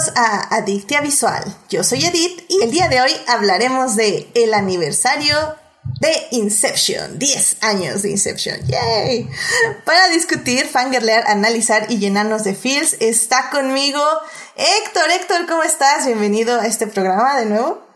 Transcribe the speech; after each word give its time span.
Bienvenidos 0.00 0.12
a 0.16 0.56
Adictia 0.56 1.00
Visual. 1.02 1.42
Yo 1.68 1.84
soy 1.84 2.04
Edith 2.04 2.44
y 2.48 2.62
el 2.62 2.70
día 2.70 2.88
de 2.88 3.02
hoy 3.02 3.10
hablaremos 3.28 3.96
de 3.96 4.28
el 4.34 4.54
aniversario 4.54 5.36
de 6.00 6.10
Inception. 6.30 7.18
10 7.18 7.62
años 7.62 8.02
de 8.02 8.10
Inception. 8.10 8.56
¡Yay! 8.66 9.28
Para 9.84 10.08
discutir, 10.08 10.64
fangirlear, 10.64 11.24
analizar 11.26 11.86
y 11.90 11.98
llenarnos 11.98 12.44
de 12.44 12.54
feels, 12.54 12.96
está 13.00 13.50
conmigo 13.50 14.02
Héctor. 14.56 15.10
Héctor, 15.10 15.46
¿cómo 15.46 15.64
estás? 15.64 16.06
Bienvenido 16.06 16.58
a 16.58 16.66
este 16.66 16.86
programa 16.86 17.38
de 17.38 17.46
nuevo. 17.46 17.86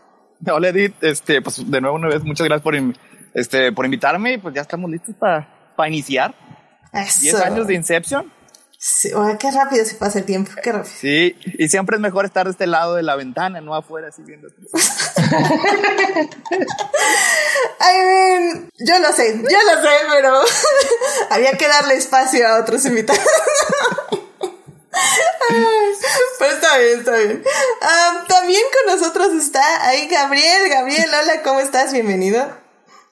Hola 0.45 0.69
Edith, 0.69 0.95
este, 1.01 1.41
pues 1.41 1.59
de 1.69 1.81
nuevo 1.81 1.95
una 1.95 2.09
vez, 2.09 2.23
muchas 2.23 2.45
gracias 2.45 2.63
por, 2.63 2.75
este, 3.33 3.71
por 3.71 3.85
invitarme 3.85 4.33
y 4.33 4.37
pues 4.37 4.53
ya 4.53 4.61
estamos 4.61 4.91
listos 4.91 5.15
para, 5.15 5.73
para 5.75 5.89
iniciar. 5.89 6.35
10 6.93 7.35
años 7.41 7.65
de 7.65 7.73
Inception. 7.73 8.34
Sí, 8.87 9.09
qué 9.39 9.49
rápido 9.49 9.83
se 9.83 9.95
pasa 9.95 10.19
el 10.19 10.25
tiempo, 10.25 10.51
qué 10.61 10.71
rápido. 10.71 10.93
Sí, 10.95 11.35
y 11.57 11.69
siempre 11.69 11.95
es 11.95 12.01
mejor 12.03 12.23
estar 12.23 12.45
de 12.45 12.51
este 12.51 12.67
lado 12.67 12.93
de 12.93 13.01
la 13.01 13.15
ventana, 13.15 13.59
no 13.59 13.73
afuera, 13.73 14.09
así 14.09 14.21
viendo. 14.21 14.47
I 17.81 17.97
mean, 17.97 18.69
yo 18.77 18.99
lo 18.99 19.11
sé, 19.11 19.41
yo 19.41 19.57
lo 19.63 19.81
sé, 19.81 19.89
pero 20.11 20.39
había 21.31 21.53
que 21.53 21.67
darle 21.67 21.95
espacio 21.95 22.47
a 22.47 22.59
otros 22.59 22.85
invitados. 22.85 23.23
pero 26.37 26.51
está 26.51 26.77
bien, 26.77 26.99
está 26.99 27.17
bien. 27.17 27.43
también 28.27 28.61
con 28.71 28.95
nosotros 28.95 29.33
está 29.33 29.87
ahí 29.87 30.07
Gabriel. 30.07 30.69
Gabriel, 30.69 31.09
hola, 31.09 31.41
¿cómo 31.41 31.59
estás? 31.59 31.91
Bienvenido. 31.91 32.64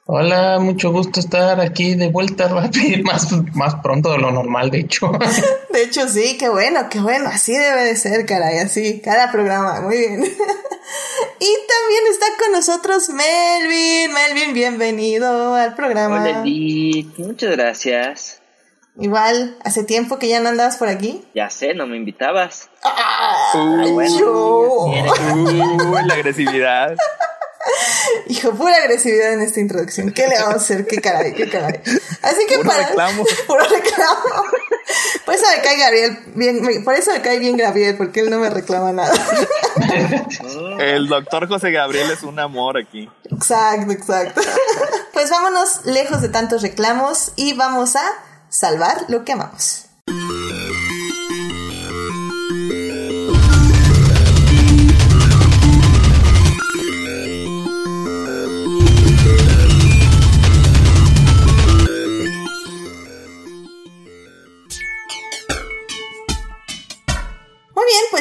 Hola, 0.06 0.60
mucho 0.60 0.92
gusto 0.92 1.22
estar 1.22 1.62
aquí 1.62 1.96
de 1.96 2.10
vuelta 2.10 2.48
rápido, 2.50 3.02
más, 3.04 3.32
más 3.54 3.76
pronto 3.76 4.12
de 4.12 4.18
lo 4.18 4.32
normal, 4.32 4.70
de 4.70 4.80
hecho. 4.80 5.12
De 5.74 5.82
hecho, 5.82 6.08
sí, 6.08 6.38
qué 6.38 6.50
bueno, 6.50 6.88
qué 6.88 7.00
bueno, 7.00 7.30
así 7.30 7.52
debe 7.52 7.86
de 7.86 7.96
ser, 7.96 8.28
caray, 8.28 8.60
así, 8.60 9.02
cada 9.02 9.32
programa, 9.32 9.82
muy 9.82 9.98
bien. 9.98 10.22
Y 11.40 11.58
también 11.68 12.04
está 12.12 12.26
con 12.40 12.52
nosotros 12.52 13.10
Melvin. 13.10 14.14
Melvin, 14.14 14.54
bienvenido 14.54 15.56
al 15.56 15.74
programa. 15.76 16.22
Hola, 16.22 16.42
Edith, 16.42 17.18
muchas 17.18 17.52
gracias. 17.52 18.42
Igual, 19.00 19.58
¿hace 19.64 19.84
tiempo 19.84 20.20
que 20.20 20.28
ya 20.28 20.40
no 20.40 20.50
andabas 20.50 20.78
por 20.78 20.90
aquí? 20.90 21.26
Ya 21.34 21.50
sé, 21.50 21.74
no 21.74 21.88
me 21.88 21.98
invitabas. 21.98 22.70
¡Ah! 22.84 23.54
yo. 24.20 24.92
la 26.06 26.14
agresividad. 26.14 26.96
Hijo, 28.28 28.52
pura 28.52 28.76
agresividad 28.78 29.34
en 29.34 29.42
esta 29.42 29.60
introducción. 29.60 30.12
¿Qué 30.12 30.28
le 30.28 30.40
vamos 30.40 30.56
a 30.56 30.58
hacer? 30.58 30.86
¿Qué 30.88 31.02
caray? 31.02 31.34
¿Qué 31.34 31.50
caray? 31.50 31.82
Así 32.22 32.46
que 32.48 32.58
puro 32.58 32.70
para. 32.70 32.88
Reclamo. 32.88 33.24
Puro 33.48 33.64
reclamo. 33.64 34.44
Por 35.26 35.34
eso 35.34 35.46
me 35.56 35.62
cae 35.64 35.78
Gabriel 35.78 36.20
bien, 36.36 36.84
por 36.84 36.94
eso 36.94 37.12
me 37.12 37.22
cae 37.22 37.40
bien 37.40 37.58
Gabriel, 37.58 37.96
porque 37.98 38.20
él 38.20 38.30
no 38.30 38.40
me 38.40 38.50
reclama 38.50 38.92
nada. 38.92 39.14
El 40.80 41.08
doctor 41.08 41.48
José 41.48 41.72
Gabriel 41.72 42.12
es 42.12 42.24
un 42.24 42.40
amor 42.40 42.78
aquí. 42.78 43.10
Exacto, 43.32 43.92
exacto. 43.92 44.42
Pues 45.14 45.30
vámonos 45.30 45.86
lejos 45.86 46.22
de 46.22 46.30
tantos 46.30 46.62
reclamos 46.62 47.34
y 47.36 47.54
vamos 47.54 47.96
a 47.96 48.04
salvar 48.50 49.06
lo 49.08 49.24
que 49.24 49.34
amamos. 49.34 49.86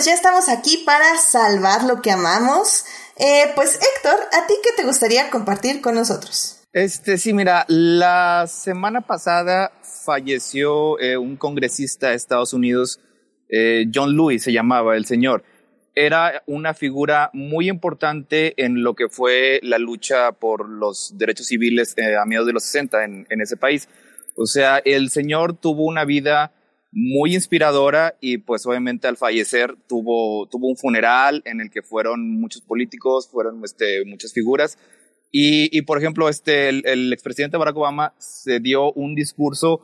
Pues 0.02 0.08
ya 0.08 0.14
estamos 0.14 0.48
aquí 0.48 0.82
para 0.84 1.16
salvar 1.16 1.84
lo 1.84 2.02
que 2.02 2.10
amamos. 2.10 2.84
Eh, 3.20 3.52
pues 3.54 3.76
Héctor, 3.76 4.18
¿a 4.32 4.48
ti 4.48 4.54
qué 4.60 4.70
te 4.76 4.82
gustaría 4.82 5.30
compartir 5.30 5.80
con 5.80 5.94
nosotros? 5.94 6.60
Este, 6.72 7.18
sí, 7.18 7.32
mira, 7.32 7.64
la 7.68 8.46
semana 8.48 9.02
pasada 9.02 9.70
falleció 10.04 10.98
eh, 10.98 11.16
un 11.16 11.36
congresista 11.36 12.08
de 12.08 12.16
Estados 12.16 12.52
Unidos, 12.52 12.98
eh, 13.48 13.86
John 13.94 14.16
Lewis 14.16 14.42
se 14.42 14.52
llamaba 14.52 14.96
el 14.96 15.06
señor. 15.06 15.44
Era 15.94 16.42
una 16.46 16.74
figura 16.74 17.30
muy 17.32 17.69
importante 17.69 18.54
en 18.56 18.82
lo 18.82 18.96
que 18.96 19.08
fue 19.08 19.60
la 19.62 19.78
lucha 19.78 20.32
por 20.32 20.69
los 20.69 21.16
derechos 21.16 21.46
civiles 21.46 21.94
a 21.96 22.24
mediados 22.24 22.48
de 22.48 22.54
los 22.54 22.64
60 22.64 23.04
en, 23.04 23.26
en 23.30 23.40
ese 23.40 23.56
país. 23.56 23.88
O 24.34 24.46
sea, 24.46 24.78
el 24.84 25.10
señor 25.10 25.56
tuvo 25.56 25.84
una 25.84 26.04
vida 26.04 26.52
muy 26.92 27.34
inspiradora 27.34 28.16
y 28.20 28.38
pues 28.38 28.66
obviamente 28.66 29.08
al 29.08 29.16
fallecer 29.16 29.75
tuvo, 29.88 30.47
tuvo 30.47 30.69
un 30.69 30.76
funeral 30.76 31.42
en 31.47 31.60
el 31.60 31.70
que 31.70 31.82
fueron 31.82 32.41
muchos 32.41 32.62
políticos, 32.62 33.28
fueron 33.30 33.62
este, 33.64 34.04
muchas 34.04 34.32
figuras. 34.32 34.78
Y, 35.31 35.76
y 35.76 35.82
por 35.82 35.97
ejemplo, 35.98 36.28
este, 36.28 36.69
el, 36.69 36.82
el 36.86 37.12
expresidente 37.12 37.56
Barack 37.56 37.76
Obama 37.76 38.14
se 38.19 38.60
dio 38.60 38.92
un 38.92 39.14
discurso 39.14 39.81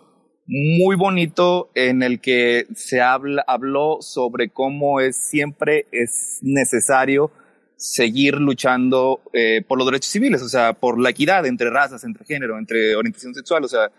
muy 0.46 0.96
bonito 0.96 1.70
en 1.74 2.02
el 2.02 2.20
que 2.20 2.66
se 2.74 3.00
habla, 3.00 3.44
habló 3.46 3.98
sobre 4.00 4.48
cómo 4.48 5.00
es, 5.00 5.16
siempre 5.16 5.86
es 5.92 6.38
necesario 6.42 7.30
seguir 7.76 8.34
luchando 8.36 9.20
eh, 9.32 9.62
por 9.66 9.78
los 9.78 9.86
derechos 9.86 10.10
civiles, 10.10 10.42
o 10.42 10.48
sea, 10.48 10.72
por 10.72 10.98
la 10.98 11.10
equidad 11.10 11.46
entre 11.46 11.70
razas, 11.70 12.02
entre 12.02 12.24
género, 12.24 12.58
entre 12.58 12.96
orientación 12.96 13.34
sexual, 13.34 13.64
o 13.64 13.68
sea, 13.68 13.90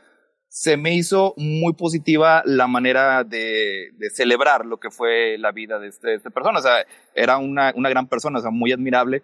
se 0.50 0.78
me 0.78 0.96
hizo 0.96 1.36
muy 1.38 1.74
positiva 1.74 2.42
la 2.44 2.68
manera 2.68 3.24
de, 3.24 3.92
celebrar 4.14 4.66
lo 4.66 4.78
que 4.78 4.90
fue 4.90 5.38
la 5.38 5.52
vida 5.52 5.80
de, 5.80 5.88
este, 5.88 6.16
esta 6.16 6.32
persona. 6.32 6.60
O 6.60 6.62
sea, 6.62 6.86
era 7.14 7.38
una, 7.38 7.72
una 7.76 7.90
gran 7.90 8.08
persona, 8.08 8.40
o 8.40 8.42
sea, 8.42 8.52
muy 8.52 8.72
admirable. 8.72 9.24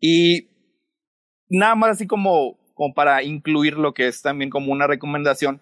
Y 0.00 0.48
nada 1.50 1.74
más 1.74 1.90
así 1.90 2.06
como, 2.06 2.58
como 2.74 2.94
para 2.94 3.22
incluir 3.22 3.76
lo 3.76 3.92
que 3.92 4.08
es 4.08 4.22
también 4.22 4.50
como 4.50 4.72
una 4.72 4.86
recomendación, 4.86 5.60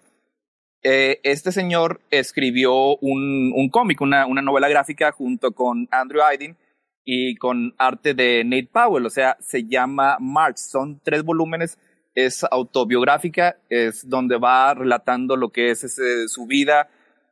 eh, 0.83 1.19
este 1.23 1.51
señor 1.51 2.01
escribió 2.09 2.97
un, 2.97 3.51
un 3.55 3.69
cómic, 3.69 4.01
una, 4.01 4.25
una 4.25 4.41
novela 4.41 4.69
gráfica 4.69 5.11
junto 5.11 5.51
con 5.51 5.87
Andrew 5.91 6.23
Aydin 6.23 6.57
y 7.05 7.35
con 7.35 7.73
arte 7.77 8.13
de 8.13 8.43
Nate 8.45 8.69
Powell, 8.71 9.05
o 9.05 9.09
sea, 9.09 9.35
se 9.39 9.65
llama 9.65 10.17
March, 10.19 10.57
son 10.57 11.01
tres 11.03 11.23
volúmenes 11.23 11.77
es 12.15 12.43
autobiográfica, 12.43 13.57
es 13.69 14.07
donde 14.07 14.37
va 14.37 14.73
relatando 14.73 15.35
lo 15.35 15.49
que 15.49 15.71
es 15.71 15.83
ese, 15.83 16.27
su 16.27 16.45
vida, 16.45 16.89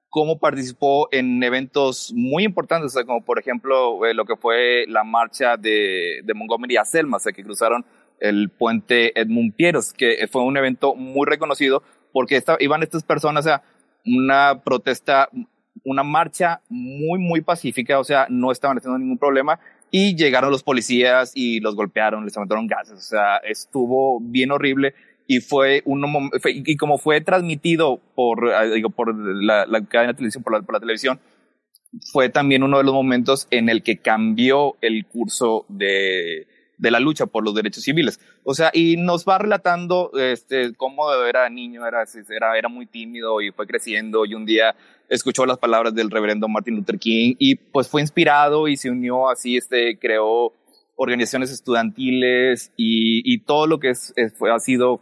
cómo 0.10 0.40
participó 0.40 1.08
en 1.12 1.42
eventos 1.44 2.12
muy 2.16 2.44
importantes, 2.44 2.88
o 2.88 2.94
sea, 2.94 3.06
como 3.06 3.24
por 3.24 3.40
ejemplo 3.40 4.06
eh, 4.06 4.14
lo 4.14 4.26
que 4.26 4.36
fue 4.36 4.86
la 4.88 5.04
marcha 5.04 5.56
de, 5.58 6.22
de 6.24 6.34
Montgomery 6.34 6.78
a 6.78 6.86
Selma, 6.86 7.18
o 7.18 7.20
sea, 7.20 7.32
que 7.32 7.44
cruzaron 7.44 7.86
el 8.20 8.50
puente 8.50 9.20
Edmund 9.20 9.56
Pieros, 9.56 9.94
que 9.94 10.28
fue 10.32 10.44
un 10.44 10.58
evento 10.58 10.96
muy 10.96 11.26
reconocido 11.26 11.84
porque 12.12 12.36
esta, 12.36 12.58
iban 12.60 12.84
estas 12.84 13.04
personas 13.04 13.48
a 13.48 13.64
una 14.06 14.62
protesta, 14.64 15.30
una 15.84 16.04
marcha 16.04 16.62
muy, 16.70 17.20
muy 17.20 17.42
pacífica, 17.42 18.00
o 18.00 18.04
sea, 18.04 18.28
no 18.30 18.52
estaban 18.52 18.78
haciendo 18.78 19.00
ningún 19.00 19.18
problema, 19.18 19.60
y 19.92 20.16
llegaron 20.16 20.52
los 20.52 20.64
policías 20.64 21.34
y 21.36 21.60
los 21.60 21.76
golpearon, 21.76 22.24
les 22.26 22.36
aventaron 22.38 22.66
gases, 22.66 22.94
o 22.94 23.02
sea, 23.02 23.38
estuvo 23.38 24.20
bien 24.22 24.52
horrible 24.52 24.96
y 25.28 25.40
fue 25.40 25.82
un 25.86 26.30
y 26.44 26.76
como 26.76 26.98
fue 26.98 27.22
transmitido 27.22 28.02
por 28.16 28.50
eh, 28.50 28.74
digo 28.76 28.90
por 28.90 29.16
la, 29.16 29.66
la 29.66 29.86
cadena 29.86 30.12
de 30.12 30.18
televisión 30.18 30.44
por 30.44 30.54
la, 30.54 30.62
por 30.62 30.74
la, 30.74 30.80
televisión 30.82 31.22
fue 32.12 32.28
también 32.28 32.64
uno 32.64 32.80
de 32.80 32.84
los 32.84 32.94
momentos 32.94 33.48
en 33.50 33.70
el 33.70 33.82
que 33.82 33.98
cambió 33.98 34.76
el 34.82 35.06
curso 35.06 35.66
de, 35.70 36.48
de 36.78 36.92
la 36.92 37.00
lucha 37.00 37.28
por 37.28 37.46
los 37.46 37.54
derechos 37.54 37.84
civiles. 37.84 38.20
O 38.44 38.54
sea 38.54 38.72
y 38.74 38.98
nos 38.98 39.26
va 39.26 39.38
relatando 39.38 40.12
este 40.18 40.74
cómo 40.76 41.14
era 41.14 41.50
niño 41.50 41.88
era 41.88 42.04
era 42.30 42.58
era 42.58 42.68
muy 42.68 42.86
tímido 42.86 43.40
y 43.42 43.52
fue 43.52 43.68
creciendo 43.68 44.26
y 44.26 44.34
un 44.34 44.46
día 44.46 44.76
escuchó 45.12 45.46
las 45.46 45.58
palabras 45.58 45.94
del 45.94 46.10
reverendo 46.10 46.48
Martin 46.48 46.78
Luther 46.78 46.98
King 46.98 47.36
y 47.38 47.56
pues 47.56 47.90
fue 47.90 48.02
inspirado 48.02 48.68
y 48.70 48.78
se 48.78 48.90
unió 48.90 49.30
así, 49.30 49.58
este, 49.58 50.00
creó 50.00 50.54
organizaciones 50.96 51.52
estudiantiles 51.52 52.72
y, 52.78 53.22
y 53.32 53.44
todo 53.44 53.68
lo 53.68 53.80
que 53.80 53.90
es, 53.90 54.14
fue, 54.38 54.54
ha 54.54 54.60
sido 54.60 55.02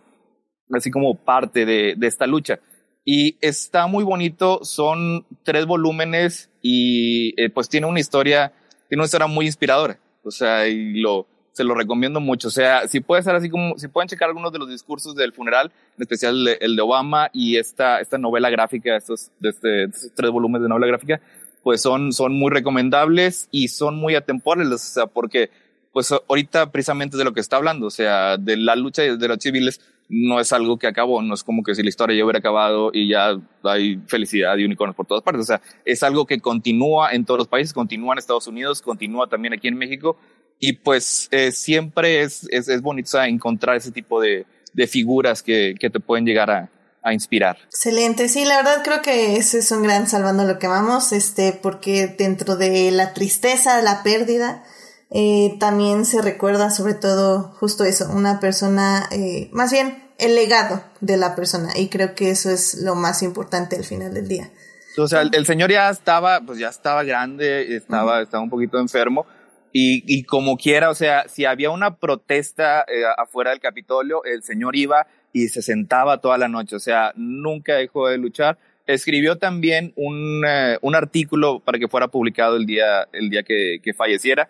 así 0.72 0.90
como 0.90 1.16
parte 1.24 1.66
de, 1.66 1.94
de 1.96 2.08
esta 2.08 2.26
lucha. 2.26 2.60
Y 3.06 3.38
está 3.42 3.88
muy 3.88 4.04
bonito, 4.04 4.64
son 4.64 5.26
tres 5.44 5.66
volúmenes 5.66 6.52
y 6.62 7.40
eh, 7.42 7.50
pues 7.50 7.70
tiene 7.70 7.88
una 7.88 8.00
historia, 8.00 8.54
tiene 8.88 9.02
una 9.02 9.06
historia 9.06 9.28
muy 9.28 9.46
inspiradora. 9.46 10.00
O 10.24 10.32
sea, 10.32 10.68
y 10.68 11.00
lo, 11.00 11.28
se 11.52 11.64
lo 11.64 11.76
recomiendo 11.76 12.20
mucho. 12.20 12.48
O 12.48 12.52
sea, 12.52 12.88
si 12.88 13.00
puede 13.00 13.24
ser 13.24 13.36
así 13.36 13.50
como, 13.50 13.78
si 13.78 13.88
pueden 13.88 14.08
checar 14.08 14.30
algunos 14.30 14.52
de 14.52 14.60
los 14.60 14.70
discursos 14.70 15.16
del 15.16 15.34
funeral, 15.34 15.72
en 15.98 16.02
especial 16.02 16.48
el 16.48 16.58
el 16.62 16.76
de 16.76 16.82
Obama 16.82 17.30
y 17.34 17.58
esta, 17.58 18.00
esta 18.00 18.18
novela 18.18 18.50
gráfica, 18.50 18.96
estos, 18.96 19.32
de 19.40 19.50
este, 19.50 19.84
estos 19.84 20.12
tres 20.16 20.32
volúmenes 20.32 20.64
de 20.64 20.70
novela 20.70 20.88
gráfica, 20.88 21.22
pues 21.64 21.82
son, 21.82 22.14
son 22.14 22.34
muy 22.34 22.52
recomendables 22.52 23.48
y 23.52 23.68
son 23.68 23.96
muy 23.96 24.16
atemporales, 24.16 24.74
o 24.74 24.94
sea, 24.94 25.08
porque 25.08 25.50
pues 25.92 26.12
ahorita 26.12 26.72
precisamente 26.72 27.18
de 27.18 27.24
lo 27.24 27.34
que 27.34 27.40
está 27.40 27.58
hablando, 27.58 27.88
o 27.88 27.92
sea, 27.92 28.38
de 28.38 28.56
la 28.58 28.76
lucha 28.76 29.02
de 29.02 29.28
los 29.28 29.38
civiles, 29.40 29.82
no 30.10 30.40
es 30.40 30.52
algo 30.54 30.78
que 30.78 30.88
acabó, 30.88 31.22
no 31.22 31.36
es 31.36 31.44
como 31.44 31.64
que 31.64 31.76
si 31.76 31.84
la 31.84 31.90
historia 31.90 32.18
ya 32.18 32.24
hubiera 32.24 32.40
acabado 32.40 32.90
y 32.92 33.08
ya 33.08 33.40
hay 33.64 33.98
felicidad 34.08 34.58
y 34.58 34.66
unicornios 34.66 34.96
por 34.96 35.06
todas 35.06 35.24
partes. 35.24 35.44
O 35.44 35.46
sea, 35.46 35.62
es 35.86 36.02
algo 36.02 36.26
que 36.26 36.40
continúa 36.40 37.12
en 37.14 37.26
todos 37.26 37.38
los 37.38 37.48
países, 37.48 37.74
continúa 37.74 38.14
en 38.14 38.18
Estados 38.18 38.48
Unidos, 38.48 38.82
continúa 38.82 39.28
también 39.28 39.54
aquí 39.54 39.68
en 39.68 39.78
México 39.78 40.18
y 40.60 40.74
pues 40.74 41.28
eh, 41.32 41.52
siempre 41.52 42.22
es, 42.22 42.46
es, 42.52 42.68
es 42.68 42.82
bonito 42.82 43.22
encontrar 43.22 43.78
ese 43.78 43.92
tipo 43.92 44.22
de, 44.22 44.46
de 44.74 44.88
figuras 44.88 45.42
que, 45.42 45.76
que, 45.80 45.90
te 45.90 46.00
pueden 46.00 46.26
llegar 46.26 46.52
a, 46.52 46.70
a, 47.02 47.14
inspirar. 47.14 47.58
Excelente, 47.66 48.28
sí, 48.28 48.44
la 48.44 48.58
verdad 48.58 48.82
creo 48.84 49.02
que 49.02 49.38
ese 49.38 49.60
es 49.60 49.72
un 49.72 49.84
gran 49.84 50.08
salvando 50.08 50.44
lo 50.44 50.60
que 50.60 50.68
amamos, 50.68 51.14
este, 51.14 51.54
porque 51.54 52.08
dentro 52.08 52.58
de 52.58 52.92
la 52.92 53.14
tristeza, 53.14 53.82
la 53.82 54.04
pérdida, 54.04 54.64
eh, 55.12 55.56
también 55.60 56.06
se 56.06 56.22
recuerda 56.22 56.70
sobre 56.70 56.94
todo 56.94 57.56
justo 57.60 57.86
eso, 57.86 58.10
una 58.12 58.40
persona, 58.40 59.08
eh, 59.12 59.50
más 59.54 59.72
bien 59.72 60.04
el 60.20 60.36
legado 60.36 60.84
de 61.00 61.16
la 61.16 61.34
persona 61.34 61.70
y 61.76 61.88
creo 61.88 62.14
que 62.14 62.30
eso 62.30 62.52
es 62.52 62.76
lo 62.76 62.96
más 62.96 63.24
importante 63.24 63.78
al 63.78 63.86
final 63.86 64.14
del 64.14 64.28
día. 64.28 64.52
O 64.98 65.08
sea, 65.08 65.22
el, 65.22 65.34
el 65.34 65.46
señor 65.46 65.72
ya 65.72 65.90
estaba, 65.90 66.42
pues 66.42 66.60
ya 66.60 66.68
estaba 66.68 67.04
grande, 67.04 67.78
estaba, 67.78 68.18
uh 68.18 68.20
-huh. 68.20 68.24
estaba 68.24 68.44
un 68.44 68.50
poquito 68.50 68.78
enfermo 68.78 69.26
y, 69.72 70.04
y, 70.08 70.24
como 70.24 70.58
quiera, 70.58 70.90
o 70.90 70.96
sea, 70.96 71.28
si 71.28 71.46
había 71.46 71.70
una 71.70 71.96
protesta 71.98 72.82
eh, 72.82 73.04
afuera 73.18 73.52
del 73.52 73.60
Capitolio, 73.60 74.24
el 74.24 74.44
señor 74.44 74.76
iba 74.76 75.08
y 75.34 75.50
se 75.50 75.62
sentaba 75.62 76.22
toda 76.22 76.38
la 76.38 76.48
noche, 76.48 76.76
o 76.76 76.80
sea, 76.80 77.14
nunca 77.16 77.76
dejó 77.76 78.08
de 78.08 78.18
luchar. 78.18 78.58
Escribió 78.88 79.38
también 79.38 79.94
un, 79.96 80.44
eh, 80.48 80.78
un 80.82 80.96
artículo 80.96 81.60
para 81.60 81.78
que 81.78 81.88
fuera 81.88 82.08
publicado 82.08 82.56
el 82.58 82.66
día, 82.66 83.08
el 83.14 83.30
día 83.30 83.44
que, 83.44 83.80
que 83.84 83.94
falleciera. 83.94 84.50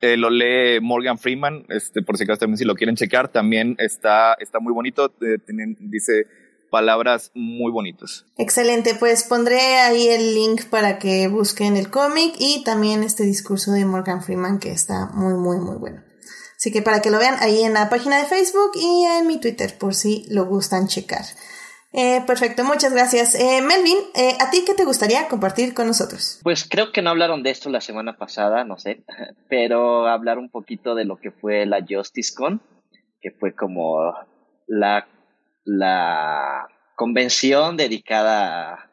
Eh, 0.00 0.16
lo 0.16 0.30
lee 0.30 0.80
Morgan 0.80 1.16
Freeman, 1.16 1.64
este, 1.68 2.02
por 2.02 2.16
si 2.16 2.24
acaso 2.24 2.40
también 2.40 2.58
si 2.58 2.64
lo 2.64 2.74
quieren 2.74 2.96
checar, 2.96 3.28
también 3.28 3.76
está, 3.78 4.34
está 4.40 4.58
muy 4.58 4.72
bonito, 4.72 5.14
eh, 5.20 5.38
tienen, 5.46 5.76
dice 5.78 6.26
palabras 6.72 7.30
muy 7.34 7.70
bonitas. 7.70 8.24
Excelente, 8.38 8.96
pues 8.98 9.24
pondré 9.24 9.60
ahí 9.76 10.08
el 10.08 10.34
link 10.34 10.64
para 10.70 10.98
que 10.98 11.28
busquen 11.28 11.76
el 11.76 11.90
cómic 11.90 12.34
y 12.38 12.64
también 12.64 13.02
este 13.02 13.24
discurso 13.24 13.72
de 13.72 13.84
Morgan 13.84 14.22
Freeman 14.22 14.58
que 14.58 14.72
está 14.72 15.10
muy, 15.12 15.34
muy, 15.34 15.58
muy 15.58 15.76
bueno. 15.76 16.02
Así 16.56 16.72
que 16.72 16.80
para 16.80 17.02
que 17.02 17.10
lo 17.10 17.18
vean 17.18 17.36
ahí 17.40 17.62
en 17.62 17.74
la 17.74 17.90
página 17.90 18.16
de 18.16 18.24
Facebook 18.24 18.70
y 18.74 19.04
en 19.04 19.26
mi 19.26 19.38
Twitter 19.38 19.76
por 19.78 19.94
si 19.94 20.24
lo 20.30 20.46
gustan 20.46 20.88
checar. 20.88 21.24
Eh, 21.92 22.22
perfecto, 22.26 22.64
muchas 22.64 22.94
gracias. 22.94 23.34
Eh, 23.34 23.60
Melvin, 23.60 23.98
eh, 24.14 24.32
¿a 24.40 24.50
ti 24.50 24.64
qué 24.66 24.72
te 24.72 24.86
gustaría 24.86 25.28
compartir 25.28 25.74
con 25.74 25.86
nosotros? 25.86 26.40
Pues 26.42 26.66
creo 26.66 26.90
que 26.90 27.02
no 27.02 27.10
hablaron 27.10 27.42
de 27.42 27.50
esto 27.50 27.68
la 27.68 27.82
semana 27.82 28.16
pasada, 28.16 28.64
no 28.64 28.78
sé, 28.78 29.04
pero 29.50 30.06
hablar 30.06 30.38
un 30.38 30.48
poquito 30.48 30.94
de 30.94 31.04
lo 31.04 31.18
que 31.18 31.32
fue 31.32 31.66
la 31.66 31.84
JusticeCon, 31.86 32.62
que 33.20 33.30
fue 33.30 33.54
como 33.54 34.14
la, 34.66 35.06
la 35.64 36.66
convención 36.96 37.76
dedicada 37.76 38.90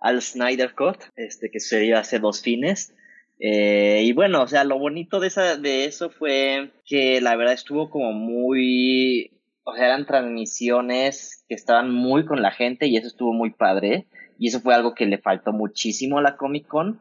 al 0.00 0.20
Snyder 0.22 0.74
Cut, 0.74 0.98
este, 1.16 1.50
que 1.50 1.60
sería 1.60 2.00
hace 2.00 2.18
dos 2.18 2.42
fines. 2.42 2.94
Eh, 3.40 4.02
y 4.04 4.12
bueno, 4.12 4.42
o 4.42 4.46
sea, 4.46 4.64
lo 4.64 4.78
bonito 4.78 5.20
de, 5.20 5.26
esa, 5.28 5.56
de 5.56 5.86
eso 5.86 6.10
fue 6.10 6.70
que 6.86 7.20
la 7.20 7.36
verdad 7.36 7.54
estuvo 7.54 7.90
como 7.90 8.12
muy 8.12 9.34
o 9.64 9.74
sea, 9.74 9.86
eran 9.86 10.06
transmisiones 10.06 11.44
que 11.48 11.54
estaban 11.54 11.90
muy 11.90 12.26
con 12.26 12.42
la 12.42 12.50
gente 12.50 12.86
y 12.86 12.96
eso 12.96 13.08
estuvo 13.08 13.32
muy 13.32 13.50
padre. 13.50 14.06
Y 14.38 14.48
eso 14.48 14.60
fue 14.60 14.74
algo 14.74 14.94
que 14.94 15.06
le 15.06 15.18
faltó 15.18 15.52
muchísimo 15.52 16.18
a 16.18 16.22
la 16.22 16.36
Comic 16.36 16.66
Con. 16.66 17.00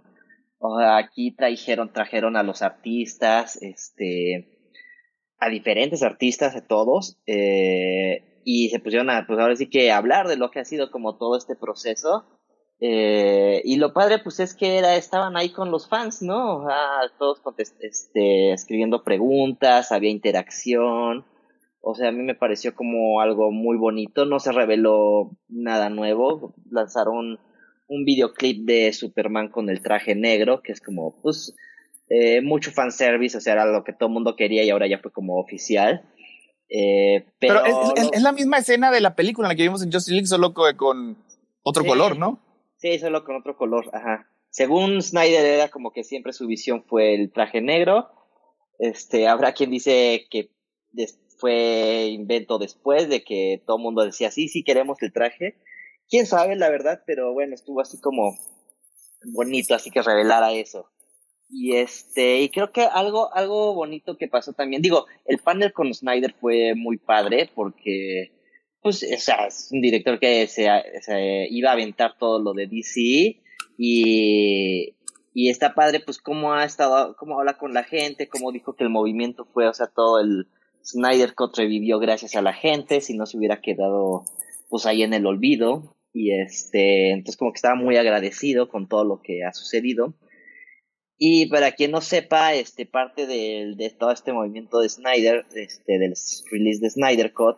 O 0.60 0.80
sea, 0.80 0.98
aquí 0.98 1.32
trajeron, 1.32 1.92
trajeron 1.92 2.38
a 2.38 2.44
los 2.44 2.62
artistas, 2.62 3.62
este, 3.62 4.48
a 5.40 5.50
diferentes 5.50 6.04
artistas, 6.04 6.56
a 6.56 6.66
todos, 6.66 7.20
eh, 7.26 8.24
y 8.46 8.70
se 8.70 8.80
pusieron 8.80 9.10
a, 9.10 9.26
pues 9.28 9.40
ahora 9.40 9.56
sí 9.56 9.70
que 9.70 9.92
hablar 9.92 10.28
de 10.28 10.38
lo 10.38 10.52
que 10.52 10.60
ha 10.60 10.66
sido 10.66 10.92
como 10.92 11.18
todo 11.18 11.38
este 11.38 11.56
proceso. 11.56 12.26
Eh, 12.86 13.62
y 13.64 13.78
lo 13.78 13.94
padre, 13.94 14.20
pues 14.20 14.42
es 14.42 14.54
que 14.54 14.78
era, 14.78 14.98
estaban 14.98 15.38
ahí 15.38 15.52
con 15.52 15.72
los 15.72 15.88
fans, 15.88 16.22
¿no? 16.22 16.68
Todos 17.18 17.42
este, 17.80 18.52
escribiendo 18.52 19.04
preguntas, 19.04 19.94
había 19.94 20.10
interacción. 20.10 21.26
O 21.80 21.96
sea, 21.96 22.10
a 22.10 22.12
mí 22.12 22.24
me 22.24 22.36
pareció 22.36 22.76
como 22.76 23.22
algo 23.22 23.52
muy 23.52 23.78
bonito. 23.78 24.26
No 24.26 24.40
se 24.40 24.52
reveló 24.52 25.32
nada 25.48 25.90
nuevo. 25.90 26.56
Lanzaron 26.70 27.40
un 27.88 28.06
videoclip 28.06 28.66
de 28.66 28.92
Superman 28.92 29.50
con 29.50 29.70
el 29.70 29.82
traje 29.82 30.14
negro, 30.16 30.62
que 30.62 30.74
es 30.74 30.82
como, 30.82 31.22
pues, 31.22 31.56
eh, 32.10 32.42
mucho 32.42 32.72
fanservice. 32.72 33.38
O 33.38 33.42
sea, 33.42 33.54
era 33.54 33.66
lo 33.66 33.86
que 33.86 33.94
todo 33.94 34.08
el 34.08 34.14
mundo 34.14 34.36
quería 34.36 34.64
y 34.64 34.70
ahora 34.70 34.88
ya 34.88 35.00
fue 35.00 35.12
como 35.12 35.40
oficial. 35.40 36.04
Eh, 36.76 37.28
pero, 37.38 37.62
pero 37.64 37.94
es, 37.94 38.04
es, 38.06 38.10
es, 38.14 38.22
la 38.24 38.32
misma 38.32 38.58
escena 38.58 38.90
de 38.90 39.00
la 39.00 39.16
película 39.16 39.48
en 39.48 39.50
la 39.50 39.56
que 39.56 39.62
vimos 39.62 39.84
en 39.84 39.92
Justice 39.92 40.12
League, 40.12 40.26
solo 40.26 40.56
con 40.56 41.18
otro 41.62 41.84
sí, 41.84 41.90
color, 41.90 42.18
¿no? 42.18 42.40
Sí, 42.78 42.98
solo 42.98 43.24
con 43.24 43.36
otro 43.36 43.56
color, 43.56 43.92
ajá. 43.94 44.28
Según 44.50 45.02
Snyder 45.02 45.46
era 45.46 45.70
como 45.70 45.92
que 45.92 46.04
siempre 46.04 46.34
su 46.34 46.48
visión 46.48 46.84
fue 46.84 47.14
el 47.14 47.32
traje 47.32 47.62
negro. 47.62 48.10
Este, 48.80 49.28
habrá 49.28 49.54
quien 49.54 49.70
dice 49.70 50.26
que 50.32 50.50
fue 51.38 52.08
invento 52.12 52.58
después 52.58 53.08
de 53.08 53.24
que 53.24 53.62
todo 53.66 53.78
el 53.78 53.84
mundo 53.84 54.04
decía, 54.04 54.32
sí, 54.32 54.48
sí 54.48 54.64
queremos 54.64 55.02
el 55.02 55.14
traje. 55.14 55.58
Quién 56.10 56.26
sabe, 56.26 56.56
la 56.56 56.70
verdad, 56.70 57.04
pero 57.06 57.34
bueno, 57.34 57.54
estuvo 57.54 57.82
así 57.82 58.00
como 58.02 58.36
bonito, 59.26 59.76
así 59.76 59.92
que 59.92 60.02
revelara 60.02 60.52
eso. 60.52 60.90
Y 61.56 61.76
este, 61.76 62.42
y 62.42 62.50
creo 62.50 62.72
que 62.72 62.82
algo, 62.82 63.32
algo 63.36 63.76
bonito 63.76 64.18
que 64.18 64.28
pasó 64.28 64.54
también, 64.54 64.82
digo, 64.82 65.06
el 65.26 65.38
panel 65.38 65.72
con 65.72 65.94
Snyder 65.94 66.34
fue 66.34 66.74
muy 66.76 66.98
padre 66.98 67.48
porque, 67.54 68.32
pues, 68.82 69.04
o 69.04 69.20
sea, 69.20 69.46
es 69.48 69.70
un 69.72 69.82
director 69.82 70.20
que 70.20 70.48
se, 70.48 70.68
se 71.02 71.48
iba 71.52 71.70
a 71.70 71.74
aventar 71.74 72.18
todo 72.18 72.40
lo 72.40 72.54
de 72.54 72.66
DC 72.66 73.40
y, 73.78 74.96
y 75.36 75.50
está 75.50 75.76
padre, 75.76 76.00
pues, 76.00 76.18
cómo 76.18 76.54
ha 76.54 76.66
estado, 76.66 77.16
cómo 77.18 77.40
habla 77.40 77.60
con 77.60 77.74
la 77.74 77.84
gente, 77.84 78.28
cómo 78.28 78.52
dijo 78.52 78.76
que 78.76 78.84
el 78.84 78.90
movimiento 78.90 79.46
fue, 79.46 79.68
o 79.68 79.74
sea, 79.74 79.88
todo 79.88 80.20
el, 80.20 80.48
Snyder 80.84 81.34
Cut 81.34 81.58
revivió 81.58 82.00
gracias 82.00 82.36
a 82.36 82.42
la 82.42 82.54
gente, 82.54 83.02
si 83.02 83.16
no 83.16 83.26
se 83.26 83.38
hubiera 83.38 83.62
quedado 83.62 84.26
pues 84.70 84.86
ahí 84.86 85.04
en 85.04 85.14
el 85.14 85.26
olvido. 85.26 85.96
Y 86.14 86.32
este, 86.32 87.12
entonces 87.12 87.38
como 87.38 87.52
que 87.52 87.58
estaba 87.58 87.76
muy 87.76 87.98
agradecido 87.98 88.70
con 88.70 88.88
todo 88.88 89.04
lo 89.04 89.22
que 89.22 89.44
ha 89.44 89.54
sucedido. 89.54 90.14
Y 91.26 91.46
para 91.46 91.72
quien 91.72 91.92
no 91.92 92.02
sepa, 92.02 92.54
este, 92.54 92.86
parte 92.86 93.26
de, 93.26 93.76
de 93.78 93.90
todo 93.92 94.12
este 94.12 94.34
movimiento 94.34 94.82
de 94.82 94.90
Snyder, 94.90 95.46
este, 95.56 95.98
del 95.98 96.16
release 96.52 96.82
de 96.82 96.90
Snyder 96.90 97.32
Cut, 97.32 97.56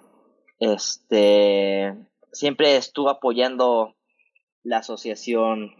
este, 0.59 1.95
siempre 2.31 2.77
estuvo 2.77 3.09
apoyando 3.09 3.95
la 4.61 4.77
asociación, 4.77 5.71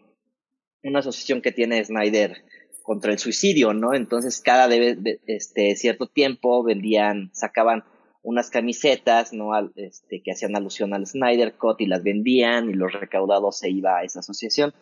una 0.81 0.97
asociación 0.97 1.43
que 1.43 1.51
tiene 1.51 1.85
Snyder 1.85 2.43
contra 2.81 3.11
el 3.11 3.19
suicidio, 3.19 3.71
¿no? 3.75 3.93
Entonces 3.93 4.41
cada 4.41 4.67
de, 4.67 5.19
este 5.27 5.75
cierto 5.75 6.07
tiempo 6.07 6.63
vendían, 6.63 7.29
sacaban 7.35 7.83
unas 8.23 8.49
camisetas, 8.49 9.31
¿no? 9.31 9.51
Este, 9.75 10.23
que 10.23 10.31
hacían 10.31 10.55
alusión 10.55 10.95
al 10.95 11.05
Snyder 11.05 11.53
Cut 11.53 11.81
y 11.81 11.85
las 11.85 12.01
vendían 12.01 12.67
y 12.67 12.73
los 12.73 12.93
recaudados 12.93 13.59
se 13.59 13.69
iba 13.69 13.99
a 13.99 14.03
esa 14.03 14.21
asociación. 14.21 14.73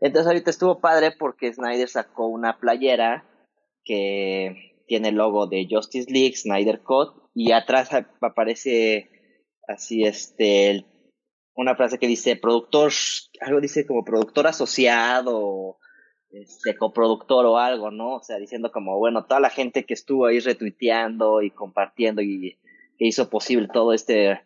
Entonces 0.00 0.26
ahorita 0.26 0.50
estuvo 0.50 0.80
padre 0.80 1.12
porque 1.18 1.52
Snyder 1.52 1.88
sacó 1.88 2.26
una 2.26 2.58
playera 2.58 3.24
que 3.84 4.82
tiene 4.86 5.08
el 5.08 5.16
logo 5.16 5.46
de 5.46 5.66
Justice 5.70 6.10
League, 6.10 6.36
Snyder 6.36 6.80
Cut, 6.82 7.14
y 7.34 7.52
atrás 7.52 7.90
aparece 8.20 9.10
así 9.68 10.04
este 10.04 10.84
una 11.54 11.76
frase 11.76 11.98
que 11.98 12.06
dice 12.06 12.36
productor, 12.36 12.90
algo 13.40 13.60
dice 13.60 13.86
como 13.86 14.04
productor 14.04 14.46
asociado 14.46 15.78
este 16.30 16.76
coproductor 16.76 17.44
o 17.46 17.58
algo, 17.58 17.90
¿no? 17.90 18.16
O 18.16 18.22
sea, 18.22 18.38
diciendo 18.38 18.70
como, 18.72 18.98
bueno, 18.98 19.24
toda 19.24 19.40
la 19.40 19.50
gente 19.50 19.84
que 19.84 19.94
estuvo 19.94 20.26
ahí 20.26 20.38
retuiteando 20.38 21.42
y 21.42 21.50
compartiendo 21.50 22.22
y 22.22 22.58
que 22.98 23.06
hizo 23.06 23.28
posible 23.28 23.68
todo 23.72 23.92
este, 23.92 24.40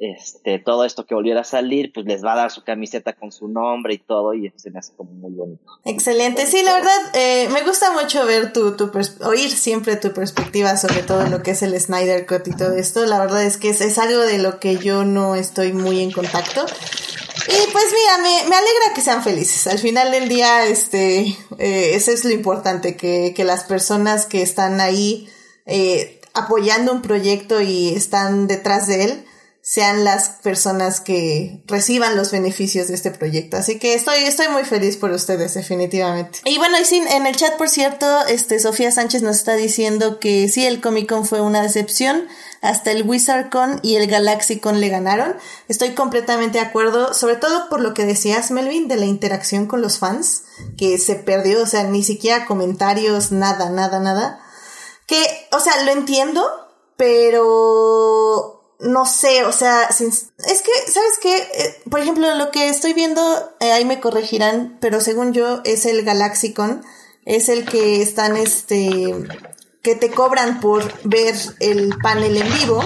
este, 0.00 0.58
todo 0.58 0.86
esto 0.86 1.04
que 1.04 1.14
volviera 1.14 1.42
a 1.42 1.44
salir, 1.44 1.92
pues 1.92 2.06
les 2.06 2.24
va 2.24 2.32
a 2.32 2.36
dar 2.36 2.50
su 2.50 2.64
camiseta 2.64 3.12
con 3.12 3.30
su 3.32 3.48
nombre 3.48 3.92
y 3.92 3.98
todo, 3.98 4.32
y 4.32 4.46
eso 4.46 4.58
se 4.58 4.70
me 4.70 4.78
hace 4.78 4.94
como 4.96 5.10
muy 5.12 5.30
bonito. 5.30 5.62
Excelente, 5.84 6.46
sí, 6.46 6.62
la 6.62 6.72
verdad, 6.72 6.98
eh, 7.12 7.50
me 7.52 7.60
gusta 7.60 7.92
mucho 7.92 8.24
ver 8.24 8.50
tu, 8.54 8.78
tu 8.78 8.90
oír 9.26 9.50
siempre 9.50 9.96
tu 9.96 10.12
perspectiva 10.14 10.74
sobre 10.78 11.02
todo 11.02 11.26
lo 11.26 11.42
que 11.42 11.50
es 11.50 11.62
el 11.62 11.78
Snyder 11.78 12.24
Cut 12.26 12.48
y 12.48 12.56
todo 12.56 12.72
esto, 12.72 13.04
la 13.04 13.18
verdad 13.18 13.44
es 13.44 13.58
que 13.58 13.68
es, 13.68 13.98
algo 13.98 14.22
de 14.22 14.38
lo 14.38 14.58
que 14.58 14.78
yo 14.78 15.04
no 15.04 15.34
estoy 15.34 15.74
muy 15.74 16.00
en 16.00 16.12
contacto, 16.12 16.64
y 16.64 17.70
pues 17.70 17.84
mira, 17.92 18.18
me, 18.22 18.48
me, 18.48 18.56
alegra 18.56 18.94
que 18.94 19.00
sean 19.00 19.22
felices. 19.22 19.66
Al 19.66 19.78
final 19.78 20.12
del 20.12 20.28
día, 20.28 20.66
este, 20.66 21.36
eh, 21.58 21.94
eso 21.94 22.12
es 22.12 22.24
lo 22.24 22.30
importante, 22.30 22.96
que, 22.96 23.32
que, 23.34 23.44
las 23.44 23.64
personas 23.64 24.24
que 24.24 24.40
están 24.40 24.80
ahí 24.80 25.28
eh, 25.66 26.20
apoyando 26.32 26.92
un 26.92 27.02
proyecto 27.02 27.60
y 27.60 27.90
están 27.90 28.46
detrás 28.46 28.86
de 28.86 29.04
él, 29.04 29.24
sean 29.62 30.04
las 30.04 30.30
personas 30.42 31.00
que 31.00 31.62
reciban 31.66 32.16
los 32.16 32.32
beneficios 32.32 32.88
de 32.88 32.94
este 32.94 33.10
proyecto. 33.10 33.58
Así 33.58 33.78
que 33.78 33.94
estoy, 33.94 34.20
estoy 34.24 34.48
muy 34.48 34.64
feliz 34.64 34.96
por 34.96 35.10
ustedes, 35.10 35.54
definitivamente. 35.54 36.40
Y 36.44 36.56
bueno, 36.56 36.80
y 36.80 36.84
sí, 36.84 37.02
en 37.10 37.26
el 37.26 37.36
chat, 37.36 37.56
por 37.56 37.68
cierto, 37.68 38.06
este, 38.26 38.58
Sofía 38.58 38.90
Sánchez 38.90 39.22
nos 39.22 39.36
está 39.36 39.54
diciendo 39.54 40.18
que 40.18 40.48
sí, 40.48 40.64
el 40.64 40.80
Comic 40.80 41.08
Con 41.08 41.26
fue 41.26 41.40
una 41.40 41.62
decepción. 41.62 42.26
Hasta 42.62 42.90
el 42.90 43.08
WizardCon 43.08 43.80
y 43.82 43.96
el 43.96 44.06
GalaxyCon 44.06 44.80
le 44.80 44.90
ganaron. 44.90 45.36
Estoy 45.68 45.90
completamente 45.94 46.58
de 46.58 46.64
acuerdo, 46.64 47.14
sobre 47.14 47.36
todo 47.36 47.70
por 47.70 47.80
lo 47.80 47.94
que 47.94 48.04
decías, 48.04 48.50
Melvin, 48.50 48.86
de 48.86 48.96
la 48.96 49.06
interacción 49.06 49.66
con 49.66 49.80
los 49.80 49.98
fans, 49.98 50.42
que 50.76 50.98
se 50.98 51.14
perdió, 51.14 51.62
o 51.62 51.66
sea, 51.66 51.84
ni 51.84 52.02
siquiera 52.02 52.44
comentarios, 52.44 53.32
nada, 53.32 53.70
nada, 53.70 53.98
nada. 53.98 54.42
Que, 55.06 55.24
o 55.52 55.60
sea, 55.60 55.82
lo 55.84 55.92
entiendo, 55.92 56.46
pero 56.96 58.59
no 58.80 59.04
sé, 59.04 59.44
o 59.44 59.52
sea, 59.52 59.84
es 59.84 59.98
que, 59.98 60.92
¿sabes 60.92 61.18
qué? 61.20 61.36
Eh, 61.36 61.82
por 61.90 62.00
ejemplo, 62.00 62.34
lo 62.34 62.50
que 62.50 62.68
estoy 62.68 62.94
viendo, 62.94 63.22
eh, 63.60 63.72
ahí 63.72 63.84
me 63.84 64.00
corregirán, 64.00 64.78
pero 64.80 65.00
según 65.00 65.32
yo 65.32 65.60
es 65.64 65.86
el 65.86 66.02
Galaxicon, 66.02 66.82
es 67.26 67.48
el 67.48 67.66
que 67.66 68.00
están, 68.00 68.36
este, 68.36 69.14
que 69.82 69.94
te 69.94 70.10
cobran 70.10 70.60
por 70.60 70.82
ver 71.04 71.34
el 71.60 71.94
panel 72.02 72.36
en 72.38 72.52
vivo 72.54 72.82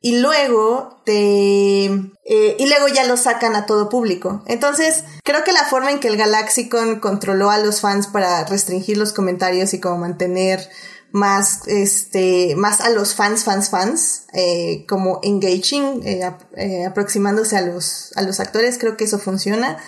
y 0.00 0.18
luego 0.18 1.00
te 1.04 1.84
eh, 1.84 2.56
y 2.58 2.66
luego 2.66 2.88
ya 2.88 3.04
lo 3.04 3.16
sacan 3.16 3.54
a 3.54 3.66
todo 3.66 3.88
público. 3.88 4.42
Entonces, 4.46 5.04
creo 5.24 5.44
que 5.44 5.52
la 5.52 5.64
forma 5.64 5.90
en 5.90 6.00
que 6.00 6.08
el 6.08 6.16
Galaxicon 6.16 7.00
controló 7.00 7.50
a 7.50 7.58
los 7.58 7.80
fans 7.80 8.06
para 8.06 8.44
restringir 8.44 8.96
los 8.96 9.12
comentarios 9.12 9.74
y 9.74 9.80
como 9.80 9.98
mantener 9.98 10.68
más, 11.12 11.66
este, 11.66 12.54
más 12.56 12.80
a 12.80 12.90
los 12.90 13.14
fans, 13.14 13.44
fans, 13.44 13.70
fans, 13.70 14.26
eh, 14.32 14.84
como 14.88 15.20
engaging, 15.22 16.02
eh, 16.06 16.30
eh, 16.56 16.86
aproximándose 16.86 17.56
a 17.56 17.62
los, 17.62 18.16
a 18.16 18.22
los 18.22 18.40
actores, 18.40 18.78
creo 18.78 18.96
que 18.96 19.04
eso 19.04 19.18
funciona. 19.18 19.78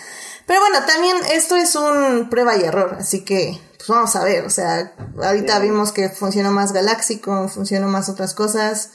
Pero 0.45 0.59
bueno, 0.59 0.85
también 0.85 1.15
esto 1.31 1.55
es 1.55 1.75
un 1.75 2.29
prueba 2.29 2.57
y 2.57 2.63
error, 2.63 2.97
así 2.99 3.23
que 3.23 3.57
pues 3.77 3.87
vamos 3.87 4.15
a 4.15 4.23
ver, 4.23 4.45
o 4.45 4.49
sea, 4.49 4.93
ahorita 5.21 5.59
vimos 5.59 5.91
que 5.91 6.09
funcionó 6.09 6.51
más 6.51 6.71
Galáxico, 6.71 7.47
funcionó 7.49 7.87
más 7.87 8.09
otras 8.09 8.33
cosas, 8.33 8.91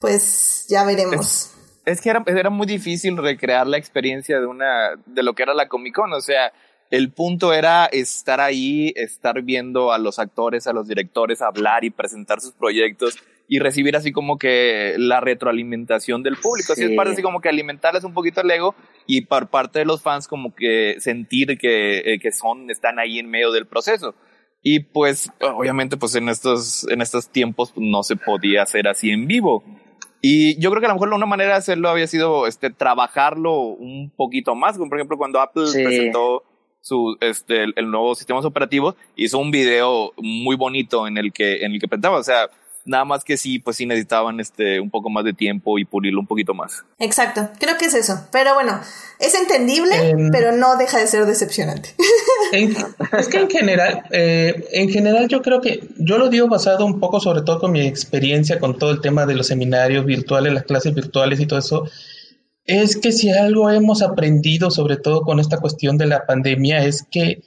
pues 0.00 0.66
ya 0.68 0.84
veremos. 0.84 1.50
Es, 1.84 2.00
que 2.00 2.10
era, 2.10 2.22
era 2.26 2.50
muy 2.50 2.66
difícil 2.66 3.16
recrear 3.18 3.66
la 3.66 3.76
experiencia 3.76 4.40
de 4.40 4.46
una, 4.46 4.92
de 5.06 5.22
lo 5.22 5.34
que 5.34 5.42
era 5.42 5.52
la 5.52 5.68
Comic 5.68 5.94
Con, 5.94 6.12
o 6.12 6.20
sea, 6.20 6.52
el 6.94 7.10
punto 7.10 7.52
era 7.52 7.86
estar 7.86 8.40
ahí, 8.40 8.92
estar 8.94 9.42
viendo 9.42 9.92
a 9.92 9.98
los 9.98 10.20
actores, 10.20 10.68
a 10.68 10.72
los 10.72 10.86
directores 10.86 11.42
hablar 11.42 11.82
y 11.82 11.90
presentar 11.90 12.40
sus 12.40 12.52
proyectos 12.52 13.18
y 13.48 13.58
recibir 13.58 13.96
así 13.96 14.12
como 14.12 14.38
que 14.38 14.94
la 14.96 15.20
retroalimentación 15.20 16.22
del 16.22 16.36
público. 16.36 16.72
Así 16.72 16.84
es 16.84 16.92
parte 16.92 17.14
así 17.14 17.22
como 17.22 17.40
que 17.40 17.48
alimentarles 17.48 18.04
un 18.04 18.14
poquito 18.14 18.42
el 18.42 18.50
ego 18.52 18.76
y 19.08 19.22
por 19.22 19.48
parte 19.48 19.80
de 19.80 19.86
los 19.86 20.02
fans 20.02 20.28
como 20.28 20.54
que 20.54 20.94
sentir 21.00 21.58
que, 21.58 21.98
eh, 21.98 22.20
que 22.20 22.30
son, 22.30 22.70
están 22.70 23.00
ahí 23.00 23.18
en 23.18 23.28
medio 23.28 23.50
del 23.50 23.66
proceso. 23.66 24.14
Y 24.62 24.78
pues, 24.78 25.32
obviamente, 25.40 25.96
pues 25.96 26.14
en 26.14 26.28
estos, 26.28 26.88
en 26.88 27.02
estos 27.02 27.28
tiempos 27.28 27.72
no 27.76 28.04
se 28.04 28.14
podía 28.14 28.62
hacer 28.62 28.86
así 28.86 29.10
en 29.10 29.26
vivo. 29.26 29.64
Y 30.22 30.58
yo 30.60 30.70
creo 30.70 30.80
que 30.80 30.86
a 30.86 30.90
lo 30.90 30.94
mejor 30.94 31.12
una 31.12 31.26
manera 31.26 31.50
de 31.50 31.58
hacerlo 31.58 31.88
había 31.88 32.06
sido 32.06 32.46
este, 32.46 32.70
trabajarlo 32.70 33.58
un 33.58 34.10
poquito 34.16 34.54
más, 34.54 34.78
como 34.78 34.88
por 34.88 34.98
ejemplo 34.98 35.18
cuando 35.18 35.40
Apple 35.40 35.64
presentó 35.70 36.44
su, 36.84 37.16
este, 37.20 37.64
el, 37.64 37.90
nuevo 37.90 38.14
sistema 38.14 38.40
operativo, 38.40 38.94
hizo 39.16 39.38
un 39.38 39.50
video 39.50 40.12
muy 40.18 40.54
bonito 40.54 41.08
en 41.08 41.16
el 41.16 41.32
que, 41.32 41.64
en 41.64 41.72
el 41.72 41.80
que 41.80 41.88
pensaba, 41.88 42.18
o 42.18 42.22
sea, 42.22 42.50
nada 42.84 43.06
más 43.06 43.24
que 43.24 43.38
sí, 43.38 43.58
pues 43.58 43.78
sí 43.78 43.86
necesitaban 43.86 44.38
este, 44.38 44.80
un 44.80 44.90
poco 44.90 45.08
más 45.08 45.24
de 45.24 45.32
tiempo 45.32 45.78
y 45.78 45.86
pulirlo 45.86 46.20
un 46.20 46.26
poquito 46.26 46.52
más. 46.52 46.84
Exacto, 46.98 47.48
creo 47.58 47.78
que 47.78 47.86
es 47.86 47.94
eso. 47.94 48.28
Pero 48.30 48.52
bueno, 48.52 48.78
es 49.18 49.34
entendible, 49.34 50.10
em, 50.10 50.28
pero 50.30 50.52
no 50.52 50.76
deja 50.76 50.98
de 50.98 51.06
ser 51.06 51.24
decepcionante. 51.24 51.94
es 52.52 53.28
que 53.28 53.38
en 53.38 53.48
general, 53.48 54.04
eh, 54.10 54.68
en 54.72 54.90
general 54.90 55.28
yo 55.28 55.40
creo 55.40 55.62
que 55.62 55.88
yo 55.96 56.18
lo 56.18 56.28
digo 56.28 56.48
basado 56.48 56.84
un 56.84 57.00
poco 57.00 57.18
sobre 57.18 57.40
todo 57.40 57.60
con 57.60 57.72
mi 57.72 57.86
experiencia 57.86 58.60
con 58.60 58.78
todo 58.78 58.90
el 58.90 59.00
tema 59.00 59.24
de 59.24 59.36
los 59.36 59.46
seminarios 59.46 60.04
virtuales, 60.04 60.52
las 60.52 60.64
clases 60.64 60.94
virtuales 60.94 61.40
y 61.40 61.46
todo 61.46 61.60
eso 61.60 61.88
es 62.66 62.96
que 62.96 63.12
si 63.12 63.30
algo 63.30 63.70
hemos 63.70 64.02
aprendido, 64.02 64.70
sobre 64.70 64.96
todo 64.96 65.22
con 65.22 65.38
esta 65.38 65.58
cuestión 65.58 65.98
de 65.98 66.06
la 66.06 66.26
pandemia, 66.26 66.84
es 66.84 67.06
que 67.10 67.42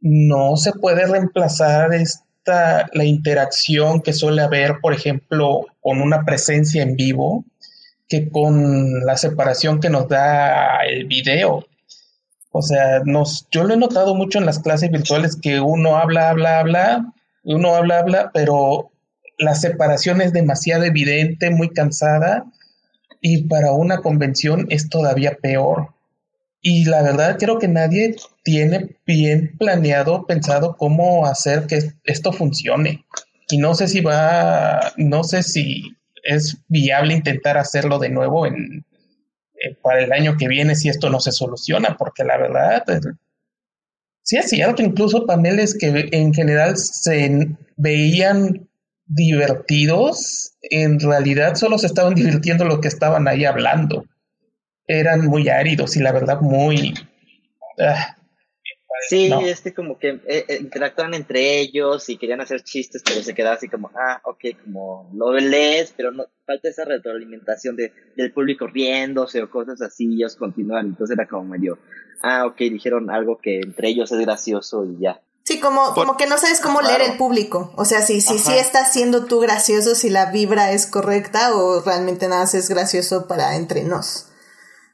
no 0.00 0.56
se 0.56 0.72
puede 0.72 1.06
reemplazar 1.06 1.92
esta, 1.92 2.88
la 2.92 3.04
interacción 3.04 4.00
que 4.00 4.12
suele 4.12 4.42
haber, 4.42 4.80
por 4.80 4.94
ejemplo, 4.94 5.66
con 5.80 6.00
una 6.00 6.24
presencia 6.24 6.82
en 6.82 6.96
vivo, 6.96 7.44
que 8.08 8.30
con 8.30 9.04
la 9.04 9.16
separación 9.16 9.80
que 9.80 9.90
nos 9.90 10.08
da 10.08 10.78
el 10.88 11.06
video. 11.06 11.66
O 12.50 12.62
sea, 12.62 13.00
nos, 13.04 13.46
yo 13.50 13.64
lo 13.64 13.74
he 13.74 13.78
notado 13.78 14.14
mucho 14.14 14.38
en 14.38 14.46
las 14.46 14.58
clases 14.58 14.90
virtuales 14.90 15.36
que 15.36 15.60
uno 15.60 15.96
habla, 15.96 16.30
habla, 16.30 16.60
habla, 16.60 17.12
uno 17.44 17.74
habla, 17.74 17.98
habla, 17.98 18.30
pero 18.32 18.90
la 19.38 19.54
separación 19.54 20.20
es 20.20 20.32
demasiado 20.32 20.84
evidente, 20.84 21.50
muy 21.50 21.70
cansada 21.70 22.44
y 23.22 23.44
para 23.44 23.72
una 23.72 24.02
convención 24.02 24.66
es 24.68 24.90
todavía 24.90 25.38
peor. 25.40 25.94
Y 26.60 26.84
la 26.84 27.02
verdad 27.02 27.38
creo 27.38 27.58
que 27.58 27.68
nadie 27.68 28.16
tiene 28.42 28.96
bien 29.06 29.56
planeado, 29.58 30.26
pensado 30.26 30.76
cómo 30.76 31.24
hacer 31.24 31.66
que 31.66 31.92
esto 32.04 32.32
funcione. 32.32 33.04
Y 33.48 33.58
no 33.58 33.74
sé 33.74 33.86
si 33.86 34.00
va, 34.00 34.92
no 34.96 35.22
sé 35.22 35.42
si 35.44 35.96
es 36.24 36.58
viable 36.68 37.14
intentar 37.14 37.56
hacerlo 37.56 37.98
de 37.98 38.10
nuevo 38.10 38.44
en, 38.46 38.84
eh, 39.54 39.76
para 39.80 40.02
el 40.02 40.12
año 40.12 40.36
que 40.36 40.48
viene 40.48 40.74
si 40.74 40.88
esto 40.88 41.08
no 41.08 41.20
se 41.20 41.32
soluciona, 41.32 41.96
porque 41.96 42.24
la 42.24 42.36
verdad, 42.38 42.84
sí 44.22 44.36
es 44.36 44.48
cierto, 44.50 44.82
incluso 44.82 45.26
paneles 45.26 45.76
que 45.78 46.08
en 46.10 46.34
general 46.34 46.76
se 46.76 47.56
veían 47.76 48.68
divertidos, 49.06 50.54
en 50.62 51.00
realidad 51.00 51.54
solo 51.54 51.78
se 51.78 51.86
estaban 51.86 52.14
divirtiendo 52.14 52.64
lo 52.64 52.80
que 52.80 52.88
estaban 52.88 53.28
ahí 53.28 53.44
hablando. 53.44 54.04
Eran 54.86 55.26
muy 55.26 55.48
áridos 55.48 55.96
y 55.96 56.00
la 56.00 56.12
verdad 56.12 56.40
muy... 56.40 56.94
Ah, 57.78 58.16
sí, 59.08 59.30
es 59.44 59.60
que 59.60 59.72
como 59.74 59.98
que 59.98 60.20
eh, 60.26 60.44
eh, 60.48 60.58
interactuaban 60.60 61.14
entre 61.14 61.60
ellos 61.60 62.08
y 62.08 62.16
querían 62.16 62.40
hacer 62.40 62.62
chistes, 62.62 63.02
pero 63.04 63.22
se 63.22 63.34
quedaba 63.34 63.56
así 63.56 63.68
como, 63.68 63.90
ah, 63.94 64.20
ok, 64.24 64.44
como 64.64 65.10
lo 65.14 65.32
lees, 65.32 65.92
pero 65.96 66.12
no 66.12 66.26
falta 66.44 66.68
esa 66.68 66.84
retroalimentación 66.84 67.76
de, 67.76 67.92
del 68.16 68.32
público 68.32 68.66
riéndose 68.66 69.42
o 69.42 69.50
cosas 69.50 69.80
así, 69.82 70.06
y 70.06 70.16
ellos 70.16 70.36
continúan, 70.36 70.86
entonces 70.86 71.16
era 71.16 71.26
como 71.26 71.44
medio, 71.44 71.78
ah, 72.22 72.46
ok, 72.46 72.58
dijeron 72.58 73.10
algo 73.10 73.38
que 73.38 73.60
entre 73.60 73.88
ellos 73.88 74.12
es 74.12 74.20
gracioso 74.20 74.84
y 74.84 75.02
ya. 75.02 75.20
Sí, 75.44 75.58
como, 75.58 75.92
como 75.94 76.16
que 76.16 76.26
no 76.26 76.38
sabes 76.38 76.60
cómo 76.60 76.82
leer 76.82 77.00
el 77.00 77.16
público. 77.16 77.72
O 77.76 77.84
sea, 77.84 78.00
si 78.00 78.20
sí 78.20 78.38
si, 78.38 78.50
si 78.50 78.52
estás 78.52 78.92
siendo 78.92 79.24
tú 79.24 79.40
gracioso, 79.40 79.94
si 79.94 80.08
la 80.08 80.26
vibra 80.26 80.70
es 80.70 80.86
correcta 80.86 81.54
o 81.56 81.80
realmente 81.80 82.28
nada 82.28 82.44
es 82.44 82.68
gracioso 82.68 83.26
para 83.26 83.56
entre 83.56 83.82
nos. 83.82 84.26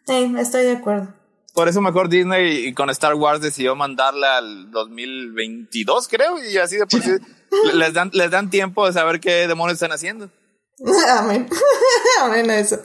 Sí, 0.06 0.34
estoy 0.38 0.64
de 0.64 0.72
acuerdo. 0.72 1.14
Por 1.52 1.68
eso 1.68 1.80
mejor 1.80 2.08
Disney 2.08 2.68
y 2.68 2.72
con 2.72 2.88
Star 2.90 3.14
Wars 3.14 3.40
decidió 3.40 3.74
mandarla 3.74 4.38
al 4.38 4.70
2022, 4.70 6.08
creo, 6.08 6.42
y 6.42 6.56
así 6.56 6.76
de 6.76 6.86
por 6.86 7.02
sí 7.02 7.10
les 7.74 7.92
dan, 7.92 8.10
les 8.14 8.30
dan 8.30 8.48
tiempo 8.48 8.86
de 8.86 8.92
saber 8.92 9.20
qué 9.20 9.48
demonios 9.48 9.74
están 9.74 9.92
haciendo. 9.92 10.30
Amén. 11.08 11.48
Amén 12.22 12.50
a 12.50 12.58
eso. 12.58 12.78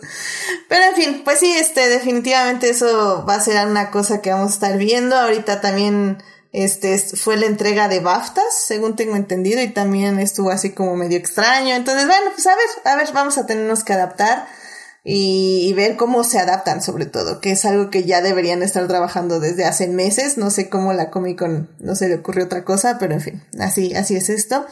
Pero 0.68 0.86
en 0.86 0.96
fin, 0.96 1.22
pues 1.24 1.40
sí, 1.40 1.54
este, 1.54 1.88
definitivamente 1.88 2.70
eso 2.70 3.24
va 3.28 3.36
a 3.36 3.42
ser 3.42 3.66
una 3.68 3.92
cosa 3.92 4.22
que 4.22 4.32
vamos 4.32 4.52
a 4.52 4.54
estar 4.56 4.78
viendo. 4.78 5.16
Ahorita 5.16 5.62
también 5.62 6.24
este 6.54 7.00
fue 7.00 7.36
la 7.36 7.48
entrega 7.48 7.88
de 7.88 8.00
BAFTAs, 8.00 8.64
según 8.66 8.96
tengo 8.96 9.16
entendido, 9.16 9.62
y 9.62 9.70
también 9.70 10.20
estuvo 10.20 10.52
así 10.52 10.70
como 10.70 10.96
medio 10.96 11.18
extraño. 11.18 11.76
Entonces, 11.76 12.06
bueno, 12.06 12.28
pues 12.34 12.46
a 12.46 12.56
ver, 12.56 12.68
a 12.86 12.96
ver, 12.96 13.12
vamos 13.12 13.40
a 13.40 13.48
tenernos 13.48 13.84
que 13.84 13.94
adaptar 13.94 14.48
y, 15.04 15.74
ver 15.74 15.98
cómo 15.98 16.24
se 16.24 16.38
adaptan, 16.40 16.84
sobre 16.84 17.08
todo, 17.08 17.42
que 17.42 17.52
es 17.52 17.66
algo 17.66 17.90
que 17.90 18.04
ya 18.04 18.22
deberían 18.22 18.62
estar 18.62 18.88
trabajando 18.88 19.40
desde 19.40 19.66
hace 19.66 19.88
meses. 19.88 20.38
No 20.38 20.52
sé 20.52 20.70
cómo 20.70 20.94
la 20.94 21.10
Comic 21.10 21.40
Con 21.40 21.70
no 21.80 21.96
se 21.96 22.08
le 22.08 22.16
ocurrió 22.16 22.46
otra 22.46 22.64
cosa, 22.64 22.98
pero 23.00 23.16
en 23.16 23.22
fin, 23.22 23.44
así, 23.60 23.96
así 23.96 24.16
es 24.16 24.30
esto. 24.30 24.66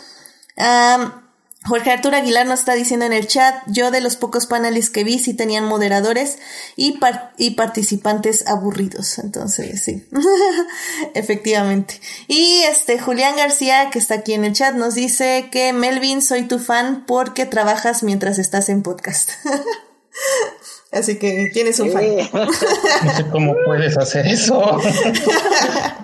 Jorge 1.63 1.91
Arturo 1.91 2.17
Aguilar 2.17 2.47
nos 2.47 2.59
está 2.61 2.73
diciendo 2.73 3.05
en 3.05 3.13
el 3.13 3.27
chat, 3.27 3.53
yo 3.67 3.91
de 3.91 4.01
los 4.01 4.15
pocos 4.15 4.47
paneles 4.47 4.89
que 4.89 5.03
vi 5.03 5.19
sí 5.19 5.35
tenían 5.35 5.65
moderadores 5.65 6.39
y, 6.75 6.99
y 7.37 7.51
participantes 7.51 8.47
aburridos. 8.47 9.19
Entonces, 9.19 9.83
sí, 9.83 10.03
efectivamente. 11.13 12.01
Y 12.27 12.63
este 12.63 12.97
Julián 12.99 13.35
García, 13.35 13.91
que 13.91 13.99
está 13.99 14.15
aquí 14.15 14.33
en 14.33 14.43
el 14.43 14.53
chat, 14.53 14.73
nos 14.73 14.95
dice 14.95 15.49
que 15.51 15.71
Melvin, 15.71 16.23
soy 16.23 16.47
tu 16.47 16.57
fan 16.57 17.05
porque 17.05 17.45
trabajas 17.45 18.01
mientras 18.01 18.39
estás 18.39 18.67
en 18.69 18.81
podcast. 18.81 19.29
Así 20.91 21.19
que 21.19 21.51
tienes 21.53 21.79
un 21.79 21.91
fan. 21.91 22.03
No 22.33 23.15
sé 23.15 23.25
cómo 23.31 23.55
puedes 23.65 23.97
hacer 23.97 24.25
eso. 24.25 24.59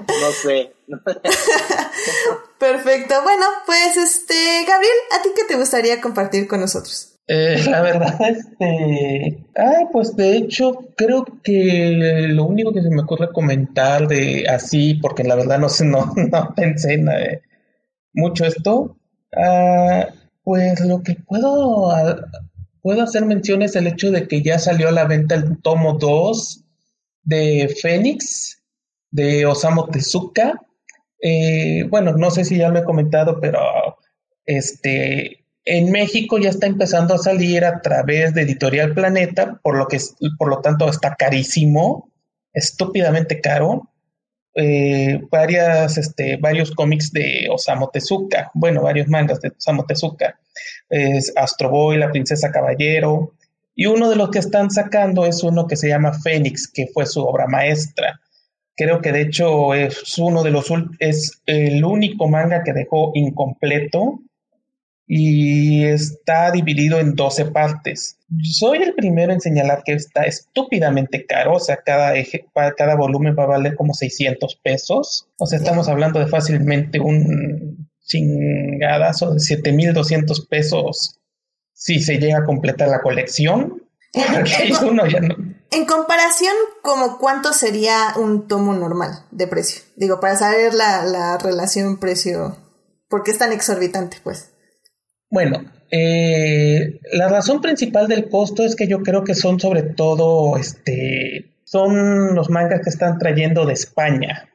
no 0.08 0.32
sé. 0.44 0.72
Perfecto. 2.60 3.16
Bueno, 3.24 3.46
pues 3.66 3.98
este, 3.98 4.66
Gabriel, 4.68 4.96
¿a 5.18 5.22
ti 5.22 5.30
qué 5.36 5.44
te 5.48 5.58
gustaría 5.58 6.02
compartir 6.02 6.48
con 6.48 6.60
nosotros? 6.60 7.18
Eh, 7.28 7.62
la 7.70 7.82
verdad, 7.82 8.18
este. 8.22 9.46
Ah, 9.58 9.90
pues 9.92 10.16
de 10.16 10.38
hecho, 10.38 10.80
creo 10.96 11.26
que 11.44 12.26
lo 12.30 12.46
único 12.46 12.74
que 12.74 12.82
se 12.82 12.90
me 12.90 13.02
ocurre 13.02 13.34
comentar 13.34 14.08
de 14.08 14.46
así, 14.48 14.96
porque 14.96 15.26
la 15.26 15.36
verdad 15.36 15.60
no 15.60 15.68
sé, 15.68 15.86
no, 15.86 16.14
no 16.32 16.54
pensé 16.56 16.94
en 16.94 17.10
eh, 17.10 17.42
mucho 18.14 18.46
esto. 18.46 18.98
Ah, 19.36 20.08
pues 20.44 20.80
lo 20.80 21.04
que 21.04 21.16
puedo, 21.16 21.92
ah, 21.92 22.16
puedo 22.82 23.04
hacer 23.04 23.26
mención 23.26 23.62
es 23.62 23.76
el 23.76 23.88
hecho 23.88 24.10
de 24.10 24.28
que 24.28 24.42
ya 24.42 24.58
salió 24.58 24.88
a 24.88 24.94
la 24.94 25.06
venta 25.06 25.36
el 25.36 25.62
tomo 25.62 25.98
2 26.00 26.64
de 27.24 27.76
Fénix, 27.82 28.64
de 29.12 29.46
Osamu 29.46 29.88
Tezuka. 29.88 30.62
Eh, 31.22 31.84
bueno, 31.90 32.14
no 32.14 32.32
sé 32.32 32.46
si 32.46 32.58
ya 32.58 32.70
lo 32.70 32.80
he 32.80 32.84
comentado, 32.84 33.40
pero 33.40 33.60
este 34.46 35.44
en 35.66 35.92
México 35.92 36.38
ya 36.38 36.50
está 36.50 36.66
empezando 36.68 37.14
a 37.14 37.18
salir 37.18 37.66
a 37.66 37.82
través 37.82 38.34
de 38.34 38.44
Editorial 38.44 38.94
Planeta, 38.94 39.60
por 39.62 39.78
lo 39.78 39.88
que 39.88 39.98
por 40.38 40.50
lo 40.50 40.62
tanto 40.62 40.88
está 40.88 41.16
carísimo, 41.16 42.10
estúpidamente 42.54 43.42
caro. 43.42 43.92
Eh, 44.56 45.22
varias, 45.30 45.98
este, 45.98 46.38
varios 46.38 46.72
cómics 46.72 47.12
de 47.12 47.48
Osamu 47.52 47.90
Tezuka, 47.92 48.50
bueno, 48.56 48.82
varios 48.82 49.08
mangas 49.08 49.40
de 49.42 49.50
Osamu 49.50 49.86
Tezuka, 49.86 50.40
Astro 51.36 51.70
Boy, 51.70 51.98
La 51.98 52.12
Princesa 52.12 52.52
Caballero, 52.52 53.34
y 53.80 53.86
uno 53.86 54.10
de 54.10 54.16
los 54.16 54.32
que 54.32 54.40
están 54.40 54.72
sacando 54.72 55.28
es 55.28 55.44
uno 55.44 55.68
que 55.68 55.76
se 55.76 55.88
llama 55.88 56.12
Fénix, 56.12 56.68
que 56.68 56.88
fue 56.88 57.06
su 57.06 57.24
obra 57.24 57.46
maestra. 57.46 58.20
Creo 58.78 59.02
que 59.02 59.12
de 59.12 59.22
hecho 59.22 59.74
es 59.74 60.18
uno 60.20 60.44
de 60.44 60.52
los 60.52 60.72
es 61.00 61.42
el 61.48 61.84
único 61.84 62.28
manga 62.30 62.64
que 62.64 62.74
dejó 62.74 63.12
incompleto 63.16 64.20
y 65.08 65.86
está 65.86 66.52
dividido 66.52 67.00
en 67.00 67.16
12 67.16 67.46
partes. 67.46 68.20
Soy 68.44 68.84
el 68.84 68.94
primero 68.94 69.32
en 69.32 69.40
señalar 69.40 69.82
que 69.84 69.94
está 69.94 70.24
estúpidamente 70.24 71.26
caro, 71.26 71.56
o 71.56 71.60
sea, 71.60 71.78
cada, 71.78 72.16
eje, 72.16 72.46
cada 72.78 72.96
volumen 72.96 73.36
va 73.38 73.44
a 73.44 73.48
valer 73.48 73.76
como 73.76 73.94
600 73.94 74.60
pesos, 74.62 75.28
o 75.38 75.48
sea, 75.48 75.58
estamos 75.58 75.88
hablando 75.88 76.20
de 76.20 76.28
fácilmente 76.28 77.00
un 77.00 77.90
chingadazo 78.06 79.34
de 79.34 79.40
7200 79.40 80.46
pesos 80.48 81.20
si 81.74 82.00
se 82.00 82.18
llega 82.18 82.40
a 82.40 82.46
completar 82.46 82.90
la 82.90 83.02
colección. 83.02 83.82
En 85.72 85.86
comparación, 85.86 86.54
como 86.82 87.18
cuánto 87.18 87.52
sería 87.54 88.14
un 88.18 88.48
tomo 88.48 88.74
normal 88.74 89.26
de 89.32 89.48
precio. 89.48 89.82
Digo, 89.96 90.20
para 90.20 90.38
saber 90.38 90.74
la, 90.74 91.04
la 91.06 91.38
relación 91.38 92.00
precio, 92.00 92.58
¿por 93.10 93.24
qué 93.24 93.32
es 93.32 93.38
tan 93.38 93.52
exorbitante, 93.52 94.18
pues? 94.24 94.54
Bueno, 95.30 95.70
eh, 95.92 97.00
la 97.14 97.28
razón 97.28 97.62
principal 97.62 98.08
del 98.08 98.30
costo 98.30 98.64
es 98.64 98.76
que 98.76 98.88
yo 98.88 99.00
creo 99.00 99.24
que 99.24 99.36
son 99.36 99.60
sobre 99.60 99.84
todo, 99.84 100.58
este, 100.58 101.54
son 101.64 102.34
los 102.34 102.50
mangas 102.50 102.82
que 102.82 102.90
están 102.90 103.18
trayendo 103.18 103.66
de 103.66 103.74
España. 103.74 104.50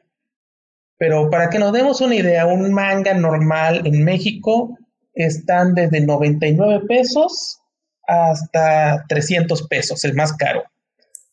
Pero 0.97 1.29
para 1.29 1.49
que 1.49 1.59
nos 1.59 1.73
demos 1.73 2.01
una 2.01 2.15
idea, 2.15 2.45
un 2.45 2.73
manga 2.73 3.13
normal 3.13 3.85
en 3.85 4.03
México 4.03 4.77
están 5.13 5.75
desde 5.75 6.01
99 6.01 6.85
pesos 6.87 7.59
hasta 8.07 9.05
300 9.07 9.67
pesos, 9.67 10.03
el 10.05 10.13
más 10.15 10.33
caro. 10.33 10.63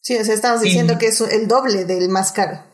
Sí, 0.01 0.17
o 0.17 0.25
sea, 0.25 0.35
estamos 0.35 0.63
diciendo 0.63 0.99
que 0.99 1.07
es 1.07 1.21
el 1.21 1.47
doble 1.47 1.85
del 1.85 2.09
más 2.09 2.33
caro. 2.33 2.65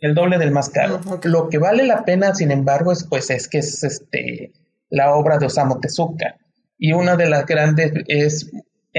El 0.00 0.14
doble 0.14 0.38
del 0.38 0.50
más 0.50 0.68
caro. 0.70 1.00
Lo 1.22 1.48
que 1.48 1.58
vale 1.58 1.84
la 1.84 2.04
pena, 2.04 2.34
sin 2.34 2.50
embargo, 2.50 2.92
es 2.92 3.04
pues 3.04 3.30
es 3.30 3.48
que 3.48 3.58
es 3.58 3.84
este 3.84 4.52
la 4.90 5.14
obra 5.14 5.38
de 5.38 5.46
Osamu 5.46 5.80
Tezuka. 5.80 6.36
Y 6.76 6.92
una 6.92 7.16
de 7.16 7.30
las 7.30 7.46
grandes 7.46 7.92
es, 8.08 8.50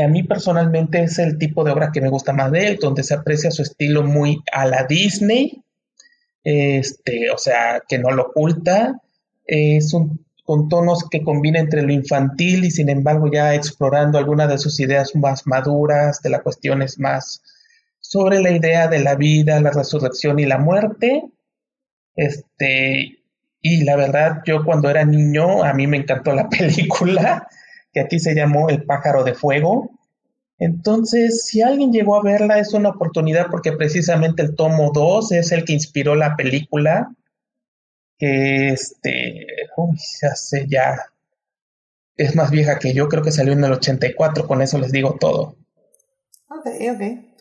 a 0.02 0.08
mí 0.08 0.24
personalmente 0.24 1.04
es 1.04 1.20
el 1.20 1.38
tipo 1.38 1.64
de 1.64 1.72
obra 1.72 1.92
que 1.92 2.02
me 2.02 2.10
gusta 2.10 2.32
más 2.32 2.52
de 2.52 2.68
él, 2.68 2.78
donde 2.82 3.04
se 3.04 3.14
aprecia 3.14 3.52
su 3.52 3.62
estilo 3.62 4.04
muy 4.04 4.42
a 4.54 4.66
la 4.66 4.86
Disney, 4.86 5.62
este, 6.44 7.30
o 7.30 7.38
sea, 7.38 7.82
que 7.88 8.00
no 8.00 8.12
lo 8.12 8.24
oculta, 8.24 9.02
es 9.46 9.94
un 9.94 10.24
con 10.46 10.68
tonos 10.68 11.08
que 11.10 11.24
combina 11.24 11.60
entre 11.60 11.84
lo 11.84 11.94
infantil 11.94 12.66
y 12.66 12.72
sin 12.72 12.90
embargo 12.90 13.30
ya 13.32 13.56
explorando 13.56 14.18
algunas 14.18 14.50
de 14.50 14.58
sus 14.58 14.80
ideas 14.80 15.16
más 15.16 15.48
maduras, 15.48 16.22
de 16.22 16.30
las 16.30 16.42
cuestiones 16.42 17.00
más 17.00 17.42
sobre 18.14 18.40
la 18.42 18.52
idea 18.52 18.88
de 18.88 19.00
la 19.00 19.16
vida, 19.16 19.60
la 19.60 19.72
resurrección 19.72 20.38
y 20.38 20.46
la 20.46 20.60
muerte. 20.60 21.24
Este, 22.16 23.18
y 23.60 23.84
la 23.84 23.96
verdad, 23.96 24.44
yo 24.46 24.64
cuando 24.64 24.88
era 24.88 25.04
niño, 25.04 25.64
a 25.64 25.74
mí 25.74 25.88
me 25.88 25.98
encantó 25.98 26.32
la 26.36 26.48
película, 26.58 27.48
que 27.92 28.02
aquí 28.02 28.20
se 28.20 28.36
llamó 28.36 28.70
El 28.70 28.84
pájaro 28.84 29.24
de 29.24 29.34
fuego. 29.34 29.90
Entonces, 30.60 31.48
si 31.48 31.64
alguien 31.64 31.92
llegó 31.92 32.16
a 32.16 32.22
verla, 32.22 32.60
es 32.60 32.76
una 32.76 32.90
oportunidad 32.90 33.48
porque 33.50 33.72
precisamente 33.72 34.44
el 34.44 34.56
tomo 34.56 34.92
2 34.94 35.32
es 35.32 35.52
el 35.52 35.66
que 35.66 35.74
inspiró 35.74 36.14
la 36.14 36.36
película, 36.36 37.10
que 38.20 38.70
este, 38.70 39.48
uy, 39.76 39.98
hace 40.32 40.68
ya, 40.68 41.00
es 42.16 42.36
más 42.36 42.52
vieja 42.52 42.78
que 42.78 42.94
yo, 42.94 43.10
creo 43.10 43.24
que 43.24 43.32
salió 43.32 43.54
en 43.54 43.64
el 43.64 43.72
84, 43.72 44.48
con 44.48 44.62
eso 44.62 44.78
les 44.78 44.92
digo 44.92 45.18
todo. 45.20 45.56
Ok, 46.48 46.68
ok. 46.94 47.33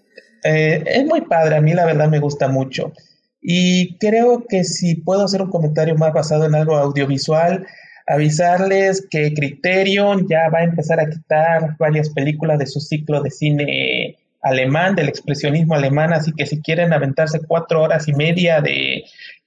Eh, 0.44 0.82
es 0.86 1.04
muy 1.04 1.22
padre, 1.22 1.56
a 1.56 1.60
mí 1.60 1.72
la 1.72 1.86
verdad 1.86 2.08
me 2.08 2.18
gusta 2.18 2.48
mucho. 2.48 2.92
Y 3.40 3.96
creo 3.98 4.46
que 4.48 4.64
si 4.64 4.96
puedo 4.96 5.24
hacer 5.24 5.42
un 5.42 5.50
comentario 5.50 5.96
más 5.96 6.12
basado 6.12 6.46
en 6.46 6.54
algo 6.54 6.76
audiovisual, 6.76 7.66
avisarles 8.06 9.06
que 9.10 9.32
Criterion 9.34 10.26
ya 10.28 10.48
va 10.48 10.60
a 10.60 10.64
empezar 10.64 11.00
a 11.00 11.08
quitar 11.08 11.76
varias 11.78 12.10
películas 12.10 12.58
de 12.58 12.66
su 12.66 12.80
ciclo 12.80 13.22
de 13.22 13.30
cine 13.30 14.16
alemán, 14.42 14.94
del 14.94 15.08
expresionismo 15.08 15.74
alemán, 15.74 16.12
así 16.12 16.32
que 16.36 16.46
si 16.46 16.60
quieren 16.60 16.92
aventarse 16.92 17.40
cuatro 17.46 17.82
horas 17.82 18.08
y 18.08 18.12
media 18.12 18.60
de 18.60 19.04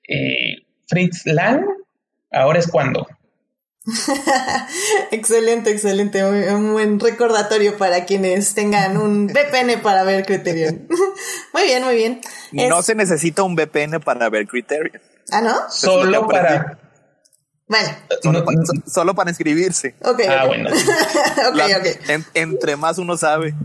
eh, 0.08 0.56
Fritz 0.88 1.26
Lang, 1.26 1.62
ahora 2.32 2.60
es 2.60 2.68
cuando. 2.68 3.06
excelente, 5.12 5.70
excelente. 5.72 6.24
Un 6.24 6.74
buen 6.74 7.00
recordatorio 7.00 7.78
para 7.78 8.06
quienes 8.06 8.54
tengan 8.54 8.98
un 8.98 9.28
VPN 9.28 9.82
para 9.82 10.04
ver 10.04 10.26
Criterion. 10.26 10.88
muy 11.54 11.64
bien, 11.64 11.84
muy 11.84 11.96
bien. 11.96 12.22
No 12.52 12.82
se 12.82 12.96
necesita 12.96 13.44
un 13.44 13.56
VPN 13.56 14.00
para 14.00 14.30
ver 14.30 14.48
Criterion. 14.48 15.02
Ah, 15.32 15.42
¿no? 15.42 15.56
Solo 15.70 16.28
para. 16.28 16.80
Bueno. 17.68 17.90
Solo, 18.86 19.16
para 19.16 19.32
inscribirse. 19.32 19.96
Ok. 20.04 20.22
Ah, 20.30 20.46
bueno. 20.46 20.70
entre 22.34 22.76
más 22.76 22.98
uno 22.98 23.18
sabe. 23.18 23.56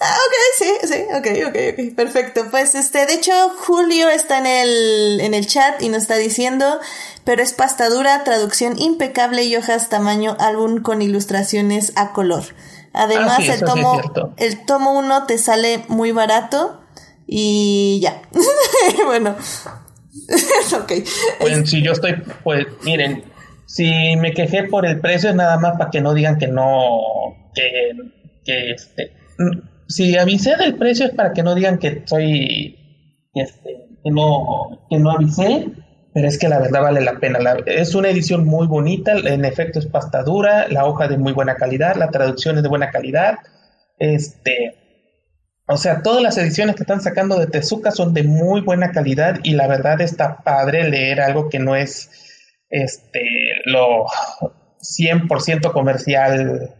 Ah, 0.00 0.16
ok, 0.26 0.34
sí, 0.58 0.88
sí, 0.88 1.04
ok, 1.14 1.48
ok, 1.48 1.56
ok, 1.72 1.96
perfecto. 1.96 2.50
Pues 2.50 2.74
este, 2.74 3.06
de 3.06 3.14
hecho, 3.14 3.32
Julio 3.58 4.08
está 4.08 4.38
en 4.38 4.46
el, 4.46 5.20
en 5.20 5.34
el 5.34 5.46
chat 5.46 5.80
y 5.82 5.88
nos 5.88 6.02
está 6.02 6.16
diciendo, 6.16 6.80
pero 7.24 7.42
es 7.42 7.52
pastadura, 7.52 8.24
traducción 8.24 8.78
impecable 8.78 9.44
y 9.44 9.56
hojas 9.56 9.88
tamaño 9.88 10.36
álbum 10.40 10.82
con 10.82 11.02
ilustraciones 11.02 11.92
a 11.96 12.12
color. 12.12 12.44
Además, 12.92 13.40
ah, 13.40 13.54
el 13.54 13.60
tomo, 13.60 14.00
el 14.38 14.64
tomo 14.64 14.92
1 14.98 15.26
te 15.26 15.38
sale 15.38 15.84
muy 15.88 16.12
barato 16.12 16.80
y 17.26 18.00
ya. 18.02 18.22
bueno. 19.04 19.36
ok. 20.80 20.92
Pues 21.40 21.70
si 21.70 21.82
yo 21.82 21.92
estoy, 21.92 22.14
pues 22.42 22.66
miren, 22.82 23.24
si 23.66 24.16
me 24.16 24.32
quejé 24.32 24.64
por 24.64 24.86
el 24.86 25.00
precio 25.00 25.30
es 25.30 25.36
nada 25.36 25.58
más 25.58 25.76
para 25.76 25.90
que 25.90 26.00
no 26.00 26.14
digan 26.14 26.38
que 26.38 26.48
no, 26.48 27.00
que, 27.54 27.92
que 28.44 28.70
este, 28.70 29.12
si 29.88 30.16
avisé 30.16 30.56
del 30.56 30.76
precio 30.76 31.06
es 31.06 31.14
para 31.14 31.32
que 31.32 31.42
no 31.42 31.54
digan 31.54 31.78
que 31.78 32.02
soy, 32.06 32.76
este, 33.34 33.88
que 34.02 34.10
no, 34.10 34.86
que 34.90 34.98
no 34.98 35.10
avisé, 35.10 35.68
pero 36.12 36.28
es 36.28 36.38
que 36.38 36.48
la 36.48 36.58
verdad 36.58 36.82
vale 36.82 37.00
la 37.00 37.18
pena. 37.18 37.38
es 37.66 37.94
una 37.94 38.08
edición 38.08 38.44
muy 38.44 38.66
bonita, 38.66 39.12
en 39.12 39.44
efecto 39.44 39.78
es 39.78 39.86
pasta 39.86 40.22
dura, 40.22 40.66
la 40.68 40.86
hoja 40.86 41.08
de 41.08 41.18
muy 41.18 41.32
buena 41.32 41.56
calidad, 41.56 41.96
la 41.96 42.10
traducción 42.10 42.56
es 42.56 42.62
de 42.62 42.68
buena 42.68 42.90
calidad, 42.90 43.38
este, 43.98 44.74
o 45.68 45.76
sea, 45.76 46.02
todas 46.02 46.22
las 46.22 46.38
ediciones 46.38 46.76
que 46.76 46.82
están 46.82 47.00
sacando 47.00 47.38
de 47.38 47.48
Tezuka 47.48 47.90
son 47.90 48.14
de 48.14 48.22
muy 48.22 48.60
buena 48.60 48.92
calidad 48.92 49.40
y 49.42 49.54
la 49.54 49.66
verdad 49.66 50.00
está 50.00 50.38
padre 50.38 50.88
leer 50.88 51.20
algo 51.20 51.48
que 51.48 51.58
no 51.58 51.74
es, 51.74 52.10
este, 52.70 53.22
lo 53.64 54.06
100% 54.80 55.72
comercial 55.72 56.74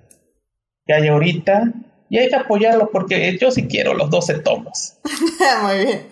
que 0.87 0.95
hay 0.95 1.09
ahorita 1.09 1.73
y 2.09 2.19
hay 2.19 2.29
que 2.29 2.37
apoyarlo 2.37 2.91
porque 2.91 3.37
yo 3.41 3.51
sí 3.51 3.67
quiero 3.67 3.95
los 3.95 4.11
12 4.11 4.39
tomos. 4.41 4.95
Muy 5.63 5.85
bien. 5.85 6.09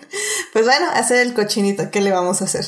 Pues 0.52 0.64
bueno, 0.64 0.88
hacer 0.92 1.18
el 1.26 1.34
cochinito, 1.34 1.90
¿qué 1.90 2.00
le 2.00 2.10
vamos 2.10 2.42
a 2.42 2.44
hacer? 2.44 2.64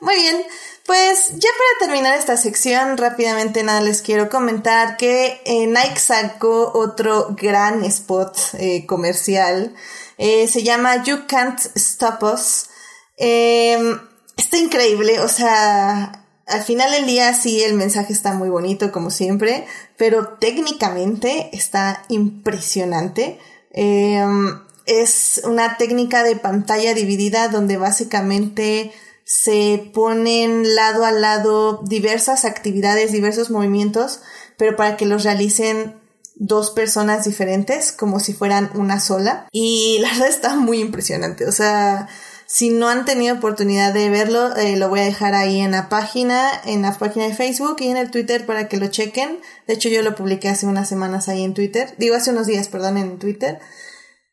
Muy 0.00 0.14
bien. 0.14 0.42
Pues 0.86 1.28
ya 1.34 1.48
para 1.50 1.86
terminar 1.86 2.18
esta 2.18 2.36
sección, 2.36 2.96
rápidamente 2.96 3.62
nada 3.62 3.80
les 3.80 4.02
quiero 4.02 4.28
comentar 4.28 4.96
que 4.96 5.40
eh, 5.44 5.66
Nike 5.66 6.00
sacó 6.00 6.72
otro 6.74 7.28
gran 7.40 7.84
spot 7.84 8.36
eh, 8.54 8.86
comercial. 8.86 9.74
Eh, 10.18 10.48
se 10.48 10.62
llama 10.62 11.04
You 11.04 11.26
Can't 11.28 11.60
Stop 11.76 12.22
Us. 12.24 12.70
Em, 13.16 14.00
está 14.36 14.56
increíble, 14.56 15.20
o 15.20 15.28
sea, 15.28 16.19
al 16.50 16.62
final 16.62 16.90
del 16.90 17.06
día 17.06 17.32
sí 17.34 17.62
el 17.62 17.74
mensaje 17.74 18.12
está 18.12 18.34
muy 18.34 18.48
bonito 18.48 18.92
como 18.92 19.10
siempre, 19.10 19.66
pero 19.96 20.36
técnicamente 20.40 21.50
está 21.52 22.02
impresionante. 22.08 23.38
Em, 23.72 24.60
es 24.86 25.40
una 25.44 25.76
técnica 25.76 26.22
de 26.22 26.36
pantalla 26.36 26.94
dividida 26.94 27.48
donde 27.48 27.76
básicamente 27.76 28.92
se 29.24 29.90
ponen 29.94 30.74
lado 30.74 31.04
a 31.04 31.12
lado 31.12 31.82
diversas 31.84 32.44
actividades, 32.44 33.12
diversos 33.12 33.50
movimientos, 33.50 34.20
pero 34.56 34.74
para 34.74 34.96
que 34.96 35.06
los 35.06 35.22
realicen 35.22 35.94
dos 36.34 36.70
personas 36.70 37.24
diferentes, 37.24 37.92
como 37.92 38.18
si 38.18 38.32
fueran 38.32 38.70
una 38.74 38.98
sola. 38.98 39.46
Y 39.52 39.98
la 40.02 40.10
verdad 40.10 40.28
está 40.28 40.56
muy 40.56 40.80
impresionante. 40.80 41.46
O 41.46 41.52
sea, 41.52 42.08
si 42.52 42.70
no 42.70 42.88
han 42.88 43.04
tenido 43.04 43.36
oportunidad 43.36 43.94
de 43.94 44.10
verlo, 44.10 44.56
eh, 44.56 44.74
lo 44.74 44.88
voy 44.88 44.98
a 44.98 45.04
dejar 45.04 45.36
ahí 45.36 45.60
en 45.60 45.70
la 45.70 45.88
página, 45.88 46.50
en 46.64 46.82
la 46.82 46.98
página 46.98 47.26
de 47.26 47.34
Facebook 47.34 47.76
y 47.78 47.86
en 47.86 47.96
el 47.96 48.10
Twitter 48.10 48.44
para 48.44 48.66
que 48.66 48.76
lo 48.76 48.88
chequen. 48.88 49.38
De 49.68 49.74
hecho, 49.74 49.88
yo 49.88 50.02
lo 50.02 50.16
publiqué 50.16 50.48
hace 50.48 50.66
unas 50.66 50.88
semanas 50.88 51.28
ahí 51.28 51.44
en 51.44 51.54
Twitter. 51.54 51.94
Digo, 51.96 52.16
hace 52.16 52.32
unos 52.32 52.48
días, 52.48 52.66
perdón, 52.66 52.96
en 52.96 53.20
Twitter. 53.20 53.60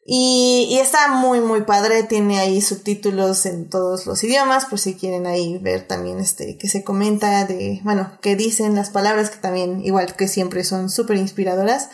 Y, 0.04 0.80
está 0.82 1.10
muy, 1.10 1.42
muy 1.42 1.62
padre. 1.62 2.02
Tiene 2.02 2.40
ahí 2.40 2.60
subtítulos 2.60 3.46
en 3.46 3.70
todos 3.70 4.08
los 4.08 4.24
idiomas, 4.24 4.66
por 4.66 4.80
si 4.80 4.96
quieren 4.96 5.28
ahí 5.28 5.60
ver 5.60 5.86
también 5.86 6.18
este, 6.18 6.58
que 6.58 6.68
se 6.70 6.84
comenta 6.84 7.46
de, 7.46 7.82
bueno, 7.84 8.18
que 8.20 8.36
dicen 8.36 8.74
las 8.74 8.90
palabras 8.90 9.30
que 9.30 9.38
también, 9.38 9.86
igual 9.86 10.16
que 10.16 10.28
siempre, 10.28 10.64
son 10.64 10.90
súper 10.90 11.18
inspiradoras. 11.18 11.92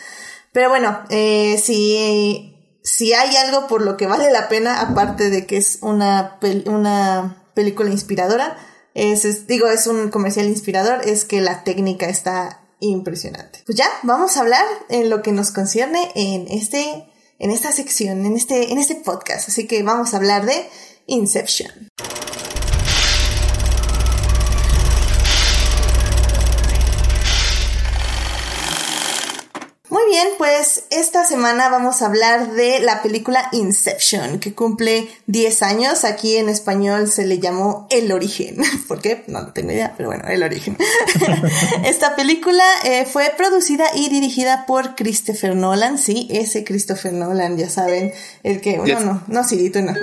Pero 0.52 0.70
bueno, 0.70 1.00
eh, 1.10 1.60
si, 1.62 2.53
si 2.84 3.14
hay 3.14 3.34
algo 3.36 3.66
por 3.66 3.82
lo 3.82 3.96
que 3.96 4.06
vale 4.06 4.30
la 4.30 4.48
pena, 4.48 4.80
aparte 4.80 5.30
de 5.30 5.46
que 5.46 5.56
es 5.56 5.78
una, 5.80 6.38
una 6.66 7.44
película 7.54 7.90
inspiradora, 7.90 8.56
es, 8.94 9.48
digo, 9.48 9.66
es 9.66 9.88
un 9.88 10.10
comercial 10.10 10.46
inspirador, 10.46 11.00
es 11.04 11.24
que 11.24 11.40
la 11.40 11.64
técnica 11.64 12.06
está 12.06 12.60
impresionante. 12.78 13.62
Pues 13.66 13.76
ya, 13.76 13.88
vamos 14.04 14.36
a 14.36 14.40
hablar 14.42 14.64
en 14.88 15.10
lo 15.10 15.22
que 15.22 15.32
nos 15.32 15.50
concierne 15.50 16.12
en 16.14 16.46
este 16.48 17.10
en 17.38 17.50
esta 17.50 17.72
sección, 17.72 18.24
en 18.26 18.36
este, 18.36 18.72
en 18.72 18.78
este 18.78 18.94
podcast. 18.96 19.48
Así 19.48 19.66
que 19.66 19.82
vamos 19.82 20.14
a 20.14 20.18
hablar 20.18 20.46
de 20.46 20.68
Inception. 21.06 21.90
Muy 30.04 30.12
bien, 30.12 30.28
pues 30.36 30.84
esta 30.90 31.24
semana 31.24 31.70
vamos 31.70 32.02
a 32.02 32.06
hablar 32.06 32.52
de 32.52 32.80
la 32.80 33.00
película 33.00 33.48
Inception, 33.52 34.38
que 34.38 34.52
cumple 34.52 35.08
10 35.28 35.62
años. 35.62 36.04
Aquí 36.04 36.36
en 36.36 36.50
español 36.50 37.10
se 37.10 37.24
le 37.24 37.38
llamó 37.38 37.86
El 37.88 38.12
Origen. 38.12 38.58
¿Por 38.88 39.00
qué? 39.00 39.24
No, 39.28 39.52
tengo 39.52 39.72
idea, 39.72 39.94
pero 39.96 40.10
bueno, 40.10 40.24
El 40.28 40.42
Origen. 40.42 40.76
esta 41.86 42.16
película 42.16 42.64
eh, 42.84 43.06
fue 43.06 43.32
producida 43.34 43.86
y 43.94 44.10
dirigida 44.10 44.66
por 44.66 44.94
Christopher 44.94 45.56
Nolan. 45.56 45.96
Sí, 45.96 46.28
ese 46.30 46.64
Christopher 46.64 47.14
Nolan, 47.14 47.56
ya 47.56 47.70
saben, 47.70 48.12
el 48.42 48.60
que... 48.60 48.76
No, 48.76 49.00
no, 49.00 49.22
no, 49.26 49.44
Cirito, 49.44 49.80
no. 49.82 49.94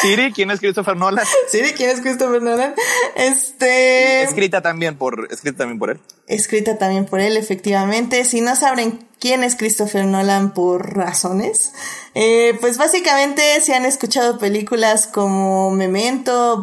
Siri, 0.00 0.32
¿quién 0.32 0.50
es 0.50 0.60
Christopher 0.60 0.96
Nolan? 0.96 1.24
Siri, 1.48 1.72
¿quién 1.72 1.90
es 1.90 2.00
Christopher 2.00 2.42
Nolan? 2.42 2.74
Este. 3.14 4.22
Escrita 4.22 4.60
también 4.60 4.96
por, 4.96 5.28
escrita 5.30 5.58
también 5.58 5.78
por 5.78 5.90
él. 5.90 6.00
Escrita 6.26 6.78
también 6.78 7.06
por 7.06 7.20
él, 7.20 7.36
efectivamente. 7.36 8.24
Si 8.24 8.40
no 8.40 8.56
saben 8.56 9.06
quién 9.20 9.44
es 9.44 9.56
Christopher 9.56 10.04
Nolan 10.04 10.52
por 10.52 10.96
razones, 10.96 11.72
eh, 12.14 12.56
pues 12.60 12.76
básicamente 12.76 13.42
se 13.62 13.74
han 13.74 13.84
escuchado 13.84 14.38
películas 14.38 15.06
como 15.06 15.70
Memento, 15.70 16.62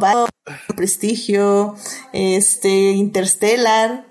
Prestigio, 0.76 1.76
este, 2.12 2.70
Interstellar, 2.92 4.06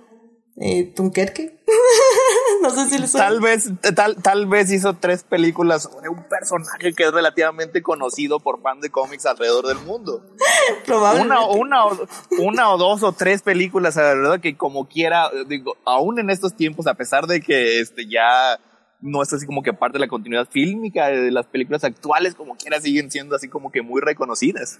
eh, 0.56 0.92
Dunkerque. 0.96 1.59
no 2.62 2.70
sé 2.70 2.90
si 2.90 2.98
les 2.98 3.12
Tal 3.12 3.40
vez, 3.40 3.70
tal, 3.94 4.16
tal 4.22 4.46
vez 4.46 4.70
hizo 4.70 4.94
tres 4.94 5.22
películas 5.22 5.85
sobre 5.85 6.09
un 6.09 6.22
personaje 6.28 6.92
que 6.94 7.04
es 7.04 7.12
relativamente 7.12 7.83
conocido 7.83 8.40
por 8.40 8.61
fans 8.62 8.83
de 8.83 8.90
cómics 8.90 9.26
alrededor 9.26 9.66
del 9.66 9.78
mundo. 9.78 10.24
Probablemente. 10.87 11.44
Una, 11.44 11.46
una, 11.46 11.85
o, 11.87 12.06
una 12.38 12.70
o 12.70 12.78
dos 12.78 13.02
o 13.02 13.12
tres 13.12 13.42
películas, 13.42 13.96
la 13.96 14.14
verdad 14.14 14.40
que 14.40 14.56
como 14.56 14.88
quiera, 14.88 15.30
digo, 15.46 15.76
aún 15.85 16.18
en 16.18 16.30
estos 16.30 16.56
tiempos, 16.56 16.87
a 16.87 16.94
pesar 16.94 17.26
de 17.26 17.40
que 17.40 17.80
este 17.80 18.06
ya 18.06 18.59
no 19.00 19.22
es 19.22 19.33
así 19.33 19.46
como 19.46 19.62
que 19.62 19.72
parte 19.72 19.98
de 19.98 20.00
la 20.00 20.09
continuidad 20.09 20.48
fílmica 20.48 21.09
de 21.09 21.30
las 21.30 21.46
películas 21.46 21.85
actuales, 21.85 22.35
como 22.35 22.56
quiera 22.56 22.80
siguen 22.80 23.11
siendo 23.11 23.35
así 23.37 23.48
como 23.48 23.70
que 23.70 23.83
muy 23.83 24.00
reconocidas. 24.00 24.78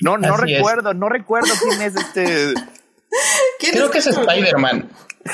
No, 0.00 0.16
no 0.16 0.34
Así 0.34 0.52
es. 0.52 0.58
recuerdo, 0.58 0.94
no 0.94 1.08
recuerdo 1.08 1.48
quién 1.60 1.82
es 1.82 1.96
este. 1.96 2.54
¿Quién 3.70 3.82
Creo 3.82 3.90
que 3.90 3.98
es 3.98 4.06
Spider-Man. 4.06 4.88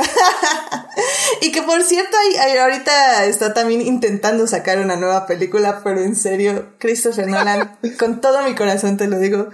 Y 1.41 1.53
que 1.53 1.63
por 1.63 1.83
cierto, 1.83 2.17
hay, 2.17 2.37
hay- 2.37 2.59
ahorita 2.59 3.25
está 3.27 3.53
también 3.55 3.81
intentando 3.83 4.47
sacar 4.47 4.79
una 4.79 4.97
nueva 4.97 5.27
película, 5.27 5.81
pero 5.85 6.01
en 6.01 6.17
serio, 6.17 6.69
Christopher 6.79 7.27
Nolan, 7.29 7.79
con 7.99 8.21
todo 8.21 8.43
mi 8.43 8.55
corazón 8.55 8.97
te 8.97 9.07
lo 9.09 9.19
digo, 9.19 9.49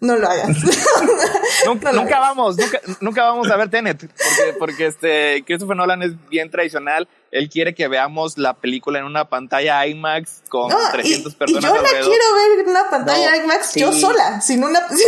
no 0.00 0.16
lo 0.16 0.28
hagas. 0.28 0.48
Nunca, 1.66 1.90
No 1.90 1.96
lo 1.96 2.02
nunca 2.02 2.16
hagas. 2.16 2.28
vamos, 2.28 2.56
nunca, 2.56 2.80
nunca 3.00 3.22
vamos 3.24 3.50
a 3.50 3.56
ver 3.56 3.68
Tenet, 3.70 3.98
porque, 4.00 4.52
porque 4.58 4.86
este 4.86 5.44
Christopher 5.46 5.76
Nolan 5.76 6.02
es 6.02 6.12
bien 6.28 6.50
tradicional. 6.50 7.08
Él 7.30 7.50
quiere 7.50 7.74
que 7.74 7.88
veamos 7.88 8.38
la 8.38 8.54
película 8.54 8.98
en 9.00 9.04
una 9.04 9.28
pantalla 9.28 9.86
IMAX 9.86 10.42
con 10.48 10.70
No, 10.70 10.78
y, 10.88 10.92
300 10.92 11.32
y 11.32 11.36
personas 11.36 11.64
yo 11.64 11.74
la 11.74 11.80
alrededor. 11.80 12.08
quiero 12.08 12.34
ver 12.34 12.60
en 12.60 12.68
una 12.70 12.88
pantalla 12.90 13.30
No, 13.36 13.44
IMAX 13.44 13.66
sí. 13.72 13.80
yo 13.80 13.92
sola, 13.92 14.40
sin 14.40 14.64
una... 14.64 14.88
sin 14.88 15.06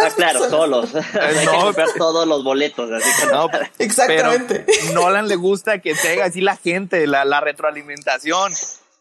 Ah, 0.00 0.08
claro, 0.16 0.40
personas. 0.40 0.50
solos. 0.50 0.94
Hay 1.14 1.34
que 1.38 1.44
no. 1.44 1.60
comprar 1.62 1.88
todos 1.96 2.26
los 2.26 2.42
boletos. 2.42 2.90
Así 2.90 3.08
que 3.20 3.32
No, 3.32 3.48
Exactamente. 3.78 4.64
Pero 4.66 4.92
Nolan 4.94 5.28
le 5.28 5.36
gusta 5.36 5.78
que 5.80 5.94
tenga 5.94 6.24
así 6.24 6.40
la 6.40 6.56
gente, 6.56 7.06
la, 7.06 7.24
la 7.24 7.40
retroalimentación. 7.40 8.52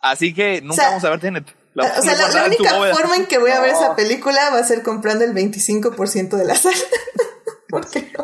Así 0.01 0.33
que 0.33 0.61
nunca 0.61 0.73
O 0.73 0.75
sea, 0.75 0.89
vamos 0.89 1.03
a 1.05 1.09
ver 1.09 1.19
Tenet. 1.21 1.45
La 1.73 1.85
o 1.97 2.01
sea, 2.03 2.13
la, 2.15 2.27
la 2.29 2.45
única 2.45 2.69
forma 2.93 3.15
en 3.15 3.25
que 3.25 3.39
voy 3.39 3.49
a 3.49 3.59
ver 3.61 3.71
No. 3.71 3.79
esa 3.79 3.95
película 3.95 4.51
va 4.51 4.59
a 4.59 4.63
ser 4.63 4.83
comprando 4.83 5.23
el 5.25 5.33
25% 5.33 6.37
de 6.37 6.45
la 6.45 6.55
sala. 6.55 6.75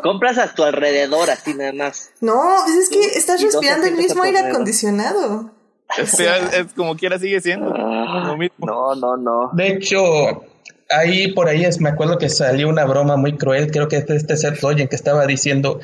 Compras 0.02 0.38
a 0.38 0.54
tu 0.54 0.62
alrededor, 0.64 1.30
así 1.30 1.54
nada 1.54 1.72
más. 1.72 2.10
No, 2.20 2.40
pues 2.64 2.76
es 2.76 2.88
que 2.88 3.02
Sí, 3.02 3.10
estás 3.18 3.42
respirando 3.42 3.86
el 3.86 3.94
mismo 3.96 4.22
aire 4.22 4.38
acondicionado. 4.40 5.50
Es, 5.98 6.18
es 6.20 6.72
como 6.76 6.96
quiera 6.96 7.18
sigue 7.18 7.40
siendo. 7.40 7.70
lo 7.70 8.36
mismo. 8.36 8.64
No, 8.66 8.94
no, 8.94 9.16
no. 9.16 9.50
De 9.54 9.68
hecho, 9.68 10.44
ahí 10.90 11.32
por 11.32 11.48
ahí 11.48 11.64
es, 11.64 11.80
me 11.80 11.88
acuerdo 11.90 12.16
que 12.18 12.28
salió 12.28 12.68
una 12.68 12.84
broma 12.84 13.16
muy 13.16 13.36
cruel, 13.36 13.70
creo 13.70 13.88
que 13.88 13.96
es 13.96 14.08
este 14.08 14.36
Seth 14.36 14.60
Rogen 14.60 14.86
que 14.88 14.96
estaba 14.96 15.26
diciendo 15.26 15.80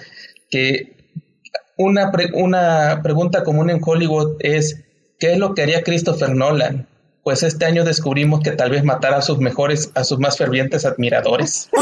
que 0.50 0.96
una, 1.76 2.11
pre- 2.12 2.31
una 2.35 3.00
pregunta 3.02 3.42
común 3.44 3.68
en 3.70 3.81
Hollywood 3.85 4.37
es 4.40 4.85
¿qué 5.18 5.33
es 5.33 5.38
lo 5.38 5.55
que 5.55 5.62
haría 5.62 5.83
Christopher 5.83 6.35
Nolan? 6.35 6.87
Pues 7.26 7.42
este 7.42 7.64
año 7.64 7.82
descubrimos 7.82 8.38
que 8.40 8.52
tal 8.52 8.70
vez 8.70 8.84
matara 8.84 9.16
a 9.16 9.20
sus 9.22 9.38
mejores, 9.38 9.90
a 9.96 10.04
sus 10.04 10.20
más 10.20 10.38
fervientes 10.38 10.84
admiradores. 10.84 11.68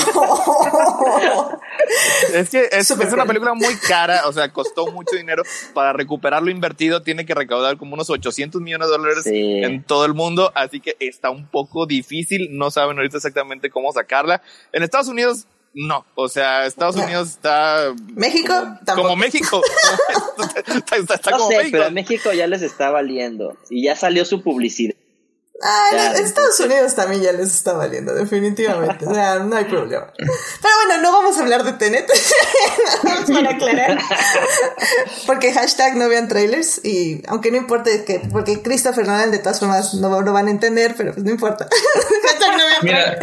Es 2.33 2.49
que 2.51 2.69
es, 2.73 2.91
es 2.91 3.13
una 3.13 3.27
película 3.27 3.53
muy 3.53 3.77
cara, 3.77 4.27
o 4.27 4.33
sea, 4.33 4.51
costó 4.51 4.87
mucho 4.91 5.17
dinero. 5.17 5.43
Para 5.75 5.93
recuperar 5.93 6.43
lo 6.43 6.51
invertido, 6.51 7.03
tiene 7.03 7.27
que 7.27 7.35
recaudar 7.35 7.77
como 7.77 7.93
unos 7.95 8.09
800 8.09 8.61
millones 8.63 8.89
de 8.89 8.93
dólares 8.97 9.25
Sí. 9.25 9.63
en 9.63 9.83
todo 9.85 10.07
el 10.07 10.15
mundo. 10.15 10.51
Así 10.55 10.81
que 10.81 10.97
está 10.99 11.29
un 11.31 11.47
poco 11.47 11.85
difícil. 11.87 12.49
No 12.57 12.71
saben 12.71 12.97
ahorita 12.97 13.19
exactamente 13.19 13.69
cómo 13.71 13.93
sacarla. 13.93 14.41
En 14.73 14.83
Estados 14.83 15.09
Unidos, 15.09 15.47
no. 15.75 16.07
O 16.15 16.29
sea, 16.29 16.65
Estados. 16.67 16.97
Unidos 16.97 17.29
está. 17.29 17.93
México, 18.15 18.55
Como, 18.55 18.79
tampoco. 18.85 19.03
como 19.09 19.17
México. 19.17 19.61
está, 20.75 20.97
está- 20.97 21.15
está 21.17 21.31
No 21.33 21.37
como 21.39 21.51
sé, 21.51 21.57
México. 21.59 21.73
pero 21.73 21.85
a 21.87 21.91
México 21.91 22.33
ya 22.33 22.47
les 22.47 22.63
está 22.63 22.91
valiendo. 22.91 23.59
Y 23.69 23.85
ya 23.85 23.95
salió 23.95 24.25
su 24.25 24.43
publicidad. 24.43 24.95
Ah, 25.63 26.13
en- 26.17 26.25
Estados 26.25 26.59
Unidos 26.61 26.95
también 26.95 27.23
ya 27.23 27.33
les 27.33 27.55
está 27.55 27.75
valiendo, 27.75 28.13
definitivamente. 28.15 29.07
O 29.07 29.15
sea, 29.15 29.39
no 29.39 29.55
hay 29.57 29.65
problema. 29.65 30.13
Pero 30.17 30.75
bueno, 30.87 31.03
no 31.03 31.13
vamos 31.13 31.39
a 31.39 31.43
hablar 31.43 31.63
de 31.65 31.73
Tenet. 31.75 32.11
Nada 33.05 33.25
para 33.27 33.51
aclarar. 33.51 33.99
Porque 35.27 35.53
hashtag 35.53 35.97
no 35.97 36.09
vean 36.09 36.29
trailers. 36.29 36.85
Y 36.85 37.23
aunque 37.29 37.51
no 37.51 37.57
importe 37.57 38.05
que, 38.05 38.21
porque 38.33 38.63
Christopher 38.63 39.07
Nolan 39.07 39.31
de 39.31 39.39
todas 39.39 39.61
formas 39.61 39.95
no 39.95 40.21
lo 40.23 40.33
van 40.33 40.49
a 40.49 40.51
entender, 40.51 40.95
pero 40.97 41.13
pues 41.13 41.25
no 41.25 41.31
importa. 41.31 41.69
hashtag 42.25 42.51
no 42.51 42.65
vean 42.67 42.79
Mira, 42.83 43.19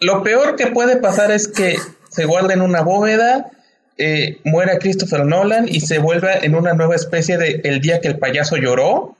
lo 0.00 0.22
peor 0.22 0.56
que 0.56 0.66
puede 0.68 0.96
pasar 0.96 1.30
es 1.32 1.48
que 1.48 1.78
se 2.10 2.26
guarde 2.26 2.52
en 2.54 2.60
una 2.60 2.82
bóveda, 2.82 3.50
eh, 3.96 4.40
muera 4.44 4.78
Christopher 4.78 5.24
Nolan 5.24 5.66
y 5.68 5.80
se 5.80 5.98
vuelva 5.98 6.34
en 6.34 6.54
una 6.54 6.74
nueva 6.74 6.94
especie 6.96 7.38
de 7.38 7.60
El 7.64 7.80
día 7.80 8.00
que 8.00 8.08
el 8.08 8.18
payaso 8.18 8.56
lloró, 8.56 9.16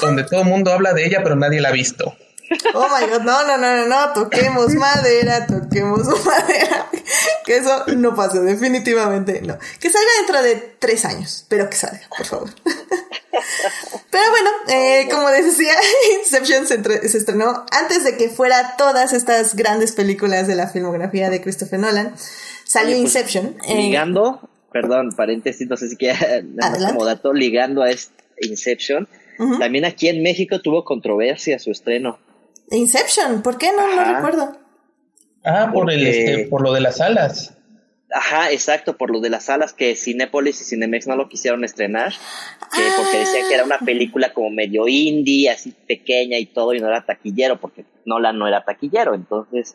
donde 0.00 0.24
todo 0.24 0.40
el 0.42 0.46
mundo 0.48 0.72
habla 0.72 0.92
de 0.92 1.06
ella 1.06 1.20
pero 1.22 1.36
nadie 1.36 1.60
la 1.60 1.70
ha 1.70 1.72
visto. 1.72 2.16
Oh 2.74 2.86
my 2.88 3.06
god, 3.10 3.22
no, 3.22 3.46
no, 3.46 3.56
no, 3.56 3.76
no, 3.76 3.86
no, 3.86 4.12
toquemos 4.12 4.74
madera, 4.74 5.46
toquemos 5.46 6.06
madera. 6.26 6.86
Que 7.46 7.56
eso 7.56 7.84
no 7.96 8.14
pasa, 8.14 8.40
definitivamente 8.40 9.40
no. 9.42 9.58
Que 9.80 9.90
salga 9.90 10.08
dentro 10.18 10.42
de 10.42 10.76
tres 10.78 11.04
años, 11.04 11.46
pero 11.48 11.68
que 11.70 11.76
salga, 11.76 12.02
por 12.16 12.26
favor. 12.26 12.50
Pero 14.10 14.30
bueno, 14.30 14.50
eh, 14.68 15.08
como 15.10 15.28
decía, 15.28 15.72
Inception 16.20 16.66
se, 16.66 16.74
entre- 16.74 17.08
se 17.08 17.18
estrenó 17.18 17.66
antes 17.72 18.04
de 18.04 18.16
que 18.16 18.28
fuera 18.28 18.76
todas 18.78 19.12
estas 19.12 19.56
grandes 19.56 19.92
películas 19.92 20.46
de 20.46 20.54
la 20.54 20.68
filmografía 20.68 21.30
de 21.30 21.40
Christopher 21.42 21.80
Nolan. 21.80 22.14
salió 22.64 22.94
Oye, 22.94 23.02
pues, 23.02 23.14
Inception. 23.16 23.56
eh, 23.66 23.74
Ligando, 23.74 24.48
perdón, 24.72 25.10
paréntesis, 25.16 25.66
no 25.68 25.76
sé 25.76 25.88
si 25.88 25.96
queda 25.96 26.16
como 26.88 27.04
dato, 27.04 27.32
ligando 27.32 27.82
a 27.82 27.90
este 27.90 28.14
Inception, 28.42 29.08
también 29.58 29.84
aquí 29.84 30.08
en 30.08 30.22
México 30.22 30.60
tuvo 30.60 30.84
controversia 30.84 31.58
su 31.58 31.70
estreno. 31.70 32.18
Inception, 32.70 33.42
¿por 33.42 33.58
qué? 33.58 33.70
No, 33.76 33.94
no 33.94 34.14
recuerdo. 34.14 34.56
Ah, 35.44 35.70
por 35.72 35.90
el 35.92 35.98
Porque- 36.00 36.10
este, 36.32 36.46
por 36.48 36.62
lo 36.62 36.72
de 36.72 36.80
las 36.80 37.00
alas. 37.00 37.56
Ajá, 38.16 38.52
exacto, 38.52 38.96
por 38.96 39.10
lo 39.10 39.20
de 39.20 39.28
las 39.28 39.46
salas 39.46 39.72
que 39.72 39.96
Cinépolis 39.96 40.60
y 40.60 40.64
Cinemex 40.64 41.08
no 41.08 41.16
lo 41.16 41.28
quisieron 41.28 41.64
estrenar, 41.64 42.12
que 42.72 42.82
porque 42.96 43.18
decían 43.18 43.48
que 43.48 43.54
era 43.54 43.64
una 43.64 43.78
película 43.78 44.32
como 44.32 44.50
medio 44.50 44.86
indie, 44.86 45.50
así 45.50 45.74
pequeña 45.88 46.38
y 46.38 46.46
todo, 46.46 46.74
y 46.74 46.80
no 46.80 46.86
era 46.86 47.04
taquillero, 47.04 47.60
porque 47.60 47.84
Nolan 48.04 48.38
no 48.38 48.46
era 48.46 48.64
taquillero, 48.64 49.14
entonces 49.16 49.74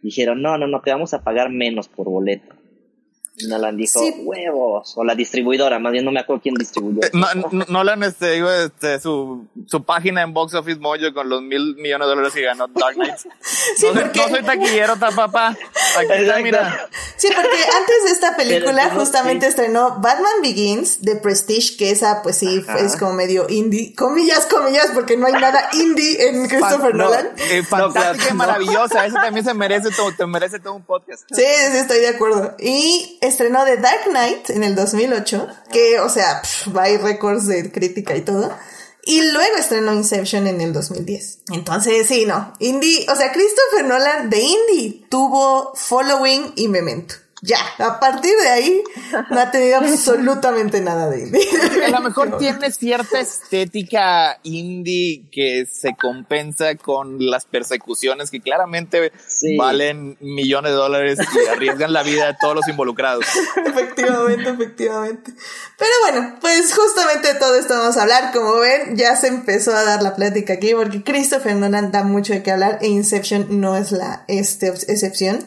dijeron, 0.00 0.40
no, 0.40 0.56
no, 0.56 0.66
no, 0.66 0.80
te 0.80 0.90
vamos 0.90 1.12
a 1.12 1.22
pagar 1.22 1.50
menos 1.50 1.88
por 1.88 2.06
boleto. 2.08 2.55
Nolan 3.48 3.76
dijo, 3.76 4.00
Sí. 4.00 4.14
huevos, 4.24 4.94
o 4.96 5.04
la 5.04 5.14
distribuidora, 5.14 5.78
más 5.78 5.92
bien 5.92 6.04
no 6.04 6.10
me 6.12 6.20
acuerdo 6.20 6.42
quién 6.42 6.54
distribuyó. 6.54 7.02
Eh, 7.02 7.10
No, 7.12 7.26
no, 7.52 7.64
Nolan, 7.68 8.02
este, 8.02 8.32
digo, 8.32 8.50
este, 8.50 8.98
su, 9.00 9.46
su 9.66 9.84
página 9.84 10.22
en 10.22 10.32
Box 10.32 10.54
Office 10.54 10.78
Mojo 10.80 11.12
con 11.12 11.28
los 11.28 11.42
mil 11.42 11.76
millones 11.76 12.06
de 12.06 12.14
dólares 12.14 12.32
que 12.32 12.42
ganó 12.42 12.66
Dark 12.68 12.94
Knight. 12.94 13.14
Sí, 13.76 13.86
no, 13.88 13.92
soy, 13.94 14.02
porque- 14.04 14.18
no 14.20 14.28
soy 14.28 14.42
taquillero, 14.42 14.96
ta 14.96 15.10
papá. 15.10 15.48
Aquí 15.98 16.12
está, 16.22 16.38
mira. 16.38 16.88
Sí, 17.16 17.28
porque 17.34 17.56
antes 17.76 18.04
de 18.04 18.10
esta 18.10 18.36
película 18.36 18.84
Pero, 18.88 19.00
justamente 19.00 19.46
sí. 19.46 19.50
estrenó 19.50 19.98
Batman 20.00 20.40
Begins 20.42 21.02
de 21.02 21.16
Prestige, 21.16 21.76
que 21.76 21.90
esa 21.90 22.22
pues 22.22 22.38
sí 22.38 22.64
Ajá. 22.66 22.78
es 22.78 22.96
como 22.96 23.12
medio 23.12 23.46
indie, 23.48 23.94
comillas, 23.94 24.46
comillas, 24.46 24.90
porque 24.94 25.16
no 25.16 25.26
hay 25.26 25.32
nada 25.34 25.68
indie 25.74 26.28
en 26.28 26.48
Christopher 26.48 26.78
Fan- 26.92 26.96
no, 26.96 27.04
Nolan. 27.04 27.28
eh, 27.50 27.62
fantástica 27.62 28.12
claro, 28.12 28.24
y 28.24 28.28
no. 28.30 28.34
maravillosa. 28.36 29.06
Eso 29.06 29.16
también 29.16 29.44
se 29.44 29.52
merece 29.54 29.90
todo, 29.90 30.12
te 30.16 30.26
merece 30.26 30.58
todo 30.58 30.74
un 30.74 30.84
podcast. 30.84 31.24
Sí, 31.30 31.42
sí, 31.42 31.76
estoy 31.78 31.98
de 31.98 32.08
acuerdo. 32.08 32.54
Y 32.58 33.18
estrenó 33.26 33.64
The 33.64 33.78
Dark 33.78 34.04
Knight 34.08 34.50
en 34.50 34.64
el 34.64 34.74
2008, 34.74 35.48
que, 35.72 36.00
o 36.00 36.08
sea, 36.08 36.42
va 36.76 36.88
ir 36.88 37.00
récords 37.02 37.46
de 37.46 37.70
crítica 37.70 38.16
y 38.16 38.22
todo. 38.22 38.52
Y 39.04 39.22
luego 39.30 39.56
estrenó 39.56 39.92
Inception 39.92 40.48
en 40.48 40.60
el 40.60 40.72
2010. 40.72 41.38
Entonces, 41.52 42.06
sí, 42.08 42.26
no. 42.26 42.54
Indie, 42.58 43.06
o 43.08 43.14
sea, 43.14 43.32
Christopher 43.32 43.84
Nolan 43.84 44.30
de 44.30 44.40
Indie 44.40 45.06
tuvo 45.08 45.72
Following 45.76 46.54
y 46.56 46.66
Memento. 46.66 47.14
Ya, 47.42 47.58
a 47.78 48.00
partir 48.00 48.32
de 48.42 48.48
ahí 48.48 48.82
no 49.30 49.38
ha 49.38 49.50
tenido 49.50 49.76
absolutamente 49.80 50.80
nada 50.80 51.10
de 51.10 51.24
indie. 51.24 51.46
A 51.86 51.90
lo 51.90 52.00
mejor 52.00 52.38
tiene 52.38 52.72
cierta 52.72 53.20
estética 53.20 54.38
indie 54.42 55.24
que 55.30 55.66
se 55.70 55.94
compensa 55.96 56.74
con 56.76 57.18
las 57.20 57.44
persecuciones 57.44 58.30
que 58.30 58.40
claramente 58.40 59.12
Sí. 59.26 59.56
valen 59.56 60.16
millones 60.20 60.72
de 60.72 60.76
dólares 60.76 61.18
y 61.20 61.48
arriesgan 61.48 61.92
la 61.92 62.02
vida 62.02 62.26
de 62.28 62.36
todos 62.40 62.54
los 62.54 62.68
involucrados. 62.68 63.24
efectivamente, 63.66 64.48
efectivamente. 64.50 65.32
Pero 65.78 65.90
bueno, 66.02 66.36
pues 66.40 66.74
justamente 66.74 67.34
de 67.34 67.38
todo 67.38 67.54
esto 67.56 67.74
vamos 67.74 67.96
a 67.96 68.02
hablar. 68.02 68.32
Como 68.32 68.58
ven, 68.60 68.96
ya 68.96 69.14
se 69.16 69.28
empezó 69.28 69.74
a 69.76 69.84
dar 69.84 70.02
la 70.02 70.16
plática 70.16 70.54
aquí 70.54 70.72
porque 70.74 71.02
Christopher 71.04 71.54
Nolan 71.54 71.92
da 71.92 72.02
mucho 72.02 72.32
de 72.32 72.42
qué 72.42 72.50
hablar 72.52 72.78
e 72.80 72.88
Inception 72.88 73.60
no 73.60 73.76
es 73.76 73.92
la 73.92 74.24
este, 74.28 74.68
excepción. 74.68 75.44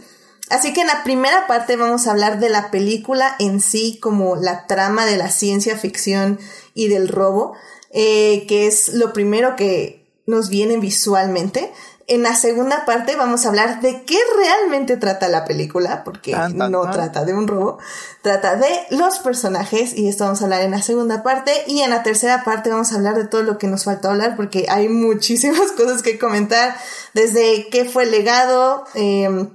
Así 0.49 0.73
que 0.73 0.81
en 0.81 0.87
la 0.87 1.03
primera 1.03 1.45
parte 1.47 1.75
vamos 1.75 2.07
a 2.07 2.11
hablar 2.11 2.39
de 2.39 2.49
la 2.49 2.71
película 2.71 3.35
en 3.39 3.61
sí, 3.61 3.99
como 4.01 4.35
la 4.35 4.65
trama 4.67 5.05
de 5.05 5.17
la 5.17 5.29
ciencia 5.29 5.77
ficción 5.77 6.39
y 6.73 6.87
del 6.87 7.07
robo, 7.07 7.53
eh, 7.91 8.45
que 8.47 8.67
es 8.67 8.89
lo 8.89 9.13
primero 9.13 9.55
que 9.55 10.07
nos 10.25 10.49
viene 10.49 10.77
visualmente. 10.77 11.71
En 12.07 12.23
la 12.23 12.35
segunda 12.35 12.85
parte 12.85 13.15
vamos 13.15 13.45
a 13.45 13.49
hablar 13.49 13.81
de 13.81 14.01
qué 14.03 14.17
realmente 14.35 14.97
trata 14.97 15.27
la 15.27 15.45
película, 15.45 16.03
porque 16.03 16.31
Tan, 16.31 16.57
tan, 16.57 16.71
no 16.71 16.81
tan. 16.81 16.93
trata 16.93 17.23
de 17.25 17.35
un 17.35 17.47
robo, 17.47 17.77
trata 18.23 18.55
de 18.55 18.67
los 18.89 19.19
personajes 19.19 19.95
y 19.95 20.07
esto 20.07 20.23
vamos 20.23 20.41
a 20.41 20.45
hablar 20.45 20.63
en 20.63 20.71
la 20.71 20.81
segunda 20.81 21.21
parte 21.21 21.51
y 21.67 21.81
en 21.81 21.91
la 21.91 22.01
tercera 22.01 22.43
parte 22.43 22.71
vamos 22.71 22.91
a 22.91 22.95
hablar 22.95 23.15
de 23.15 23.25
todo 23.25 23.43
lo 23.43 23.59
que 23.59 23.67
nos 23.67 23.83
faltó 23.83 24.09
hablar 24.09 24.35
porque 24.35 24.65
hay 24.69 24.89
muchísimas 24.89 25.71
cosas 25.73 26.01
que 26.01 26.17
comentar, 26.17 26.75
desde 27.13 27.67
qué 27.69 27.85
fue 27.85 28.05
el 28.05 28.11
legado, 28.11 28.85
eh, 28.95 29.47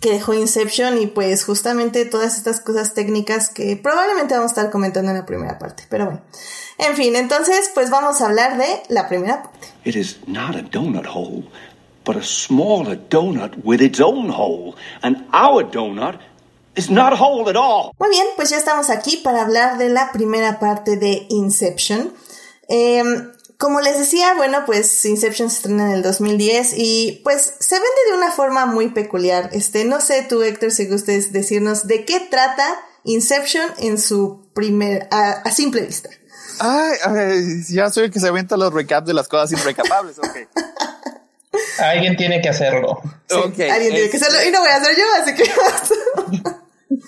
que 0.00 0.12
dejó 0.12 0.34
Inception 0.34 1.00
y 1.00 1.06
pues 1.06 1.44
justamente 1.44 2.04
todas 2.04 2.36
estas 2.36 2.60
cosas 2.60 2.94
técnicas 2.94 3.48
que 3.48 3.76
probablemente 3.76 4.34
vamos 4.34 4.52
a 4.52 4.54
estar 4.54 4.70
comentando 4.70 5.10
en 5.10 5.18
la 5.18 5.26
primera 5.26 5.58
parte. 5.58 5.84
Pero 5.88 6.06
bueno, 6.06 6.22
en 6.78 6.94
fin, 6.94 7.16
entonces 7.16 7.70
pues 7.74 7.90
vamos 7.90 8.20
a 8.20 8.26
hablar 8.26 8.58
de 8.58 8.82
la 8.88 9.08
primera 9.08 9.42
parte. 9.42 9.68
It 9.84 9.96
is 9.96 10.18
not 10.26 10.56
a 10.56 10.62
donut 10.62 11.06
hole, 11.06 11.44
but 12.04 12.16
a 12.16 12.22
smaller 12.22 12.98
donut 13.08 13.54
with 13.64 13.80
its 13.80 14.00
own 14.00 14.30
hole. 14.30 14.74
And 15.02 15.24
our 15.32 15.64
donut 15.64 16.18
is 16.76 16.90
not 16.90 17.12
a 17.12 17.16
hole 17.16 17.48
at 17.48 17.56
all. 17.56 17.92
Muy 17.98 18.10
bien, 18.10 18.26
pues 18.36 18.50
ya 18.50 18.58
estamos 18.58 18.90
aquí 18.90 19.16
para 19.18 19.42
hablar 19.42 19.78
de 19.78 19.88
la 19.88 20.12
primera 20.12 20.58
parte 20.58 20.96
de 20.96 21.26
Inception. 21.30 22.12
Em, 22.68 23.32
como 23.58 23.80
les 23.80 23.98
decía, 23.98 24.34
bueno, 24.34 24.64
pues 24.66 25.04
Inception 25.04 25.48
se 25.50 25.56
estrena 25.56 25.86
en 25.86 25.92
el 25.92 26.02
2010 26.02 26.74
y 26.76 27.20
pues 27.24 27.54
se 27.58 27.74
vende 27.76 27.88
de 28.10 28.16
una 28.16 28.30
forma 28.30 28.66
muy 28.66 28.88
peculiar. 28.90 29.48
Este, 29.52 29.84
no 29.84 30.00
sé 30.00 30.22
tú, 30.28 30.42
Héctor, 30.42 30.70
si 30.70 30.86
gustes 30.86 31.32
decirnos 31.32 31.86
de 31.86 32.04
qué 32.04 32.20
trata 32.20 32.66
Inception 33.04 33.70
en 33.78 33.98
su 33.98 34.44
primer, 34.52 35.08
a, 35.10 35.30
a 35.30 35.50
simple 35.52 35.82
vista. 35.82 36.10
Ay, 36.58 36.92
ay, 37.04 37.62
ya 37.68 37.90
soy 37.90 38.04
el 38.04 38.10
que 38.10 38.18
se 38.20 38.28
aventa 38.28 38.56
los 38.56 38.72
recaps 38.72 39.06
de 39.06 39.14
las 39.14 39.28
cosas 39.28 39.52
imprecapables. 39.52 40.18
Ok. 40.18 40.36
Alguien 41.78 42.16
tiene 42.16 42.40
que 42.42 42.48
hacerlo. 42.48 43.00
Sí, 43.28 43.34
Ok, 43.36 43.60
alguien 43.60 43.92
tiene 43.94 44.10
que 44.10 44.16
este- 44.16 44.26
hacerlo 44.26 44.48
y 44.48 44.52
no 44.52 44.60
voy 44.60 44.68
a 44.70 44.76
hacer 44.76 44.96
yo, 44.96 45.04
así 45.22 45.34
que 45.34 45.44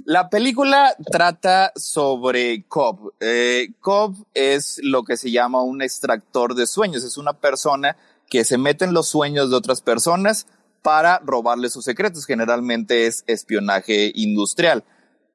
La 0.05 0.29
película 0.29 0.97
trata 1.11 1.73
sobre 1.77 2.64
Cobb. 2.67 3.12
Eh, 3.21 3.69
Cobb 3.81 4.17
es 4.35 4.81
lo 4.83 5.05
que 5.05 5.17
se 5.17 5.31
llama 5.31 5.62
un 5.62 5.83
extractor 5.83 6.55
de 6.55 6.67
sueños. 6.67 7.05
Es 7.05 7.17
una 7.17 7.35
persona 7.35 7.97
que 8.29 8.45
se 8.45 8.59
mete 8.59 8.85
en 8.85 8.93
los 8.93 9.09
sueños 9.09 9.51
de 9.51 9.57
otras 9.57 9.81
personas 9.81 10.47
para 10.83 11.21
robarle 11.25 11.71
sus 11.71 11.85
secretos. 11.85 12.27
Generalmente 12.27 13.07
es 13.07 13.23
espionaje 13.27 14.11
industrial. 14.14 14.85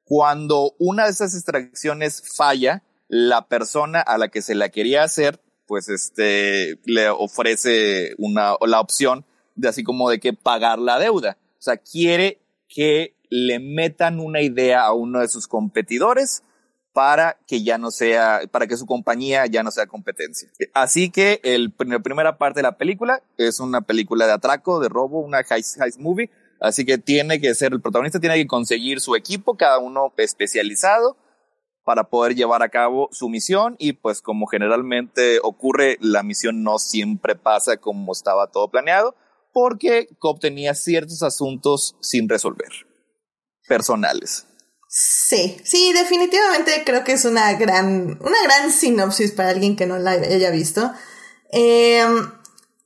Cuando 0.04 0.74
una 0.78 1.04
de 1.04 1.10
esas 1.12 1.34
extracciones 1.34 2.22
falla, 2.36 2.82
la 3.08 3.48
persona 3.48 4.00
a 4.00 4.18
la 4.18 4.28
que 4.28 4.42
se 4.42 4.54
la 4.54 4.68
quería 4.68 5.02
hacer, 5.02 5.40
pues 5.66 5.88
este, 5.88 6.78
le 6.84 7.08
ofrece 7.08 8.14
una, 8.18 8.56
la 8.66 8.80
opción 8.80 9.24
de 9.54 9.68
así 9.68 9.82
como 9.82 10.10
de 10.10 10.20
que 10.20 10.34
pagar 10.34 10.78
la 10.78 10.98
deuda. 10.98 11.38
O 11.58 11.62
sea, 11.62 11.78
quiere 11.78 12.42
que 12.68 13.13
le 13.34 13.58
metan 13.58 14.20
una 14.20 14.42
idea 14.42 14.82
a 14.82 14.92
uno 14.92 15.18
de 15.18 15.26
sus 15.26 15.48
competidores 15.48 16.44
para 16.92 17.36
que 17.48 17.64
ya 17.64 17.78
no 17.78 17.90
sea, 17.90 18.42
para 18.52 18.68
que 18.68 18.76
su 18.76 18.86
compañía 18.86 19.46
ya 19.46 19.64
no 19.64 19.72
sea 19.72 19.88
competencia. 19.88 20.48
Así 20.72 21.10
que 21.10 21.40
el, 21.42 21.74
la 21.78 21.98
primera 21.98 22.38
parte 22.38 22.60
de 22.60 22.62
la 22.62 22.78
película 22.78 23.22
es 23.36 23.58
una 23.58 23.80
película 23.80 24.26
de 24.26 24.32
atraco, 24.32 24.78
de 24.78 24.88
robo, 24.88 25.18
una 25.18 25.40
heist, 25.40 25.80
heist 25.80 25.98
movie. 25.98 26.30
Así 26.60 26.84
que 26.84 26.96
tiene 26.96 27.40
que 27.40 27.52
ser, 27.56 27.72
el 27.72 27.80
protagonista 27.80 28.20
tiene 28.20 28.36
que 28.36 28.46
conseguir 28.46 29.00
su 29.00 29.16
equipo, 29.16 29.56
cada 29.56 29.78
uno 29.78 30.12
especializado, 30.16 31.16
para 31.84 32.04
poder 32.04 32.36
llevar 32.36 32.62
a 32.62 32.68
cabo 32.68 33.08
su 33.10 33.28
misión 33.28 33.74
y 33.80 33.94
pues 33.94 34.22
como 34.22 34.46
generalmente 34.46 35.40
ocurre, 35.42 35.98
la 36.00 36.22
misión 36.22 36.62
no 36.62 36.78
siempre 36.78 37.34
pasa 37.34 37.78
como 37.78 38.12
estaba 38.12 38.52
todo 38.52 38.70
planeado, 38.70 39.16
porque 39.52 40.08
Cobb 40.20 40.38
tenía 40.38 40.74
ciertos 40.74 41.22
asuntos 41.24 41.96
sin 42.00 42.28
resolver, 42.28 42.70
personales. 43.66 44.46
Sí, 44.88 45.60
sí, 45.64 45.92
definitivamente 45.92 46.84
creo 46.86 47.02
que 47.02 47.12
es 47.12 47.24
una 47.24 47.52
gran, 47.54 48.16
una 48.20 48.42
gran 48.44 48.70
sinopsis 48.70 49.32
para 49.32 49.48
alguien 49.48 49.74
que 49.74 49.86
no 49.86 49.98
la 49.98 50.12
haya 50.12 50.50
visto. 50.50 50.92
Eh, 51.50 52.04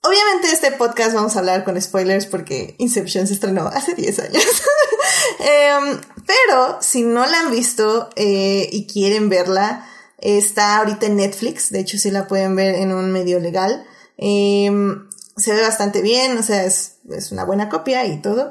obviamente 0.03 0.51
este 0.51 0.73
podcast 0.73 1.13
vamos 1.13 1.37
a 1.37 1.41
hablar 1.41 1.65
con 1.65 1.81
spoilers 1.81 2.25
porque 2.25 2.77
Inception 2.79 3.27
se 3.27 3.35
estrenó 3.35 3.67
hace 3.67 3.95
10 3.95 4.21
años. 4.21 4.43
eh, 5.41 6.01
pero 6.27 6.79
si 6.81 7.03
no 7.03 7.27
la 7.27 7.41
han 7.41 7.51
visto 7.51 8.09
eh, 8.17 8.69
y 8.73 8.87
quieren 8.87 9.29
verla, 9.29 9.87
está 10.17 10.79
ahorita 10.79 11.07
en 11.07 11.17
Netflix, 11.17 11.71
de 11.71 11.81
hecho 11.81 11.99
sí 11.99 12.11
la 12.11 12.27
pueden 12.27 12.57
ver 12.57 12.77
en 12.77 12.93
un 12.93 13.13
medio 13.13 13.39
legal. 13.39 13.87
Eh, 14.17 14.71
se 15.37 15.53
ve 15.53 15.61
bastante 15.61 16.03
bien, 16.03 16.37
o 16.37 16.43
sea, 16.43 16.65
es, 16.65 16.97
es 17.11 17.33
una 17.33 17.45
buena 17.45 17.69
copia 17.69 18.07
y 18.07 18.21
todo. 18.21 18.51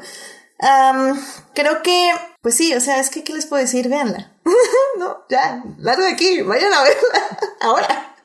Um, 0.60 1.20
creo 1.54 1.84
que, 1.84 2.12
pues 2.42 2.56
sí, 2.56 2.74
o 2.74 2.82
sea, 2.82 3.00
es 3.00 3.10
que, 3.10 3.24
¿qué 3.24 3.34
les 3.34 3.46
puedo 3.46 3.62
decir? 3.62 3.90
Véanla. 3.90 4.36
no, 4.98 5.26
ya, 5.30 5.64
largo 5.78 6.04
de 6.04 6.12
aquí, 6.12 6.42
vayan 6.42 6.74
a 6.74 6.84
verla 6.84 7.40
ahora. 7.62 8.16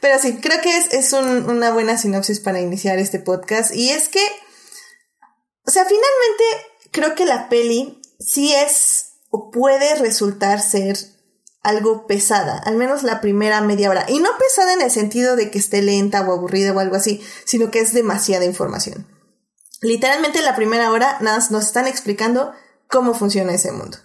Pero 0.00 0.18
sí, 0.18 0.38
creo 0.40 0.60
que 0.62 0.76
es, 0.76 0.92
es 0.92 1.12
un, 1.12 1.50
una 1.50 1.72
buena 1.72 1.98
sinopsis 1.98 2.40
para 2.40 2.60
iniciar 2.60 2.98
este 2.98 3.18
podcast. 3.18 3.74
Y 3.74 3.90
es 3.90 4.08
que, 4.08 4.24
o 5.66 5.70
sea, 5.70 5.84
finalmente 5.84 6.44
creo 6.90 7.14
que 7.14 7.26
la 7.26 7.48
peli 7.48 8.00
sí 8.18 8.54
es 8.54 9.06
o 9.30 9.50
puede 9.50 9.94
resultar 9.96 10.60
ser 10.60 10.96
algo 11.62 12.06
pesada, 12.06 12.58
al 12.64 12.76
menos 12.76 13.02
la 13.02 13.20
primera 13.20 13.60
media 13.60 13.90
hora. 13.90 14.06
Y 14.08 14.18
no 14.20 14.30
pesada 14.38 14.72
en 14.72 14.82
el 14.82 14.90
sentido 14.90 15.36
de 15.36 15.50
que 15.50 15.58
esté 15.58 15.82
lenta 15.82 16.22
o 16.22 16.32
aburrida 16.32 16.72
o 16.72 16.80
algo 16.80 16.96
así, 16.96 17.22
sino 17.44 17.70
que 17.70 17.80
es 17.80 17.92
demasiada 17.92 18.44
información. 18.44 19.06
Literalmente 19.82 20.38
en 20.38 20.44
la 20.44 20.56
primera 20.56 20.90
hora 20.90 21.18
nada 21.20 21.38
más 21.38 21.50
nos 21.50 21.66
están 21.66 21.86
explicando 21.86 22.52
cómo 22.86 23.14
funciona 23.14 23.54
ese 23.54 23.72
mundo. 23.72 23.98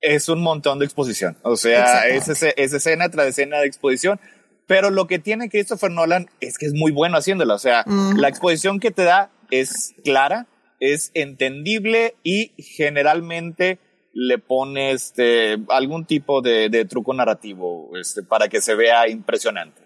Es 0.00 0.28
un 0.28 0.42
montón 0.42 0.80
de 0.80 0.84
exposición. 0.84 1.38
O 1.42 1.56
sea, 1.56 2.08
es, 2.08 2.28
es 2.28 2.72
escena 2.72 3.08
tras 3.08 3.28
escena 3.28 3.58
de 3.58 3.66
exposición. 3.66 4.18
Pero 4.66 4.90
lo 4.90 5.06
que 5.06 5.18
tiene 5.18 5.48
Christopher 5.48 5.90
Nolan 5.90 6.30
es 6.40 6.58
que 6.58 6.66
es 6.66 6.72
muy 6.74 6.92
bueno 6.92 7.18
haciéndolo. 7.18 7.54
O 7.54 7.58
sea, 7.58 7.84
la 8.16 8.28
exposición 8.28 8.80
que 8.80 8.90
te 8.90 9.04
da 9.04 9.30
es 9.50 9.94
clara, 10.04 10.46
es 10.80 11.10
entendible 11.14 12.16
y 12.22 12.52
generalmente 12.56 13.78
le 14.14 14.38
pone 14.38 14.92
este, 14.92 15.58
algún 15.68 16.06
tipo 16.06 16.42
de, 16.42 16.68
de 16.68 16.84
truco 16.84 17.14
narrativo 17.14 17.90
este, 17.98 18.22
para 18.22 18.48
que 18.48 18.60
se 18.60 18.74
vea 18.74 19.08
impresionante. 19.08 19.82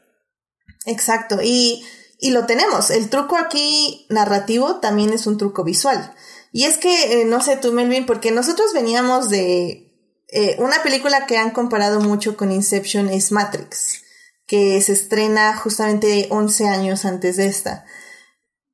Exacto. 0.86 1.38
Y, 1.42 1.82
y 2.18 2.30
lo 2.30 2.46
tenemos. 2.46 2.90
El 2.90 3.08
truco 3.10 3.36
aquí 3.36 4.06
narrativo 4.10 4.76
también 4.76 5.12
es 5.12 5.26
un 5.26 5.38
truco 5.38 5.64
visual. 5.64 6.14
Y 6.52 6.64
es 6.64 6.78
que, 6.78 7.20
eh, 7.20 7.24
no 7.24 7.40
sé 7.40 7.56
tú, 7.56 7.72
Melvin, 7.72 8.06
porque 8.06 8.30
nosotros 8.30 8.72
veníamos 8.72 9.28
de 9.28 9.86
eh, 10.28 10.56
una 10.58 10.82
película 10.82 11.26
que 11.26 11.36
han 11.36 11.50
comparado 11.50 12.00
mucho 12.00 12.36
con 12.36 12.50
Inception 12.50 13.08
es 13.08 13.30
Matrix, 13.30 14.02
que 14.46 14.80
se 14.80 14.92
estrena 14.92 15.56
justamente 15.56 16.28
11 16.30 16.68
años 16.68 17.04
antes 17.04 17.36
de 17.36 17.46
esta. 17.46 17.84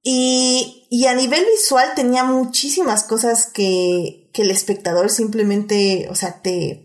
Y, 0.02 0.86
y 0.90 1.06
a 1.06 1.14
nivel 1.14 1.44
visual 1.44 1.92
tenía 1.94 2.24
muchísimas 2.24 3.04
cosas 3.04 3.46
que, 3.46 4.30
que 4.32 4.42
el 4.42 4.50
espectador 4.50 5.10
simplemente, 5.10 6.06
o 6.10 6.14
sea, 6.14 6.40
te, 6.42 6.82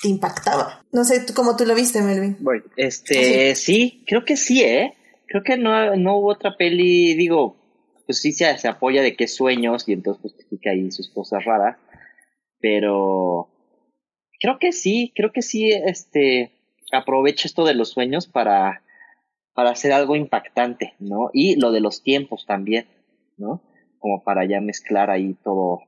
te 0.00 0.08
impactaba. 0.08 0.84
No 0.92 1.04
sé 1.04 1.24
cómo 1.34 1.56
tú 1.56 1.64
lo 1.64 1.74
viste, 1.74 2.02
Melvin. 2.02 2.36
Bueno, 2.40 2.64
este, 2.76 3.54
sí, 3.54 4.04
creo 4.06 4.24
que 4.24 4.36
sí, 4.36 4.62
¿eh? 4.62 4.94
Creo 5.30 5.44
que 5.44 5.56
no, 5.56 5.94
no 5.94 6.16
hubo 6.16 6.30
otra 6.30 6.56
peli, 6.56 7.14
digo, 7.14 7.56
pues 8.04 8.20
sí 8.20 8.32
se, 8.32 8.58
se 8.58 8.66
apoya 8.66 9.00
de 9.00 9.14
qué 9.14 9.28
sueños 9.28 9.88
y 9.88 9.92
entonces 9.92 10.20
justifica 10.20 10.70
ahí 10.70 10.90
sus 10.90 11.08
cosas 11.08 11.44
raras, 11.44 11.76
pero 12.58 13.48
creo 14.40 14.58
que 14.58 14.72
sí, 14.72 15.12
creo 15.14 15.30
que 15.30 15.42
sí, 15.42 15.70
este, 15.70 16.50
aprovecha 16.90 17.46
esto 17.46 17.64
de 17.64 17.74
los 17.74 17.90
sueños 17.90 18.26
para, 18.26 18.82
para 19.54 19.70
hacer 19.70 19.92
algo 19.92 20.16
impactante, 20.16 20.94
¿no? 20.98 21.30
Y 21.32 21.54
lo 21.60 21.70
de 21.70 21.80
los 21.80 22.02
tiempos 22.02 22.44
también, 22.44 22.88
¿no? 23.36 23.62
Como 24.00 24.24
para 24.24 24.44
ya 24.46 24.60
mezclar 24.60 25.10
ahí 25.10 25.36
todo, 25.44 25.82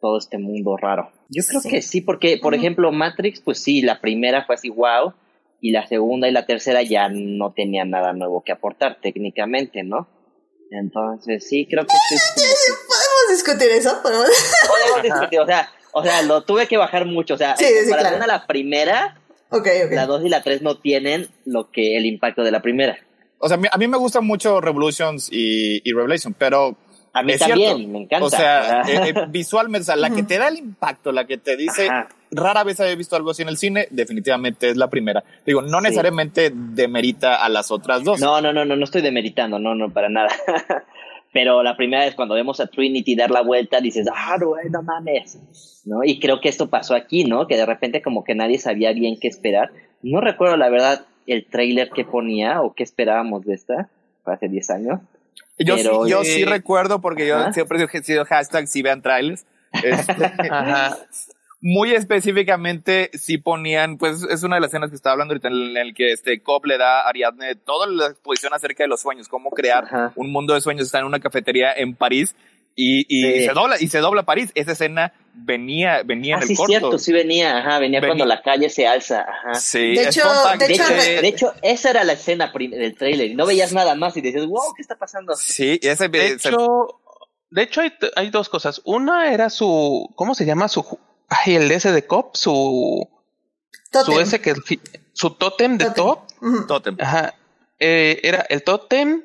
todo 0.00 0.18
este 0.18 0.38
mundo 0.38 0.76
raro. 0.76 1.12
Yo 1.28 1.44
creo 1.48 1.60
que 1.62 1.82
sí, 1.82 2.00
porque, 2.00 2.36
por 2.42 2.52
ejemplo, 2.52 2.90
Matrix, 2.90 3.40
pues 3.40 3.62
sí, 3.62 3.80
la 3.80 4.00
primera 4.00 4.44
fue 4.44 4.56
así, 4.56 4.70
wow, 4.70 5.14
y 5.60 5.72
la 5.72 5.86
segunda 5.86 6.28
y 6.28 6.32
la 6.32 6.46
tercera 6.46 6.82
ya 6.82 7.08
no 7.08 7.52
tenían 7.52 7.90
nada 7.90 8.12
nuevo 8.12 8.42
que 8.44 8.52
aportar 8.52 8.98
técnicamente, 9.00 9.82
¿no? 9.82 10.08
Entonces, 10.70 11.48
sí, 11.48 11.66
creo 11.68 11.84
que 11.84 11.94
sí. 12.08 12.16
¿Podemos 12.86 13.30
discutir 13.30 13.70
eso? 13.70 14.00
¿Podemos? 14.02 14.28
discutir, 15.02 15.40
o 15.40 15.46
sea, 15.46 15.68
o 15.92 16.02
sea, 16.02 16.22
lo 16.22 16.42
tuve 16.42 16.66
que 16.66 16.76
bajar 16.76 17.06
mucho, 17.06 17.34
o 17.34 17.38
sea, 17.38 17.56
sí, 17.56 17.64
para 17.88 18.10
claro. 18.10 18.26
la 18.26 18.46
primera, 18.46 19.20
okay, 19.50 19.82
okay. 19.82 19.96
la 19.96 20.06
dos 20.06 20.24
y 20.24 20.28
la 20.28 20.42
tres 20.42 20.62
no 20.62 20.78
tienen 20.78 21.28
lo 21.44 21.70
que 21.70 21.96
el 21.96 22.06
impacto 22.06 22.42
de 22.42 22.50
la 22.50 22.60
primera. 22.60 22.98
O 23.38 23.48
sea, 23.48 23.58
a 23.70 23.78
mí 23.78 23.88
me 23.88 23.96
gustan 23.96 24.26
mucho 24.26 24.60
Revolutions 24.60 25.28
y, 25.32 25.80
y 25.88 25.92
Revelation, 25.92 26.34
pero 26.34 26.76
a 27.12 27.22
mí 27.22 27.32
es 27.32 27.38
también, 27.38 27.76
cierto. 27.76 27.92
me 27.92 27.98
encanta. 28.02 28.26
O 28.26 28.30
sea, 28.30 28.82
eh, 28.82 29.08
eh, 29.08 29.14
visualmente, 29.28 29.82
o 29.82 29.86
sea, 29.86 29.96
la 29.96 30.10
que 30.10 30.22
te 30.22 30.38
da 30.38 30.48
el 30.48 30.58
impacto, 30.58 31.12
la 31.12 31.26
que 31.26 31.38
te 31.38 31.56
dice, 31.56 31.88
Ajá. 31.88 32.08
Rara 32.30 32.64
vez 32.64 32.80
había 32.80 32.94
visto 32.94 33.16
algo 33.16 33.30
así 33.30 33.42
en 33.42 33.48
el 33.48 33.56
cine, 33.56 33.88
definitivamente 33.90 34.70
es 34.70 34.76
la 34.76 34.88
primera. 34.88 35.24
Digo, 35.46 35.62
no 35.62 35.80
necesariamente 35.80 36.52
demerita 36.54 37.44
a 37.44 37.48
las 37.48 37.70
otras 37.70 38.04
dos. 38.04 38.20
No, 38.20 38.40
no, 38.40 38.52
no, 38.52 38.64
no, 38.64 38.76
no 38.76 38.84
estoy 38.84 39.02
demeritando, 39.02 39.58
no, 39.58 39.74
no, 39.74 39.90
para 39.90 40.08
nada. 40.08 40.28
Pero 41.32 41.62
la 41.62 41.76
primera 41.76 42.04
vez 42.04 42.14
cuando 42.14 42.34
vemos 42.34 42.58
a 42.60 42.66
Trinity 42.66 43.14
dar 43.14 43.30
la 43.30 43.42
vuelta, 43.42 43.80
dices, 43.80 44.08
ah, 44.12 44.36
no, 44.40 44.54
no 44.70 44.82
mames. 44.82 45.82
¿No? 45.84 46.04
Y 46.04 46.18
creo 46.18 46.40
que 46.40 46.48
esto 46.48 46.68
pasó 46.68 46.94
aquí, 46.94 47.24
¿no? 47.24 47.46
Que 47.46 47.56
de 47.56 47.66
repente 47.66 48.02
como 48.02 48.24
que 48.24 48.34
nadie 48.34 48.58
sabía 48.58 48.92
bien 48.92 49.18
qué 49.20 49.28
esperar. 49.28 49.70
No 50.02 50.20
recuerdo 50.20 50.56
la 50.56 50.68
verdad 50.68 51.06
el 51.26 51.46
trailer 51.46 51.90
que 51.90 52.04
ponía 52.04 52.62
o 52.62 52.74
qué 52.74 52.82
esperábamos 52.82 53.44
de 53.44 53.54
esta, 53.54 53.88
hace 54.24 54.48
10 54.48 54.70
años. 54.70 55.00
Yo, 55.58 55.76
Pero, 55.76 56.04
sí, 56.04 56.10
yo 56.10 56.22
eh, 56.22 56.24
sí 56.24 56.44
recuerdo 56.44 57.00
porque 57.00 57.26
yo 57.26 57.52
siempre 57.52 57.82
he 57.82 58.02
sido 58.02 58.24
hashtag 58.24 58.68
si 58.68 58.82
vean 58.82 59.02
trailers. 59.02 59.44
Este, 59.72 60.12
muy 61.60 61.92
específicamente 61.94 63.10
sí 63.14 63.38
ponían, 63.38 63.98
pues 63.98 64.22
es 64.30 64.42
una 64.44 64.56
de 64.56 64.60
las 64.60 64.68
escenas 64.70 64.90
que 64.90 64.96
estaba 64.96 65.12
hablando 65.14 65.32
ahorita 65.32 65.48
en 65.48 65.76
el 65.76 65.94
que 65.94 66.12
este 66.12 66.40
Cobb 66.42 66.66
le 66.66 66.78
da 66.78 67.00
a 67.02 67.08
Ariadne 67.08 67.56
toda 67.56 67.86
la 67.88 68.06
exposición 68.06 68.54
acerca 68.54 68.84
de 68.84 68.88
los 68.88 69.00
sueños, 69.00 69.28
cómo 69.28 69.50
crear 69.50 69.84
Ajá. 69.84 70.12
un 70.14 70.30
mundo 70.30 70.54
de 70.54 70.60
sueños. 70.60 70.86
Está 70.86 71.00
en 71.00 71.06
una 71.06 71.20
cafetería 71.20 71.72
en 71.72 71.96
París 71.96 72.36
y, 72.76 73.00
y 73.08 73.22
Sí. 73.40 73.44
se 73.46 73.52
dobla 73.54 73.76
y 73.80 73.88
se 73.88 73.98
dobla 73.98 74.22
París. 74.22 74.52
Esa 74.54 74.72
escena 74.72 75.12
venía 75.34 76.02
venía 76.04 76.36
Ah, 76.36 76.38
en 76.38 76.42
el 76.42 76.48
sí, 76.48 76.54
corto. 76.54 76.70
cierto, 76.70 76.98
sí 76.98 77.12
venía, 77.12 77.58
ajá, 77.58 77.78
venía, 77.80 77.98
Venía. 78.00 78.10
cuando 78.14 78.24
la 78.26 78.40
calle 78.42 78.70
se 78.70 78.86
alza, 78.86 79.22
ajá. 79.22 79.54
Sí, 79.54 79.94
De 79.96 80.02
es 80.02 80.16
hecho- 80.16 80.28
de 80.58 81.20
De 81.22 81.28
hecho, 81.28 81.52
de 81.60 81.70
esa 81.70 81.90
era 81.90 82.04
la 82.04 82.12
escena 82.12 82.52
del 82.56 82.94
trailer 82.96 83.30
y 83.30 83.34
no 83.34 83.46
veías 83.46 83.72
nada 83.72 83.96
más 83.96 84.16
y 84.16 84.20
decías, 84.20 84.46
wow, 84.46 84.74
¿qué 84.76 84.82
está 84.82 84.96
pasando? 84.96 85.34
sí, 85.34 85.80
ese 85.82 86.08
De 86.08 86.38
se- 86.38 86.48
hecho, 86.50 87.00
de 87.50 87.62
hecho 87.62 87.80
hay, 87.80 87.92
hay 88.14 88.30
dos 88.30 88.48
cosas. 88.48 88.80
Una 88.84 89.32
era 89.32 89.50
su, 89.50 90.08
¿cómo 90.14 90.34
se 90.36 90.44
llama? 90.44 90.68
Su, 90.68 90.84
ay, 91.28 91.56
el 91.56 91.70
ese 91.70 91.92
de 91.92 92.06
Cop, 92.06 92.34
su, 92.36 93.08
Totem. 93.90 94.14
su 94.14 94.20
ese 94.20 94.40
que, 94.40 94.54
su 95.12 95.30
tótem 95.30 95.78
de 95.78 95.86
Totem. 95.90 95.94
Top. 95.96 96.66
Totem. 96.66 96.96
Ajá. 97.00 97.34
Eh, 97.78 98.20
era 98.22 98.44
el 98.48 98.62
tótem 98.64 99.22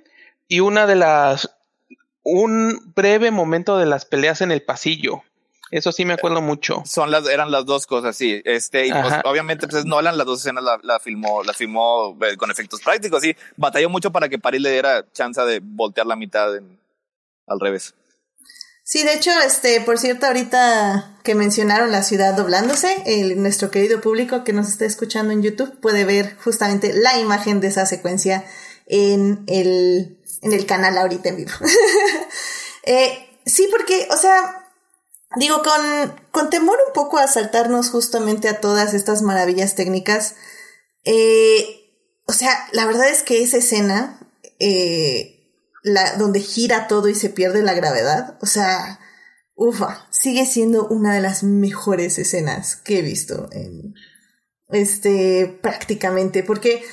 y 0.48 0.60
una 0.60 0.86
de 0.86 0.96
las, 0.96 1.50
un 2.24 2.94
breve 2.96 3.32
momento 3.32 3.78
de 3.78 3.86
las 3.86 4.06
peleas 4.06 4.42
en 4.42 4.52
el 4.52 4.62
pasillo. 4.62 5.24
Eso 5.72 5.92
sí 5.92 6.06
me 6.06 6.14
acuerdo 6.14 6.40
mucho. 6.40 6.84
Son 6.86 7.10
las, 7.10 7.28
eran 7.28 7.50
las 7.50 7.66
dos 7.66 7.88
cosas, 7.88 8.16
sí. 8.16 8.44
Este, 8.46 8.86
y 8.86 8.92
pues, 8.92 9.12
obviamente, 9.26 9.66
pues 9.68 9.80
es 9.80 9.86
Nolan, 9.86 10.20
las 10.20 10.28
dos 10.28 10.40
escenas 10.42 10.64
la, 10.64 10.80
la 10.84 11.00
filmó, 11.00 11.44
la 11.44 11.54
filmó 11.54 12.16
eh, 12.22 12.38
con 12.38 12.52
efectos 12.52 12.80
prácticos, 12.82 13.24
sí. 13.24 13.36
Batalló 13.58 13.90
mucho 13.90 14.12
para 14.12 14.30
que 14.30 14.38
París 14.38 14.62
le 14.62 14.72
diera 14.72 15.04
chance 15.14 15.42
de 15.42 15.60
voltear 15.64 16.06
la 16.06 16.16
mitad 16.16 16.56
en- 16.56 16.78
al 17.48 17.60
revés. 17.60 17.96
Sí, 18.84 19.04
de 19.04 19.14
hecho, 19.14 19.32
este, 19.46 19.80
por 19.82 19.98
cierto, 19.98 20.26
ahorita 20.26 21.20
que 21.24 21.36
mencionaron 21.36 21.92
la 21.92 22.04
ciudad 22.04 22.34
doblándose, 22.34 23.02
el, 23.06 23.42
nuestro 23.42 23.72
querido 23.72 24.02
público 24.02 24.44
que 24.44 24.52
nos 24.52 24.68
está 24.68 24.86
escuchando 24.86 25.32
en 25.32 25.42
YouTube 25.42 25.80
puede 25.80 26.04
ver 26.04 26.38
justamente 26.44 26.94
la 26.94 27.18
imagen 27.18 27.62
de 27.62 27.68
esa 27.68 27.86
secuencia 27.86 28.44
en 28.86 29.46
el, 29.48 30.22
en 30.42 30.52
el 30.52 30.66
canal 30.66 30.98
ahorita 30.98 31.30
en 31.30 31.38
vivo. 31.38 31.52
Eh, 32.86 33.40
sí, 33.46 33.70
porque, 33.72 34.10
o 34.12 34.18
sea, 34.18 34.70
digo, 35.38 35.64
con, 35.64 36.14
con 36.32 36.50
temor 36.50 36.78
un 36.86 36.92
poco 36.92 37.18
a 37.18 37.28
saltarnos 37.28 37.90
justamente 37.90 38.50
a 38.50 38.60
todas 38.60 38.94
estas 38.94 39.22
maravillas 39.22 39.76
técnicas, 39.76 40.36
eh, 41.06 41.84
o 42.26 42.34
sea, 42.34 42.68
la 42.74 42.86
verdad 42.86 43.08
es 43.08 43.24
que 43.24 43.42
esa 43.42 43.56
escena, 43.56 44.20
eh, 44.60 45.33
la, 45.84 46.16
donde 46.18 46.40
gira 46.40 46.88
todo 46.88 47.08
y 47.10 47.16
se 47.16 47.30
pierde 47.30 47.62
la 47.62 47.74
gravedad, 47.74 48.38
o 48.42 48.46
sea, 48.48 49.00
ufa, 49.56 50.08
sigue 50.10 50.46
siendo 50.46 50.88
una 50.88 51.14
de 51.14 51.22
las 51.22 51.44
mejores 51.44 52.18
escenas 52.18 52.76
que 52.78 53.00
he 53.00 53.02
visto 53.04 53.48
en, 53.52 53.94
este, 54.70 55.60
prácticamente, 55.62 56.42
porque 56.44 56.84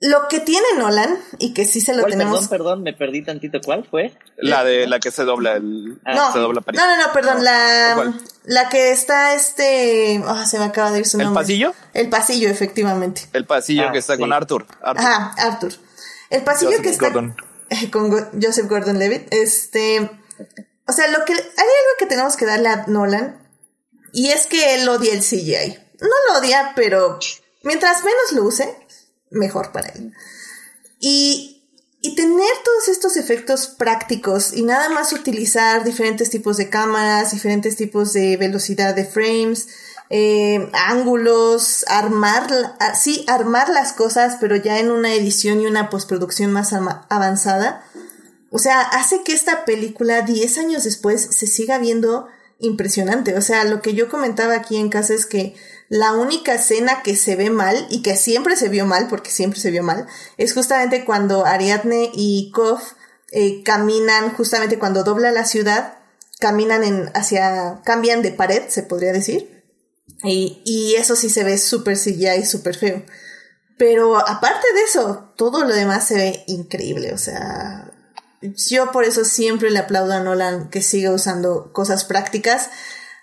lo 0.00 0.28
que 0.28 0.38
tiene 0.40 0.66
Nolan, 0.76 1.16
y 1.38 1.54
que 1.54 1.64
sí 1.64 1.80
se 1.80 1.94
lo 1.94 2.00
¿Cuál, 2.02 2.12
tenemos... 2.12 2.40
perdón, 2.48 2.58
perdón, 2.58 2.82
me 2.82 2.92
perdí 2.92 3.24
tantito, 3.24 3.60
¿cuál 3.64 3.86
fue? 3.90 4.12
La 4.36 4.62
de 4.62 4.86
la 4.86 5.00
que 5.00 5.10
se 5.10 5.24
dobla 5.24 5.54
el, 5.54 5.98
No, 6.04 6.32
se 6.32 6.38
dobla 6.40 6.60
París. 6.60 6.78
no, 6.80 6.86
no, 6.96 7.06
no, 7.06 7.12
perdón, 7.12 7.42
la, 7.42 7.92
¿Cuál? 7.94 8.20
la 8.44 8.68
que 8.68 8.90
está 8.92 9.34
este, 9.34 10.22
ah, 10.26 10.44
se 10.46 10.58
me 10.58 10.66
acaba 10.66 10.90
de 10.92 10.98
ir 10.98 11.06
su 11.06 11.16
¿El 11.16 11.24
nombre. 11.24 11.42
pasillo? 11.42 11.74
El 11.94 12.10
pasillo, 12.10 12.50
efectivamente. 12.50 13.22
El 13.32 13.46
pasillo 13.46 13.86
Ah, 13.88 13.92
que 13.92 13.98
está 13.98 14.14
sí. 14.16 14.20
con 14.20 14.32
Arthur. 14.32 14.66
Arthur. 14.82 15.04
Ajá, 15.06 15.32
Arthur. 15.38 15.72
El 16.28 16.42
pasillo 16.42 16.70
Joseph 16.72 16.82
que 16.84 16.90
está 16.90 17.06
Gordon. 17.08 17.34
con 17.90 18.10
Joseph 18.40 18.68
Gordon-Levitt, 18.68 19.28
este, 19.32 20.00
o 20.86 20.92
sea, 20.92 21.08
lo 21.08 21.24
que 21.24 21.32
hay 21.32 21.38
algo 21.38 21.98
que 21.98 22.06
tenemos 22.06 22.36
que 22.36 22.46
darle 22.46 22.68
a 22.68 22.86
Nolan 22.86 23.40
y 24.12 24.30
es 24.30 24.46
que 24.46 24.76
él 24.76 24.88
odia 24.88 25.12
el 25.12 25.20
CGI. 25.20 25.78
No 26.00 26.08
lo 26.28 26.38
odia, 26.38 26.72
pero 26.76 27.18
mientras 27.62 28.04
menos 28.04 28.32
lo 28.32 28.44
use, 28.44 28.76
mejor 29.30 29.72
para 29.72 29.88
él. 29.88 30.12
Y, 31.00 31.62
y 32.00 32.14
tener 32.14 32.50
todos 32.64 32.88
estos 32.88 33.16
efectos 33.16 33.66
prácticos 33.66 34.52
y 34.52 34.62
nada 34.62 34.88
más 34.88 35.12
utilizar 35.12 35.84
diferentes 35.84 36.30
tipos 36.30 36.56
de 36.56 36.70
cámaras, 36.70 37.32
diferentes 37.32 37.76
tipos 37.76 38.12
de 38.12 38.36
velocidad 38.36 38.94
de 38.94 39.04
frames, 39.04 39.68
eh, 40.16 40.70
ángulos, 40.74 41.84
armar, 41.88 42.46
ah, 42.78 42.94
sí, 42.94 43.24
armar 43.26 43.68
las 43.68 43.92
cosas, 43.92 44.36
pero 44.40 44.54
ya 44.54 44.78
en 44.78 44.92
una 44.92 45.12
edición 45.12 45.60
y 45.60 45.66
una 45.66 45.90
postproducción 45.90 46.52
más 46.52 46.72
avanzada. 46.72 47.84
O 48.52 48.60
sea, 48.60 48.80
hace 48.80 49.24
que 49.24 49.32
esta 49.32 49.64
película 49.64 50.22
10 50.22 50.58
años 50.58 50.84
después 50.84 51.20
se 51.32 51.48
siga 51.48 51.78
viendo 51.78 52.28
impresionante. 52.60 53.36
O 53.36 53.42
sea, 53.42 53.64
lo 53.64 53.82
que 53.82 53.94
yo 53.94 54.08
comentaba 54.08 54.54
aquí 54.54 54.76
en 54.76 54.88
casa 54.88 55.14
es 55.14 55.26
que 55.26 55.56
la 55.88 56.12
única 56.12 56.54
escena 56.54 57.02
que 57.02 57.16
se 57.16 57.34
ve 57.34 57.50
mal 57.50 57.88
y 57.90 58.02
que 58.02 58.14
siempre 58.14 58.54
se 58.54 58.68
vio 58.68 58.86
mal, 58.86 59.08
porque 59.08 59.32
siempre 59.32 59.58
se 59.58 59.72
vio 59.72 59.82
mal, 59.82 60.06
es 60.36 60.54
justamente 60.54 61.04
cuando 61.04 61.44
Ariadne 61.44 62.12
y 62.14 62.52
Kof 62.52 62.92
eh, 63.32 63.64
caminan, 63.64 64.32
justamente 64.34 64.78
cuando 64.78 65.02
dobla 65.02 65.32
la 65.32 65.44
ciudad, 65.44 65.98
caminan 66.38 66.84
en 66.84 67.10
hacia, 67.14 67.80
cambian 67.84 68.22
de 68.22 68.30
pared, 68.30 68.62
se 68.68 68.84
podría 68.84 69.12
decir. 69.12 69.53
Y, 70.24 70.62
y 70.64 70.94
eso 70.94 71.16
sí 71.16 71.28
se 71.28 71.44
ve 71.44 71.58
súper 71.58 71.96
y 72.06 72.44
súper 72.44 72.76
feo. 72.76 73.04
Pero 73.76 74.16
aparte 74.18 74.72
de 74.72 74.82
eso, 74.82 75.32
todo 75.36 75.64
lo 75.64 75.74
demás 75.74 76.06
se 76.06 76.16
ve 76.16 76.44
increíble. 76.46 77.12
O 77.12 77.18
sea, 77.18 77.90
yo 78.40 78.92
por 78.92 79.04
eso 79.04 79.24
siempre 79.24 79.70
le 79.70 79.78
aplaudo 79.78 80.12
a 80.12 80.20
Nolan 80.20 80.70
que 80.70 80.82
siga 80.82 81.10
usando 81.10 81.72
cosas 81.72 82.04
prácticas, 82.04 82.70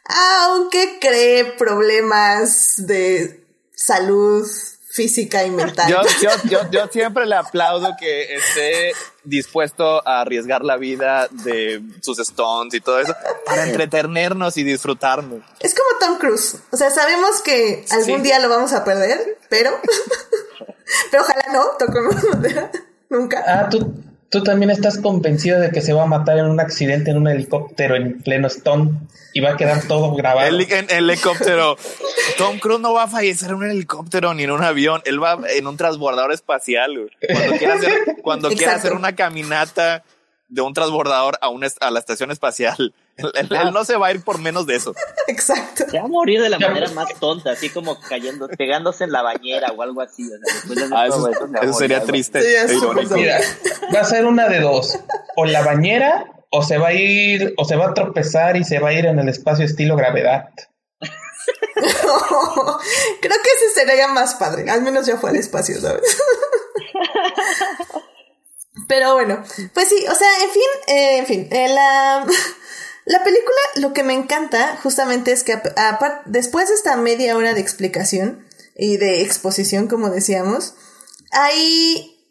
aunque 0.05 0.97
cree 0.99 1.45
problemas 1.45 2.73
de 2.77 3.45
salud 3.73 4.47
física 4.89 5.45
y 5.45 5.51
mental. 5.51 5.89
Yo, 5.89 6.01
yo, 6.21 6.29
yo, 6.49 6.71
yo, 6.71 6.87
siempre 6.91 7.25
le 7.25 7.35
aplaudo 7.35 7.95
que 7.99 8.35
esté 8.35 8.93
dispuesto 9.23 10.07
a 10.07 10.21
arriesgar 10.21 10.63
la 10.63 10.77
vida 10.77 11.27
de 11.29 11.81
sus 12.01 12.19
stones 12.19 12.73
y 12.73 12.81
todo 12.81 12.99
eso 12.99 13.15
para 13.45 13.67
entretenernos 13.67 14.57
y 14.57 14.63
disfrutarnos. 14.63 15.41
Es 15.59 15.75
como 15.75 15.99
Tom 15.99 16.19
Cruise. 16.19 16.57
O 16.71 16.77
sea, 16.77 16.89
sabemos 16.89 17.41
que 17.41 17.85
algún 17.91 18.23
día 18.23 18.39
lo 18.39 18.49
vamos 18.49 18.73
a 18.73 18.83
perder, 18.83 19.37
pero, 19.49 19.71
pero 21.11 21.23
ojalá 21.23 21.45
no, 21.53 21.65
toco 21.77 21.99
nunca. 23.09 23.43
Ah, 23.47 23.69
tú, 23.69 23.93
tú 24.31 24.41
también 24.43 24.71
estás 24.71 24.97
convencido 24.97 25.59
de 25.59 25.71
que 25.71 25.81
se 25.81 25.93
va 25.93 26.03
a 26.03 26.07
matar 26.07 26.39
en 26.39 26.45
un 26.45 26.59
accidente 26.59 27.11
en 27.11 27.17
un 27.17 27.27
helicóptero 27.27 27.95
en 27.95 28.19
pleno 28.21 28.47
Stone 28.47 28.91
y 29.33 29.41
va 29.41 29.51
a 29.51 29.57
quedar 29.57 29.83
todo 29.87 30.15
grabado. 30.15 30.47
El, 30.47 30.61
en 30.61 30.89
el 30.89 31.09
helicóptero. 31.09 31.77
Tom 32.37 32.57
Cruise 32.59 32.79
no 32.79 32.93
va 32.93 33.03
a 33.03 33.07
fallecer 33.07 33.49
en 33.49 33.55
un 33.55 33.69
helicóptero 33.69 34.33
ni 34.33 34.43
en 34.43 34.51
un 34.51 34.63
avión. 34.63 35.01
Él 35.05 35.21
va 35.21 35.37
en 35.49 35.67
un 35.67 35.75
transbordador 35.75 36.31
espacial. 36.31 37.11
Cuando 37.29 37.57
quiera 37.57 37.73
hacer, 37.75 37.91
cuando 38.23 38.49
quiera 38.49 38.75
hacer 38.75 38.93
una 38.93 39.15
caminata 39.15 40.03
de 40.51 40.61
un 40.61 40.73
transbordador 40.73 41.39
a, 41.41 41.49
una, 41.49 41.67
a 41.79 41.91
la 41.91 41.99
estación 41.99 42.29
espacial. 42.29 42.93
Él, 43.17 43.49
no 43.73 43.85
se 43.85 43.95
va 43.95 44.07
a 44.07 44.11
ir 44.11 44.21
por 44.21 44.37
menos 44.37 44.67
de 44.67 44.75
eso. 44.75 44.93
Exacto. 45.27 45.85
Se 45.89 45.97
va 45.97 46.05
a 46.05 46.07
morir 46.07 46.41
de 46.41 46.49
la 46.49 46.59
manera 46.59 46.89
más 46.91 47.13
tonta, 47.19 47.51
así 47.51 47.69
como 47.69 47.99
cayendo, 47.99 48.47
pegándose 48.49 49.05
en 49.05 49.11
la 49.11 49.21
bañera 49.21 49.71
o 49.71 49.81
algo 49.81 50.01
así. 50.01 50.29
ah, 50.93 51.07
eso, 51.07 51.73
sería 51.73 52.03
triste. 52.03 52.39
e 52.39 52.67
Mira, 53.15 53.39
va 53.95 54.01
a 54.01 54.05
ser 54.05 54.25
una 54.25 54.49
de 54.49 54.59
dos. 54.59 54.99
O 55.37 55.45
la 55.45 55.63
bañera 55.63 56.25
o 56.49 56.61
se 56.61 56.77
va 56.77 56.89
a 56.89 56.93
ir, 56.93 57.53
o 57.57 57.63
se 57.63 57.77
va 57.77 57.87
a 57.87 57.93
tropezar 57.93 58.57
y 58.57 58.65
se 58.65 58.79
va 58.79 58.89
a 58.89 58.93
ir 58.93 59.05
en 59.05 59.19
el 59.19 59.29
espacio 59.29 59.63
estilo 59.63 59.95
gravedad. 59.95 60.49
Creo 61.81 63.37
que 63.43 63.49
ese 63.55 63.69
sería 63.73 64.09
más 64.09 64.35
padre. 64.35 64.69
Al 64.69 64.81
menos 64.81 65.05
ya 65.05 65.15
fue 65.17 65.29
al 65.29 65.37
espacio, 65.37 65.79
¿sabes? 65.79 66.21
Pero 68.91 69.13
bueno, 69.13 69.41
pues 69.73 69.87
sí, 69.87 70.03
o 70.11 70.15
sea, 70.15 70.27
en 70.43 70.49
fin, 70.49 70.61
eh, 70.87 71.17
en 71.19 71.25
fin, 71.25 71.47
eh, 71.49 71.69
la, 71.69 72.25
la 73.05 73.23
película 73.23 73.57
lo 73.75 73.93
que 73.93 74.03
me 74.03 74.13
encanta 74.13 74.77
justamente 74.83 75.31
es 75.31 75.45
que 75.45 75.61
después 76.25 76.67
de 76.67 76.75
esta 76.75 76.97
media 76.97 77.37
hora 77.37 77.53
de 77.53 77.61
explicación 77.61 78.45
y 78.75 78.97
de 78.97 79.21
exposición, 79.21 79.87
como 79.87 80.09
decíamos, 80.09 80.73
hay 81.31 82.21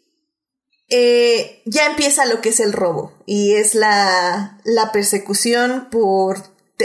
eh, 0.89 1.63
ya 1.65 1.87
empieza 1.87 2.25
lo 2.25 2.41
que 2.41 2.49
es 2.49 2.59
el 2.59 2.73
robo 2.73 3.11
y 3.25 3.55
es 3.55 3.73
la, 3.73 4.59
la 4.63 4.91
persecución 4.91 5.87
por 5.89 6.43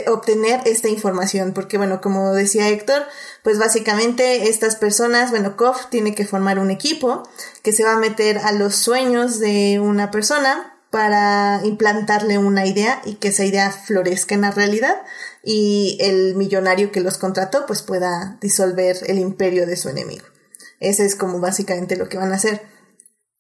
obtener 0.09 0.61
esta 0.65 0.89
información, 0.89 1.53
porque 1.53 1.79
bueno, 1.79 2.01
como 2.01 2.33
decía 2.33 2.69
Héctor, 2.69 3.05
pues 3.43 3.59
básicamente 3.59 4.49
estas 4.49 4.77
personas, 4.77 5.31
bueno, 5.31 5.57
Kof 5.57 5.87
tiene 5.91 6.15
que 6.15 6.27
formar 6.27 6.59
un 6.59 6.71
equipo 6.71 7.23
que 7.63 7.73
se 7.73 7.85
va 7.85 7.95
a 7.95 7.99
meter 7.99 8.39
a 8.39 8.53
los 8.53 8.77
sueños 8.77 9.39
de 9.39 9.81
una 9.81 10.11
persona 10.11 10.77
para 10.91 11.61
implantarle 11.65 12.39
una 12.39 12.67
idea 12.67 13.03
y 13.05 13.15
que 13.15 13.29
esa 13.29 13.45
idea 13.45 13.71
florezca 13.71 14.35
en 14.35 14.43
la 14.43 14.51
realidad 14.51 15.03
y 15.43 15.99
el 16.01 16.35
millonario 16.37 16.91
que 16.91 17.01
los 17.01 17.19
contrató 17.19 17.67
pues 17.67 17.83
pueda 17.83 18.39
disolver 18.41 18.97
el 19.07 19.19
imperio 19.19 19.67
de 19.67 19.77
su 19.77 19.89
enemigo. 19.89 20.25
Ese 20.81 21.05
es 21.05 21.15
como 21.15 21.41
básicamente 21.41 21.97
lo 21.97 22.09
que 22.09 22.19
van 22.19 22.33
a 22.33 22.37
hacer. 22.37 22.63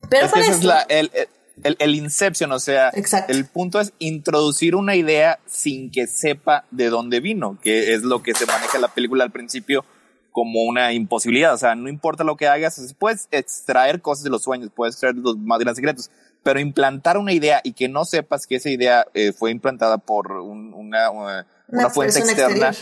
Pero 0.09 0.27
es 0.27 0.63
el, 0.63 0.73
el, 0.89 1.29
Inception, 1.65 2.53
o 2.53 2.59
sea, 2.59 2.91
el 3.29 3.47
punto 3.47 3.81
es 3.81 3.93
introducir 3.99 4.75
una 4.75 4.95
idea 4.95 5.39
sin 5.47 5.91
que 5.91 6.07
sepa 6.07 6.65
de 6.71 6.91
dónde 6.91 7.21
vino, 7.21 7.59
que 7.63 7.95
es 7.95 8.03
lo 8.03 8.23
que 8.23 8.35
se 8.35 8.47
maneja 8.47 8.77
en 8.77 8.83
la 8.83 8.89
película 8.89 9.25
al 9.25 9.31
principio 9.31 9.85
como 10.33 10.65
una 10.65 10.93
imposibilidad. 10.93 11.55
O 11.55 11.57
sea, 11.57 11.75
no 11.75 11.89
importa 11.89 12.25
lo 12.25 12.37
que 12.37 12.47
hagas, 12.47 12.95
puedes 12.99 13.27
extraer 13.31 14.03
cosas 14.03 14.25
de 14.25 14.31
los 14.31 14.43
sueños, 14.43 14.71
puedes 14.75 14.97
extraer 14.97 15.17
los 15.17 15.39
más 15.39 15.59
grandes 15.59 15.77
secretos, 15.77 16.11
pero 16.43 16.61
implantar 16.61 17.17
una 17.17 17.33
idea 17.33 17.61
y 17.65 17.73
que 17.73 17.89
no 17.89 18.05
sepas 18.05 18.47
que 18.47 18.57
esa 18.57 18.69
idea 18.69 19.07
eh, 19.15 19.33
fue 19.33 19.51
implantada 19.51 19.97
por 19.97 20.33
una, 20.33 21.11
una, 21.11 21.47
fuente 21.91 22.19
externa 22.19 22.73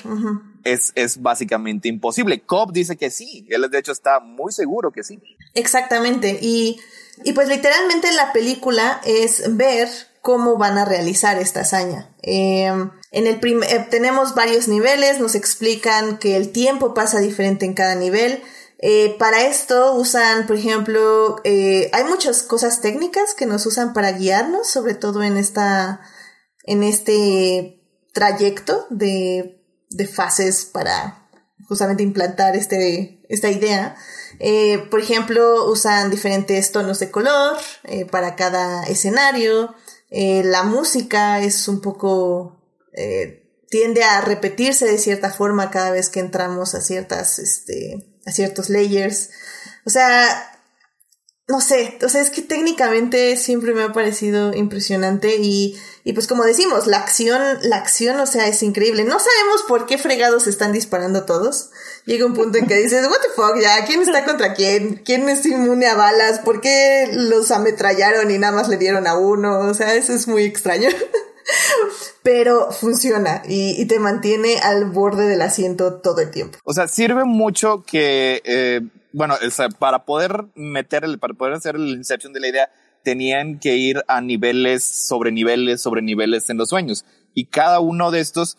es, 0.64 0.92
es 0.96 1.22
básicamente 1.22 1.88
imposible. 1.88 2.40
Cobb 2.40 2.72
dice 2.72 2.96
que 2.96 3.10
sí, 3.10 3.46
él 3.48 3.70
de 3.70 3.78
hecho 3.78 3.92
está 3.92 4.18
muy 4.18 4.52
seguro 4.52 4.90
que 4.90 5.04
sí. 5.04 5.20
Exactamente, 5.54 6.38
y 6.42 6.80
y 7.22 7.32
pues 7.32 7.48
literalmente 7.48 8.10
la 8.12 8.32
película 8.32 9.00
es 9.04 9.56
ver 9.56 9.88
cómo 10.20 10.56
van 10.56 10.78
a 10.78 10.84
realizar 10.84 11.38
esta 11.38 11.60
hazaña. 11.60 12.10
Em, 12.22 12.90
en 13.12 13.26
el 13.26 13.38
eh, 13.44 13.86
tenemos 13.90 14.34
varios 14.34 14.68
niveles, 14.68 15.20
nos 15.20 15.34
explican 15.34 16.18
que 16.18 16.36
el 16.36 16.50
tiempo 16.50 16.94
pasa 16.94 17.20
diferente 17.20 17.66
en 17.66 17.74
cada 17.74 17.94
nivel. 17.94 18.42
Eh, 18.78 19.16
para 19.18 19.44
esto 19.44 19.94
usan, 19.94 20.46
por 20.46 20.56
ejemplo, 20.56 21.36
eh, 21.44 21.90
hay 21.92 22.04
muchas 22.04 22.42
cosas 22.42 22.80
técnicas 22.80 23.34
que 23.34 23.46
nos 23.46 23.66
usan 23.66 23.92
para 23.92 24.12
guiarnos, 24.12 24.66
sobre 24.66 24.94
todo 24.94 25.22
en 25.22 25.36
esta, 25.36 26.00
en 26.64 26.82
este 26.82 27.80
trayecto 28.12 28.86
de, 28.90 29.62
de 29.90 30.06
fases 30.06 30.64
para 30.64 31.23
justamente 31.68 32.02
implantar 32.02 32.56
este, 32.56 33.20
esta 33.28 33.50
idea. 33.50 33.96
Eh, 34.38 34.86
por 34.90 35.00
ejemplo, 35.00 35.70
usan 35.70 36.10
diferentes 36.10 36.72
tonos 36.72 36.98
de 36.98 37.10
color 37.10 37.56
eh, 37.84 38.04
para 38.06 38.36
cada 38.36 38.84
escenario. 38.84 39.74
Eh, 40.10 40.42
la 40.44 40.62
música 40.62 41.40
es 41.40 41.68
un 41.68 41.80
poco... 41.80 42.60
tiende 43.68 44.04
a 44.04 44.20
repetirse 44.20 44.86
de 44.86 44.98
cierta 44.98 45.30
forma 45.30 45.70
cada 45.70 45.90
vez 45.90 46.08
que 46.08 46.20
entramos 46.20 46.74
a 46.74 46.80
ciertas, 46.80 47.38
este, 47.40 48.06
a 48.24 48.30
ciertos 48.30 48.70
layers. 48.70 49.30
O 49.84 49.90
sea, 49.90 50.53
no 51.46 51.60
sé, 51.60 51.98
o 52.02 52.08
sea, 52.08 52.22
es 52.22 52.30
que 52.30 52.40
técnicamente 52.40 53.36
siempre 53.36 53.74
me 53.74 53.82
ha 53.82 53.92
parecido 53.92 54.54
impresionante 54.54 55.36
y, 55.36 55.76
y 56.02 56.14
pues 56.14 56.26
como 56.26 56.42
decimos, 56.44 56.86
la 56.86 56.96
acción, 56.96 57.42
la 57.62 57.76
acción, 57.76 58.18
o 58.18 58.26
sea, 58.26 58.48
es 58.48 58.62
increíble. 58.62 59.04
No 59.04 59.18
sabemos 59.18 59.62
por 59.68 59.84
qué 59.84 59.98
fregados 59.98 60.46
están 60.46 60.72
disparando 60.72 61.24
todos. 61.24 61.68
Llega 62.06 62.24
un 62.24 62.32
punto 62.32 62.56
en 62.56 62.66
que 62.66 62.76
dices, 62.76 63.06
what 63.06 63.20
the 63.20 63.28
fuck, 63.36 63.60
ya, 63.60 63.84
¿quién 63.84 64.00
está 64.00 64.24
contra 64.24 64.54
quién? 64.54 65.02
¿Quién 65.04 65.28
es 65.28 65.44
inmune 65.44 65.86
a 65.86 65.94
balas? 65.94 66.38
¿Por 66.38 66.62
qué 66.62 67.10
los 67.12 67.50
ametrallaron 67.50 68.30
y 68.30 68.38
nada 68.38 68.54
más 68.54 68.68
le 68.68 68.78
dieron 68.78 69.06
a 69.06 69.18
uno? 69.18 69.58
O 69.68 69.74
sea, 69.74 69.94
eso 69.94 70.14
es 70.14 70.26
muy 70.26 70.44
extraño. 70.44 70.88
Pero 72.22 72.72
funciona 72.72 73.42
y, 73.46 73.84
te 73.84 73.98
mantiene 73.98 74.60
al 74.60 74.86
borde 74.86 75.28
del 75.28 75.42
asiento 75.42 76.00
todo 76.00 76.22
el 76.22 76.30
tiempo. 76.30 76.58
O 76.64 76.72
sea, 76.72 76.88
sirve 76.88 77.24
mucho 77.24 77.84
que... 77.86 78.40
Eh 78.46 78.80
bueno, 79.14 79.36
para 79.78 80.04
poder 80.04 80.46
meter 80.56 81.04
el, 81.04 81.18
para 81.18 81.34
poder 81.34 81.54
hacer 81.54 81.76
el 81.76 81.88
Inception 81.90 82.32
de 82.32 82.40
la 82.40 82.48
idea, 82.48 82.68
tenían 83.04 83.60
que 83.60 83.76
ir 83.76 84.02
a 84.08 84.20
niveles 84.20 84.84
sobre 84.84 85.30
niveles 85.30 85.80
sobre 85.80 86.02
niveles 86.02 86.50
en 86.50 86.56
los 86.56 86.70
sueños. 86.70 87.04
Y 87.32 87.46
cada 87.46 87.78
uno 87.78 88.10
de 88.10 88.18
estos, 88.18 88.58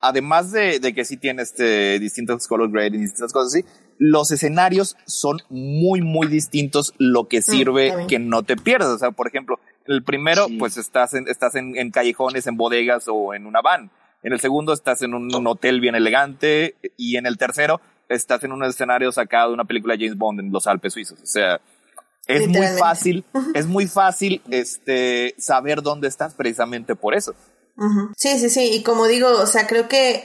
además 0.00 0.52
de, 0.52 0.80
de 0.80 0.94
que 0.94 1.04
sí 1.04 1.18
tiene 1.18 1.42
este, 1.42 1.98
distintos 1.98 2.48
color 2.48 2.70
grading, 2.70 3.02
distintas 3.02 3.32
cosas 3.32 3.54
así, 3.54 3.64
los 3.98 4.30
escenarios 4.30 4.96
son 5.04 5.38
muy, 5.50 6.00
muy 6.00 6.28
distintos, 6.28 6.94
lo 6.96 7.28
que 7.28 7.40
mm, 7.40 7.42
sirve 7.42 8.06
que 8.08 8.18
no 8.18 8.42
te 8.42 8.56
pierdas. 8.56 8.88
O 8.88 8.98
sea, 8.98 9.10
por 9.10 9.28
ejemplo, 9.28 9.60
el 9.84 10.02
primero, 10.02 10.46
pues 10.58 10.78
estás, 10.78 11.12
en, 11.12 11.28
estás 11.28 11.56
en, 11.56 11.76
en, 11.76 11.90
callejones, 11.90 12.46
en 12.46 12.56
bodegas 12.56 13.04
o 13.06 13.34
en 13.34 13.44
una 13.44 13.60
van. 13.60 13.90
En 14.22 14.32
el 14.32 14.40
segundo 14.40 14.72
estás 14.72 15.02
en 15.02 15.12
un 15.12 15.46
hotel 15.46 15.80
bien 15.80 15.94
elegante 15.94 16.76
y 16.96 17.16
en 17.16 17.26
el 17.26 17.36
tercero 17.36 17.82
estás 18.10 18.42
en 18.44 18.52
un 18.52 18.64
escenario 18.64 19.10
sacado 19.12 19.48
de 19.48 19.54
una 19.54 19.64
película 19.64 19.94
de 19.94 20.04
James 20.04 20.18
Bond 20.18 20.40
en 20.40 20.52
los 20.52 20.66
Alpes 20.66 20.92
suizos. 20.92 21.20
O 21.22 21.26
sea, 21.26 21.60
es 22.26 22.46
muy 22.48 22.66
fácil, 22.78 23.24
es 23.54 23.66
muy 23.66 23.86
fácil 23.86 24.42
este, 24.50 25.34
saber 25.38 25.80
dónde 25.82 26.08
estás 26.08 26.34
precisamente 26.34 26.94
por 26.94 27.14
eso. 27.14 27.34
Sí, 28.16 28.38
sí, 28.38 28.50
sí. 28.50 28.72
Y 28.74 28.82
como 28.82 29.06
digo, 29.06 29.28
o 29.30 29.46
sea, 29.46 29.66
creo 29.66 29.88
que, 29.88 30.24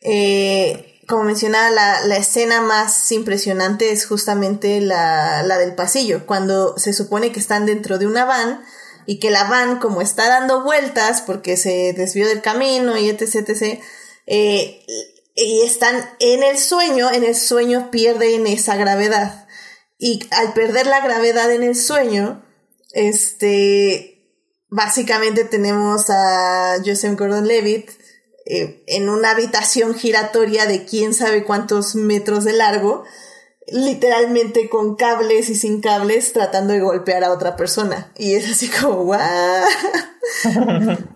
eh, 0.00 1.02
como 1.06 1.24
mencionaba, 1.24 1.68
la, 1.68 2.06
la, 2.06 2.16
escena 2.16 2.62
más 2.62 3.12
impresionante 3.12 3.92
es 3.92 4.06
justamente 4.06 4.80
la, 4.80 5.42
la 5.42 5.58
del 5.58 5.74
pasillo, 5.74 6.24
cuando 6.24 6.78
se 6.78 6.94
supone 6.94 7.30
que 7.30 7.40
están 7.40 7.66
dentro 7.66 7.98
de 7.98 8.06
una 8.06 8.24
van 8.24 8.62
y 9.04 9.18
que 9.18 9.30
la 9.30 9.44
van, 9.44 9.80
como 9.80 10.00
está 10.00 10.28
dando 10.28 10.62
vueltas 10.62 11.20
porque 11.20 11.58
se 11.58 11.92
desvió 11.92 12.26
del 12.26 12.40
camino 12.40 12.96
y 12.96 13.10
etc, 13.10 13.34
etc, 13.34 13.82
eh, 14.26 14.82
y 15.34 15.62
están 15.62 16.08
en 16.20 16.42
el 16.42 16.58
sueño, 16.58 17.10
en 17.10 17.24
el 17.24 17.34
sueño 17.34 17.90
pierden 17.90 18.46
esa 18.46 18.76
gravedad. 18.76 19.46
Y 19.98 20.26
al 20.30 20.52
perder 20.52 20.86
la 20.86 21.00
gravedad 21.00 21.50
en 21.50 21.62
el 21.62 21.74
sueño, 21.74 22.44
este, 22.92 24.22
básicamente 24.68 25.44
tenemos 25.44 26.08
a 26.10 26.76
Joseph 26.84 27.18
Gordon-Levitt 27.18 27.90
eh, 28.46 28.84
en 28.86 29.08
una 29.08 29.30
habitación 29.30 29.94
giratoria 29.94 30.66
de 30.66 30.84
quién 30.84 31.14
sabe 31.14 31.44
cuántos 31.44 31.94
metros 31.94 32.44
de 32.44 32.52
largo, 32.52 33.04
literalmente 33.66 34.68
con 34.68 34.94
cables 34.96 35.48
y 35.48 35.54
sin 35.54 35.80
cables 35.80 36.32
tratando 36.32 36.74
de 36.74 36.80
golpear 36.80 37.24
a 37.24 37.32
otra 37.32 37.56
persona. 37.56 38.12
Y 38.16 38.34
es 38.34 38.48
así 38.50 38.68
como, 38.68 39.04
¡guau! 39.04 39.64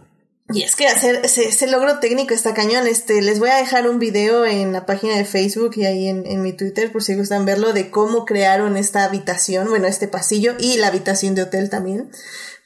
y 0.50 0.62
es 0.62 0.76
que 0.76 0.86
hacer 0.86 1.20
ese, 1.24 1.66
logro 1.66 1.98
técnico 1.98 2.34
está 2.34 2.54
cañón. 2.54 2.86
Este, 2.86 3.20
les 3.20 3.38
voy 3.38 3.50
a 3.50 3.56
dejar 3.56 3.88
un 3.88 3.98
video 3.98 4.46
en 4.46 4.72
la 4.72 4.86
página 4.86 5.16
de 5.16 5.24
Facebook 5.24 5.72
y 5.76 5.84
ahí 5.84 6.08
en, 6.08 6.26
en 6.26 6.42
mi 6.42 6.52
Twitter 6.52 6.90
por 6.90 7.02
si 7.02 7.14
gustan 7.14 7.44
verlo 7.44 7.72
de 7.72 7.90
cómo 7.90 8.24
crearon 8.24 8.76
esta 8.76 9.04
habitación, 9.04 9.68
bueno, 9.68 9.86
este 9.86 10.08
pasillo 10.08 10.54
y 10.58 10.76
la 10.78 10.88
habitación 10.88 11.34
de 11.34 11.42
hotel 11.42 11.68
también 11.70 12.10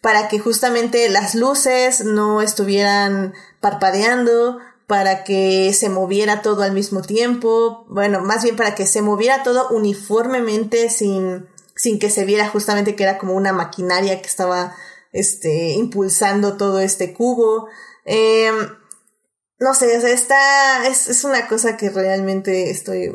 para 0.02 0.26
que 0.28 0.40
justamente 0.40 1.08
las 1.08 1.34
luces 1.36 2.04
no 2.04 2.42
estuvieran 2.42 3.34
parpadeando, 3.60 4.58
para 4.88 5.22
que 5.24 5.72
se 5.72 5.88
moviera 5.88 6.42
todo 6.42 6.64
al 6.64 6.72
mismo 6.72 7.02
tiempo, 7.02 7.86
bueno, 7.88 8.20
más 8.20 8.42
bien 8.42 8.56
para 8.56 8.74
que 8.74 8.86
se 8.86 9.00
moviera 9.00 9.44
todo 9.44 9.68
uniformemente 9.70 10.90
sin, 10.90 11.46
sin 11.76 12.00
que 12.00 12.10
se 12.10 12.24
viera 12.24 12.48
justamente 12.48 12.96
que 12.96 13.04
era 13.04 13.16
como 13.16 13.34
una 13.34 13.52
maquinaria 13.52 14.20
que 14.20 14.28
estaba 14.28 14.74
este, 15.12 15.72
impulsando 15.72 16.56
todo 16.56 16.80
este 16.80 17.12
cubo. 17.12 17.68
Em, 18.04 18.54
no 19.58 19.74
sé, 19.74 19.96
o 19.96 20.00
sea, 20.00 20.10
está, 20.10 20.88
es, 20.88 21.08
es 21.08 21.24
una 21.24 21.46
cosa 21.46 21.76
que 21.76 21.90
realmente 21.90 22.70
estoy, 22.70 23.08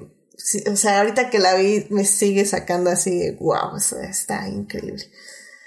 o 0.71 0.75
sea, 0.75 0.99
ahorita 0.99 1.29
que 1.29 1.39
la 1.39 1.55
vi 1.55 1.87
me 1.89 2.05
sigue 2.05 2.45
sacando 2.45 2.89
así, 2.89 3.31
wow, 3.39 3.75
o 3.75 3.79
sea, 3.79 4.09
está 4.09 4.47
increíble 4.47 5.05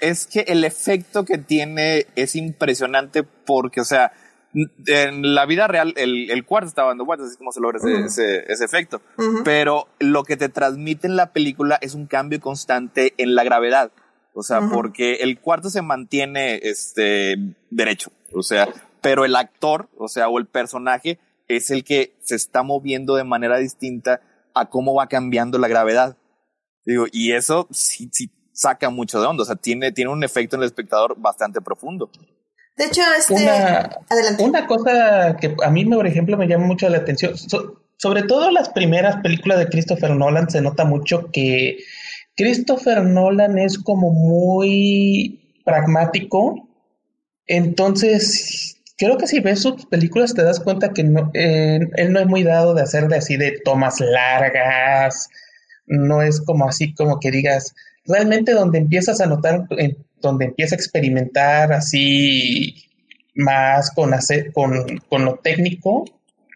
es 0.01 0.25
que 0.25 0.41
el 0.41 0.65
efecto 0.65 1.23
que 1.23 1.37
tiene 1.37 2.07
es 2.15 2.35
impresionante 2.35 3.23
porque, 3.23 3.81
o 3.81 3.85
sea, 3.85 4.11
en 4.87 5.33
la 5.33 5.45
vida 5.45 5.67
real 5.67 5.93
el, 5.95 6.45
cuarto 6.45 6.67
está 6.67 6.83
dando 6.83 7.05
vueltas, 7.05 7.29
así 7.29 7.37
como 7.37 7.53
se 7.53 7.61
logra 7.61 7.79
ese, 8.05 8.43
efecto. 8.49 9.01
Pero 9.45 9.87
lo 9.99 10.23
que 10.23 10.35
te 10.35 10.49
transmite 10.49 11.07
en 11.07 11.15
la 11.15 11.31
película 11.31 11.77
es 11.81 11.93
un 11.93 12.07
cambio 12.07 12.41
constante 12.41 13.13
en 13.17 13.35
la 13.35 13.43
gravedad. 13.43 13.91
O 14.33 14.43
sea, 14.43 14.61
porque 14.71 15.15
el 15.15 15.39
cuarto 15.39 15.69
se 15.69 15.81
mantiene 15.81 16.59
este, 16.63 17.35
derecho. 17.69 18.11
O 18.33 18.43
sea, 18.43 18.69
pero 19.01 19.25
el 19.25 19.35
actor, 19.35 19.89
o 19.97 20.07
sea, 20.07 20.29
o 20.29 20.39
el 20.39 20.45
personaje 20.45 21.19
es 21.47 21.69
el 21.69 21.83
que 21.83 22.15
se 22.21 22.35
está 22.35 22.63
moviendo 22.63 23.15
de 23.15 23.23
manera 23.23 23.57
distinta 23.57 24.21
a 24.53 24.69
cómo 24.69 24.93
va 24.93 25.07
cambiando 25.07 25.57
la 25.57 25.67
gravedad. 25.67 26.17
Digo, 26.85 27.05
y 27.11 27.33
eso 27.33 27.67
sí, 27.71 28.09
sí 28.11 28.31
saca 28.53 28.89
mucho 28.89 29.19
de 29.19 29.27
onda, 29.27 29.43
o 29.43 29.45
sea, 29.45 29.55
tiene, 29.55 29.91
tiene 29.91 30.11
un 30.11 30.23
efecto 30.23 30.55
en 30.55 30.61
el 30.61 30.67
espectador 30.67 31.15
bastante 31.17 31.61
profundo. 31.61 32.09
De 32.77 32.85
hecho, 32.85 33.01
este... 33.17 33.33
Una, 33.33 33.89
una 34.39 34.67
cosa 34.67 35.35
que 35.39 35.55
a 35.63 35.69
mí, 35.69 35.85
por 35.85 36.07
ejemplo, 36.07 36.37
me 36.37 36.47
llama 36.47 36.65
mucho 36.65 36.87
la 36.89 36.97
atención, 36.97 37.33
sobre 37.97 38.23
todo 38.23 38.49
las 38.51 38.69
primeras 38.69 39.17
películas 39.17 39.59
de 39.59 39.67
Christopher 39.67 40.15
Nolan, 40.15 40.49
se 40.49 40.61
nota 40.61 40.85
mucho 40.85 41.29
que 41.31 41.79
Christopher 42.35 43.03
Nolan 43.03 43.57
es 43.57 43.77
como 43.77 44.11
muy 44.11 45.61
pragmático, 45.65 46.67
entonces 47.47 48.81
creo 48.97 49.17
que 49.17 49.27
si 49.27 49.39
ves 49.39 49.61
sus 49.61 49.85
películas 49.87 50.33
te 50.33 50.43
das 50.43 50.59
cuenta 50.59 50.93
que 50.93 51.03
no, 51.03 51.31
eh, 51.33 51.79
él 51.95 52.13
no 52.13 52.19
es 52.19 52.27
muy 52.27 52.43
dado 52.43 52.73
de 52.73 52.83
hacer 52.83 53.07
de 53.07 53.17
así 53.17 53.35
de 53.37 53.59
tomas 53.63 53.99
largas, 53.99 55.29
no 55.87 56.21
es 56.21 56.39
como 56.41 56.67
así 56.67 56.93
como 56.93 57.19
que 57.19 57.31
digas, 57.31 57.73
realmente 58.05 58.53
donde 58.53 58.79
empiezas 58.79 59.21
a 59.21 59.25
notar, 59.25 59.67
donde 60.21 60.45
empieza 60.45 60.75
a 60.75 60.77
experimentar 60.77 61.73
así 61.73 62.75
más 63.35 63.91
con, 63.91 64.13
hacer, 64.13 64.51
con, 64.53 64.99
con 65.09 65.25
lo 65.25 65.35
técnico, 65.35 66.05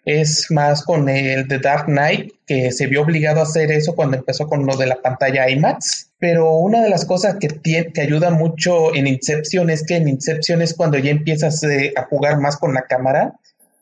es 0.05 0.51
más 0.51 0.83
con 0.83 1.09
el 1.09 1.47
de 1.47 1.57
Dark 1.57 1.85
Knight, 1.85 2.31
que 2.45 2.71
se 2.71 2.85
vio 2.85 3.01
obligado 3.01 3.39
a 3.39 3.43
hacer 3.43 3.71
eso 3.71 3.95
cuando 3.95 4.17
empezó 4.17 4.47
con 4.47 4.65
lo 4.65 4.77
de 4.77 4.85
la 4.85 5.01
pantalla 5.01 5.49
IMAX. 5.49 6.11
Pero 6.19 6.53
una 6.53 6.81
de 6.81 6.89
las 6.89 7.05
cosas 7.05 7.37
que, 7.39 7.47
que 7.91 8.01
ayuda 8.01 8.29
mucho 8.29 8.93
en 8.93 9.07
Inception 9.07 9.69
es 9.71 9.83
que 9.83 9.95
en 9.95 10.07
Inception 10.07 10.61
es 10.61 10.75
cuando 10.75 10.99
ya 10.99 11.09
empiezas 11.09 11.63
eh, 11.63 11.91
a 11.97 12.03
jugar 12.03 12.39
más 12.39 12.57
con 12.57 12.73
la 12.75 12.83
cámara. 12.83 13.33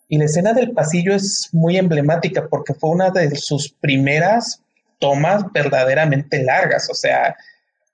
Y 0.08 0.18
la 0.18 0.26
escena 0.26 0.54
del 0.54 0.72
pasillo 0.72 1.14
es 1.14 1.50
muy 1.52 1.78
emblemática 1.78 2.48
porque 2.50 2.74
fue 2.74 2.92
una 2.92 3.10
de 3.10 3.36
sus 3.36 3.70
primeras 3.70 4.62
tomas 5.00 5.44
verdaderamente 5.52 6.42
largas. 6.42 6.90
O 6.90 6.94
sea, 6.94 7.36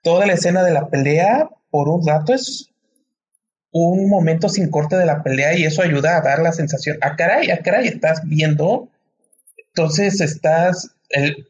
toda 0.03 0.27
la 0.27 0.33
escena 0.33 0.63
de 0.63 0.71
la 0.71 0.87
pelea 0.87 1.49
por 1.71 1.89
un 1.89 2.05
rato 2.05 2.33
es 2.33 2.68
un 3.71 4.09
momento 4.09 4.49
sin 4.49 4.69
corte 4.69 4.95
de 4.95 5.05
la 5.05 5.23
pelea 5.23 5.57
y 5.57 5.63
eso 5.63 5.81
ayuda 5.81 6.17
a 6.17 6.21
dar 6.21 6.39
la 6.39 6.51
sensación, 6.51 6.97
ah, 7.01 7.15
caray, 7.15 7.51
ah, 7.51 7.59
caray, 7.63 7.87
estás 7.87 8.21
viendo, 8.25 8.89
entonces 9.67 10.21
estás, 10.21 10.91
el, 11.09 11.47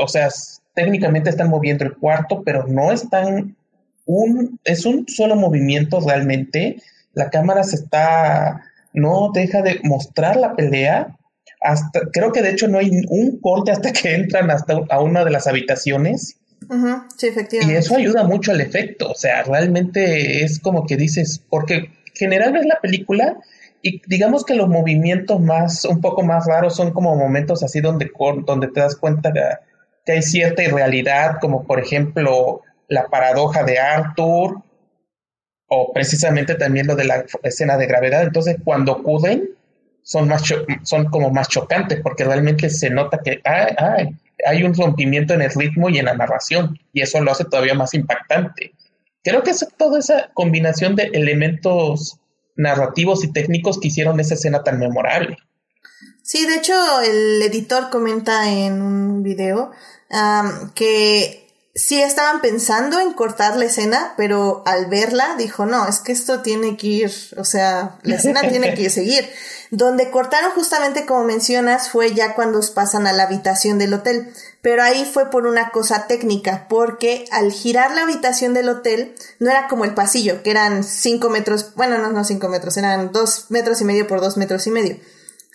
o 0.00 0.08
sea, 0.08 0.28
técnicamente 0.74 1.30
están 1.30 1.48
moviendo 1.48 1.84
el 1.84 1.96
cuarto, 1.96 2.42
pero 2.44 2.66
no 2.66 2.92
están, 2.92 3.56
un, 4.04 4.60
es 4.64 4.84
un 4.84 5.06
solo 5.08 5.34
movimiento 5.34 6.00
realmente, 6.00 6.76
la 7.14 7.30
cámara 7.30 7.64
se 7.64 7.76
está, 7.76 8.62
no 8.92 9.30
deja 9.32 9.62
de 9.62 9.80
mostrar 9.82 10.36
la 10.36 10.54
pelea, 10.54 11.16
hasta, 11.62 12.00
creo 12.12 12.32
que 12.32 12.42
de 12.42 12.50
hecho 12.50 12.68
no 12.68 12.78
hay 12.78 12.90
un 13.08 13.40
corte 13.40 13.72
hasta 13.72 13.92
que 13.92 14.14
entran 14.14 14.50
hasta 14.50 14.74
a 14.90 15.00
una 15.00 15.24
de 15.24 15.30
las 15.30 15.46
habitaciones 15.46 16.38
Sí, 17.16 17.28
efectivamente. 17.28 17.74
Y 17.74 17.76
eso 17.76 17.96
ayuda 17.96 18.24
mucho 18.24 18.52
al 18.52 18.60
efecto, 18.60 19.10
o 19.10 19.14
sea, 19.14 19.42
realmente 19.42 20.44
es 20.44 20.60
como 20.60 20.86
que 20.86 20.96
dices, 20.96 21.42
porque 21.48 21.90
generalmente 22.14 22.68
la 22.68 22.80
película 22.80 23.36
y 23.82 24.02
digamos 24.06 24.44
que 24.44 24.54
los 24.54 24.68
movimientos 24.68 25.40
más, 25.40 25.84
un 25.84 26.00
poco 26.00 26.22
más 26.22 26.46
raros 26.46 26.74
son 26.74 26.92
como 26.92 27.14
momentos 27.14 27.62
así 27.62 27.80
donde, 27.80 28.10
donde 28.44 28.68
te 28.68 28.80
das 28.80 28.96
cuenta 28.96 29.32
que 30.04 30.12
hay 30.12 30.22
cierta 30.22 30.62
irrealidad, 30.62 31.36
como 31.40 31.64
por 31.64 31.78
ejemplo 31.78 32.62
la 32.88 33.06
paradoja 33.08 33.62
de 33.64 33.78
Arthur, 33.78 34.62
o 35.68 35.92
precisamente 35.92 36.54
también 36.54 36.86
lo 36.86 36.96
de 36.96 37.04
la 37.04 37.24
escena 37.42 37.76
de 37.76 37.86
gravedad. 37.86 38.22
Entonces, 38.22 38.56
cuando 38.64 38.92
acuden, 38.92 39.50
son, 40.02 40.28
más 40.28 40.42
son 40.82 41.06
como 41.06 41.30
más 41.30 41.48
chocantes, 41.48 42.00
porque 42.02 42.24
realmente 42.24 42.70
se 42.70 42.90
nota 42.90 43.20
que, 43.24 43.40
ay, 43.44 43.74
ay, 43.78 44.16
hay 44.46 44.62
un 44.62 44.74
rompimiento 44.74 45.34
en 45.34 45.42
el 45.42 45.50
ritmo 45.50 45.88
y 45.90 45.98
en 45.98 46.06
la 46.06 46.14
narración, 46.14 46.78
y 46.92 47.02
eso 47.02 47.20
lo 47.20 47.32
hace 47.32 47.44
todavía 47.44 47.74
más 47.74 47.92
impactante. 47.94 48.72
Creo 49.22 49.42
que 49.42 49.50
es 49.50 49.66
toda 49.76 49.98
esa 49.98 50.30
combinación 50.34 50.94
de 50.96 51.10
elementos 51.12 52.20
narrativos 52.54 53.24
y 53.24 53.32
técnicos 53.32 53.78
que 53.80 53.88
hicieron 53.88 54.20
esa 54.20 54.34
escena 54.34 54.62
tan 54.62 54.78
memorable. 54.78 55.36
Sí, 56.22 56.46
de 56.46 56.56
hecho, 56.56 57.00
el 57.00 57.42
editor 57.42 57.90
comenta 57.90 58.50
en 58.50 58.80
un 58.82 59.22
video 59.22 59.72
que 60.74 61.45
sí 61.76 62.00
estaban 62.00 62.40
pensando 62.40 62.98
en 63.00 63.12
cortar 63.12 63.56
la 63.56 63.66
escena, 63.66 64.14
pero 64.16 64.62
al 64.64 64.86
verla 64.86 65.36
dijo, 65.36 65.66
no, 65.66 65.86
es 65.86 66.00
que 66.00 66.12
esto 66.12 66.40
tiene 66.40 66.78
que 66.78 66.86
ir, 66.86 67.12
o 67.36 67.44
sea, 67.44 67.98
la 68.02 68.16
escena 68.16 68.40
tiene 68.48 68.74
que 68.74 68.88
seguir. 68.90 69.28
Donde 69.70 70.10
cortaron 70.10 70.52
justamente 70.52 71.04
como 71.04 71.24
mencionas 71.24 71.90
fue 71.90 72.14
ya 72.14 72.34
cuando 72.34 72.60
pasan 72.74 73.06
a 73.06 73.12
la 73.12 73.24
habitación 73.24 73.78
del 73.78 73.92
hotel, 73.92 74.32
pero 74.62 74.82
ahí 74.82 75.04
fue 75.04 75.30
por 75.30 75.46
una 75.46 75.70
cosa 75.70 76.06
técnica, 76.06 76.66
porque 76.68 77.26
al 77.30 77.52
girar 77.52 77.94
la 77.94 78.02
habitación 78.02 78.54
del 78.54 78.70
hotel 78.70 79.14
no 79.38 79.50
era 79.50 79.68
como 79.68 79.84
el 79.84 79.92
pasillo, 79.92 80.42
que 80.42 80.52
eran 80.52 80.82
cinco 80.82 81.28
metros, 81.28 81.74
bueno, 81.74 81.98
no, 81.98 82.10
no 82.10 82.24
cinco 82.24 82.48
metros, 82.48 82.78
eran 82.78 83.12
dos 83.12 83.46
metros 83.50 83.82
y 83.82 83.84
medio 83.84 84.06
por 84.06 84.22
dos 84.22 84.38
metros 84.38 84.66
y 84.66 84.70
medio 84.70 84.96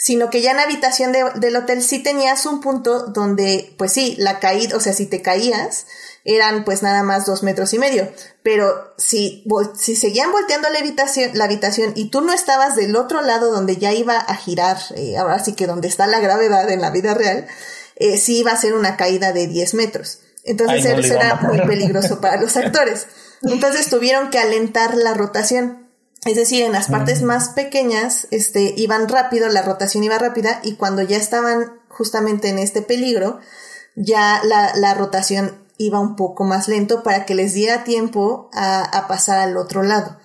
sino 0.02 0.32
que 0.32 0.42
ya 0.42 0.50
en 0.50 0.58
la 0.58 0.64
habitación 0.64 1.12
del 1.12 1.56
hotel 1.56 1.84
sí 1.84 2.00
tenías 2.00 2.48
un 2.48 2.60
punto 2.60 3.06
donde, 3.06 3.76
pues 3.78 3.94
sí, 3.94 4.16
la 4.18 4.40
caída, 4.40 4.76
o 4.76 4.80
sea, 4.80 4.94
si 4.94 5.06
te 5.06 5.22
caías, 5.22 5.86
eran 6.24 6.64
pues 6.64 6.84
nada 6.84 7.04
más 7.04 7.26
dos 7.26 7.44
metros 7.44 7.74
y 7.74 7.80
medio. 7.80 8.12
Pero 8.44 8.94
si, 8.98 9.44
si 9.78 9.96
seguían 9.96 10.32
volteando 10.32 10.70
la 10.70 10.80
habitación, 10.80 11.32
la 11.34 11.46
habitación 11.46 11.94
y 11.96 12.10
tú 12.10 12.22
no 12.22 12.34
estabas 12.34 12.76
del 12.76 12.96
otro 12.96 13.22
lado 13.22 13.52
donde 13.52 13.78
ya 13.78 13.94
iba 13.94 14.18
a 14.18 14.36
girar, 14.36 14.78
eh, 14.96 15.18
ahora 15.18 15.44
sí 15.44 15.54
que 15.54 15.68
donde 15.68 15.88
está 15.88 16.08
la 16.08 16.20
gravedad 16.20 16.70
en 16.70 16.82
la 16.82 16.92
vida 16.92 17.14
real, 17.14 17.48
eh, 17.96 18.18
sí 18.18 18.40
iba 18.40 18.52
a 18.52 18.58
ser 18.58 18.74
una 18.74 18.98
caída 18.98 19.32
de 19.32 19.48
10 19.48 19.74
metros. 19.76 20.20
Entonces 20.44 20.86
eso 20.86 21.14
era 21.14 21.36
muy 21.36 21.60
peligroso 21.62 22.20
para 22.20 22.42
los 22.42 22.58
actores. 22.58 23.08
Entonces 23.44 23.90
tuvieron 23.90 24.30
que 24.30 24.40
alentar 24.40 24.96
la 24.96 25.14
rotación. 25.14 25.88
Es 26.26 26.36
decir, 26.36 26.64
en 26.64 26.72
las 26.72 26.88
partes 26.88 27.24
más 27.24 27.50
pequeñas, 27.50 28.28
este, 28.30 28.76
iban 28.78 29.08
rápido, 29.08 29.50
la 29.50 29.64
rotación 29.64 30.04
iba 30.04 30.20
rápida, 30.20 30.60
y 30.64 30.76
cuando 30.76 31.02
ya 31.02 31.18
estaban 31.18 31.80
justamente 31.90 32.50
en 32.50 32.60
este 32.60 32.84
peligro, 32.84 33.40
ya 33.96 34.42
la, 34.44 34.72
la 34.76 34.94
rotación 34.94 35.61
iba 35.82 36.00
un 36.00 36.16
poco 36.16 36.44
más 36.44 36.68
lento 36.68 37.04
para 37.04 37.26
que 37.26 37.36
les 37.36 37.54
diera 37.54 37.84
tiempo 37.84 38.50
a, 38.54 39.06
pasar 39.08 39.40
al 39.40 39.58
otro 39.58 39.84
lado. 39.84 40.18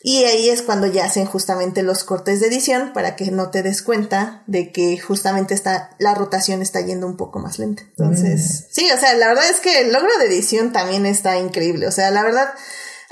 Y 0.00 0.24
ahí 0.24 0.48
es 0.48 0.62
cuando 0.62 0.86
ya 0.86 1.04
hacen 1.04 1.26
justamente 1.26 1.82
los 1.82 2.04
cortes 2.04 2.40
de 2.40 2.46
edición 2.46 2.92
para 2.92 3.16
que 3.16 3.30
no 3.32 3.50
te 3.50 3.62
des 3.62 3.82
cuenta 3.82 4.44
de 4.46 4.70
que 4.70 4.96
justamente 4.98 5.54
está, 5.54 5.90
la 5.98 6.14
rotación 6.14 6.62
está 6.62 6.80
yendo 6.80 7.06
un 7.06 7.16
poco 7.16 7.40
más 7.40 7.58
lenta. 7.58 7.82
Entonces, 7.82 8.66
mm. 8.68 8.72
sí, 8.72 8.90
o 8.92 8.96
sea, 8.96 9.14
la 9.14 9.26
verdad 9.26 9.50
es 9.50 9.58
que 9.58 9.80
el 9.80 9.92
logro 9.92 10.16
de 10.18 10.26
edición 10.26 10.72
también 10.72 11.04
está 11.04 11.38
increíble. 11.38 11.88
O 11.88 11.92
sea, 11.92 12.12
la 12.12 12.22
verdad, 12.22 12.48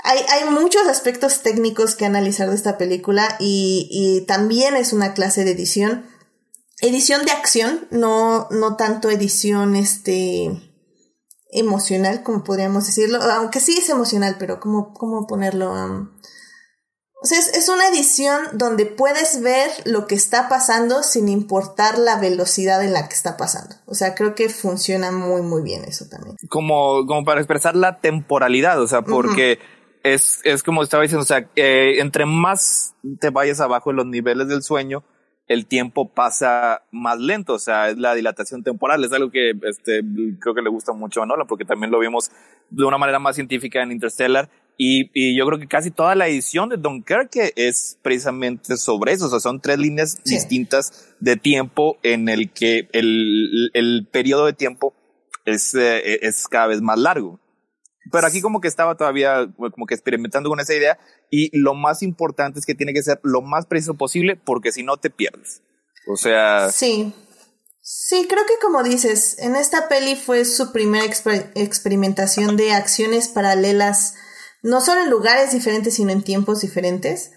hay, 0.03 0.19
hay 0.29 0.49
muchos 0.49 0.87
aspectos 0.87 1.41
técnicos 1.43 1.95
que 1.95 2.05
analizar 2.05 2.49
de 2.49 2.55
esta 2.55 2.77
película 2.77 3.35
y, 3.37 3.89
y 3.91 4.25
también 4.25 4.77
es 4.77 4.93
una 4.93 5.13
clase 5.13 5.43
de 5.43 5.51
edición. 5.51 6.05
Edición 6.79 7.25
de 7.25 7.31
acción, 7.31 7.87
no, 7.91 8.47
no 8.49 8.77
tanto 8.77 9.09
edición 9.09 9.75
este 9.75 10.66
emocional, 11.51 12.23
como 12.23 12.43
podríamos 12.43 12.85
decirlo, 12.85 13.21
aunque 13.21 13.59
sí 13.59 13.77
es 13.77 13.89
emocional, 13.89 14.35
pero 14.39 14.59
¿cómo, 14.59 14.93
cómo 14.93 15.27
ponerlo? 15.27 15.71
Um, 15.71 16.09
o 17.19 17.25
sea, 17.25 17.39
es, 17.39 17.47
es, 17.55 17.67
una 17.67 17.87
edición 17.87 18.39
donde 18.53 18.85
puedes 18.85 19.41
ver 19.41 19.71
lo 19.85 20.05
que 20.05 20.13
está 20.13 20.49
pasando 20.49 21.01
sin 21.01 21.29
importar 21.29 21.97
la 21.97 22.19
velocidad 22.19 22.83
en 22.83 22.93
la 22.93 23.07
que 23.07 23.15
está 23.15 23.37
pasando. 23.37 23.75
O 23.87 23.95
sea, 23.95 24.13
creo 24.13 24.35
que 24.35 24.49
funciona 24.49 25.11
muy, 25.11 25.41
muy 25.41 25.63
bien 25.63 25.83
eso 25.85 26.05
también. 26.09 26.35
Como, 26.47 27.07
como 27.07 27.25
para 27.25 27.41
expresar 27.41 27.75
la 27.75 27.99
temporalidad, 28.01 28.79
o 28.79 28.87
sea, 28.87 29.01
porque 29.01 29.57
es, 30.03 30.41
es 30.43 30.61
como 30.61 30.83
estaba 30.83 31.03
diciendo, 31.03 31.23
o 31.23 31.25
sea, 31.25 31.49
eh, 31.55 31.95
entre 31.99 32.25
más 32.25 32.93
te 33.19 33.31
vayas 33.31 33.59
abajo 33.61 33.89
en 33.89 33.97
los 33.97 34.05
niveles 34.05 34.47
del 34.47 34.61
sueño, 34.61 35.03
el 35.47 35.65
tiempo 35.65 36.09
pasa 36.09 36.83
más 36.91 37.19
lento, 37.19 37.53
o 37.53 37.59
sea, 37.59 37.89
es 37.89 37.97
la 37.97 38.13
dilatación 38.15 38.63
temporal, 38.63 39.03
es 39.03 39.11
algo 39.13 39.31
que 39.31 39.51
este, 39.63 40.01
creo 40.39 40.53
que 40.53 40.61
le 40.61 40.69
gusta 40.69 40.93
mucho 40.93 41.21
a 41.21 41.25
Nolan, 41.25 41.47
porque 41.47 41.65
también 41.65 41.91
lo 41.91 41.99
vimos 41.99 42.31
de 42.69 42.83
una 42.83 42.97
manera 42.97 43.19
más 43.19 43.35
científica 43.35 43.81
en 43.81 43.91
Interstellar, 43.91 44.49
y, 44.79 45.09
y, 45.13 45.35
yo 45.35 45.47
creo 45.47 45.57
que 45.57 45.67
casi 45.67 45.89
toda 45.89 46.13
la 46.13 46.27
edición 46.27 46.69
de 46.69 46.77
Dunkirk 46.77 47.31
es 47.55 47.97
precisamente 48.03 48.77
sobre 48.77 49.13
eso. 49.13 49.25
O 49.25 49.29
sea, 49.29 49.39
son 49.39 49.59
tres 49.59 49.79
líneas 49.79 50.19
sí. 50.23 50.35
distintas 50.35 51.15
de 51.19 51.35
tiempo 51.35 51.97
en 52.03 52.29
el 52.29 52.51
que 52.51 52.87
el, 52.93 53.71
el 53.73 54.07
periodo 54.11 54.45
de 54.45 54.53
tiempo 54.53 54.93
es, 55.45 55.73
eh, 55.73 56.19
es 56.21 56.47
cada 56.47 56.67
vez 56.67 56.81
más 56.81 56.99
largo. 56.99 57.39
Pero 58.11 58.27
aquí 58.27 58.41
como 58.41 58.61
que 58.61 58.67
estaba 58.67 58.95
todavía 58.95 59.47
como 59.55 59.85
que 59.85 59.95
experimentando 59.95 60.49
con 60.49 60.59
esa 60.59 60.73
idea 60.73 60.99
y 61.29 61.49
lo 61.57 61.73
más 61.73 62.03
importante 62.03 62.59
es 62.59 62.65
que 62.65 62.75
tiene 62.75 62.93
que 62.93 63.03
ser 63.03 63.19
lo 63.23 63.41
más 63.41 63.65
preciso 63.65 63.95
posible 63.95 64.35
porque 64.35 64.71
si 64.71 64.83
no 64.83 64.97
te 64.97 65.09
pierdes. 65.09 65.61
O 66.07 66.15
sea... 66.15 66.71
Sí. 66.71 67.13
Sí, 67.81 68.27
creo 68.27 68.45
que 68.45 68.59
como 68.61 68.83
dices, 68.83 69.39
en 69.39 69.55
esta 69.55 69.87
peli 69.87 70.15
fue 70.15 70.43
su 70.43 70.73
primera 70.73 71.05
exper 71.05 71.51
experimentación 71.55 72.57
de 72.57 72.73
acciones 72.73 73.29
paralelas 73.29 74.15
no 74.61 74.81
solo 74.81 75.01
en 75.01 75.09
lugares 75.09 75.51
diferentes, 75.51 75.95
sino 75.95 76.11
en 76.11 76.23
tiempos 76.23 76.61
diferentes. 76.61 77.31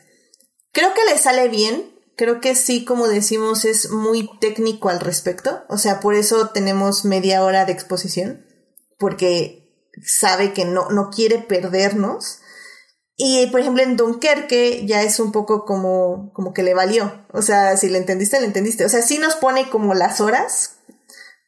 Creo 0.73 0.93
que 0.95 1.05
le 1.05 1.19
sale 1.19 1.49
bien, 1.49 1.95
creo 2.17 2.41
que 2.41 2.55
sí, 2.55 2.85
como 2.85 3.09
decimos, 3.09 3.65
es 3.65 3.91
muy 3.91 4.29
técnico 4.41 4.89
al 4.89 5.01
respecto, 5.01 5.65
o 5.69 5.79
sea, 5.79 6.01
por 6.01 6.15
eso 6.15 6.49
tenemos 6.49 7.05
media 7.05 7.45
hora 7.45 7.65
de 7.65 7.73
exposición, 7.73 8.45
porque 8.99 9.60
sabe 10.03 10.53
que 10.53 10.65
no, 10.65 10.91
no 10.91 11.11
quiere 11.11 11.39
perdernos. 11.39 12.41
Y 13.17 13.47
por 13.49 13.61
ejemplo 13.61 13.83
en 13.83 13.97
Dunkerque 13.97 14.87
ya 14.87 15.03
es 15.03 15.21
un 15.21 15.31
poco 15.33 15.65
como, 15.65 16.33
como 16.33 16.55
que 16.55 16.63
le 16.63 16.75
valió. 16.75 17.27
O 17.33 17.43
sea, 17.43 17.77
si 17.77 17.89
le 17.89 17.99
entendiste, 17.99 18.41
le 18.41 18.47
entendiste. 18.47 18.85
O 18.85 18.89
sea, 18.89 19.03
sí 19.03 19.19
nos 19.19 19.37
pone 19.37 19.69
como 19.69 19.95
las 19.95 20.21
horas, 20.21 20.77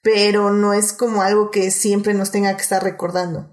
pero 0.03 0.51
no 0.51 0.74
es 0.74 0.93
como 0.93 1.22
algo 1.22 1.51
que 1.51 1.70
siempre 1.70 2.14
nos 2.14 2.30
tenga 2.30 2.55
que 2.57 2.62
estar 2.62 2.82
recordando 2.82 3.49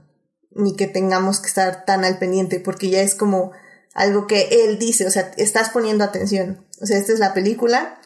ni 0.52 0.76
que 0.76 0.88
tengamos 0.88 1.40
que 1.40 1.48
estar 1.48 1.86
tan 1.86 2.04
al 2.04 2.18
pendiente, 2.18 2.60
porque 2.60 2.90
ya 2.90 3.02
es 3.02 3.16
como 3.16 3.52
algo 3.94 4.28
que 4.28 4.66
él 4.66 4.80
dice, 4.80 5.06
o 5.06 5.12
sea, 5.12 5.32
estás 5.38 5.70
poniendo 5.70 6.04
atención. 6.04 6.66
O 6.82 6.86
sea, 6.86 6.98
esta 6.98 7.14
es 7.14 7.20
la 7.20 7.34
película, 7.34 8.00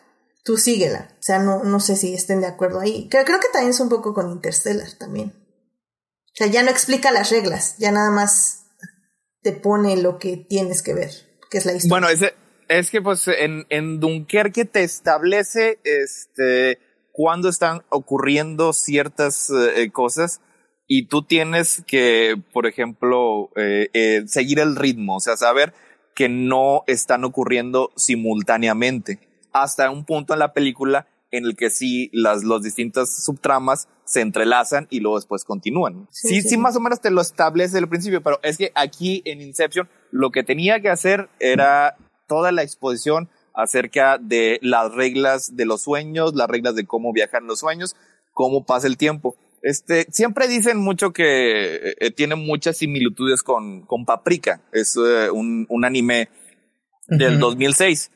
tú 0.43 0.57
síguela. 0.57 1.09
O 1.19 1.23
sea, 1.23 1.39
no, 1.39 1.63
no 1.63 1.79
sé 1.79 1.95
si 1.95 2.13
estén 2.13 2.41
de 2.41 2.47
acuerdo 2.47 2.79
ahí. 2.79 3.07
Creo, 3.09 3.25
creo 3.25 3.39
que 3.39 3.47
también 3.51 3.71
es 3.71 3.79
un 3.79 3.89
poco 3.89 4.13
con 4.13 4.31
Interstellar 4.31 4.91
también. 4.93 5.33
O 6.33 6.35
sea, 6.35 6.47
ya 6.47 6.63
no 6.63 6.71
explica 6.71 7.11
las 7.11 7.29
reglas, 7.29 7.75
ya 7.77 7.91
nada 7.91 8.09
más 8.09 8.65
te 9.43 9.51
pone 9.51 9.97
lo 9.97 10.17
que 10.17 10.37
tienes 10.37 10.81
que 10.81 10.93
ver, 10.93 11.11
que 11.51 11.59
es 11.59 11.65
la 11.65 11.73
historia. 11.73 11.89
Bueno, 11.89 12.09
es, 12.09 12.33
es 12.69 12.89
que 12.89 13.01
pues 13.01 13.27
en, 13.27 13.67
en 13.69 13.99
Dunkerque 13.99 14.65
te 14.65 14.83
establece 14.83 15.79
este 15.83 16.79
cuándo 17.11 17.49
están 17.49 17.83
ocurriendo 17.89 18.73
ciertas 18.73 19.51
eh, 19.51 19.91
cosas 19.91 20.41
y 20.87 21.07
tú 21.07 21.23
tienes 21.23 21.83
que, 21.85 22.35
por 22.51 22.65
ejemplo, 22.65 23.51
eh, 23.55 23.89
eh, 23.93 24.23
seguir 24.25 24.59
el 24.59 24.75
ritmo, 24.75 25.17
o 25.17 25.19
sea, 25.19 25.37
saber 25.37 25.73
que 26.15 26.29
no 26.29 26.83
están 26.87 27.23
ocurriendo 27.23 27.91
simultáneamente 27.95 29.19
hasta 29.53 29.89
un 29.91 30.05
punto 30.05 30.33
en 30.33 30.39
la 30.39 30.53
película 30.53 31.07
en 31.33 31.45
el 31.45 31.55
que 31.55 31.69
sí 31.69 32.09
las 32.13 32.43
los 32.43 32.61
distintas 32.61 33.23
subtramas 33.23 33.89
se 34.05 34.21
entrelazan 34.21 34.87
y 34.89 34.99
luego 34.99 35.17
después 35.17 35.43
continúan. 35.43 36.07
Sí 36.11 36.27
sí, 36.27 36.41
sí, 36.41 36.49
sí, 36.49 36.57
más 36.57 36.75
o 36.75 36.79
menos 36.79 37.01
te 37.01 37.09
lo 37.09 37.21
establece 37.21 37.79
el 37.79 37.89
principio, 37.89 38.21
pero 38.21 38.39
es 38.43 38.57
que 38.57 38.71
aquí 38.75 39.23
en 39.25 39.41
Inception 39.41 39.89
lo 40.11 40.31
que 40.31 40.43
tenía 40.43 40.79
que 40.79 40.89
hacer 40.89 41.29
era 41.39 41.97
toda 42.27 42.51
la 42.51 42.61
exposición 42.61 43.29
acerca 43.55 44.19
de 44.19 44.59
las 44.61 44.93
reglas 44.93 45.55
de 45.55 45.65
los 45.65 45.81
sueños, 45.81 46.35
las 46.35 46.47
reglas 46.47 46.75
de 46.75 46.85
cómo 46.85 47.11
viajan 47.13 47.47
los 47.47 47.59
sueños, 47.59 47.95
cómo 48.33 48.65
pasa 48.65 48.87
el 48.87 48.97
tiempo. 48.97 49.35
Este, 49.63 50.05
siempre 50.11 50.47
dicen 50.47 50.77
mucho 50.77 51.13
que 51.13 51.95
eh, 51.99 52.11
tiene 52.11 52.35
muchas 52.35 52.77
similitudes 52.77 53.41
con, 53.41 53.81
con 53.85 54.05
Paprika. 54.05 54.61
Es 54.71 54.97
eh, 54.97 55.31
un, 55.31 55.65
un, 55.69 55.85
anime 55.85 56.29
del 57.07 57.35
uh 57.35 57.37
-huh. 57.37 57.55
2006 57.55 58.11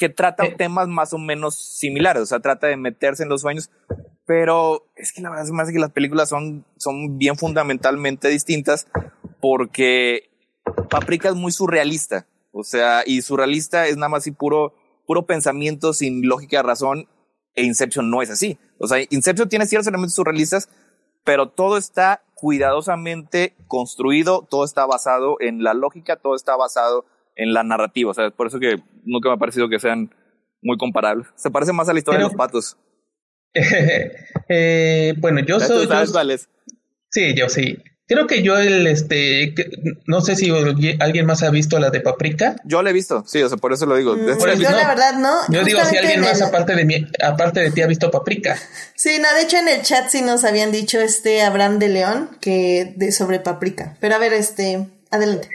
que 0.00 0.08
trata 0.08 0.46
eh. 0.46 0.54
temas 0.56 0.88
más 0.88 1.12
o 1.12 1.18
menos 1.18 1.56
similares. 1.56 2.22
O 2.22 2.26
sea, 2.26 2.40
trata 2.40 2.68
de 2.68 2.78
meterse 2.78 3.22
en 3.22 3.28
los 3.28 3.42
sueños. 3.42 3.68
Pero 4.24 4.86
es 4.96 5.12
que 5.12 5.20
la 5.20 5.28
verdad 5.28 5.44
es 5.44 5.50
más 5.50 5.70
que 5.70 5.78
las 5.78 5.92
películas 5.92 6.30
son, 6.30 6.64
son 6.78 7.18
bien 7.18 7.36
fundamentalmente 7.36 8.28
distintas 8.28 8.86
porque 9.42 10.30
Paprika 10.88 11.28
es 11.28 11.34
muy 11.34 11.52
surrealista. 11.52 12.26
O 12.50 12.64
sea, 12.64 13.02
y 13.04 13.20
surrealista 13.20 13.88
es 13.88 13.96
nada 13.98 14.08
más 14.08 14.26
y 14.26 14.30
puro, 14.30 14.72
puro 15.06 15.26
pensamiento 15.26 15.92
sin 15.92 16.26
lógica, 16.26 16.62
razón. 16.62 17.06
E 17.54 17.62
Inception 17.64 18.10
no 18.10 18.22
es 18.22 18.30
así. 18.30 18.58
O 18.78 18.88
sea, 18.88 19.04
Inception 19.10 19.50
tiene 19.50 19.66
ciertos 19.66 19.88
elementos 19.88 20.14
surrealistas, 20.14 20.70
pero 21.24 21.50
todo 21.50 21.76
está 21.76 22.22
cuidadosamente 22.34 23.54
construido, 23.68 24.46
todo 24.48 24.64
está 24.64 24.86
basado 24.86 25.36
en 25.40 25.62
la 25.62 25.74
lógica, 25.74 26.16
todo 26.16 26.36
está 26.36 26.56
basado 26.56 27.04
en 27.40 27.54
la 27.54 27.62
narrativa. 27.64 28.10
O 28.10 28.14
sea, 28.14 28.30
por 28.30 28.46
eso 28.46 28.60
que 28.60 28.76
nunca 29.04 29.28
me 29.28 29.34
ha 29.34 29.38
parecido 29.38 29.68
que 29.68 29.80
sean 29.80 30.14
muy 30.62 30.76
comparables. 30.76 31.26
Se 31.36 31.50
parece 31.50 31.72
más 31.72 31.88
a 31.88 31.92
la 31.92 31.98
historia 31.98 32.18
pero, 32.18 32.28
de 32.28 32.34
los 32.34 32.38
patos. 32.38 32.76
eh, 34.48 35.14
bueno, 35.18 35.40
yo 35.40 35.58
soy. 35.58 35.86
¿Sabes 35.86 36.10
yo, 36.10 36.12
cuál 36.12 36.30
es? 36.30 36.48
Sí, 37.10 37.34
yo 37.34 37.48
sí. 37.48 37.78
Creo 38.06 38.26
que 38.26 38.42
yo 38.42 38.58
el 38.58 38.88
este 38.88 39.54
no 40.06 40.20
sé 40.20 40.34
si 40.34 40.50
alguien 40.98 41.26
más 41.26 41.44
ha 41.44 41.50
visto 41.50 41.78
la 41.78 41.90
de 41.90 42.00
Paprika. 42.00 42.56
Yo 42.64 42.82
la 42.82 42.90
he 42.90 42.92
visto, 42.92 43.22
sí, 43.24 43.40
o 43.40 43.48
sea, 43.48 43.56
por 43.56 43.72
eso 43.72 43.86
lo 43.86 43.94
digo. 43.94 44.16
Mm, 44.16 44.58
yo 44.58 44.70
la 44.70 44.88
verdad 44.88 45.14
no. 45.16 45.32
Yo 45.48 45.62
digo 45.62 45.78
si 45.84 45.96
alguien 45.96 46.20
más 46.20 46.40
el... 46.40 46.48
aparte 46.48 46.74
de 46.74 46.84
mí, 46.84 47.06
aparte 47.22 47.60
de 47.60 47.70
ti 47.70 47.82
ha 47.82 47.86
visto 47.86 48.10
Paprika. 48.10 48.58
Sí, 48.96 49.20
no, 49.20 49.32
de 49.34 49.42
hecho 49.42 49.58
en 49.58 49.68
el 49.68 49.82
chat 49.82 50.08
sí 50.08 50.22
nos 50.22 50.42
habían 50.42 50.72
dicho 50.72 51.00
este 51.00 51.42
Abraham 51.42 51.78
de 51.78 51.88
León 51.88 52.30
que 52.40 52.94
de 52.96 53.12
sobre 53.12 53.38
Paprika. 53.38 53.96
Pero 54.00 54.16
a 54.16 54.18
ver, 54.18 54.32
este, 54.32 54.88
adelante. 55.10 55.48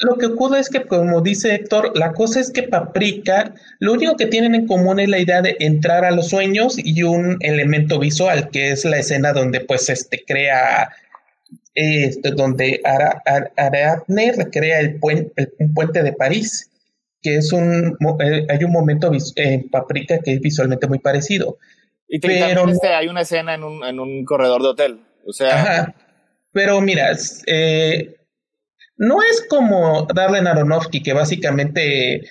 Lo 0.00 0.16
que 0.16 0.26
ocurre 0.26 0.60
es 0.60 0.68
que 0.68 0.82
como 0.86 1.20
dice 1.20 1.54
Héctor, 1.54 1.96
la 1.96 2.12
cosa 2.12 2.40
es 2.40 2.50
que 2.50 2.64
Paprika, 2.64 3.54
lo 3.78 3.92
único 3.92 4.16
que 4.16 4.26
tienen 4.26 4.54
en 4.54 4.66
común 4.66 5.00
es 5.00 5.08
la 5.08 5.18
idea 5.18 5.42
de 5.42 5.56
entrar 5.60 6.04
a 6.04 6.10
los 6.10 6.28
sueños 6.28 6.76
y 6.78 7.02
un 7.02 7.38
elemento 7.40 7.98
visual, 7.98 8.50
que 8.50 8.72
es 8.72 8.84
la 8.84 8.98
escena 8.98 9.32
donde 9.32 9.60
pues 9.60 9.88
este 9.88 10.24
crea 10.26 10.90
este, 11.74 12.32
donde 12.32 12.80
Ariadne 13.56 14.32
recrea 14.32 14.80
el 14.80 14.98
puente, 14.98 15.32
el, 15.36 15.52
un 15.60 15.74
puente 15.74 16.02
de 16.02 16.12
París, 16.12 16.70
que 17.22 17.36
es 17.36 17.52
un, 17.52 17.96
eh, 18.20 18.46
hay 18.48 18.64
un 18.64 18.72
momento 18.72 19.12
en 19.36 19.68
Paprika 19.70 20.18
que 20.18 20.34
es 20.34 20.40
visualmente 20.40 20.88
muy 20.88 20.98
parecido. 20.98 21.58
Y 22.08 22.20
pero 22.20 22.68
este, 22.68 22.88
hay 22.88 23.06
una 23.06 23.20
escena 23.20 23.54
en 23.54 23.62
un, 23.62 23.84
en 23.84 24.00
un 24.00 24.24
corredor 24.24 24.62
de 24.62 24.68
hotel, 24.68 25.00
o 25.24 25.32
sea... 25.32 25.60
Ajá. 25.60 25.94
Pero 26.50 26.80
mira, 26.80 27.12
eh, 27.46 28.17
no 28.98 29.22
es 29.22 29.44
como 29.48 30.06
Darren 30.12 30.46
Aronofsky, 30.46 31.02
que 31.02 31.12
básicamente, 31.12 32.16
eh, 32.16 32.22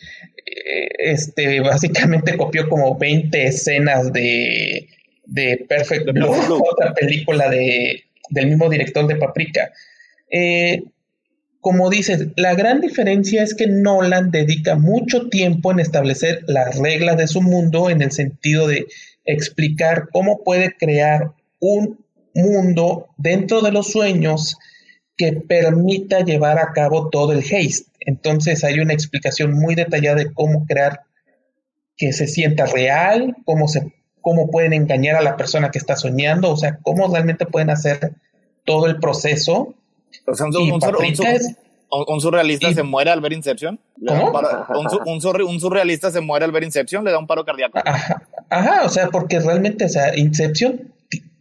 este, 0.99 1.61
básicamente 1.61 2.37
copió 2.37 2.69
como 2.69 2.97
20 2.97 3.45
escenas 3.45 4.11
de, 4.11 4.87
de 5.25 5.65
Perfect 5.67 6.11
Blue, 6.11 6.63
otra 6.71 6.93
película 6.93 7.49
de, 7.49 8.03
del 8.29 8.47
mismo 8.47 8.69
director 8.69 9.07
de 9.07 9.15
Paprika. 9.15 9.71
Eh, 10.29 10.83
como 11.61 11.89
dices, 11.89 12.27
la 12.35 12.53
gran 12.53 12.81
diferencia 12.81 13.43
es 13.43 13.55
que 13.55 13.67
Nolan 13.67 14.31
dedica 14.31 14.75
mucho 14.75 15.27
tiempo 15.29 15.71
en 15.71 15.79
establecer 15.79 16.43
las 16.47 16.77
reglas 16.77 17.17
de 17.17 17.27
su 17.27 17.41
mundo 17.41 17.89
en 17.89 18.01
el 18.01 18.11
sentido 18.11 18.67
de 18.67 18.87
explicar 19.25 20.09
cómo 20.11 20.43
puede 20.43 20.75
crear 20.77 21.31
un 21.59 22.05
mundo 22.33 23.07
dentro 23.17 23.61
de 23.61 23.71
los 23.71 23.91
sueños 23.91 24.57
que 25.17 25.33
permita 25.33 26.19
llevar 26.21 26.59
a 26.59 26.73
cabo 26.73 27.09
todo 27.09 27.33
el 27.33 27.39
haste. 27.39 27.85
Entonces 27.99 28.63
hay 28.63 28.79
una 28.79 28.93
explicación 28.93 29.53
muy 29.53 29.75
detallada 29.75 30.17
de 30.17 30.33
cómo 30.33 30.65
crear 30.65 31.01
que 31.97 32.13
se 32.13 32.27
sienta 32.27 32.65
real, 32.65 33.35
cómo 33.43 33.67
se 33.67 33.93
cómo 34.21 34.51
pueden 34.51 34.73
engañar 34.73 35.15
a 35.15 35.21
la 35.21 35.37
persona 35.37 35.71
que 35.71 35.77
está 35.77 35.95
soñando, 35.95 36.51
o 36.51 36.57
sea, 36.57 36.79
cómo 36.81 37.07
realmente 37.07 37.45
pueden 37.45 37.69
hacer 37.69 38.13
todo 38.65 38.85
el 38.87 38.99
proceso. 38.99 39.73
O 40.25 40.35
sea, 40.35 40.47
un, 40.47 40.55
un, 40.55 40.73
un, 40.73 40.81
¿Un, 41.89 42.19
surrealista 42.19 42.73
se 42.73 42.83
muere 42.83 43.09
al 43.11 43.21
ver 43.21 43.31
Inception? 43.31 43.79
¿Cómo? 44.05 44.33
Un, 45.45 45.61
surrealista 45.61 46.11
se 46.11 46.19
muere 46.19 46.43
al 46.43 46.51
ver 46.51 46.63
Inception, 46.63 47.05
le 47.05 47.11
da 47.11 47.19
un 47.19 47.27
paro 47.27 47.45
cardíaco. 47.45 47.79
Ajá, 48.49 48.83
o 48.83 48.89
sea, 48.89 49.07
porque 49.07 49.39
realmente, 49.39 49.85
o 49.85 49.89
sea, 49.89 50.17
Inception 50.17 50.91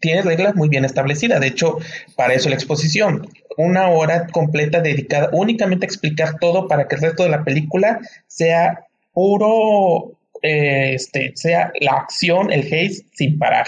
tiene 0.01 0.23
reglas 0.23 0.55
muy 0.55 0.69
bien 0.69 0.85
establecidas. 0.85 1.41
De 1.41 1.49
hecho, 1.49 1.79
para 2.17 2.35
eso 2.35 2.49
la 2.49 2.55
exposición. 2.55 3.29
Una 3.57 3.89
hora 3.89 4.27
completa 4.29 4.81
dedicada 4.81 5.31
únicamente 5.33 5.87
a 5.87 5.89
explicar 5.89 6.39
todo 6.39 6.69
para 6.69 6.89
que 6.89 6.97
el 6.97 7.03
resto 7.03 7.23
de 7.23 7.31
la 7.31 7.45
película 7.45 8.01
sea 8.27 8.87
puro, 9.13 10.19
eh, 10.43 10.93
este, 10.95 11.33
sea 11.35 11.73
la 11.81 11.93
acción, 11.93 12.53
el 12.53 12.67
haze 12.67 13.07
sin 13.15 13.39
parar, 13.39 13.67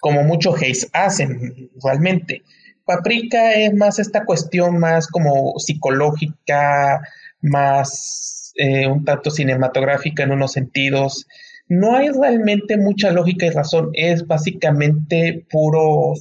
como 0.00 0.24
muchos 0.24 0.56
haze 0.56 0.88
hacen 0.92 1.70
realmente. 1.82 2.42
Paprika 2.84 3.52
es 3.52 3.74
más 3.74 3.98
esta 3.98 4.24
cuestión 4.24 4.78
más 4.78 5.06
como 5.06 5.58
psicológica, 5.58 7.00
más 7.42 8.52
eh, 8.56 8.86
un 8.88 9.04
tanto 9.04 9.30
cinematográfica 9.30 10.24
en 10.24 10.32
unos 10.32 10.52
sentidos. 10.52 11.26
No 11.68 11.94
hay 11.94 12.08
realmente 12.08 12.76
mucha 12.76 13.10
lógica 13.10 13.46
y 13.46 13.50
razón, 13.50 13.90
es 13.92 14.26
básicamente 14.26 15.46
puro, 15.50 16.14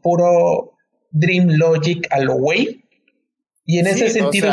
puro 0.00 0.72
Dream 1.10 1.48
Logic 1.50 2.06
a 2.10 2.20
lo 2.20 2.36
way. 2.36 2.84
Y 3.66 3.78
en 3.78 3.86
ese 3.86 4.10
sentido 4.10 4.50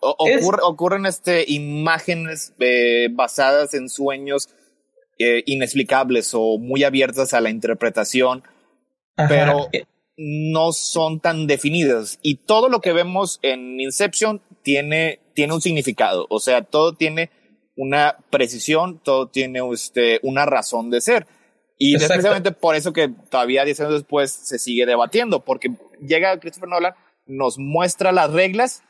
ocurren 0.00 1.06
este, 1.06 1.44
imágenes 1.46 2.54
eh, 2.58 3.08
basadas 3.12 3.74
en 3.74 3.88
sueños 3.88 4.48
eh, 5.18 5.42
inexplicables 5.46 6.32
o 6.34 6.58
muy 6.58 6.84
abiertas 6.84 7.34
a 7.34 7.40
la 7.40 7.50
interpretación, 7.50 8.42
pero 9.28 9.68
eh. 9.72 9.84
no 10.16 10.72
son 10.72 11.20
tan 11.20 11.46
definidas. 11.46 12.18
Y 12.22 12.36
todo 12.36 12.68
lo 12.68 12.80
que 12.80 12.92
vemos 12.92 13.38
en 13.42 13.80
Inception 13.80 14.40
tiene, 14.62 15.20
tiene 15.34 15.54
un 15.54 15.60
significado, 15.60 16.26
o 16.30 16.40
sea, 16.40 16.62
todo 16.62 16.94
tiene 16.94 17.30
una 17.76 18.16
precisión, 18.30 19.00
todo 19.02 19.28
tiene 19.28 19.60
este, 19.72 20.20
una 20.22 20.46
razón 20.46 20.90
de 20.90 21.00
ser. 21.00 21.26
Y 21.78 21.96
es 21.96 22.06
precisamente 22.06 22.52
por 22.52 22.76
eso 22.76 22.92
que 22.92 23.08
todavía 23.08 23.64
10 23.64 23.80
años 23.80 23.92
después 23.94 24.30
se 24.30 24.58
sigue 24.58 24.86
debatiendo, 24.86 25.40
porque 25.40 25.72
llega 26.00 26.38
Christopher 26.38 26.68
Nolan, 26.68 26.94
nos 27.26 27.58
muestra 27.58 28.12
las 28.12 28.30
reglas 28.30 28.82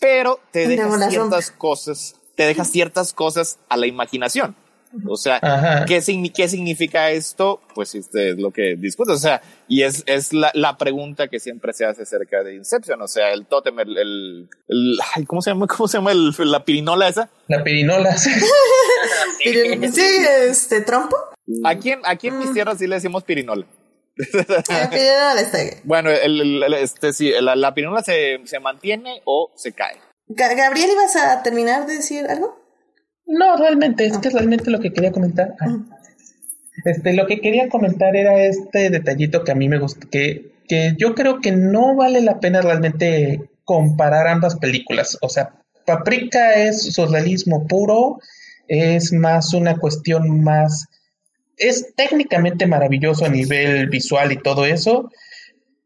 pero 0.00 0.40
te 0.52 0.66
deja 0.68 1.10
ciertas 1.10 1.50
cosas, 1.50 2.16
te 2.36 2.44
deja 2.44 2.64
ciertas 2.64 3.12
cosas 3.12 3.58
a 3.68 3.76
la 3.76 3.86
imaginación. 3.86 4.56
O 5.06 5.16
sea, 5.16 5.40
¿qué, 5.86 6.00
¿qué, 6.34 6.48
significa 6.48 7.10
esto? 7.10 7.60
Pues 7.74 7.94
este 7.94 8.30
es 8.30 8.38
lo 8.38 8.50
que 8.50 8.76
discute. 8.76 9.12
O 9.12 9.18
sea, 9.18 9.42
y 9.68 9.82
es, 9.82 10.02
es 10.06 10.32
la, 10.32 10.50
la, 10.54 10.78
pregunta 10.78 11.28
que 11.28 11.40
siempre 11.40 11.72
se 11.72 11.84
hace 11.84 12.02
acerca 12.02 12.42
de 12.42 12.54
Inception. 12.54 13.00
O 13.02 13.08
sea, 13.08 13.32
el 13.32 13.46
tótem, 13.46 13.78
el, 13.80 14.48
el, 14.68 14.98
¿cómo 15.26 15.42
se 15.42 15.50
llama? 15.50 15.66
¿Cómo 15.66 15.88
se 15.88 15.98
llama 15.98 16.12
la 16.14 16.64
pirinola 16.64 17.08
esa? 17.08 17.28
La 17.48 17.62
pirinola, 17.62 18.16
sí. 18.16 18.30
sí, 19.42 20.06
este, 20.48 20.80
trompo. 20.80 21.16
Aquí 21.64 21.90
en, 21.90 22.00
aquí 22.04 22.28
en 22.28 22.38
mis 22.38 22.52
tierras 22.52 22.78
sí 22.78 22.86
le 22.86 22.96
decimos 22.96 23.24
pirinola. 23.24 23.66
Bueno, 25.84 26.10
el, 26.10 26.62
este, 26.74 27.12
sí, 27.12 27.32
la, 27.40 27.54
la 27.54 27.74
pirinola 27.74 28.02
se, 28.02 28.40
se 28.44 28.58
mantiene 28.58 29.22
o 29.24 29.52
se 29.54 29.72
cae. 29.72 29.96
Gabriel, 30.28 30.90
¿ibas 30.90 31.16
a 31.16 31.42
terminar 31.42 31.86
de 31.86 31.94
decir 31.94 32.26
algo? 32.26 32.67
No, 33.28 33.56
realmente, 33.56 34.06
es 34.06 34.18
que 34.18 34.30
realmente 34.30 34.70
lo 34.70 34.80
que 34.80 34.92
quería 34.92 35.12
comentar. 35.12 35.54
Este, 36.84 37.12
lo 37.12 37.26
que 37.26 37.40
quería 37.40 37.68
comentar 37.68 38.16
era 38.16 38.44
este 38.44 38.90
detallito 38.90 39.44
que 39.44 39.52
a 39.52 39.54
mí 39.54 39.68
me 39.68 39.78
gusta, 39.78 40.06
que, 40.10 40.52
que 40.66 40.94
yo 40.98 41.14
creo 41.14 41.40
que 41.40 41.52
no 41.52 41.94
vale 41.94 42.20
la 42.20 42.40
pena 42.40 42.60
realmente 42.60 43.48
comparar 43.64 44.26
ambas 44.26 44.56
películas. 44.56 45.18
O 45.20 45.28
sea, 45.28 45.52
Paprika 45.84 46.54
es 46.54 46.94
surrealismo 46.94 47.66
puro, 47.66 48.18
es 48.66 49.12
más 49.12 49.54
una 49.54 49.76
cuestión 49.76 50.42
más 50.42 50.88
es 51.58 51.94
técnicamente 51.96 52.66
maravilloso 52.66 53.24
a 53.24 53.28
nivel 53.28 53.88
visual 53.88 54.32
y 54.32 54.36
todo 54.36 54.64
eso, 54.64 55.10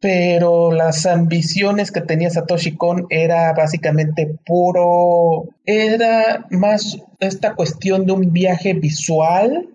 pero 0.03 0.73
las 0.73 1.07
ambiciones 1.07 1.93
que 1.93 2.01
tenía 2.01 2.29
Satoshi 2.29 2.77
Kon 2.77 3.07
era 3.09 3.53
básicamente 3.53 4.37
puro, 4.45 5.49
era 5.65 6.45
más 6.51 6.99
esta 7.21 7.55
cuestión 7.55 8.05
de 8.05 8.13
un 8.13 8.33
viaje 8.33 8.75
visual 8.75 9.69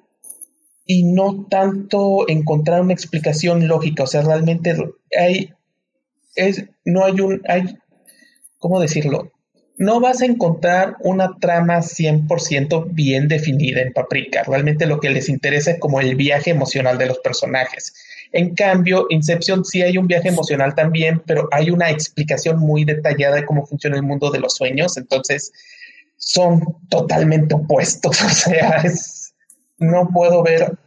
y 0.85 1.05
no 1.05 1.47
tanto 1.49 2.27
encontrar 2.27 2.81
una 2.81 2.91
explicación 2.91 3.69
lógica, 3.69 4.03
o 4.03 4.07
sea, 4.07 4.21
realmente 4.21 4.75
hay, 5.17 5.53
es, 6.35 6.65
no 6.83 7.05
hay 7.05 7.21
un, 7.21 7.41
hay, 7.47 7.77
¿cómo 8.59 8.81
decirlo? 8.81 9.31
no 9.77 9.99
vas 9.99 10.21
a 10.21 10.25
encontrar 10.25 10.95
una 11.01 11.37
trama 11.39 11.77
100% 11.77 12.87
bien 12.91 13.27
definida 13.27 13.81
en 13.81 13.93
Paprika. 13.93 14.43
Realmente 14.43 14.87
lo 14.87 14.99
que 14.99 15.11
les 15.11 15.29
interesa 15.29 15.71
es 15.71 15.79
como 15.79 16.01
el 16.01 16.15
viaje 16.15 16.49
emocional 16.49 16.97
de 16.97 17.05
los 17.05 17.19
personajes. 17.19 17.93
En 18.31 18.55
cambio, 18.55 19.07
Inception 19.09 19.63
sí 19.63 19.81
hay 19.81 19.97
un 19.97 20.07
viaje 20.07 20.29
emocional 20.29 20.75
también, 20.75 21.21
pero 21.25 21.47
hay 21.51 21.69
una 21.69 21.89
explicación 21.89 22.59
muy 22.59 22.83
detallada 22.85 23.35
de 23.35 23.45
cómo 23.45 23.65
funciona 23.65 23.95
el 23.95 24.03
mundo 24.03 24.29
de 24.31 24.39
los 24.39 24.55
sueños. 24.55 24.97
Entonces, 24.97 25.51
son 26.17 26.61
totalmente 26.89 27.55
opuestos. 27.55 28.21
O 28.27 28.29
sea, 28.29 28.83
no 29.77 30.09
puedo 30.13 30.43
ver, 30.43 30.77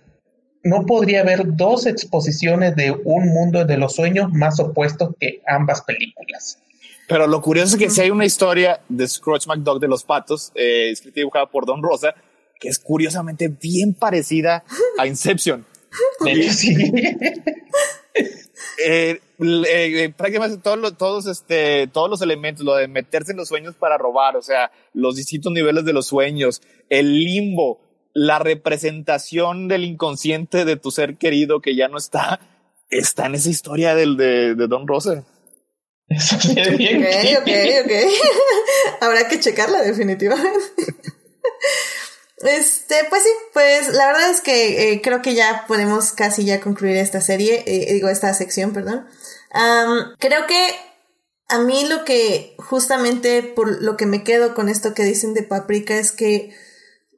no 0.62 0.84
podría 0.84 1.20
haber 1.20 1.56
dos 1.56 1.86
exposiciones 1.86 2.76
de 2.76 2.90
un 2.90 3.28
mundo 3.28 3.64
de 3.64 3.76
los 3.76 3.94
sueños 3.94 4.32
más 4.32 4.60
opuestos 4.60 5.10
que 5.18 5.40
ambas 5.46 5.82
películas. 5.82 6.58
Pero 7.08 7.26
lo 7.26 7.40
curioso 7.40 7.74
es 7.74 7.82
que 7.82 7.90
si 7.90 8.02
hay 8.02 8.10
una 8.10 8.24
historia 8.24 8.80
de 8.88 9.08
Scrooge 9.08 9.46
McDuck 9.48 9.80
de 9.80 9.88
los 9.88 10.04
patos, 10.04 10.52
eh, 10.54 10.90
escrita 10.90 11.18
y 11.18 11.22
dibujada 11.22 11.46
por 11.46 11.66
Don 11.66 11.82
Rosa, 11.82 12.14
que 12.60 12.68
es 12.68 12.78
curiosamente 12.78 13.48
bien 13.48 13.94
parecida 13.94 14.62
a 14.98 15.06
Inception. 15.06 15.66
Eh, 18.82 19.20
eh, 19.38 20.12
prácticamente 20.16 20.58
todos, 20.58 20.96
todos, 20.96 21.26
este, 21.26 21.86
todos 21.86 22.08
los 22.10 22.22
elementos, 22.22 22.64
lo 22.64 22.74
de 22.76 22.88
meterse 22.88 23.32
en 23.32 23.38
los 23.38 23.48
sueños 23.48 23.74
para 23.74 23.98
robar, 23.98 24.36
o 24.36 24.42
sea, 24.42 24.70
los 24.94 25.16
distintos 25.16 25.52
niveles 25.52 25.84
de 25.84 25.92
los 25.92 26.06
sueños, 26.06 26.62
el 26.88 27.20
limbo, 27.20 27.80
la 28.12 28.38
representación 28.38 29.68
del 29.68 29.84
inconsciente 29.84 30.64
de 30.64 30.76
tu 30.76 30.90
ser 30.90 31.16
querido 31.16 31.60
que 31.60 31.76
ya 31.76 31.88
no 31.88 31.98
está, 31.98 32.40
está 32.90 33.26
en 33.26 33.34
esa 33.34 33.50
historia 33.50 33.94
del, 33.94 34.16
de, 34.16 34.54
de 34.54 34.66
Don 34.66 34.86
Rosa. 34.86 35.24
Eso 36.08 36.36
bien. 36.76 37.02
Ok, 37.02 37.42
ok, 37.42 37.48
ok. 37.84 37.92
Habrá 39.00 39.28
que 39.28 39.38
checarla 39.38 39.80
definitivamente. 39.82 40.84
Este, 42.40 42.96
pues 43.10 43.22
sí, 43.22 43.28
pues 43.52 43.88
la 43.92 44.06
verdad 44.06 44.30
es 44.30 44.40
que 44.40 44.92
eh, 44.92 45.02
creo 45.02 45.20
que 45.20 45.34
ya 45.34 45.64
podemos 45.68 46.12
casi 46.12 46.44
ya 46.44 46.60
concluir 46.60 46.96
esta 46.96 47.20
serie, 47.20 47.62
eh, 47.66 47.92
digo, 47.92 48.08
esta 48.08 48.32
sección, 48.34 48.72
perdón. 48.72 49.06
creo 50.18 50.46
que 50.46 50.74
a 51.48 51.58
mí 51.58 51.84
lo 51.86 52.04
que 52.04 52.54
justamente 52.58 53.42
por 53.42 53.82
lo 53.82 53.96
que 53.96 54.06
me 54.06 54.22
quedo 54.22 54.54
con 54.54 54.68
esto 54.68 54.94
que 54.94 55.02
dicen 55.02 55.34
de 55.34 55.42
Paprika 55.42 55.96
es 55.96 56.12
que 56.12 56.54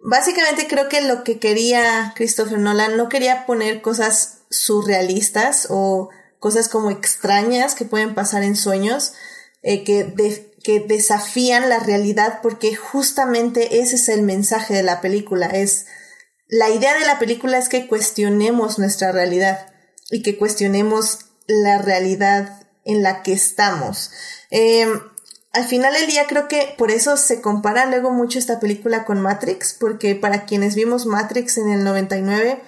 básicamente 0.02 0.66
creo 0.66 0.88
que 0.88 1.02
lo 1.02 1.22
que 1.22 1.38
quería 1.38 2.12
Christopher 2.16 2.58
Nolan 2.58 2.96
no 2.96 3.08
quería 3.08 3.46
poner 3.46 3.82
cosas 3.82 4.38
surrealistas 4.50 5.66
o 5.70 6.10
cosas 6.38 6.68
como 6.68 6.90
extrañas 6.90 7.74
que 7.74 7.84
pueden 7.84 8.14
pasar 8.14 8.42
en 8.42 8.56
sueños, 8.56 9.12
eh, 9.62 9.84
que, 9.84 10.51
que 10.62 10.80
desafían 10.80 11.68
la 11.68 11.78
realidad 11.78 12.40
porque 12.42 12.74
justamente 12.74 13.80
ese 13.80 13.96
es 13.96 14.08
el 14.08 14.22
mensaje 14.22 14.74
de 14.74 14.82
la 14.82 15.00
película. 15.00 15.46
Es, 15.46 15.86
la 16.48 16.70
idea 16.70 16.98
de 16.98 17.06
la 17.06 17.18
película 17.18 17.58
es 17.58 17.68
que 17.68 17.86
cuestionemos 17.86 18.78
nuestra 18.78 19.12
realidad 19.12 19.72
y 20.10 20.22
que 20.22 20.36
cuestionemos 20.36 21.20
la 21.46 21.78
realidad 21.78 22.66
en 22.84 23.02
la 23.02 23.22
que 23.22 23.32
estamos. 23.32 24.10
Em, 24.50 25.00
al 25.52 25.64
final 25.66 25.92
del 25.94 26.06
día 26.06 26.26
creo 26.26 26.48
que 26.48 26.74
por 26.78 26.90
eso 26.90 27.16
se 27.16 27.40
compara 27.40 27.86
luego 27.86 28.10
mucho 28.10 28.38
esta 28.38 28.60
película 28.60 29.04
con 29.04 29.20
Matrix, 29.20 29.74
porque 29.78 30.14
para 30.14 30.44
quienes 30.44 30.74
vimos 30.74 31.06
Matrix 31.06 31.58
en 31.58 31.70
el 31.70 31.84
99, 31.84 32.62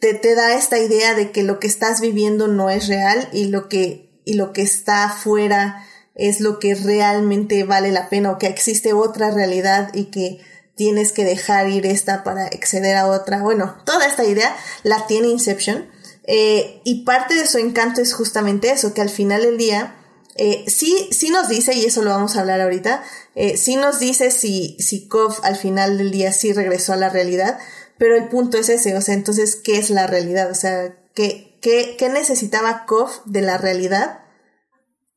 te, 0.00 0.14
te 0.14 0.34
da 0.34 0.54
esta 0.54 0.78
idea 0.78 1.14
de 1.14 1.30
que 1.30 1.42
lo 1.42 1.60
que 1.60 1.66
estás 1.66 2.00
viviendo 2.00 2.48
no 2.48 2.70
es 2.70 2.88
real 2.88 3.28
y 3.32 3.46
lo 3.46 3.68
que, 3.68 4.20
y 4.24 4.34
lo 4.34 4.52
que 4.52 4.62
está 4.62 5.04
afuera 5.04 5.84
es 6.18 6.40
lo 6.40 6.58
que 6.58 6.74
realmente 6.74 7.64
vale 7.64 7.92
la 7.92 8.10
pena 8.10 8.32
o 8.32 8.38
que 8.38 8.48
existe 8.48 8.92
otra 8.92 9.30
realidad 9.30 9.90
y 9.94 10.06
que 10.06 10.40
tienes 10.74 11.12
que 11.12 11.24
dejar 11.24 11.70
ir 11.70 11.86
esta 11.86 12.24
para 12.24 12.46
acceder 12.46 12.96
a 12.96 13.06
otra. 13.06 13.42
Bueno, 13.42 13.76
toda 13.86 14.06
esta 14.06 14.24
idea 14.24 14.54
la 14.82 15.06
tiene 15.06 15.28
Inception 15.28 15.88
eh, 16.24 16.80
y 16.84 17.04
parte 17.04 17.34
de 17.34 17.46
su 17.46 17.58
encanto 17.58 18.02
es 18.02 18.12
justamente 18.12 18.70
eso, 18.70 18.92
que 18.92 19.00
al 19.00 19.08
final 19.08 19.42
del 19.42 19.56
día 19.56 19.94
eh, 20.34 20.64
sí, 20.68 21.08
sí 21.10 21.30
nos 21.30 21.48
dice, 21.48 21.74
y 21.74 21.84
eso 21.84 22.02
lo 22.02 22.10
vamos 22.10 22.36
a 22.36 22.40
hablar 22.40 22.60
ahorita, 22.60 23.02
eh, 23.34 23.56
sí 23.56 23.76
nos 23.76 23.98
dice 23.98 24.30
si, 24.30 24.76
si 24.78 25.08
Kov 25.08 25.36
al 25.42 25.56
final 25.56 25.98
del 25.98 26.10
día 26.10 26.32
sí 26.32 26.52
regresó 26.52 26.92
a 26.92 26.96
la 26.96 27.08
realidad, 27.08 27.58
pero 27.96 28.16
el 28.16 28.28
punto 28.28 28.58
es 28.58 28.68
ese, 28.68 28.96
o 28.96 29.00
sea, 29.00 29.14
entonces, 29.14 29.56
¿qué 29.56 29.78
es 29.78 29.90
la 29.90 30.06
realidad? 30.06 30.50
O 30.50 30.54
sea, 30.54 30.94
¿qué, 31.14 31.56
qué, 31.60 31.96
qué 31.98 32.08
necesitaba 32.08 32.86
Koff 32.86 33.18
de 33.24 33.42
la 33.42 33.58
realidad 33.58 34.20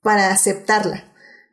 para 0.01 0.31
aceptarla. 0.31 1.05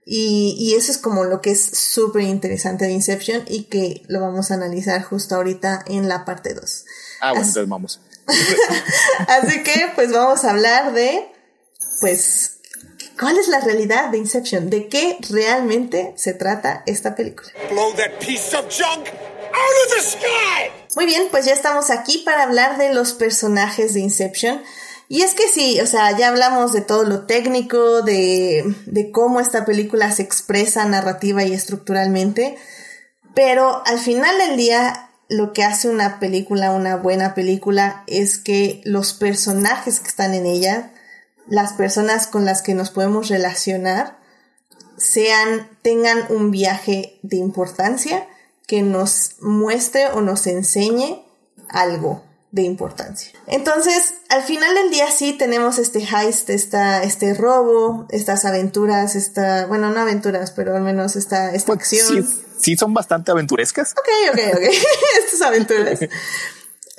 Y, 0.05 0.57
y 0.59 0.75
eso 0.75 0.91
es 0.91 0.97
como 0.97 1.25
lo 1.25 1.43
que 1.43 1.51
es 1.51 1.63
súper 1.63 2.23
interesante 2.23 2.87
de 2.87 2.93
Inception 2.93 3.45
y 3.47 3.65
que 3.65 4.03
lo 4.09 4.21
vamos 4.21 4.51
a 4.51 4.55
analizar 4.55 5.03
justo 5.03 5.35
ahorita 5.35 5.85
en 5.87 6.09
la 6.09 6.25
parte 6.25 6.55
2. 6.55 6.85
Ah, 7.21 7.31
bueno, 7.33 7.45
entonces 7.45 7.69
vamos. 7.69 8.01
Así 9.29 9.63
que 9.63 9.91
pues 9.95 10.13
vamos 10.13 10.45
a 10.45 10.51
hablar 10.51 10.95
de, 10.95 11.31
pues, 12.01 12.59
¿cuál 13.19 13.39
es 13.39 13.49
la 13.49 13.61
realidad 13.61 14.09
de 14.09 14.19
Inception? 14.19 14.71
¿De 14.71 14.89
qué 14.89 15.19
realmente 15.29 16.15
se 16.17 16.33
trata 16.33 16.83
esta 16.87 17.15
película? 17.15 17.51
Blow 17.71 17.93
that 17.97 18.19
piece 18.19 18.57
of 18.57 18.67
junk 18.69 19.09
out 19.09 19.87
of 19.87 19.95
the 19.95 20.03
sky! 20.03 20.71
Muy 20.97 21.07
bien, 21.07 21.29
pues 21.31 21.45
ya 21.45 21.53
estamos 21.53 21.91
aquí 21.91 22.23
para 22.25 22.45
hablar 22.45 22.79
de 22.79 22.93
los 22.95 23.13
personajes 23.13 23.95
de 23.95 24.01
Inception. 24.01 24.63
Y 25.09 25.23
es 25.23 25.35
que 25.35 25.49
sí, 25.49 25.81
o 25.81 25.87
sea, 25.87 26.17
ya 26.19 26.29
hablamos 26.29 26.73
de 26.75 26.83
todo 26.83 27.03
lo 27.05 27.25
técnico, 27.25 28.03
de, 28.03 28.75
de 28.85 29.11
cómo 29.11 29.41
esta 29.41 29.65
película 29.65 30.13
se 30.13 30.23
expresa 30.23 30.85
narrativa 30.85 31.45
y 31.45 31.55
estructuralmente, 31.55 32.59
pero 33.35 33.83
al 33.87 33.99
final 33.99 34.37
del 34.37 34.59
día 34.59 35.11
lo 35.29 35.55
que 35.55 35.65
hace 35.65 35.89
una 35.89 36.21
película 36.21 36.73
una 36.73 36.97
buena 36.97 37.35
película 37.35 38.03
es 38.07 38.39
que 38.39 38.83
los 38.85 39.15
personajes 39.15 40.01
que 40.01 40.09
están 40.09 40.35
en 40.35 40.45
ella, 40.45 40.93
las 41.47 41.73
personas 41.73 42.27
con 42.27 42.45
las 42.45 42.61
que 42.61 42.75
nos 42.75 42.91
podemos 42.91 43.29
relacionar, 43.29 44.19
sean, 44.99 45.71
tengan 45.81 46.27
un 46.29 46.51
viaje 46.51 47.19
de 47.23 47.37
importancia 47.37 48.27
que 48.67 48.83
nos 48.83 49.37
muestre 49.41 50.09
o 50.09 50.21
nos 50.21 50.47
enseñe 50.47 51.25
algo 51.71 52.28
de 52.51 52.63
importancia. 52.63 53.33
Entonces, 53.47 54.15
al 54.31 54.43
final 54.43 54.75
del 54.75 54.91
día 54.91 55.11
sí 55.11 55.35
tenemos 55.35 55.79
este 55.79 55.99
heist, 56.01 56.49
esta, 56.51 57.03
este 57.03 57.35
robo, 57.35 58.07
estas 58.11 58.45
aventuras, 58.45 59.17
esta, 59.17 59.67
bueno, 59.67 59.91
no 59.91 60.01
aventuras, 60.01 60.51
pero 60.53 60.75
al 60.75 60.83
menos 60.83 61.17
esta, 61.17 61.53
esta 61.55 61.67
Pues 61.75 61.81
acción. 61.81 62.27
sí, 62.27 62.43
sí 62.59 62.77
son 62.77 62.95
bastante 62.95 63.31
aventurescas. 63.31 63.93
Ok, 63.93 64.09
ok, 64.33 64.41
ok. 64.57 64.63
Estas 65.25 65.43
aventuras. 65.43 66.01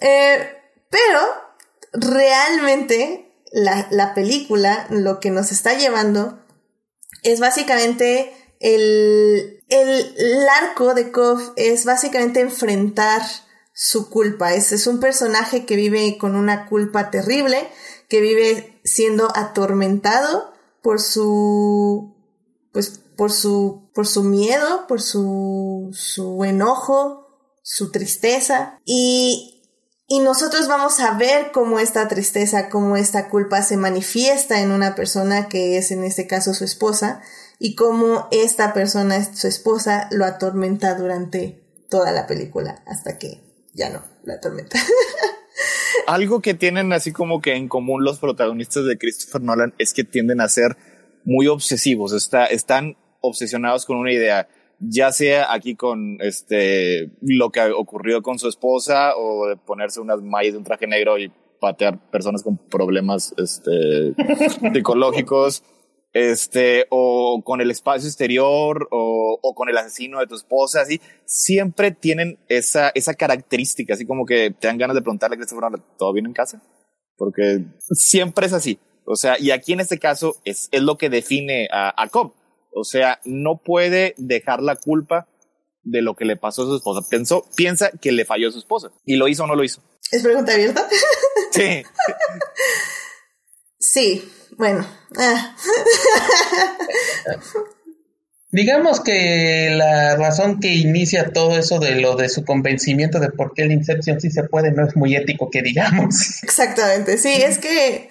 Eh, 0.02 0.50
pero 0.89 1.20
realmente 1.93 3.34
la, 3.52 3.88
la 3.89 4.14
película 4.14 4.86
lo 4.89 5.20
que 5.20 5.32
nos 5.32 5.52
está 5.52 5.74
llevando 5.74 6.39
es 7.24 7.39
básicamente 7.39 8.34
el, 8.60 9.64
el, 9.70 10.16
el 10.18 10.50
arco 10.62 10.93
de 10.93 11.12
Kov 11.12 11.54
es 11.56 11.86
básicamente 11.86 12.39
enfrentar 12.39 13.22
su 13.82 14.09
culpa. 14.09 14.53
Es, 14.53 14.73
es 14.73 14.88
un 14.88 14.99
personaje 14.99 15.65
que 15.65 15.77
vive 15.77 16.17
con 16.17 16.36
una 16.36 16.67
culpa 16.67 17.09
terrible, 17.11 17.69
que 18.09 18.19
vive 18.19 18.82
siendo 18.84 19.30
atormentado 19.34 20.51
por 20.82 20.99
su, 20.99 22.13
pues, 22.73 22.99
por 23.15 23.32
su, 23.32 23.89
por 23.93 24.05
su 24.05 24.23
miedo, 24.23 24.86
por 24.86 25.01
su, 25.01 25.91
su 25.93 26.43
enojo, 26.43 27.25
su 27.63 27.89
tristeza. 27.89 28.77
Y, 28.84 29.63
y 30.07 30.19
nosotros 30.19 30.67
vamos 30.67 30.99
a 30.99 31.13
ver 31.13 31.53
cómo 31.53 31.80
esta 31.80 32.09
tristeza, 32.09 32.67
cómo 32.67 32.97
esta 32.97 33.30
culpa 33.30 33.61
se 33.61 33.77
manifiesta 33.77 34.59
en 34.59 34.71
una 34.71 34.93
persona 34.93 35.47
que 35.47 35.77
es 35.77 35.91
en 35.91 36.03
este 36.03 36.27
caso 36.27 36.53
su 36.53 36.65
esposa 36.65 37.21
y 37.59 37.75
cómo 37.75 38.27
esta 38.32 38.73
persona, 38.73 39.34
su 39.34 39.47
esposa, 39.47 40.09
lo 40.11 40.25
atormenta 40.25 40.95
durante 40.95 41.63
toda 41.89 42.11
la 42.11 42.27
película 42.27 42.84
hasta 42.86 43.17
que 43.17 43.49
ya 43.74 43.89
no 43.89 44.03
la 44.24 44.36
atormenta. 44.36 44.80
Algo 46.07 46.41
que 46.41 46.53
tienen 46.53 46.93
así 46.93 47.11
como 47.11 47.41
que 47.41 47.55
en 47.55 47.67
común 47.67 48.03
los 48.03 48.20
protagonistas 48.20 48.86
de 48.86 48.97
Christopher 48.97 49.41
Nolan 49.41 49.74
es 49.78 49.93
que 49.93 50.03
tienden 50.03 50.41
a 50.41 50.47
ser 50.47 50.78
muy 51.24 51.47
obsesivos, 51.47 52.13
está, 52.13 52.45
están 52.45 52.97
obsesionados 53.22 53.86
con 53.86 53.97
una 53.97 54.11
idea, 54.11 54.47
ya 54.80 55.11
sea 55.11 55.53
aquí 55.53 55.76
con 55.76 56.17
este 56.22 57.11
lo 57.22 57.51
que 57.51 57.61
ocurrió 57.72 58.22
con 58.22 58.39
su 58.39 58.47
esposa 58.47 59.15
o 59.17 59.47
de 59.47 59.57
ponerse 59.57 59.99
unas 59.99 60.22
mallas 60.22 60.53
de 60.53 60.57
un 60.57 60.63
traje 60.63 60.88
negro 60.88 61.20
y 61.20 61.32
patear 61.59 61.99
personas 62.09 62.41
con 62.41 62.57
problemas 62.57 63.34
este, 63.38 64.13
psicológicos 64.74 65.63
este, 66.14 66.88
o 66.89 67.41
con 67.43 67.62
el 67.62 67.72
espacio 67.72 68.07
exterior, 68.07 68.88
o, 68.91 69.39
o, 69.41 69.53
con 69.53 69.70
el 69.70 69.78
asesino 69.78 70.20
de 70.20 70.28
tu 70.28 70.36
esposa, 70.36 70.82
así, 70.82 71.01
siempre 71.26 71.91
tienen 71.91 72.39
esa, 72.47 72.89
esa 72.95 73.14
característica, 73.14 73.93
así 73.93 74.05
como 74.05 74.26
que 74.26 74.51
te 74.51 74.68
dan 74.68 74.78
ganas 74.78 74.95
de 74.95 75.01
preguntarle 75.01 75.38
Nolan, 75.38 75.84
¿todo 75.97 76.14
bien 76.14 76.26
en 76.26 76.34
casa? 76.34 76.62
Porque 77.16 77.66
siempre 77.91 78.47
es 78.47 78.53
así. 78.53 78.80
O 79.05 79.16
sea, 79.16 79.39
y 79.39 79.51
aquí 79.51 79.74
en 79.74 79.80
este 79.80 79.97
caso 79.97 80.36
es, 80.45 80.70
es 80.72 80.82
lo 80.82 80.97
que 80.97 81.10
define 81.10 81.68
a, 81.72 81.93
a 82.01 82.07
Cobb. 82.10 82.34
O 82.72 82.84
sea, 82.84 83.20
no 83.26 83.62
puede 83.64 84.14
dejar 84.18 84.62
la 84.62 84.76
culpa 84.76 85.28
de 85.84 86.01
lo 86.01 86.16
que 86.16 86.26
le 86.26 86.36
pasó 86.38 86.64
a 86.64 86.66
su 86.66 86.76
esposa. 86.76 87.07
Pensó, 87.10 87.45
piensa 87.55 87.91
que 87.91 88.12
le 88.12 88.26
falló 88.26 88.49
a 88.49 88.51
su 88.51 88.60
esposa. 88.60 88.91
¿Y 89.05 89.16
lo 89.16 89.28
hizo 89.28 89.43
o 89.43 89.47
no 89.47 89.55
lo 89.55 89.64
hizo? 89.64 89.82
¿Es 90.12 90.24
pregunta 90.24 90.53
abierta? 90.53 90.88
Sí. 91.51 91.84
sí, 93.91 94.31
bueno. 94.57 94.85
Ah. 95.17 95.55
Digamos 98.51 98.99
que 99.01 99.69
la 99.71 100.15
razón 100.15 100.59
que 100.59 100.73
inicia 100.73 101.31
todo 101.33 101.57
eso 101.57 101.79
de 101.79 102.01
lo 102.01 102.15
de 102.15 102.29
su 102.29 102.43
convencimiento 102.45 103.19
de 103.19 103.29
por 103.29 103.53
qué 103.53 103.61
el 103.63 103.71
Inception 103.71 104.19
sí 104.19 104.31
se 104.31 104.43
puede 104.43 104.71
no 104.71 104.87
es 104.87 104.95
muy 104.95 105.15
ético 105.15 105.51
que 105.51 105.61
digamos. 105.61 106.15
Exactamente, 106.43 107.19
sí, 107.19 107.29
es 107.29 107.59
que, 107.59 108.09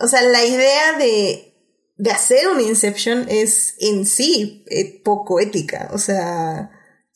o 0.00 0.08
sea, 0.08 0.22
la 0.22 0.44
idea 0.44 0.98
de, 0.98 1.54
de 1.96 2.10
hacer 2.10 2.48
un 2.48 2.60
Inception 2.60 3.26
es 3.28 3.74
en 3.78 4.06
sí 4.06 4.64
eh, 4.68 5.00
poco 5.04 5.38
ética, 5.38 5.88
o 5.92 5.98
sea, 5.98 6.70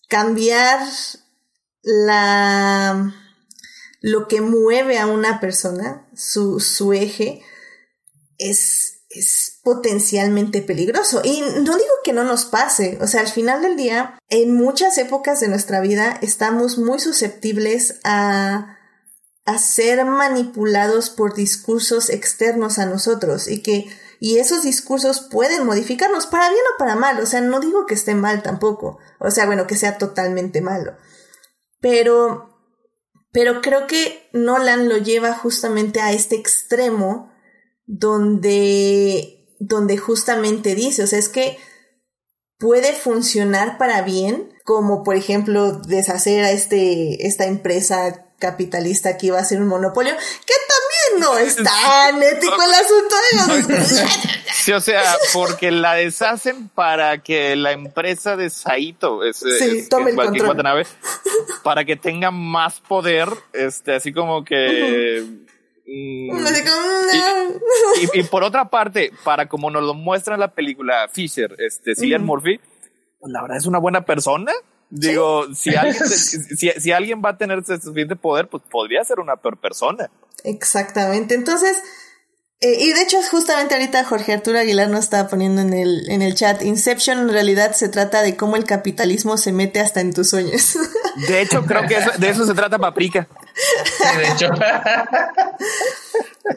cambiar 0.08 0.80
la 1.82 3.14
lo 4.02 4.28
que 4.28 4.40
mueve 4.40 4.98
a 4.98 5.06
una 5.06 5.40
persona, 5.40 6.08
su, 6.14 6.60
su 6.60 6.92
eje, 6.92 7.42
es, 8.40 9.04
es 9.10 9.60
potencialmente 9.62 10.62
peligroso. 10.62 11.20
Y 11.22 11.42
no 11.42 11.76
digo 11.76 11.94
que 12.02 12.12
no 12.12 12.24
nos 12.24 12.46
pase, 12.46 12.98
o 13.00 13.06
sea, 13.06 13.20
al 13.20 13.28
final 13.28 13.62
del 13.62 13.76
día, 13.76 14.18
en 14.28 14.54
muchas 14.54 14.98
épocas 14.98 15.40
de 15.40 15.48
nuestra 15.48 15.80
vida 15.80 16.18
estamos 16.22 16.78
muy 16.78 16.98
susceptibles 16.98 18.00
a, 18.02 18.78
a 19.44 19.58
ser 19.58 20.04
manipulados 20.04 21.10
por 21.10 21.34
discursos 21.34 22.10
externos 22.10 22.78
a 22.78 22.86
nosotros 22.86 23.46
y 23.46 23.62
que 23.62 23.86
y 24.22 24.36
esos 24.36 24.62
discursos 24.62 25.22
pueden 25.22 25.64
modificarnos 25.64 26.26
para 26.26 26.50
bien 26.50 26.60
o 26.74 26.78
para 26.78 26.94
mal, 26.94 27.20
o 27.20 27.26
sea, 27.26 27.40
no 27.40 27.58
digo 27.58 27.86
que 27.86 27.94
esté 27.94 28.14
mal 28.14 28.42
tampoco, 28.42 28.98
o 29.18 29.30
sea, 29.30 29.46
bueno, 29.46 29.66
que 29.66 29.76
sea 29.76 29.96
totalmente 29.96 30.60
malo. 30.60 30.94
Pero 31.80 32.50
pero 33.32 33.62
creo 33.62 33.86
que 33.86 34.28
Nolan 34.32 34.88
lo 34.88 34.98
lleva 34.98 35.32
justamente 35.32 36.00
a 36.00 36.12
este 36.12 36.36
extremo 36.36 37.29
donde, 37.92 39.46
donde 39.58 39.98
justamente 39.98 40.74
dice, 40.74 41.02
o 41.02 41.06
sea, 41.06 41.18
es 41.18 41.28
que 41.28 41.58
puede 42.58 42.92
funcionar 42.92 43.78
para 43.78 44.02
bien, 44.02 44.52
como 44.64 45.02
por 45.02 45.16
ejemplo 45.16 45.72
deshacer 45.72 46.44
a 46.44 46.52
este, 46.52 47.26
esta 47.26 47.46
empresa 47.46 48.26
capitalista 48.38 49.16
que 49.18 49.26
iba 49.26 49.38
a 49.38 49.44
ser 49.44 49.60
un 49.60 49.66
monopolio, 49.68 50.12
que 50.14 50.54
también 51.10 51.20
no 51.28 51.36
es 51.38 51.56
tan 51.56 52.22
ético 52.22 52.54
el 52.62 52.74
asunto. 52.74 54.10
Sí, 54.52 54.72
o 54.72 54.80
sea, 54.80 55.02
porque 55.32 55.70
la 55.70 55.94
deshacen 55.94 56.68
para 56.68 57.22
que 57.22 57.56
la 57.56 57.72
empresa 57.72 58.36
de 58.36 58.50
Saito, 58.50 59.24
es, 59.24 59.38
Sí, 59.38 59.78
es- 59.78 59.88
tome 59.88 60.10
es 60.10 60.14
el 60.14 60.20
aquí 60.20 60.28
control. 60.28 60.40
en 60.42 60.48
Watanabe, 60.48 60.86
para 61.62 61.84
que 61.86 61.96
tenga 61.96 62.30
más 62.30 62.78
poder, 62.80 63.28
este, 63.54 63.94
así 63.94 64.12
como 64.12 64.44
que... 64.44 65.24
y, 65.92 66.30
y 68.20 68.22
por 68.24 68.44
otra 68.44 68.70
parte, 68.70 69.10
para 69.24 69.48
como 69.48 69.70
nos 69.70 69.82
lo 69.82 69.94
muestra 69.94 70.34
en 70.34 70.40
la 70.40 70.54
película 70.54 71.08
Fisher, 71.12 71.56
este, 71.58 71.96
Cillian 71.96 72.24
Murphy, 72.24 72.60
pues 73.18 73.32
la 73.32 73.42
verdad 73.42 73.56
es 73.56 73.66
una 73.66 73.78
buena 73.78 74.04
persona. 74.04 74.52
Digo, 74.88 75.52
si, 75.54 75.74
alguien, 75.74 76.06
si, 76.08 76.70
si 76.70 76.92
alguien 76.92 77.22
va 77.24 77.30
a 77.30 77.36
tener 77.36 77.58
ese 77.58 77.80
suficiente 77.80 78.16
poder, 78.16 78.48
pues 78.48 78.62
podría 78.70 79.02
ser 79.04 79.20
una 79.20 79.36
peor 79.36 79.58
persona. 79.58 80.10
Exactamente. 80.44 81.34
Entonces, 81.34 81.76
eh, 82.60 82.76
y 82.78 82.92
de 82.92 83.00
hecho, 83.00 83.16
justamente 83.30 83.74
ahorita 83.74 84.04
Jorge 84.04 84.34
Arturo 84.34 84.58
Aguilar 84.58 84.90
nos 84.90 85.04
estaba 85.04 85.28
poniendo 85.28 85.62
en 85.62 85.72
el, 85.72 86.10
en 86.10 86.20
el 86.20 86.34
chat, 86.34 86.62
Inception 86.62 87.18
en 87.18 87.30
realidad 87.30 87.72
se 87.72 87.88
trata 87.88 88.20
de 88.20 88.36
cómo 88.36 88.56
el 88.56 88.64
capitalismo 88.64 89.38
se 89.38 89.52
mete 89.52 89.80
hasta 89.80 90.00
en 90.02 90.12
tus 90.12 90.28
sueños. 90.30 90.76
De 91.16 91.40
hecho, 91.42 91.62
creo 91.64 91.86
que 91.86 91.96
eso- 91.96 92.12
de 92.18 92.28
eso 92.28 92.46
se 92.46 92.54
trata 92.54 92.78
Paprika. 92.78 93.28
Sí, 93.84 94.18
de 94.18 94.28
hecho. 94.28 94.46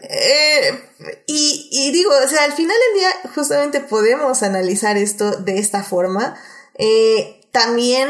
Eh, 0.02 0.80
y, 1.28 1.70
y 1.72 1.92
digo, 1.92 2.12
o 2.24 2.28
sea, 2.28 2.44
al 2.46 2.54
final 2.54 2.76
del 2.94 3.00
día 3.02 3.32
justamente 3.36 3.80
podemos 3.82 4.44
analizar 4.44 4.98
esto 4.98 5.32
de 5.38 5.60
esta 5.60 5.84
forma. 5.84 6.36
Eh, 6.78 7.42
también 7.52 8.10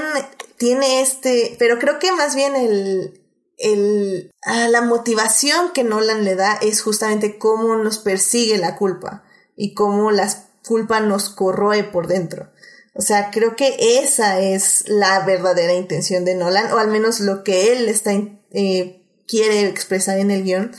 tiene 0.57 1.01
este, 1.01 1.55
pero 1.59 1.79
creo 1.79 1.99
que 1.99 2.11
más 2.13 2.35
bien 2.35 2.55
el, 2.55 3.21
el, 3.57 4.31
ah, 4.43 4.67
la 4.69 4.81
motivación 4.81 5.71
que 5.73 5.83
Nolan 5.83 6.23
le 6.23 6.35
da 6.35 6.57
es 6.61 6.81
justamente 6.81 7.37
cómo 7.37 7.75
nos 7.75 7.97
persigue 7.99 8.57
la 8.57 8.75
culpa 8.77 9.23
y 9.55 9.73
cómo 9.73 10.11
las 10.11 10.43
culpa 10.65 11.01
nos 11.01 11.29
corroe 11.29 11.83
por 11.83 12.07
dentro. 12.07 12.49
O 12.93 13.01
sea, 13.01 13.31
creo 13.31 13.55
que 13.55 13.75
esa 13.99 14.39
es 14.39 14.87
la 14.87 15.25
verdadera 15.25 15.73
intención 15.73 16.25
de 16.25 16.35
Nolan, 16.35 16.71
o 16.71 16.77
al 16.77 16.89
menos 16.89 17.19
lo 17.19 17.43
que 17.43 17.73
él 17.73 17.89
está, 17.89 18.11
eh, 18.51 19.01
quiere 19.27 19.67
expresar 19.67 20.19
en 20.19 20.31
el 20.31 20.43
guion, 20.43 20.71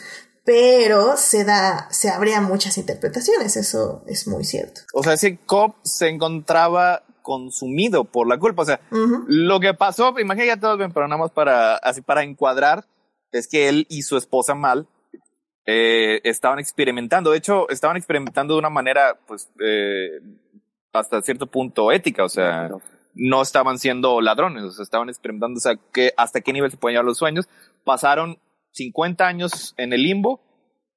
pero 0.45 1.17
se 1.17 1.45
da, 1.45 1.89
se 1.91 2.11
abre 2.11 2.35
a 2.35 2.41
muchas 2.41 2.79
interpretaciones, 2.79 3.57
eso 3.57 4.05
es 4.07 4.29
muy 4.29 4.45
cierto. 4.45 4.83
O 4.93 5.03
sea, 5.03 5.15
ese 5.15 5.39
cop 5.45 5.75
se 5.83 6.09
encontraba 6.09 7.03
consumido 7.25 8.05
por 8.05 8.29
la 8.29 8.39
culpa. 8.39 8.63
O 8.63 8.67
sea, 8.67 8.81
lo 8.91 9.59
que 9.59 9.75
pasó, 9.75 10.11
imagínate 10.21 10.47
ya 10.47 10.61
todos 10.61 10.79
bien, 10.79 10.93
pero 10.93 11.09
nada 11.09 11.21
más 11.21 11.33
para, 11.33 11.77
así 11.77 12.03
para 12.03 12.23
encuadrar, 12.23 12.85
es 13.33 13.49
que 13.49 13.69
él 13.69 13.87
y 13.89 14.03
su 14.03 14.17
esposa 14.17 14.55
mal 14.55 14.87
eh, 15.67 16.21
estaban 16.23 16.59
experimentando. 16.59 17.31
De 17.31 17.39
hecho, 17.39 17.69
estaban 17.71 17.97
experimentando 17.97 18.55
de 18.55 18.61
una 18.61 18.71
manera, 18.71 19.19
pues, 19.27 19.49
eh, 19.59 20.21
hasta 20.95 21.21
cierto 21.21 21.47
punto 21.47 21.93
ética. 21.93 22.25
O 22.25 22.29
sea, 22.29 22.71
no 23.15 23.43
estaban 23.43 23.79
siendo 23.79 24.21
ladrones, 24.21 24.65
o 24.65 24.71
sea, 24.71 24.83
estaban 24.83 25.09
experimentando, 25.09 25.59
o 25.59 25.61
sea, 25.61 25.77
que, 25.93 26.13
hasta 26.17 26.41
qué 26.41 26.53
nivel 26.53 26.71
se 26.71 26.77
pueden 26.77 26.95
llevar 26.95 27.05
los 27.05 27.19
sueños. 27.19 27.49
Pasaron 27.85 28.39
50 28.73 29.27
años 29.27 29.75
en 29.77 29.93
el 29.93 30.03
limbo 30.03 30.41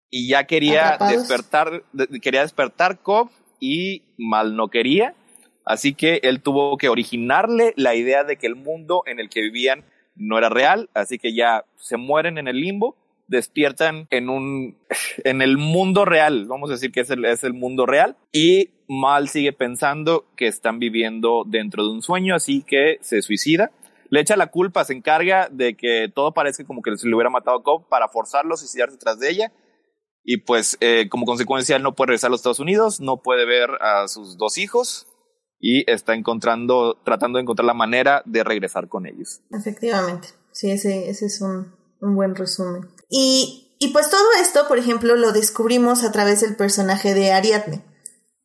y 0.10 0.30
ya 0.30 0.45
quería 0.45 0.98
despertar, 1.10 1.84
quería 2.22 2.41
despertar 2.41 3.02
Cobb 3.02 3.30
y 3.60 4.04
mal 4.18 4.56
no 4.56 4.70
quería. 4.70 5.16
Así 5.66 5.93
que 5.93 6.22
él 6.24 6.41
tuvo 6.41 6.78
que 6.78 6.88
originarle 6.88 7.74
la 7.76 7.93
idea 7.93 8.24
de 8.24 8.38
que 8.38 8.48
el 8.48 8.56
mundo 8.56 9.04
en 9.06 9.20
el 9.20 9.30
que 9.30 9.41
vivían 9.41 9.84
no 10.16 10.38
era 10.38 10.50
real, 10.50 10.89
así 10.93 11.20
que 11.20 11.36
ya 11.36 11.66
se 11.76 11.98
mueren 11.98 12.38
en 12.38 12.48
el 12.48 12.60
limbo, 12.62 12.95
despiertan 13.28 14.08
en 14.10 14.30
un, 14.30 14.78
en 15.24 15.42
el 15.42 15.58
mundo 15.58 16.06
real, 16.06 16.46
vamos 16.48 16.70
a 16.70 16.74
decir 16.74 16.92
que 16.92 17.02
es 17.02 17.10
el, 17.10 17.26
es 17.26 17.44
el 17.44 17.54
mundo 17.54 17.86
real, 17.86 18.18
y 18.32 18.72
Mal 18.90 19.28
sigue 19.28 19.52
pensando 19.52 20.26
que 20.38 20.48
están 20.48 20.80
viviendo 20.80 21.44
dentro 21.46 21.84
de 21.84 21.92
un 21.92 22.02
sueño, 22.02 22.36
así 22.36 22.64
que 22.64 23.00
se 23.02 23.22
suicida. 23.22 23.72
Le 24.10 24.22
echa 24.22 24.38
la 24.38 24.48
culpa, 24.48 24.86
se 24.86 24.94
encarga 24.94 25.50
de 25.52 25.76
que 25.76 26.10
todo 26.14 26.34
parezca 26.34 26.64
como 26.64 26.82
que 26.82 26.96
se 26.96 27.06
le 27.06 27.14
hubiera 27.14 27.30
matado 27.30 27.58
a 27.58 27.64
Cobb 27.64 27.90
para 27.90 28.08
forzarlo 28.08 28.54
a 28.54 28.58
suicidarse 28.58 28.98
tras 28.98 29.20
de 29.20 29.30
ella. 29.30 29.52
Y 30.24 30.38
pues, 30.38 30.78
eh, 30.80 31.10
como 31.10 31.26
consecuencia, 31.26 31.76
él 31.76 31.84
no 31.84 31.96
puede 31.96 32.12
regresar 32.12 32.30
a 32.30 32.32
los 32.32 32.40
Estados 32.40 32.62
Unidos, 32.62 33.02
no 33.02 33.22
puede 33.22 33.46
ver 33.46 33.72
a 33.82 34.08
sus 34.08 34.38
dos 34.38 34.58
hijos, 34.58 35.08
y 35.60 35.90
está 35.92 36.14
encontrando, 36.14 37.02
tratando 37.04 37.38
de 37.38 37.44
encontrar 37.44 37.66
la 37.66 37.74
manera 37.74 38.22
de 38.26 38.44
regresar 38.44 38.88
con 38.88 39.06
ellos. 39.06 39.42
Efectivamente, 39.52 40.30
sí, 40.52 40.72
ese, 40.72 41.10
ese 41.10 41.26
es 41.26 41.42
un, 41.42 41.77
un 42.02 42.16
buen 42.16 42.36
resumen. 42.36 42.89
Y, 43.10 43.76
y 43.80 43.89
pues 43.89 44.10
todo 44.10 44.26
esto, 44.41 44.68
por 44.68 44.78
ejemplo, 44.80 45.16
lo 45.16 45.32
descubrimos 45.32 46.04
a 46.04 46.12
través 46.12 46.41
del 46.41 46.56
personaje 46.56 47.14
de 47.14 47.32
Ariadne, 47.32 47.84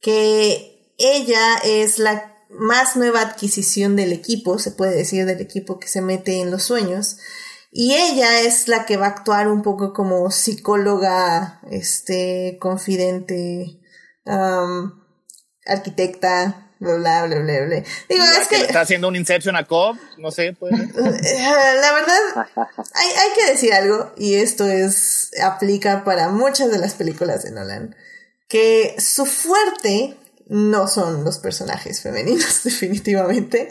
que 0.01 0.95
ella 0.99 1.57
es 1.65 1.99
la 1.99 2.33
más 2.51 2.97
nueva 2.97 3.23
adquisición 3.23 3.97
del 3.97 4.13
equipo, 4.13 4.59
se 4.59 4.73
puede 4.73 4.95
decir 4.95 5.25
del 5.25 5.41
equipo 5.41 5.79
que 5.79 5.89
se 5.89 6.03
mete 6.03 6.41
en 6.41 6.51
los 6.51 6.63
sueños, 6.65 7.17
y 7.71 7.95
ella 7.95 8.41
es 8.43 8.69
la 8.69 8.85
que 8.85 8.99
va 8.99 9.07
a 9.07 9.11
actuar 9.11 9.49
un 9.49 9.63
poco 9.63 9.95
como 9.95 10.31
psicóloga, 10.31 11.63
este, 11.71 12.59
confidente, 12.61 13.81
arquitecta, 15.65 16.72
bla, 16.83 17.25
bla, 17.27 17.39
bla, 17.39 17.61
bla. 17.67 17.83
Digo, 18.09 18.25
es 18.41 18.49
que... 18.49 18.57
Está 18.57 18.81
haciendo 18.83 19.09
un 19.09 19.17
Inception 19.17 19.57
a 19.57 19.67
Cobb, 19.67 19.97
no 20.19 20.31
sé, 20.31 20.55
pues. 20.59 20.73
La 20.73 21.93
verdad, 21.93 22.47
hay, 22.95 23.09
hay 23.09 23.31
que 23.39 23.53
decir 23.53 23.73
algo, 23.73 24.13
y 24.17 24.35
esto 24.35 24.67
es, 24.67 25.31
aplica 25.43 26.05
para 26.05 26.29
muchas 26.29 26.71
de 26.71 26.79
las 26.79 26.95
películas 26.95 27.45
de 27.45 27.53
Nolan, 27.53 27.97
que 28.49 28.97
su 28.99 29.27
fuerte 29.27 30.17
no 30.49 30.89
son 30.89 31.25
los 31.25 31.39
personajes 31.39 32.03
femeninos, 32.03 32.63
definitivamente. 32.65 33.69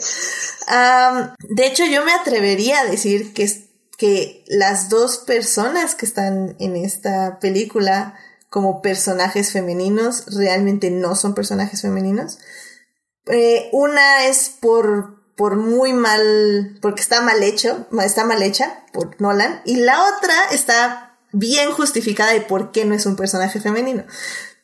de 1.48 1.66
hecho, 1.66 1.84
yo 1.86 2.04
me 2.04 2.12
atrevería 2.12 2.80
a 2.80 2.86
decir 2.86 3.32
que, 3.32 3.50
que 3.96 4.44
las 4.48 4.88
dos 4.88 5.18
personas 5.18 5.94
que 5.94 6.06
están 6.06 6.56
en 6.58 6.76
esta 6.76 7.38
película 7.38 8.18
como 8.52 8.82
personajes 8.82 9.50
femeninos 9.50 10.24
realmente 10.26 10.90
no 10.90 11.14
son 11.14 11.34
personajes 11.34 11.80
femeninos. 11.80 12.38
Eh, 13.26 13.68
una 13.72 14.26
es 14.26 14.48
por, 14.48 15.22
por 15.36 15.56
muy 15.56 15.92
mal, 15.92 16.78
porque 16.82 17.02
está 17.02 17.20
mal 17.20 17.42
hecho, 17.42 17.86
está 18.04 18.24
mal 18.24 18.42
hecha 18.42 18.84
por 18.92 19.20
Nolan, 19.20 19.62
y 19.64 19.76
la 19.76 20.02
otra 20.16 20.34
está 20.50 21.18
bien 21.32 21.70
justificada 21.72 22.32
de 22.32 22.40
por 22.40 22.72
qué 22.72 22.84
no 22.84 22.94
es 22.94 23.06
un 23.06 23.16
personaje 23.16 23.60
femenino. 23.60 24.04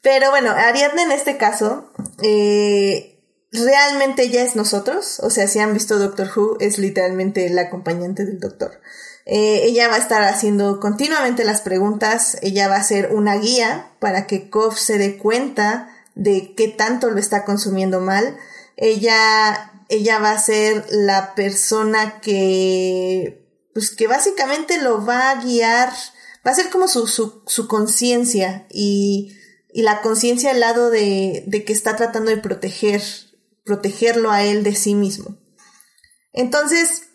Pero 0.02 0.30
bueno, 0.30 0.50
Ariadne 0.50 1.02
en 1.02 1.12
este 1.12 1.36
caso, 1.36 1.92
eh, 2.22 3.20
realmente 3.52 4.24
ella 4.24 4.42
es 4.42 4.56
nosotros, 4.56 5.20
o 5.20 5.30
sea, 5.30 5.48
si 5.48 5.58
han 5.58 5.74
visto 5.74 5.98
Doctor 5.98 6.30
Who, 6.34 6.56
es 6.60 6.78
literalmente 6.78 7.48
la 7.50 7.62
acompañante 7.62 8.24
del 8.24 8.38
doctor. 8.38 8.80
Eh, 9.30 9.64
ella 9.64 9.88
va 9.88 9.96
a 9.96 9.98
estar 9.98 10.22
haciendo 10.22 10.80
continuamente 10.80 11.44
las 11.44 11.60
preguntas, 11.60 12.38
ella 12.40 12.68
va 12.68 12.76
a 12.76 12.82
ser 12.82 13.10
una 13.12 13.36
guía 13.36 13.90
para 13.98 14.26
que 14.26 14.48
Kof 14.48 14.78
se 14.78 14.96
dé 14.96 15.18
cuenta 15.18 15.90
de 16.18 16.54
qué 16.56 16.68
tanto 16.68 17.10
lo 17.10 17.18
está 17.18 17.44
consumiendo 17.44 18.00
mal. 18.00 18.36
Ella, 18.76 19.72
ella 19.88 20.18
va 20.18 20.32
a 20.32 20.38
ser 20.38 20.84
la 20.90 21.34
persona 21.34 22.20
que, 22.20 23.46
pues 23.72 23.90
que 23.90 24.08
básicamente 24.08 24.82
lo 24.82 25.06
va 25.06 25.30
a 25.30 25.42
guiar, 25.42 25.90
va 26.46 26.50
a 26.50 26.54
ser 26.54 26.70
como 26.70 26.88
su, 26.88 27.06
su, 27.06 27.42
su 27.46 27.68
conciencia 27.68 28.66
y, 28.68 29.38
y 29.72 29.82
la 29.82 30.02
conciencia 30.02 30.50
al 30.50 30.60
lado 30.60 30.90
de, 30.90 31.44
de 31.46 31.64
que 31.64 31.72
está 31.72 31.94
tratando 31.94 32.30
de 32.30 32.38
proteger, 32.38 33.00
protegerlo 33.64 34.32
a 34.32 34.42
él 34.42 34.64
de 34.64 34.74
sí 34.74 34.94
mismo. 34.94 35.38
Entonces, 36.32 37.07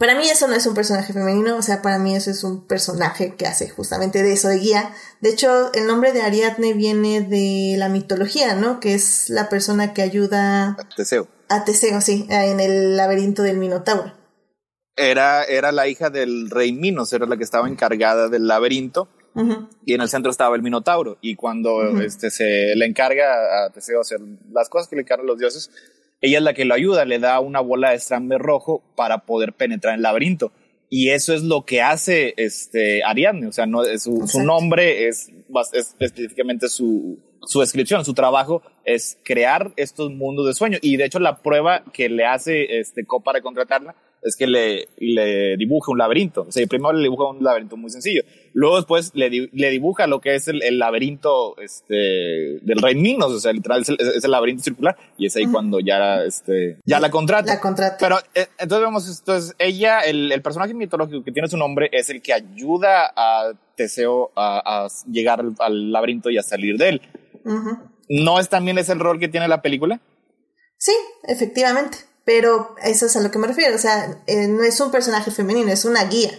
para 0.00 0.14
mí 0.14 0.30
eso 0.30 0.48
no 0.48 0.54
es 0.54 0.64
un 0.64 0.74
personaje 0.74 1.12
femenino, 1.12 1.58
o 1.58 1.62
sea, 1.62 1.82
para 1.82 1.98
mí 1.98 2.16
eso 2.16 2.30
es 2.30 2.42
un 2.42 2.66
personaje 2.66 3.34
que 3.36 3.46
hace 3.46 3.68
justamente 3.68 4.22
de 4.22 4.32
eso 4.32 4.48
de 4.48 4.56
guía. 4.56 4.94
De 5.20 5.28
hecho, 5.28 5.70
el 5.74 5.86
nombre 5.86 6.14
de 6.14 6.22
Ariadne 6.22 6.72
viene 6.72 7.20
de 7.20 7.74
la 7.76 7.90
mitología, 7.90 8.54
¿no? 8.54 8.80
Que 8.80 8.94
es 8.94 9.28
la 9.28 9.50
persona 9.50 9.92
que 9.92 10.00
ayuda 10.00 10.68
a 10.70 10.88
Teseo. 10.96 11.28
A 11.50 11.66
Teseo, 11.66 12.00
sí, 12.00 12.26
en 12.30 12.60
el 12.60 12.96
laberinto 12.96 13.42
del 13.42 13.58
Minotauro. 13.58 14.14
Era, 14.96 15.44
era 15.44 15.70
la 15.70 15.86
hija 15.86 16.08
del 16.08 16.48
rey 16.48 16.72
Minos, 16.72 17.12
era 17.12 17.26
la 17.26 17.36
que 17.36 17.44
estaba 17.44 17.68
encargada 17.68 18.30
del 18.30 18.46
laberinto. 18.46 19.06
Y 19.84 19.92
en 19.92 20.00
el 20.00 20.08
centro 20.08 20.30
estaba 20.30 20.56
el 20.56 20.62
Minotauro. 20.62 21.18
Y 21.20 21.36
cuando 21.36 22.00
este, 22.00 22.30
se 22.30 22.74
le 22.74 22.86
encarga 22.86 23.66
a 23.66 23.70
Teseo 23.70 24.00
hacer 24.00 24.20
las 24.50 24.70
cosas 24.70 24.88
que 24.88 24.96
le 24.96 25.02
encargan 25.02 25.26
los 25.26 25.38
dioses, 25.38 25.70
ella 26.20 26.38
es 26.38 26.44
la 26.44 26.54
que 26.54 26.64
lo 26.64 26.74
ayuda, 26.74 27.04
le 27.04 27.18
da 27.18 27.40
una 27.40 27.60
bola 27.60 27.90
de 27.90 27.96
estrambe 27.96 28.38
rojo 28.38 28.82
para 28.96 29.24
poder 29.24 29.52
penetrar 29.52 29.94
en 29.94 29.98
el 29.98 30.02
laberinto. 30.02 30.52
Y 30.88 31.10
eso 31.10 31.32
es 31.32 31.42
lo 31.42 31.64
que 31.64 31.82
hace 31.82 32.34
este 32.36 33.04
Ariadne, 33.04 33.46
o 33.46 33.52
sea, 33.52 33.64
no, 33.66 33.84
su, 33.98 34.26
su 34.26 34.42
nombre 34.42 35.06
es, 35.06 35.30
es, 35.72 35.94
específicamente 36.00 36.68
su, 36.68 37.20
su 37.42 37.60
descripción, 37.60 38.04
su 38.04 38.12
trabajo 38.12 38.62
es 38.84 39.16
crear 39.22 39.72
estos 39.76 40.10
mundos 40.10 40.46
de 40.46 40.54
sueño. 40.54 40.78
Y 40.82 40.96
de 40.96 41.04
hecho 41.04 41.20
la 41.20 41.42
prueba 41.42 41.84
que 41.92 42.08
le 42.08 42.26
hace 42.26 42.80
este 42.80 43.06
Co 43.06 43.20
para 43.20 43.40
contratarla 43.40 43.94
es 44.22 44.36
que 44.36 44.46
le, 44.46 44.88
le 44.98 45.56
dibuja 45.56 45.92
un 45.92 45.98
laberinto. 45.98 46.42
O 46.48 46.52
sea, 46.52 46.66
primero 46.66 46.92
le 46.92 47.02
dibuja 47.02 47.30
un 47.30 47.42
laberinto 47.42 47.76
muy 47.76 47.90
sencillo. 47.90 48.22
Luego 48.52 48.76
después 48.76 49.12
le, 49.14 49.30
le 49.30 49.70
dibuja 49.70 50.06
lo 50.06 50.20
que 50.20 50.34
es 50.34 50.48
el, 50.48 50.62
el, 50.62 50.78
laberinto 50.78 51.56
este, 51.58 51.94
del 51.94 52.82
Rey 52.82 52.94
Minos. 52.96 53.32
O 53.32 53.40
sea, 53.40 53.52
literal, 53.52 53.80
es 53.80 54.24
el, 54.24 54.30
laberinto 54.30 54.62
circular. 54.62 54.96
Y 55.16 55.26
es 55.26 55.36
ahí 55.36 55.46
cuando 55.46 55.80
ya, 55.80 56.22
este, 56.24 56.78
ya 56.84 57.00
la 57.00 57.10
contrata. 57.10 57.54
La 57.54 57.60
contrata. 57.60 57.96
Pero 57.98 58.18
eh, 58.34 58.48
entonces 58.58 58.86
vemos, 58.86 59.18
entonces 59.18 59.54
ella, 59.58 60.00
el, 60.00 60.30
el, 60.32 60.42
personaje 60.42 60.74
mitológico 60.74 61.24
que 61.24 61.32
tiene 61.32 61.48
su 61.48 61.56
nombre 61.56 61.88
es 61.92 62.10
el 62.10 62.20
que 62.20 62.32
ayuda 62.32 63.12
a 63.16 63.52
Teseo 63.76 64.32
a, 64.36 64.84
a 64.84 64.88
llegar 65.10 65.42
al, 65.58 65.92
laberinto 65.92 66.30
y 66.30 66.38
a 66.38 66.42
salir 66.42 66.76
de 66.76 66.88
él. 66.90 67.02
¿No 68.08 68.38
es 68.38 68.48
también 68.48 68.76
ese 68.76 68.92
el 68.92 69.00
rol 69.00 69.18
que 69.18 69.28
tiene 69.28 69.48
la 69.48 69.62
película? 69.62 70.00
Sí, 70.76 70.92
efectivamente. 71.24 72.09
Pero 72.30 72.76
eso 72.80 73.06
es 73.06 73.16
a 73.16 73.20
lo 73.22 73.32
que 73.32 73.40
me 73.40 73.48
refiero. 73.48 73.74
O 73.74 73.78
sea, 73.80 74.22
eh, 74.28 74.46
no 74.46 74.62
es 74.62 74.78
un 74.80 74.92
personaje 74.92 75.32
femenino, 75.32 75.72
es 75.72 75.84
una 75.84 76.04
guía 76.04 76.30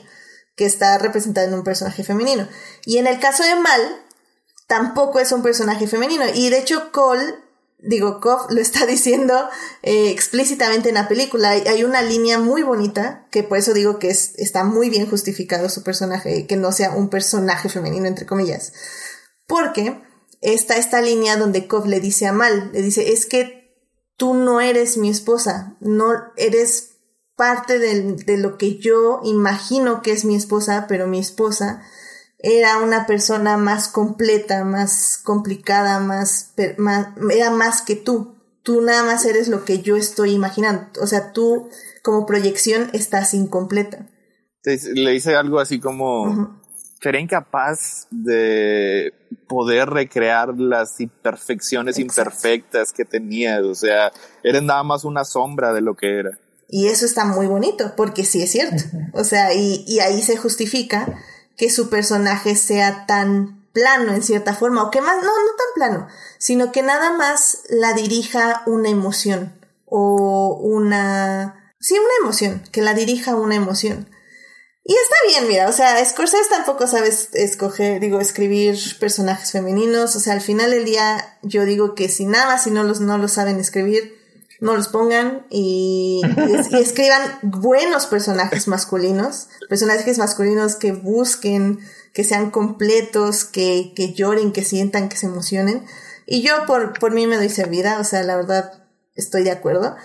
que 0.55 0.65
está 0.65 0.97
representada 0.97 1.45
en 1.45 1.53
un 1.53 1.65
personaje 1.65 2.05
femenino. 2.05 2.47
Y 2.85 2.97
en 2.97 3.07
el 3.07 3.19
caso 3.19 3.43
de 3.43 3.55
Mal, 3.55 4.01
tampoco 4.67 5.19
es 5.19 5.33
un 5.33 5.43
personaje 5.43 5.87
femenino. 5.87 6.23
Y 6.33 6.49
de 6.49 6.59
hecho, 6.59 6.93
Cole, 6.93 7.35
digo, 7.77 8.21
Koff 8.21 8.43
lo 8.51 8.61
está 8.61 8.85
diciendo 8.85 9.49
eh, 9.83 10.11
explícitamente 10.11 10.87
en 10.87 10.95
la 10.95 11.09
película. 11.09 11.49
Hay, 11.49 11.63
hay, 11.67 11.83
una 11.83 12.01
línea 12.01 12.39
muy 12.39 12.63
bonita, 12.63 13.27
que 13.29 13.43
por 13.43 13.57
eso 13.57 13.73
digo 13.73 13.99
que 13.99 14.11
es, 14.11 14.31
está 14.37 14.63
muy 14.63 14.89
bien 14.89 15.09
justificado 15.09 15.67
su 15.67 15.83
personaje, 15.83 16.47
que 16.47 16.55
no 16.55 16.71
sea 16.71 16.91
un 16.91 17.09
personaje 17.09 17.67
femenino, 17.67 18.07
entre 18.07 18.25
comillas. 18.25 18.71
Porque 19.45 20.01
está 20.39 20.77
esta 20.77 21.01
línea 21.01 21.35
donde 21.35 21.67
Koff 21.67 21.85
le 21.85 21.99
dice 21.99 22.27
a 22.27 22.31
Mal, 22.31 22.69
le 22.71 22.81
dice, 22.81 23.11
es 23.11 23.25
que 23.25 23.60
tú 24.21 24.35
no 24.35 24.61
eres 24.61 24.97
mi 24.97 25.09
esposa, 25.09 25.75
no 25.79 26.13
eres 26.37 26.99
parte 27.35 27.79
de, 27.79 28.37
lo 28.37 28.55
que 28.59 28.77
yo 28.77 29.19
imagino 29.23 30.03
que 30.03 30.11
es 30.11 30.25
mi 30.25 30.35
esposa, 30.35 30.85
pero 30.87 31.07
mi 31.07 31.17
esposa 31.17 31.81
era 32.37 32.77
una 32.77 33.07
persona 33.07 33.57
más 33.57 33.87
completa, 33.87 34.63
más 34.63 35.19
complicada, 35.23 35.99
más, 35.99 36.53
más, 36.77 37.07
era 37.31 37.49
más 37.49 37.81
que 37.81 37.95
tú. 37.95 38.35
Tú 38.61 38.81
nada 38.81 39.03
más 39.03 39.25
eres 39.25 39.47
lo 39.47 39.65
que 39.65 39.81
yo 39.81 39.97
estoy 39.97 40.33
imaginando. 40.33 41.01
O 41.01 41.07
sea, 41.07 41.31
tú 41.31 41.71
como 42.03 42.27
proyección 42.27 42.91
estás 42.93 43.33
incompleta. 43.33 44.05
Le 44.63 45.09
dice 45.09 45.33
algo 45.35 45.59
así 45.59 45.79
como, 45.79 46.61
sería 47.01 47.21
incapaz 47.21 48.05
de 48.11 49.15
poder 49.51 49.89
recrear 49.89 50.57
las 50.57 51.01
imperfecciones 51.01 51.99
imperfectas 51.99 52.93
que 52.93 53.03
tenías. 53.03 53.63
O 53.63 53.75
sea, 53.75 54.13
eres 54.43 54.63
nada 54.63 54.81
más 54.83 55.03
una 55.03 55.25
sombra 55.25 55.73
de 55.73 55.81
lo 55.81 55.95
que 55.95 56.19
era. 56.19 56.39
Y 56.69 56.87
eso 56.87 57.05
está 57.05 57.25
muy 57.25 57.47
bonito, 57.47 57.93
porque 57.97 58.23
sí 58.23 58.41
es 58.41 58.51
cierto. 58.51 58.81
O 59.11 59.25
sea, 59.25 59.53
y, 59.53 59.83
y 59.85 59.99
ahí 59.99 60.21
se 60.21 60.37
justifica 60.37 61.05
que 61.57 61.69
su 61.69 61.89
personaje 61.89 62.55
sea 62.55 63.05
tan 63.05 63.67
plano 63.73 64.13
en 64.13 64.23
cierta 64.23 64.55
forma, 64.55 64.83
o 64.83 64.91
que 64.91 65.01
más, 65.01 65.17
no, 65.17 65.23
no 65.23 65.51
tan 65.57 65.67
plano, 65.75 66.07
sino 66.37 66.71
que 66.71 66.81
nada 66.81 67.11
más 67.11 67.63
la 67.69 67.93
dirija 67.93 68.63
una 68.65 68.89
emoción 68.89 69.53
o 69.85 70.57
una... 70.61 71.73
Sí, 71.79 71.95
una 71.95 72.13
emoción, 72.21 72.63
que 72.71 72.81
la 72.81 72.93
dirija 72.93 73.35
una 73.35 73.55
emoción. 73.55 74.07
Y 74.83 74.93
está 74.93 75.15
bien, 75.27 75.47
mira, 75.47 75.69
o 75.69 75.71
sea, 75.71 76.03
Scorsese 76.03 76.49
tampoco 76.49 76.87
sabes 76.87 77.29
escoger, 77.33 77.99
digo, 77.99 78.19
escribir 78.19 78.77
personajes 78.99 79.51
femeninos, 79.51 80.15
o 80.15 80.19
sea, 80.19 80.33
al 80.33 80.41
final 80.41 80.71
del 80.71 80.85
día 80.85 81.37
yo 81.43 81.65
digo 81.65 81.93
que 81.93 82.09
si 82.09 82.25
nada 82.25 82.57
si 82.57 82.71
no 82.71 82.83
los, 82.83 82.99
no 82.99 83.19
lo 83.19 83.27
saben 83.27 83.59
escribir, 83.59 84.15
no 84.59 84.75
los 84.75 84.87
pongan 84.87 85.45
y, 85.49 86.21
escriban 86.79 87.21
buenos 87.43 88.07
personajes 88.07 88.67
masculinos, 88.67 89.49
personajes 89.69 90.17
masculinos 90.17 90.75
que 90.75 90.93
busquen, 90.93 91.79
que 92.13 92.23
sean 92.23 92.49
completos, 92.49 93.45
que, 93.45 93.93
que 93.95 94.13
lloren, 94.13 94.51
que 94.51 94.63
sientan, 94.63 95.09
que 95.09 95.17
se 95.17 95.27
emocionen. 95.27 95.85
Y 96.25 96.41
yo 96.41 96.65
por, 96.65 96.97
por 96.97 97.11
mí 97.11 97.27
me 97.27 97.37
doy 97.37 97.49
servida, 97.49 97.99
o 97.99 98.03
sea, 98.03 98.23
la 98.23 98.35
verdad 98.35 98.83
estoy 99.15 99.43
de 99.43 99.51
acuerdo. 99.51 99.95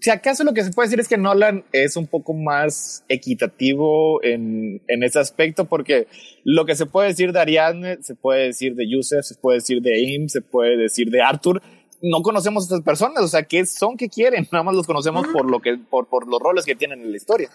Si 0.00 0.10
acaso 0.10 0.44
lo 0.44 0.52
que 0.52 0.64
se 0.64 0.70
puede 0.70 0.88
decir 0.88 1.00
es 1.00 1.08
que 1.08 1.16
Nolan 1.16 1.64
es 1.72 1.96
un 1.96 2.06
poco 2.06 2.34
más 2.34 3.04
equitativo 3.08 4.22
en, 4.22 4.82
en 4.86 5.02
ese 5.02 5.18
aspecto, 5.18 5.64
porque 5.64 6.06
lo 6.44 6.66
que 6.66 6.76
se 6.76 6.86
puede 6.86 7.08
decir 7.08 7.32
de 7.32 7.40
Ariadne, 7.40 7.98
se 8.02 8.14
puede 8.14 8.46
decir 8.46 8.74
de 8.74 8.88
Yusef, 8.88 9.24
se 9.24 9.34
puede 9.36 9.58
decir 9.58 9.80
de 9.80 9.94
Aim, 9.94 10.28
se 10.28 10.42
puede 10.42 10.76
decir 10.76 11.10
de 11.10 11.22
Arthur, 11.22 11.62
no 12.02 12.22
conocemos 12.22 12.64
a 12.64 12.66
estas 12.66 12.82
personas, 12.82 13.24
o 13.24 13.28
sea, 13.28 13.44
¿qué 13.44 13.64
son, 13.64 13.96
qué 13.96 14.08
quieren? 14.08 14.46
Nada 14.52 14.62
más 14.62 14.74
los 14.74 14.86
conocemos 14.86 15.26
por 15.28 15.50
lo 15.50 15.60
que, 15.60 15.78
por, 15.78 16.08
por 16.08 16.28
los 16.28 16.40
roles 16.40 16.64
que 16.64 16.74
tienen 16.74 17.00
en 17.00 17.10
la 17.10 17.16
historia. 17.16 17.50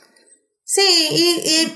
Sí, 0.65 0.81
y, 1.11 1.49
y 1.49 1.73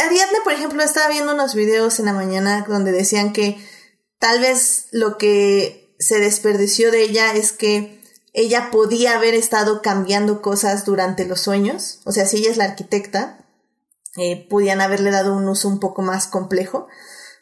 Ariadne, 0.00 0.38
por 0.44 0.52
ejemplo, 0.52 0.82
estaba 0.82 1.08
viendo 1.08 1.34
unos 1.34 1.54
videos 1.54 1.98
en 1.98 2.06
la 2.06 2.12
mañana 2.12 2.64
donde 2.68 2.92
decían 2.92 3.32
que 3.32 3.56
tal 4.18 4.38
vez 4.40 4.88
lo 4.92 5.16
que 5.16 5.96
se 5.98 6.20
desperdició 6.20 6.90
de 6.90 7.02
ella 7.02 7.34
es 7.34 7.52
que 7.52 8.01
ella 8.32 8.70
podía 8.70 9.14
haber 9.14 9.34
estado 9.34 9.82
cambiando 9.82 10.40
cosas 10.40 10.84
durante 10.84 11.26
los 11.26 11.40
sueños. 11.40 12.00
O 12.04 12.12
sea, 12.12 12.26
si 12.26 12.38
ella 12.38 12.50
es 12.50 12.56
la 12.56 12.64
arquitecta, 12.64 13.38
eh, 14.16 14.46
podían 14.48 14.80
haberle 14.80 15.10
dado 15.10 15.34
un 15.34 15.48
uso 15.48 15.68
un 15.68 15.80
poco 15.80 16.02
más 16.02 16.26
complejo. 16.26 16.88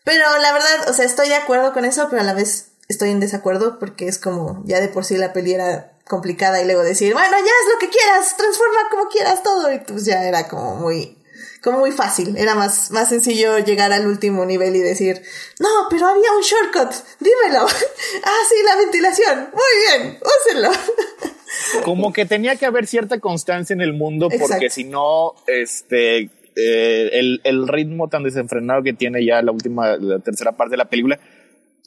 Pero 0.05 0.25
la 0.39 0.53
verdad, 0.53 0.89
o 0.89 0.93
sea, 0.93 1.05
estoy 1.05 1.29
de 1.29 1.37
acuerdo 1.37 1.73
con 1.73 1.85
eso, 1.85 2.09
pero 2.11 2.23
a 2.23 2.25
la 2.25 2.35
vez 2.35 2.73
estoy 2.89 3.11
en 3.11 3.21
desacuerdo 3.21 3.79
porque 3.79 4.09
es 4.09 4.19
como 4.19 4.63
ya 4.65 4.81
de 4.81 4.89
por 4.89 5.05
sí 5.05 5.17
la 5.17 5.33
peli 5.33 5.53
era 5.53 5.93
complicada 6.09 6.61
y 6.61 6.65
luego 6.65 6.83
decir, 6.83 7.13
bueno, 7.13 7.31
ya 7.31 7.39
es 7.39 7.73
lo 7.73 7.79
que 7.79 7.89
quieras, 7.89 8.37
transforma 8.37 8.89
como 8.91 9.09
quieras 9.09 9.43
todo. 9.45 9.73
Y 9.73 9.79
pues 9.81 10.05
ya 10.05 10.25
era 10.25 10.49
como 10.49 10.75
muy, 10.75 11.20
como 11.63 11.81
muy 11.81 11.93
fácil. 11.93 12.37
Era 12.37 12.55
más, 12.55 12.91
más 12.91 13.09
sencillo 13.09 13.59
llegar 13.59 13.93
al 13.93 14.07
último 14.07 14.45
nivel 14.45 14.75
y 14.77 14.81
decir, 14.81 15.23
no, 15.59 15.69
pero 15.91 16.07
había 16.07 16.33
un 16.37 16.43
shortcut, 16.43 16.95
dímelo. 17.21 17.67
ah, 18.25 18.39
sí, 18.49 18.57
la 18.65 18.77
ventilación. 18.77 19.51
Muy 19.53 20.03
bien, 20.05 20.19
úsenlo. 20.21 20.71
como 21.85 22.13
que 22.13 22.25
tenía 22.27 22.57
que 22.57 22.67
haber 22.67 22.87
cierta 22.87 23.19
constancia 23.21 23.75
en 23.75 23.81
el 23.81 23.93
mundo 23.93 24.29
porque 24.39 24.71
si 24.71 24.85
no, 24.85 25.35
este, 25.47 26.31
eh, 26.57 27.11
el, 27.13 27.41
el, 27.45 27.69
ritmo 27.69 28.09
tan 28.09 28.23
desenfrenado 28.23 28.83
que 28.83 28.93
tiene 28.93 29.25
ya 29.25 29.43
la 29.43 29.53
última, 29.53 29.97
la 29.97 30.21
tercera 30.21 30.53
parte 30.53 30.73
de 30.73 30.77
la 30.79 30.89
película, 30.89 31.19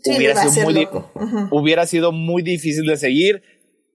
sí, 0.01 0.15
hubiera, 0.15 0.49
sido 0.49 0.65
muy, 0.65 0.85
uh 0.85 0.89
-huh. 0.89 1.47
hubiera 1.51 1.85
sido 1.85 2.11
muy 2.11 2.43
difícil 2.43 2.85
de 2.85 2.97
seguir. 2.97 3.41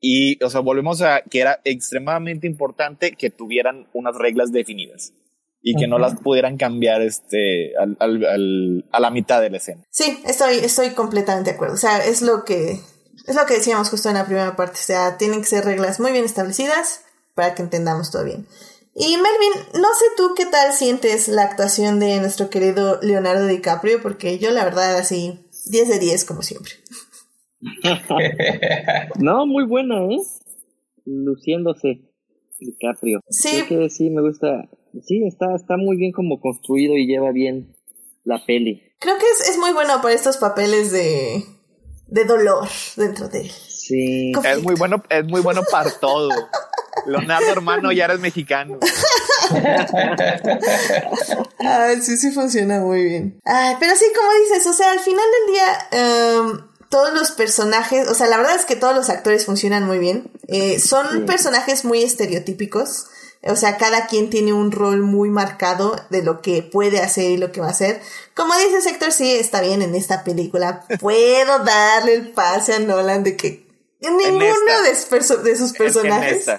Y, 0.01 0.43
o 0.45 0.51
sea, 0.51 0.61
volvemos 0.61 1.03
a 1.03 1.23
que 1.23 1.41
era 1.41 1.61
extremadamente 1.65 2.47
importante 2.47 3.13
que 3.13 3.31
tuvieran 3.31 3.89
unas 3.93 4.15
reglas 4.17 4.53
definidas 4.53 5.13
y 5.61 5.75
que 5.75 5.85
uh 5.85 5.87
-huh. 5.87 5.91
no 5.91 5.99
las 5.99 6.17
pudieran 6.17 6.57
cambiar 6.57 7.03
este 7.03 7.77
al, 7.77 7.97
al, 8.01 8.25
al, 8.25 8.85
a 8.93 9.01
la 9.01 9.11
mitad 9.11 9.41
de 9.41 9.51
la 9.51 9.57
escena. 9.57 9.85
Sí, 9.91 10.21
estoy, 10.25 10.57
estoy 10.57 10.91
completamente 10.91 11.51
de 11.51 11.57
acuerdo. 11.57 11.75
O 11.75 11.79
sea, 11.79 12.05
es 12.05 12.23
lo 12.23 12.45
que 12.45 12.81
es 13.27 13.35
lo 13.35 13.45
que 13.47 13.55
decíamos 13.55 13.91
justo 13.91 14.09
en 14.09 14.15
la 14.15 14.25
primera 14.25 14.57
parte. 14.57 14.75
O 14.75 14.83
sea, 14.83 15.19
tienen 15.19 15.41
que 15.41 15.47
ser 15.47 15.65
reglas 15.65 16.01
muy 16.01 16.13
bien 16.13 16.25
establecidas 16.25 17.05
para 17.35 17.55
que 17.55 17.63
entendamos 17.63 18.11
todo 18.11 18.25
bien. 18.25 18.47
Y 18.95 19.17
Melvin, 19.17 19.81
no 19.81 19.89
sé 19.95 20.07
tú 20.17 20.35
qué 20.37 20.47
tal 20.47 20.73
sientes 20.73 21.29
la 21.29 21.45
actuación 21.45 22.01
de 22.01 22.19
nuestro 22.19 22.51
querido 22.51 22.99
Leonardo 23.01 23.47
DiCaprio, 23.47 24.03
porque 24.03 24.39
yo 24.39 24.51
la 24.51 24.65
verdad 24.65 24.97
así 24.97 25.39
10 25.67 25.89
de 25.89 25.99
10 25.99 26.25
como 26.25 26.43
siempre. 26.43 26.73
no, 29.21 29.47
muy 29.47 29.67
buena, 29.67 30.05
¿eh? 30.07 30.19
Luciéndose 31.05 32.01
DiCaprio. 32.59 33.21
Sí. 33.29 33.63
Creo 33.69 33.83
que 33.83 33.91
sí, 33.91 34.11
me 34.11 34.23
gusta. 34.23 34.69
Sí, 35.05 35.27
está, 35.27 35.55
está 35.55 35.77
muy 35.77 35.97
bien 35.97 36.13
como 36.13 36.41
construido 36.41 36.97
y 36.97 37.07
lleva 37.07 37.31
bien 37.33 37.75
la 38.25 38.45
peli. 38.45 38.83
Creo 38.99 39.17
que 39.19 39.25
es, 39.25 39.49
es 39.51 39.59
muy 39.59 39.73
bueno 39.73 40.01
para 40.03 40.15
estos 40.15 40.37
papeles 40.37 40.91
de, 40.93 41.45
de 42.09 42.25
dolor 42.25 42.69
dentro 42.97 43.29
de 43.29 43.43
él. 43.43 43.51
Sí. 43.51 44.33
Es 44.45 44.63
muy 44.63 44.75
bueno, 44.75 45.03
es 45.09 45.25
muy 45.25 45.41
bueno 45.41 45.63
para 45.71 45.91
todo. 45.91 46.31
Leonardo, 47.07 47.47
hermano, 47.51 47.93
ya 47.93 48.07
eres 48.07 48.21
mexicano. 48.21 48.79
Ay, 51.59 52.03
sí, 52.03 52.17
sí 52.17 52.33
funciona 52.33 52.81
muy 52.81 53.05
bien. 53.05 53.41
Ay, 53.45 53.77
pero 53.81 53.95
sí, 53.97 54.05
como 54.15 54.29
dices, 54.45 54.67
o 54.67 54.73
sea, 54.73 54.93
al 54.93 55.01
final 55.01 55.25
del 55.33 55.55
día, 55.55 56.41
um, 56.43 56.69
todos 56.91 57.15
los 57.15 57.31
personajes, 57.31 58.09
o 58.09 58.15
sea, 58.15 58.27
la 58.27 58.37
verdad 58.37 58.57
es 58.57 58.65
que 58.65 58.77
todos 58.77 58.95
los 58.95 59.09
actores 59.11 59.47
funcionan 59.47 59.87
muy 59.87 59.99
bien. 59.99 60.31
Eh, 60.49 60.79
son 60.81 61.07
sí. 61.11 61.19
personajes 61.21 61.85
muy 61.85 62.03
estereotípicos. 62.03 63.07
O 63.43 63.55
sea, 63.55 63.77
cada 63.77 64.07
quien 64.07 64.31
tiene 64.31 64.53
un 64.53 64.73
rol 64.73 65.03
muy 65.03 65.31
marcado 65.31 65.97
de 66.11 66.23
lo 66.23 66.43
que 66.43 66.63
puede 66.63 67.01
hacer 67.01 67.31
y 67.31 67.37
lo 67.37 67.53
que 67.53 67.61
va 67.61 67.69
a 67.69 67.71
hacer. 67.71 68.01
Como 68.35 68.53
dice 68.57 68.81
Sector, 68.81 69.13
sí, 69.13 69.31
está 69.33 69.61
bien 69.61 69.81
en 69.81 69.95
esta 69.95 70.25
película. 70.25 70.85
Puedo 71.01 71.59
darle 71.61 72.15
el 72.15 72.33
pase 72.33 72.75
a 72.75 72.79
Nolan 72.81 73.23
de 73.23 73.37
que 73.37 73.69
ninguno 74.01 74.43
de, 74.83 74.91
de, 74.91 75.57
sus 75.57 75.73
personajes. 75.73 76.49
En 76.49 76.59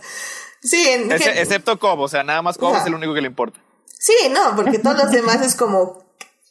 sí, 0.62 0.88
en, 0.88 1.10
que, 1.10 1.42
excepto 1.42 1.80
Cobb, 1.80 2.00
o 2.00 2.08
sea, 2.08 2.24
nada 2.24 2.42
más 2.42 2.58
Cobb 2.58 2.74
no. 2.74 2.80
es 2.80 2.86
el 2.86 2.94
único 2.94 3.14
que 3.14 3.22
le 3.22 3.28
importa. 3.28 3.60
Sí, 3.98 4.16
no, 4.32 4.56
porque 4.56 4.80
todos 4.80 4.98
los 4.98 5.12
demás 5.12 5.42
es 5.46 5.56
como 5.56 6.04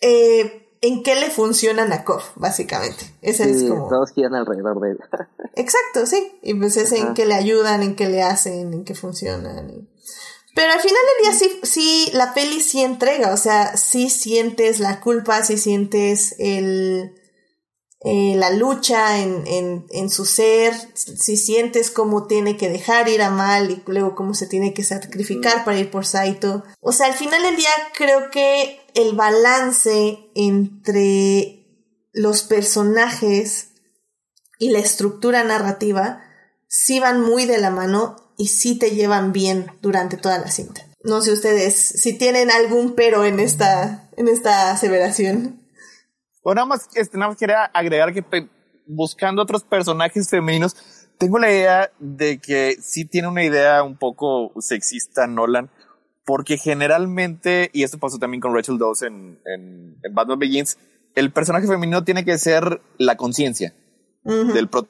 eh, 0.03 0.69
en 0.83 1.03
qué 1.03 1.15
le 1.15 1.31
funcionan 1.31 1.93
a 1.93 2.05
Cobb, 2.05 2.23
básicamente. 2.37 3.15
Ese 3.23 3.45
sí, 3.45 3.65
es 3.65 3.71
como. 3.71 3.89
Todos 3.89 4.13
giran 4.13 4.35
alrededor 4.35 4.81
de 4.81 4.91
él. 4.93 4.99
Exacto, 5.55 6.07
sí. 6.07 6.39
Y 6.43 6.55
pues 6.55 6.77
es 6.77 6.93
en 6.93 7.15
qué 7.15 7.27
le 7.27 7.35
ayudan, 7.35 7.83
en 7.83 7.97
qué 7.97 8.09
le 8.09 8.23
hacen, 8.23 8.73
en 8.73 8.85
qué 8.85 8.95
funcionan. 8.95 9.89
Pero 10.59 10.73
al 10.73 10.81
final 10.81 10.99
del 11.07 11.31
día 11.31 11.39
sí, 11.39 11.61
sí, 11.63 12.11
la 12.15 12.35
peli 12.35 12.61
sí 12.61 12.83
entrega, 12.83 13.33
o 13.33 13.37
sea, 13.37 13.77
sí 13.77 14.11
sientes 14.11 14.81
la 14.81 14.99
culpa, 14.99 15.45
sí 15.45 15.57
sientes 15.57 16.35
el, 16.41 17.15
eh, 18.01 18.35
la 18.35 18.51
lucha 18.51 19.21
en, 19.21 19.47
en, 19.47 19.87
en, 19.91 20.11
su 20.11 20.25
ser, 20.25 20.75
si 20.95 21.37
sientes 21.37 21.93
cómo 21.93 22.27
tiene 22.27 22.57
que 22.57 22.69
dejar 22.69 23.09
ir 23.09 23.23
a 23.23 23.31
Mal 23.31 23.71
y 23.71 23.83
luego 23.87 24.17
cómo 24.17 24.35
se 24.35 24.49
tiene 24.49 24.75
que 24.75 24.83
sacrificar 24.83 25.65
para 25.65 25.79
ir 25.79 25.93
por 25.93 26.05
Saito. 26.05 26.65
O 26.81 26.91
sea, 26.91 27.07
al 27.07 27.15
final 27.15 27.41
del 27.45 27.55
día 27.55 27.71
creo 27.97 28.29
que 28.33 28.81
el 28.95 29.15
balance 29.15 30.29
entre 30.35 31.69
los 32.13 32.43
personajes 32.43 33.75
y 34.59 34.71
la 34.71 34.81
estructura 34.81 35.45
narrativa 35.45 36.21
sí 36.67 36.99
van 36.99 37.21
muy 37.21 37.45
de 37.45 37.59
la 37.59 37.71
mano 37.71 38.28
y 38.39 38.47
sí 38.47 38.79
te 38.79 38.93
llevan 38.93 39.33
bien 39.33 39.67
durante 39.83 40.17
toda 40.17 40.39
la 40.39 40.49
cinta. 40.49 40.83
No 41.03 41.21
sé 41.21 41.33
ustedes 41.33 41.75
si 41.75 42.17
tienen 42.17 42.51
algún 42.51 42.95
pero 42.95 43.25
en 43.25 43.41
esta, 43.41 44.09
en 44.17 44.29
esta 44.29 44.71
aseveración. 44.71 45.61
O 46.43 46.55
nada 46.55 46.67
más, 46.67 46.89
este, 46.95 47.19
nada 47.19 47.31
más 47.31 47.39
quería 47.39 47.65
agregar 47.65 48.15
que 48.15 48.25
buscando 48.87 49.43
otros 49.43 49.65
personajes 49.65 50.31
femeninos, 50.31 50.77
tengo 51.19 51.39
la 51.39 51.51
idea 51.51 51.93
de 51.99 52.39
que 52.39 52.77
sí 52.81 53.05
tiene 53.05 53.29
una 53.29 53.45
idea 53.45 53.83
un 53.83 53.99
poco 53.99 54.53
sexista 54.61 55.27
Nolan, 55.27 55.69
porque 56.25 56.57
generalmente, 56.59 57.71
y 57.73 57.83
esto 57.83 57.99
pasó 57.99 58.19
también 58.19 58.41
con 58.41 58.55
Rachel 58.55 58.79
Dawes 58.79 59.03
en, 59.03 59.39
en, 59.45 59.97
en 60.03 60.15
Batman 60.15 60.39
Begins, 60.39 60.79
el 61.17 61.33
personaje 61.33 61.67
femenino 61.67 62.05
tiene 62.05 62.25
que 62.25 62.39
ser 62.39 62.81
la 62.99 63.17
conciencia 63.17 63.75
uh 64.23 64.31
-huh. 64.31 64.53
del 64.53 64.69
pro 64.69 64.87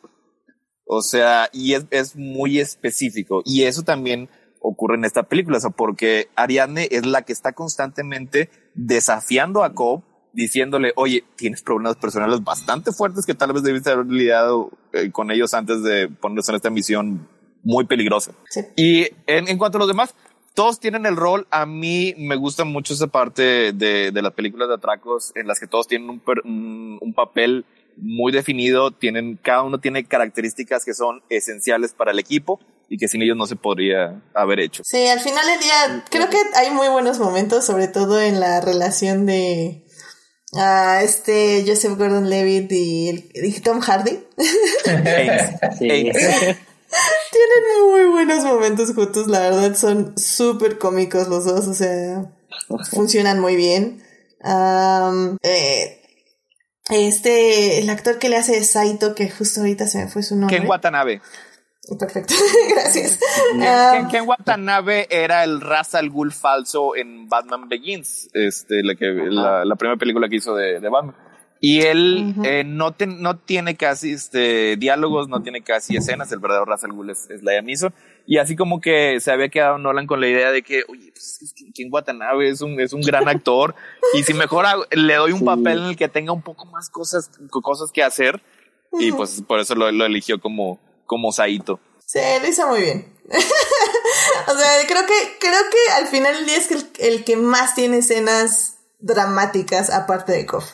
o 0.88 1.02
sea, 1.02 1.48
y 1.52 1.74
es, 1.74 1.86
es 1.90 2.16
muy 2.16 2.58
específico. 2.58 3.42
Y 3.44 3.62
eso 3.62 3.82
también 3.82 4.28
ocurre 4.60 4.96
en 4.96 5.04
esta 5.04 5.22
película, 5.22 5.58
o 5.58 5.60
sea, 5.60 5.70
porque 5.70 6.28
Ariadne 6.34 6.88
es 6.90 7.06
la 7.06 7.22
que 7.22 7.32
está 7.32 7.52
constantemente 7.52 8.50
desafiando 8.74 9.62
a 9.62 9.72
Cobb, 9.74 10.02
diciéndole, 10.32 10.92
oye, 10.96 11.24
tienes 11.36 11.62
problemas 11.62 11.96
personales 11.96 12.42
bastante 12.42 12.92
fuertes 12.92 13.24
que 13.24 13.34
tal 13.34 13.52
vez 13.52 13.62
debiste 13.62 13.90
haber 13.90 14.06
lidiado 14.06 14.70
eh, 14.92 15.10
con 15.10 15.30
ellos 15.30 15.54
antes 15.54 15.82
de 15.82 16.08
ponerse 16.08 16.52
en 16.52 16.56
esta 16.56 16.70
misión 16.70 17.28
muy 17.62 17.86
peligrosa. 17.86 18.32
Sí. 18.50 18.60
Y 18.76 19.02
en, 19.26 19.48
en 19.48 19.58
cuanto 19.58 19.78
a 19.78 19.80
los 19.80 19.88
demás, 19.88 20.14
todos 20.54 20.80
tienen 20.80 21.06
el 21.06 21.16
rol. 21.16 21.46
A 21.50 21.66
mí 21.66 22.14
me 22.18 22.36
gusta 22.36 22.64
mucho 22.64 22.94
esa 22.94 23.06
parte 23.06 23.72
de, 23.72 24.10
de 24.12 24.22
las 24.22 24.32
películas 24.32 24.68
de 24.68 24.74
atracos 24.74 25.32
en 25.34 25.46
las 25.46 25.58
que 25.60 25.66
todos 25.66 25.86
tienen 25.86 26.10
un, 26.10 26.20
per- 26.20 26.42
un, 26.44 26.98
un 27.00 27.14
papel 27.14 27.64
muy 28.00 28.32
definido, 28.32 28.90
tienen, 28.90 29.38
cada 29.42 29.62
uno 29.62 29.78
tiene 29.80 30.06
características 30.06 30.84
que 30.84 30.94
son 30.94 31.22
esenciales 31.30 31.92
para 31.92 32.12
el 32.12 32.18
equipo 32.18 32.60
y 32.88 32.96
que 32.96 33.08
sin 33.08 33.22
ellos 33.22 33.36
no 33.36 33.46
se 33.46 33.56
podría 33.56 34.22
haber 34.34 34.60
hecho. 34.60 34.82
Sí, 34.84 35.06
al 35.08 35.20
final 35.20 35.44
del 35.46 35.60
día 35.60 36.04
creo 36.10 36.28
que 36.30 36.38
hay 36.54 36.70
muy 36.70 36.88
buenos 36.88 37.18
momentos, 37.18 37.64
sobre 37.66 37.88
todo 37.88 38.20
en 38.20 38.40
la 38.40 38.60
relación 38.60 39.26
de 39.26 39.84
ah, 40.56 41.00
este 41.02 41.64
Joseph 41.66 41.98
Gordon-Levitt 41.98 42.70
y, 42.72 43.08
el- 43.08 43.30
y 43.34 43.60
Tom 43.60 43.80
Hardy. 43.80 44.20
Tienen 45.78 46.16
muy 47.90 48.04
buenos 48.10 48.44
momentos 48.44 48.94
juntos, 48.94 49.26
la 49.28 49.40
verdad 49.40 49.74
son 49.76 50.16
súper 50.18 50.78
cómicos 50.78 51.28
los 51.28 51.44
dos, 51.44 51.66
o 51.66 51.74
sea, 51.74 52.24
funcionan 52.90 53.40
muy 53.40 53.56
bien. 53.56 54.02
Am, 54.42 55.36
eh, 55.42 55.97
este, 56.90 57.78
el 57.78 57.90
actor 57.90 58.18
que 58.18 58.28
le 58.28 58.36
hace 58.36 58.52
de 58.52 58.64
Saito, 58.64 59.14
que 59.14 59.30
justo 59.30 59.60
ahorita 59.60 59.86
se 59.86 59.98
me 59.98 60.08
fue 60.08 60.22
su 60.22 60.36
nombre. 60.36 60.58
Ken 60.58 60.68
Watanabe. 60.68 61.20
Perfecto, 61.98 62.34
gracias. 62.70 63.18
Ken, 63.52 63.62
Am, 63.62 63.96
Ken- 63.96 64.08
Ken 64.08 64.28
Watanabe 64.28 65.06
era 65.10 65.42
el 65.44 65.60
Ra's 65.62 65.94
al 65.94 66.10
Ghul 66.10 66.32
falso 66.32 66.94
en 66.94 67.28
Batman 67.30 67.68
Begins, 67.68 68.28
este, 68.34 68.82
la, 68.82 68.94
que, 68.94 69.06
la, 69.06 69.64
la 69.64 69.76
primera 69.76 69.96
película 69.98 70.28
que 70.28 70.36
hizo 70.36 70.54
de, 70.54 70.80
de 70.80 70.88
Batman. 70.90 71.16
Y 71.60 71.80
él 71.82 72.34
eh, 72.44 72.62
no, 72.64 72.92
te- 72.92 73.06
no 73.08 73.36
tiene 73.36 73.76
casi 73.76 74.12
este, 74.12 74.76
diálogos, 74.76 75.28
no 75.28 75.42
tiene 75.42 75.62
casi 75.62 75.96
escenas. 75.96 76.30
El 76.30 76.38
verdadero 76.38 76.66
Ra's 76.66 76.84
al 76.84 76.92
Ghul 76.92 77.10
es, 77.10 77.28
es 77.30 77.42
Liam 77.42 77.64
Neeson. 77.64 77.92
Y 78.26 78.38
así 78.38 78.54
como 78.54 78.80
que 78.80 79.18
se 79.20 79.32
había 79.32 79.48
quedado 79.48 79.76
Nolan 79.78 80.06
con 80.06 80.20
la 80.20 80.28
idea 80.28 80.52
de 80.52 80.62
que, 80.62 80.82
oye, 80.88 81.10
pues 81.12 81.42
es 81.42 81.52
que 81.54 81.72
Ken 81.74 81.88
Watanabe 81.90 82.48
es 82.48 82.60
un, 82.60 82.78
es 82.80 82.92
un 82.92 83.00
gran 83.00 83.28
actor. 83.28 83.74
y 84.14 84.22
si 84.22 84.34
mejor 84.34 84.66
hago- 84.66 84.86
le 84.92 85.14
doy 85.14 85.32
un 85.32 85.40
Sí. 85.40 85.44
papel 85.46 85.78
en 85.78 85.84
el 85.86 85.96
que 85.96 86.08
tenga 86.08 86.32
un 86.32 86.42
poco 86.42 86.64
más 86.66 86.90
cosas, 86.90 87.30
cosas 87.50 87.90
que 87.92 88.02
hacer. 88.04 88.40
Y 89.00 89.10
pues 89.12 89.42
por 89.46 89.58
eso 89.60 89.74
lo, 89.74 89.90
lo 89.90 90.04
eligió 90.06 90.40
como, 90.40 90.80
como 91.06 91.32
Saito. 91.32 91.80
Sí, 92.06 92.20
lo 92.40 92.48
hizo 92.48 92.66
muy 92.68 92.80
bien. 92.80 93.12
o 93.28 94.52
sea, 94.56 94.70
creo 94.86 95.02
que, 95.06 95.36
creo 95.40 95.60
que 95.70 95.92
al 95.96 96.06
final 96.06 96.34
del 96.36 96.46
día 96.46 96.56
es 96.56 96.70
el, 96.70 96.86
el 97.00 97.24
que 97.24 97.36
más 97.36 97.74
tiene 97.74 97.98
escenas 97.98 98.76
dramáticas 99.00 99.90
aparte 99.90 100.32
de 100.32 100.46
Koff. 100.46 100.72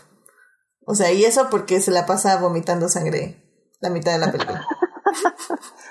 O 0.87 0.95
sea, 0.95 1.13
y 1.13 1.25
eso 1.25 1.49
porque 1.51 1.81
se 1.81 1.91
la 1.91 2.07
pasa 2.07 2.37
vomitando 2.39 2.89
sangre 2.89 3.37
la 3.81 3.91
mitad 3.91 4.13
de 4.13 4.19
la 4.19 4.33
película. 4.33 4.67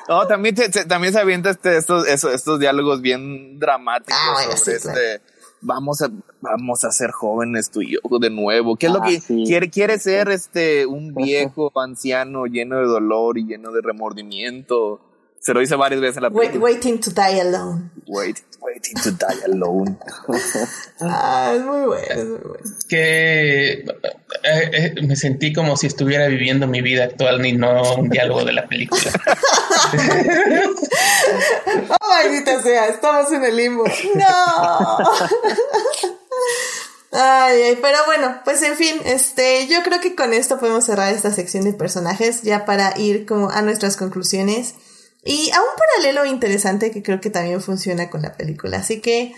No, 0.08 0.28
también, 0.28 0.56
te- 0.56 0.70
te- 0.70 0.86
también 0.86 1.14
se 1.14 1.20
avienta 1.20 1.50
este, 1.52 1.78
estos, 1.78 2.08
estos 2.08 2.60
diálogos 2.60 3.02
bien 3.02 3.60
dramáticos 3.60 4.16
Ah, 4.20 4.34
bueno, 4.36 4.58
sobre 4.58 4.76
sí, 4.80 4.82
claro. 4.84 5.00
este, 5.00 5.22
vamos 5.62 6.02
a, 6.02 6.10
vamos 6.42 6.84
a 6.84 6.92
ser 6.92 7.12
jóvenes 7.12 7.70
tú 7.72 7.82
y 7.82 7.94
yo 7.94 8.20
de 8.20 8.30
nuevo. 8.30 8.76
¿Qué 8.76 8.88
es 8.88 8.94
lo 8.94 9.02
Ah, 9.04 9.08
que 9.08 9.20
sí. 9.22 9.44
quiere, 9.46 9.70
quiere 9.70 9.98
ser 10.00 10.30
este, 10.30 10.86
un 10.86 11.14
viejo 11.14 11.72
anciano 11.80 12.46
lleno 12.46 12.78
de 12.78 12.86
dolor 12.86 13.38
y 13.38 13.46
lleno 13.46 13.72
de 13.72 13.82
remordimiento? 13.82 15.00
Se 15.46 15.54
lo 15.54 15.60
dice 15.60 15.76
varias 15.76 16.00
veces 16.00 16.18
en 16.18 16.24
la 16.24 16.30
Wait- 16.30 16.52
película. 16.52 16.64
waiting 16.72 17.00
to 17.02 17.12
die 17.12 17.42
alone. 17.42 17.90
Wait, 18.08 18.38
waiting 18.62 18.96
to 19.04 19.12
die 19.12 19.44
alone. 19.46 19.98
Ah, 21.02 21.52
es 21.54 21.62
muy 21.62 21.82
bueno, 21.86 22.06
es 22.10 22.26
muy 22.26 22.38
bueno. 22.38 22.66
que 22.88 23.72
eh, 23.74 23.86
eh, 24.44 24.94
me 25.06 25.18
sentí 25.18 25.52
como 25.52 25.76
si 25.76 25.88
estuviera 25.88 26.28
viviendo 26.28 26.66
mi 26.66 26.82
vida 26.82 27.04
actual 27.04 27.46
y 27.46 27.52
no 27.52 27.96
un 27.96 28.10
diálogo 28.10 28.46
de 28.46 28.54
la 28.54 28.66
película. 28.68 29.02
Oh, 31.90 32.08
maldita 32.10 32.62
sea, 32.62 32.88
estamos 32.88 33.32
en 33.32 33.44
el 33.44 33.56
limbo. 33.58 33.84
No. 34.16 34.98
Ay, 37.12 37.62
ay, 37.62 37.80
pero 37.82 37.98
bueno, 38.06 38.42
pues 38.44 38.62
en 38.64 38.76
fin, 38.76 38.96
este, 39.06 39.68
yo 39.68 39.84
creo 39.84 40.00
que 40.00 40.16
con 40.16 40.34
esto 40.34 40.58
podemos 40.60 40.86
cerrar 40.86 41.14
esta 41.14 41.32
sección 41.32 41.64
de 41.64 41.74
personajes 41.74 42.42
ya 42.42 42.66
para 42.66 42.98
ir 42.98 43.26
como 43.26 43.50
a 43.52 43.62
nuestras 43.62 43.98
conclusiones 43.98 44.74
y 45.24 45.52
a 45.52 45.60
un 45.60 45.68
paralelo 45.78 46.26
interesante 46.26 46.92
que 46.92 47.02
creo 47.02 47.22
que 47.22 47.30
también 47.30 47.62
funciona 47.62 48.10
con 48.10 48.22
la 48.22 48.34
película. 48.36 48.78
Así 48.78 49.02
que, 49.02 49.34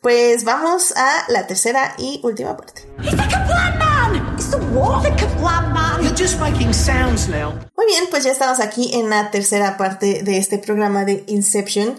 pues 0.00 0.44
vamos 0.44 0.92
a 0.96 1.24
la 1.28 1.46
tercera 1.46 1.94
y 1.98 2.20
última 2.22 2.56
parte. 2.56 2.82
He's 3.02 3.10
the 3.10 3.16
Kablam 3.16 3.78
man! 3.78 4.34
It's 4.34 4.50
the 4.50 4.56
what? 4.56 5.02
The 5.02 5.10
Kablam 5.10 5.72
man! 5.72 6.02
You're 6.02 6.16
just 6.16 6.38
making 6.40 6.72
sounds 6.72 7.28
now. 7.28 7.52
Muy 7.76 7.86
bien, 7.86 8.06
pues 8.10 8.24
ya 8.24 8.32
estamos 8.32 8.60
aquí 8.60 8.90
en 8.94 9.10
la 9.10 9.30
tercera 9.30 9.76
parte 9.76 10.22
de 10.22 10.38
este 10.38 10.58
programa 10.58 11.04
de 11.04 11.24
Inception. 11.26 11.98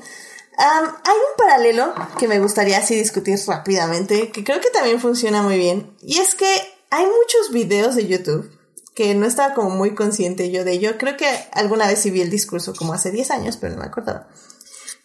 Hay 0.57 0.83
un 0.83 1.37
paralelo 1.37 1.93
que 2.17 2.27
me 2.27 2.39
gustaría 2.39 2.79
así 2.79 2.93
discutir 2.93 3.39
rápidamente, 3.47 4.29
que 4.29 4.43
creo 4.43 4.59
que 4.59 4.69
también 4.69 4.99
funciona 4.99 5.41
muy 5.41 5.57
bien, 5.57 5.95
y 6.01 6.17
es 6.17 6.35
que 6.35 6.45
hay 6.89 7.05
muchos 7.05 7.53
videos 7.53 7.95
de 7.95 8.07
YouTube 8.07 8.51
que 8.99 9.15
no 9.15 9.25
estaba 9.25 9.53
como 9.53 9.69
muy 9.69 9.95
consciente 9.95 10.51
yo 10.51 10.65
de 10.65 10.73
ello. 10.73 10.97
Creo 10.97 11.15
que 11.15 11.25
alguna 11.53 11.87
vez 11.87 11.99
sí 12.01 12.11
vi 12.11 12.19
el 12.19 12.29
discurso 12.29 12.73
como 12.75 12.91
hace 12.91 13.11
10 13.11 13.31
años, 13.31 13.55
pero 13.55 13.73
no 13.73 13.79
me 13.79 13.85
acordaba. 13.85 14.27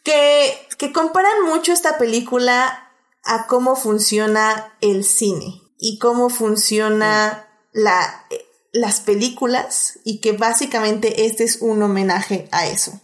Que, 0.03 0.53
que 0.79 0.93
comparan 0.93 1.45
mucho 1.47 1.73
esta 1.73 1.97
película 1.97 2.91
a 3.23 3.47
cómo 3.47 3.77
funciona 3.77 4.77
el 4.81 5.05
cine 5.05 5.63
y 5.79 6.01
cómo 6.01 6.29
funciona 6.29 7.47
la, 7.73 8.27
eh, 8.31 8.45
las 8.73 8.99
películas 8.99 10.01
y 10.03 10.21
que 10.21 10.33
básicamente 10.33 11.27
este 11.27 11.45
es 11.45 11.63
un 11.63 11.81
homenaje 11.81 12.49
a 12.51 12.67
eso. 12.67 13.01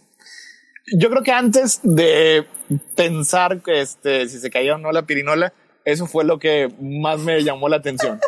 Yo 0.99 1.09
creo 1.09 1.23
que 1.23 1.31
antes 1.31 1.79
de 1.85 2.49
pensar 2.97 3.63
que 3.63 3.81
este, 3.81 4.29
si 4.29 4.41
se 4.41 4.51
caía 4.51 4.75
o 4.75 4.79
no 4.79 4.91
la 4.91 5.07
pirinola, 5.07 5.53
eso 5.85 6.09
fue 6.09 6.25
lo 6.25 6.41
que 6.41 6.69
más 6.81 7.21
me 7.21 7.45
llamó 7.45 7.69
la 7.69 7.77
atención. 7.77 8.19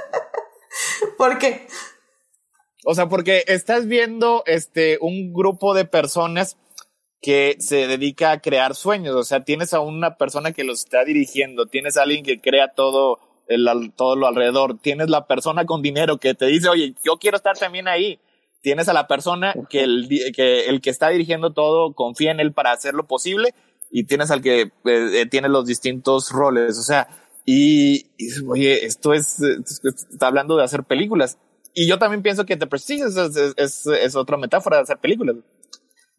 Porque 1.19 1.67
O 2.85 2.95
sea, 2.95 3.09
porque 3.09 3.45
estás 3.47 3.87
viendo 3.87 4.43
este 4.47 4.99
un 5.01 5.33
grupo 5.33 5.75
de 5.75 5.85
personas 5.85 6.57
que 7.21 7.57
se 7.61 7.87
dedica 7.87 8.33
a 8.33 8.41
crear 8.41 8.75
sueños. 8.75 9.15
O 9.15 9.23
sea, 9.23 9.45
tienes 9.45 9.73
a 9.73 9.81
una 9.81 10.17
persona 10.17 10.53
que 10.53 10.65
los 10.65 10.81
está 10.81 11.05
dirigiendo, 11.05 11.67
tienes 11.67 11.97
a 11.97 12.03
alguien 12.03 12.25
que 12.25 12.41
crea 12.41 12.75
todo, 12.75 13.19
el, 13.47 13.93
todo 13.97 14.17
lo 14.17 14.27
alrededor, 14.27 14.79
tienes 14.79 15.09
la 15.09 15.27
persona 15.29 15.65
con 15.65 15.83
dinero 15.83 16.19
que 16.19 16.35
te 16.35 16.47
dice, 16.47 16.69
oye, 16.69 16.95
yo 17.05 17.19
quiero 17.19 17.37
estar 17.37 17.57
también 17.57 17.87
ahí. 17.87 18.21
Tienes 18.61 18.89
a 18.89 18.93
la 18.93 19.09
persona 19.09 19.55
que 19.71 19.83
el, 19.83 20.09
que 20.35 20.67
el 20.67 20.81
que 20.81 20.91
está 20.91 21.09
dirigiendo 21.09 21.53
todo 21.53 21.95
confía 21.95 22.31
en 22.31 22.41
él 22.41 22.53
para 22.53 22.73
hacerlo 22.73 23.07
posible 23.07 23.55
y 23.91 24.05
tienes 24.05 24.31
al 24.31 24.41
que 24.41 24.63
eh, 24.63 24.71
eh, 24.85 25.27
tiene 25.31 25.49
los 25.49 25.67
distintos 25.67 26.31
roles. 26.31 26.79
O 26.79 26.83
sea, 26.83 27.09
y, 27.45 28.07
y 28.17 28.29
oye, 28.49 28.87
esto 28.87 29.13
es, 29.13 29.41
eh, 29.43 29.59
está 30.13 30.29
hablando 30.29 30.57
de 30.57 30.65
hacer 30.65 30.85
películas. 30.85 31.39
Y 31.75 31.89
yo 31.89 31.99
también 31.99 32.23
pienso 32.23 32.45
que 32.45 32.57
The 32.57 32.67
Prestige 32.67 33.05
es, 33.05 33.17
es, 33.17 33.55
es, 33.57 33.87
es 33.87 34.17
otra 34.17 34.37
metáfora 34.37 34.77
de 34.77 34.83
hacer 34.83 34.99
películas. 34.99 35.37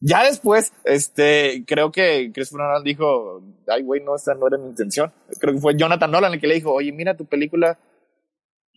Ya 0.05 0.23
después, 0.23 0.73
este, 0.83 1.63
creo 1.65 1.91
que 1.91 2.31
Christopher 2.33 2.65
Nolan 2.65 2.83
dijo, 2.83 3.41
ay, 3.67 3.83
güey, 3.83 4.01
no, 4.03 4.15
esta 4.15 4.33
no 4.33 4.47
era 4.47 4.57
mi 4.57 4.67
intención. 4.67 5.13
Creo 5.39 5.53
que 5.53 5.61
fue 5.61 5.77
Jonathan 5.77 6.11
Nolan 6.11 6.33
el 6.33 6.41
que 6.41 6.47
le 6.47 6.55
dijo, 6.55 6.73
oye, 6.73 6.91
mira 6.91 7.15
tu 7.15 7.25
película, 7.25 7.79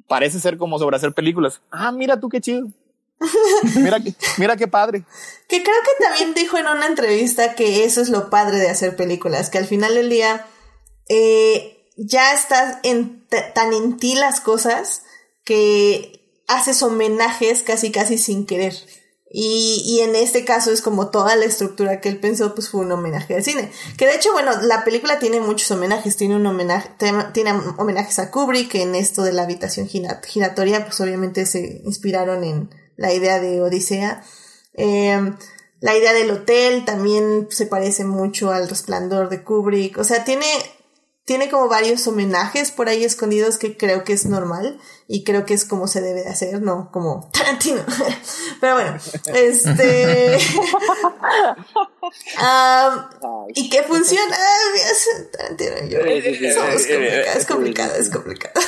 parece 0.07 0.39
ser 0.39 0.57
como 0.57 0.78
sobre 0.78 0.97
hacer 0.97 1.12
películas. 1.15 1.62
Ah, 1.73 1.90
mira 1.90 2.20
tú 2.20 2.28
qué 2.28 2.40
chido. 2.40 2.69
mira, 3.77 3.98
mira 4.39 4.57
qué 4.57 4.69
padre. 4.69 5.05
Que 5.48 5.65
creo 5.65 5.74
que 5.82 6.05
también 6.05 6.35
dijo 6.35 6.59
en 6.59 6.69
una 6.69 6.86
entrevista 6.86 7.55
que 7.55 7.85
eso 7.85 8.01
es 8.01 8.09
lo 8.09 8.31
padre 8.31 8.59
de 8.59 8.69
hacer 8.69 8.94
películas, 8.94 9.51
que 9.51 9.59
al 9.59 9.66
final 9.66 9.94
del 9.94 10.11
día 10.11 10.47
eh, 11.09 11.90
ya 11.97 12.35
estás 12.35 12.78
en, 12.85 13.27
tan 13.53 13.73
en 13.73 13.97
ti 13.97 14.15
las 14.15 14.40
cosas 14.40 15.03
que 15.44 16.15
haces 16.47 16.82
homenajes 16.82 17.62
casi 17.62 17.90
casi 17.90 18.18
sin 18.18 18.47
querer. 18.47 18.74
Y, 19.28 19.82
y 19.85 20.01
en 20.01 20.14
este 20.14 20.44
caso 20.44 20.70
es 20.70 20.81
como 20.81 21.10
toda 21.10 21.35
la 21.36 21.44
estructura 21.44 22.01
que 22.01 22.09
él 22.09 22.20
pensó, 22.20 22.55
pues 22.55 22.70
fue 22.70 22.82
un 22.82 22.93
homenaje 22.93 23.35
al 23.35 23.43
cine. 23.44 23.70
Que 23.98 24.06
de 24.06 24.14
hecho, 24.14 24.32
bueno, 24.32 24.52
la 24.62 24.85
película 24.85 25.18
tiene 25.18 25.40
muchos 25.40 25.70
homenajes. 25.73 26.16
Tiene 26.16 26.36
un 26.36 26.47
homenaje, 26.47 26.90
tiene 27.35 27.52
homenajes 27.77 28.18
a 28.20 28.31
Kubrick 28.31 28.74
en 28.77 28.94
esto 28.94 29.23
de 29.24 29.32
la 29.32 29.43
habitación 29.43 29.89
gira- 29.89 30.23
giratoria, 30.24 30.85
pues 30.86 31.01
obviamente 31.01 31.44
se 31.44 31.82
inspiraron 31.85 32.44
en 32.44 32.70
la 32.97 33.12
idea 33.12 33.40
de 33.40 33.60
Odisea. 33.60 34.23
Eh, 34.74 35.20
la 35.81 35.97
idea 35.97 36.12
del 36.14 36.31
hotel 36.31 36.85
también 36.85 37.48
se 37.51 37.66
parece 37.66 38.05
mucho 38.05 38.52
al 38.52 38.68
resplandor 38.68 39.28
de 39.28 39.43
Kubrick. 39.43 39.98
O 39.98 40.05
sea, 40.05 40.24
tiene, 40.24 40.47
tiene 41.27 41.51
como 41.51 41.69
varios 41.69 42.07
homenajes 42.07 42.70
por 42.70 42.89
ahí 42.89 43.05
escondidos 43.05 43.59
que 43.59 43.77
creo 43.77 44.05
que 44.05 44.12
es 44.12 44.27
normal 44.27 44.78
y 45.09 45.24
creo 45.24 45.44
que 45.44 45.55
es 45.55 45.65
como 45.65 45.89
se 45.89 46.01
debe 46.01 46.23
de 46.23 46.28
hacer, 46.28 46.62
no 46.62 46.90
como 46.93 47.28
Tarantino. 47.32 47.85
Pero 48.61 48.74
bueno, 48.74 48.97
este... 49.35 50.39
y 53.55 53.69
que 53.69 53.82
funciona. 53.82 54.36
Tarantino, 55.32 55.74
es 57.35 57.47
complicado, 57.47 57.97
es 57.97 58.09
complicado. 58.12 58.61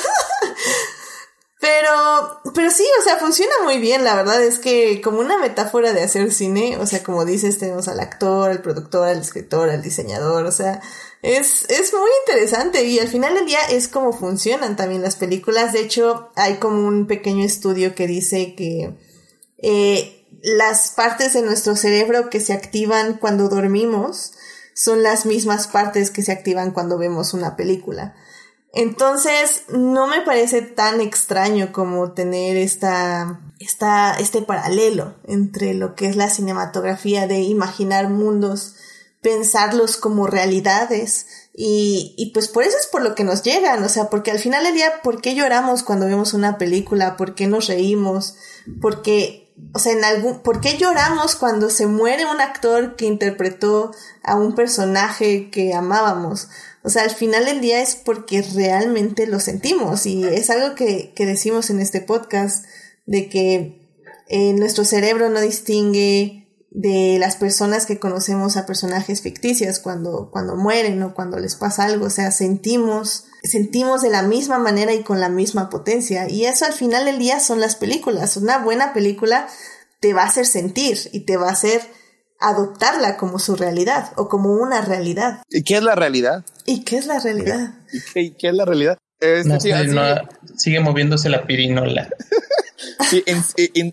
Pero, 1.61 2.41
pero 2.55 2.71
sí, 2.71 2.87
o 3.01 3.03
sea, 3.03 3.17
funciona 3.17 3.53
muy 3.65 3.79
bien, 3.79 4.05
la 4.05 4.15
verdad 4.15 4.41
es 4.45 4.61
que 4.61 5.01
como 5.01 5.19
una 5.19 5.39
metáfora 5.39 5.93
de 5.93 6.05
hacer 6.05 6.31
cine, 6.33 6.77
o 6.79 6.87
sea, 6.87 7.03
como 7.03 7.25
dices, 7.25 7.59
tenemos 7.59 7.89
al 7.89 7.99
actor, 7.99 8.51
al 8.51 8.63
productor, 8.63 9.09
al 9.09 9.21
escritor, 9.21 9.69
al 9.69 9.83
diseñador, 9.83 10.47
o 10.47 10.53
sea, 10.53 10.81
es, 11.23 11.65
es 11.69 11.93
muy 11.93 12.11
interesante 12.27 12.85
y 12.85 12.99
al 12.99 13.09
final 13.09 13.35
del 13.35 13.47
día 13.47 13.61
es 13.71 13.89
como 13.89 14.13
funcionan 14.13 14.77
también 14.77 15.03
las 15.03 15.17
películas. 15.17 15.73
De 15.73 15.81
hecho, 15.81 16.31
hay 16.37 16.57
como 16.57 16.87
un 16.87 17.07
pequeño 17.07 17.45
estudio 17.45 17.95
que 17.95 18.07
dice 18.07 18.55
que 18.55 18.97
eh, 19.59 20.27
las 20.43 20.91
partes 20.91 21.33
de 21.33 21.43
nuestro 21.43 21.75
cerebro 21.77 22.31
que 22.31 22.41
se 22.41 22.53
activan 22.53 23.15
cuando 23.15 23.49
dormimos 23.49 24.33
son 24.75 25.03
las 25.03 25.27
mismas 25.27 25.67
partes 25.67 26.11
que 26.11 26.23
se 26.23 26.31
activan 26.31 26.71
cuando 26.71 26.99
vemos 26.99 27.35
una 27.35 27.57
película. 27.57 28.15
Entonces, 28.73 29.65
no 29.69 30.07
me 30.07 30.21
parece 30.21 30.63
tan 30.63 31.01
extraño 31.01 31.73
como 31.73 32.13
tener 32.13 32.57
esta, 32.57 33.41
esta, 33.59 34.15
este 34.15 34.43
paralelo 34.43 35.17
entre 35.27 35.75
lo 35.75 35.95
que 35.97 36.07
es 36.07 36.17
la 36.17 36.31
cinematografía 36.31 37.27
de 37.27 37.41
imaginar 37.41 38.09
mundos, 38.09 38.77
pensarlos 39.21 39.97
como 39.97 40.27
realidades 40.27 41.27
y, 41.61 42.15
y 42.17 42.31
pues 42.31 42.47
por 42.47 42.63
eso 42.63 42.79
es 42.79 42.87
por 42.87 43.03
lo 43.03 43.17
que 43.17 43.25
nos 43.25 43.43
llegan, 43.43 43.83
o 43.83 43.89
sea, 43.89 44.11
porque 44.11 44.31
al 44.31 44.39
final 44.39 44.63
del 44.63 44.75
día, 44.75 45.03
¿por 45.03 45.21
qué 45.21 45.35
lloramos 45.35 45.83
cuando 45.83 46.07
vemos 46.07 46.33
una 46.33 46.57
película? 46.57 47.17
¿Por 47.17 47.35
qué 47.35 47.49
nos 47.49 47.67
reímos? 47.67 48.37
Porque, 48.81 49.53
o 49.73 49.81
sea, 49.81 49.93
en 49.93 50.05
algún, 50.05 50.39
¿por 50.45 50.61
qué 50.61 50.77
lloramos 50.77 51.35
cuando 51.35 51.69
se 51.69 51.89
muere 51.89 52.27
un 52.27 52.41
actor 52.41 52.95
que 52.95 53.07
interpretó 53.07 53.91
a 54.23 54.37
un 54.37 54.55
personaje 54.55 55.51
que 55.51 55.75
amábamos? 55.75 56.47
O 56.85 56.91
sea, 56.91 57.03
al 57.03 57.11
final 57.11 57.45
del 57.45 57.61
día 57.61 57.81
es 57.83 57.97
porque 57.97 58.41
realmente 58.55 59.27
lo 59.27 59.41
sentimos 59.41 60.07
y 60.07 60.23
es 60.23 60.51
algo 60.51 60.77
que, 60.77 61.13
que 61.17 61.27
decimos 61.27 61.71
en 61.71 61.81
este 61.81 62.01
podcast 62.01 62.67
de 63.07 63.29
que 63.29 63.89
eh, 64.29 64.53
nuestro 64.53 64.85
cerebro 64.85 65.29
no 65.29 65.41
distingue 65.41 66.38
de 66.71 67.17
las 67.19 67.37
personas 67.37 67.87
que 67.87 67.99
conocemos 67.99 68.57
a 68.57 68.67
personajes 68.67 69.23
ficticios 69.23 69.79
cuando, 69.79 70.31
cuando 70.31 70.57
mueren 70.57 71.03
o 71.03 71.15
cuando 71.15 71.39
les 71.39 71.55
pasa 71.55 71.85
algo. 71.85 72.07
O 72.07 72.11
sea, 72.11 72.31
sentimos, 72.31 73.25
sentimos 73.43 74.03
de 74.03 74.11
la 74.11 74.23
misma 74.23 74.59
manera 74.59 74.93
y 74.93 75.03
con 75.03 75.21
la 75.21 75.29
misma 75.29 75.71
potencia. 75.71 76.29
Y 76.29 76.45
eso 76.45 76.67
al 76.67 76.73
final 76.73 77.05
del 77.05 77.19
día 77.19 77.41
son 77.41 77.61
las 77.61 77.77
películas. 77.77 78.37
Una 78.37 78.59
buena 78.59 78.93
película 78.93 79.49
te 80.01 80.13
va 80.13 80.23
a 80.23 80.27
hacer 80.27 80.47
sentir 80.47 80.99
y 81.13 81.21
te 81.21 81.37
va 81.37 81.49
a 81.49 81.53
hacer 81.53 81.81
adoptarla 82.41 83.17
como 83.17 83.39
su 83.39 83.57
realidad 83.57 84.13
o 84.17 84.29
como 84.29 84.53
una 84.53 84.81
realidad. 84.83 85.43
¿Y 85.49 85.65
qué 85.65 85.79
es 85.79 85.83
la 85.83 85.95
realidad? 85.95 86.45
¿Y 86.67 86.85
qué 86.85 86.99
es 86.99 87.07
la 87.07 87.19
realidad? 87.19 87.75
¿Y 88.15 88.33
qué, 88.33 88.49
es 88.49 88.55
la 88.55 88.65
realidad? 88.65 88.99
sigue 90.57 90.81
moviéndose 90.81 91.29
la 91.29 91.47
pirinola. 91.47 92.09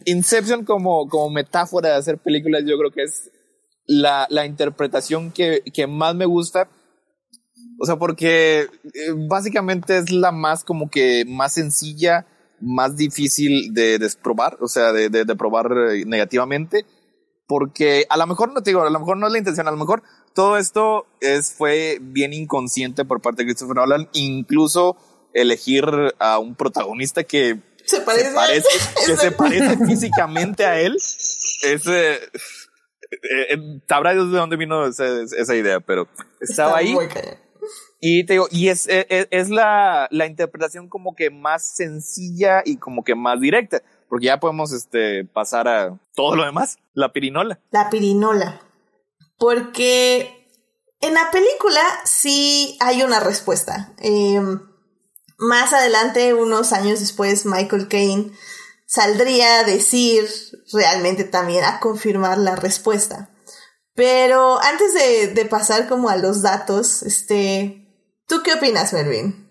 Inception 0.05 0.65
como, 0.65 1.07
como 1.07 1.29
metáfora 1.29 1.89
de 1.89 1.95
hacer 1.95 2.17
películas 2.17 2.63
yo 2.65 2.77
creo 2.77 2.91
que 2.91 3.03
es 3.03 3.31
la, 3.87 4.27
la 4.29 4.45
interpretación 4.45 5.31
que, 5.31 5.61
que 5.73 5.87
más 5.87 6.15
me 6.15 6.25
gusta. 6.25 6.67
O 7.79 7.85
sea, 7.85 7.97
porque 7.97 8.61
eh, 8.61 8.69
básicamente 9.27 9.97
es 9.97 10.11
la 10.11 10.31
más 10.31 10.63
como 10.63 10.89
que 10.89 11.25
más 11.27 11.53
sencilla, 11.53 12.25
más 12.61 12.95
difícil 12.95 13.73
de 13.73 13.99
desprobar, 13.99 14.57
o 14.61 14.67
sea, 14.67 14.93
de, 14.93 15.09
de, 15.09 15.25
de 15.25 15.35
probar 15.35 15.71
eh, 15.91 16.05
negativamente 16.05 16.85
porque 17.47 18.05
a 18.09 18.17
lo 18.17 18.27
mejor 18.27 18.53
no 18.53 18.61
te 18.61 18.71
digo, 18.71 18.81
a 18.81 18.89
lo 18.89 18.99
mejor 18.99 19.17
no 19.17 19.27
es 19.27 19.33
la 19.33 19.37
intención, 19.37 19.67
a 19.67 19.71
lo 19.71 19.77
mejor 19.77 20.03
todo 20.33 20.57
esto 20.57 21.05
es, 21.21 21.53
fue 21.53 21.99
bien 22.01 22.33
inconsciente 22.33 23.05
por 23.05 23.21
parte 23.21 23.43
de 23.43 23.47
Christopher 23.47 23.75
Nolan, 23.75 24.09
incluso 24.13 24.97
elegir 25.33 25.85
a 26.19 26.39
un 26.39 26.55
protagonista 26.55 27.23
que 27.23 27.59
se 27.85 28.01
parece, 28.01 28.33
que 29.05 29.17
se 29.17 29.31
parece 29.31 29.77
físicamente 29.85 30.65
a 30.65 30.79
él. 30.79 30.95
Es, 30.95 31.87
eh, 31.87 32.19
eh, 33.49 33.57
sabrá 33.87 34.13
Dios 34.13 34.31
de 34.31 34.37
dónde 34.37 34.57
vino 34.57 34.85
esa, 34.85 35.05
esa 35.21 35.55
idea, 35.55 35.79
pero 35.79 36.07
estaba 36.39 36.77
ahí. 36.77 36.95
Y 38.01 38.25
te 38.25 38.33
digo, 38.33 38.47
y 38.51 38.69
es, 38.69 38.87
es, 38.87 39.27
es 39.31 39.49
la, 39.49 40.07
la 40.11 40.25
interpretación 40.25 40.89
como 40.89 41.15
que 41.15 41.29
más 41.29 41.75
sencilla 41.75 42.61
y 42.63 42.77
como 42.77 43.03
que 43.03 43.15
más 43.15 43.39
directa 43.39 43.81
porque 44.09 44.27
ya 44.27 44.39
podemos 44.39 44.71
este, 44.71 45.25
pasar 45.25 45.67
a 45.67 45.99
todo 46.13 46.35
lo 46.35 46.45
demás, 46.45 46.77
la 46.93 47.11
pirinola. 47.11 47.59
La 47.71 47.89
pirinola. 47.89 48.61
Porque 49.37 50.49
en 51.01 51.13
la 51.13 51.29
película 51.31 51.81
sí 52.05 52.77
hay 52.79 53.03
una 53.03 53.19
respuesta. 53.19 53.93
Em, 53.97 54.61
más 55.37 55.73
adelante, 55.73 56.33
unos 56.33 56.73
años 56.73 56.99
después, 56.99 57.45
Michael 57.45 57.87
Caine 57.87 58.31
saldría 58.85 59.59
a 59.59 59.63
decir 59.63 60.25
realmente 60.71 61.23
también 61.23 61.63
a 61.63 61.79
confirmar 61.79 62.37
la 62.37 62.55
respuesta. 62.55 63.29
Pero 63.93 64.59
antes 64.61 64.93
de, 64.93 65.27
de 65.27 65.45
pasar 65.45 65.87
como 65.87 66.09
a 66.09 66.17
los 66.17 66.41
datos, 66.41 67.01
este, 67.03 67.87
¿tú 68.27 68.41
qué 68.43 68.53
opinas, 68.53 68.93
Melvin? 68.93 69.45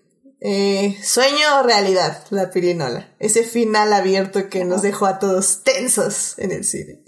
Eh, 0.47 0.99
sueño 1.03 1.61
o 1.61 1.63
realidad, 1.63 2.23
la 2.29 2.51
pirinola. 2.51 3.09
Ese 3.19 3.45
final 3.45 3.95
abierto 3.95 4.51
que 4.51 4.67
nos 4.67 4.83
dejó 4.83 5.07
a 5.07 5.19
todos 5.19 5.63
tensos 5.65 6.39
en 6.39 6.51
el 6.51 6.65
cine. 6.65 7.03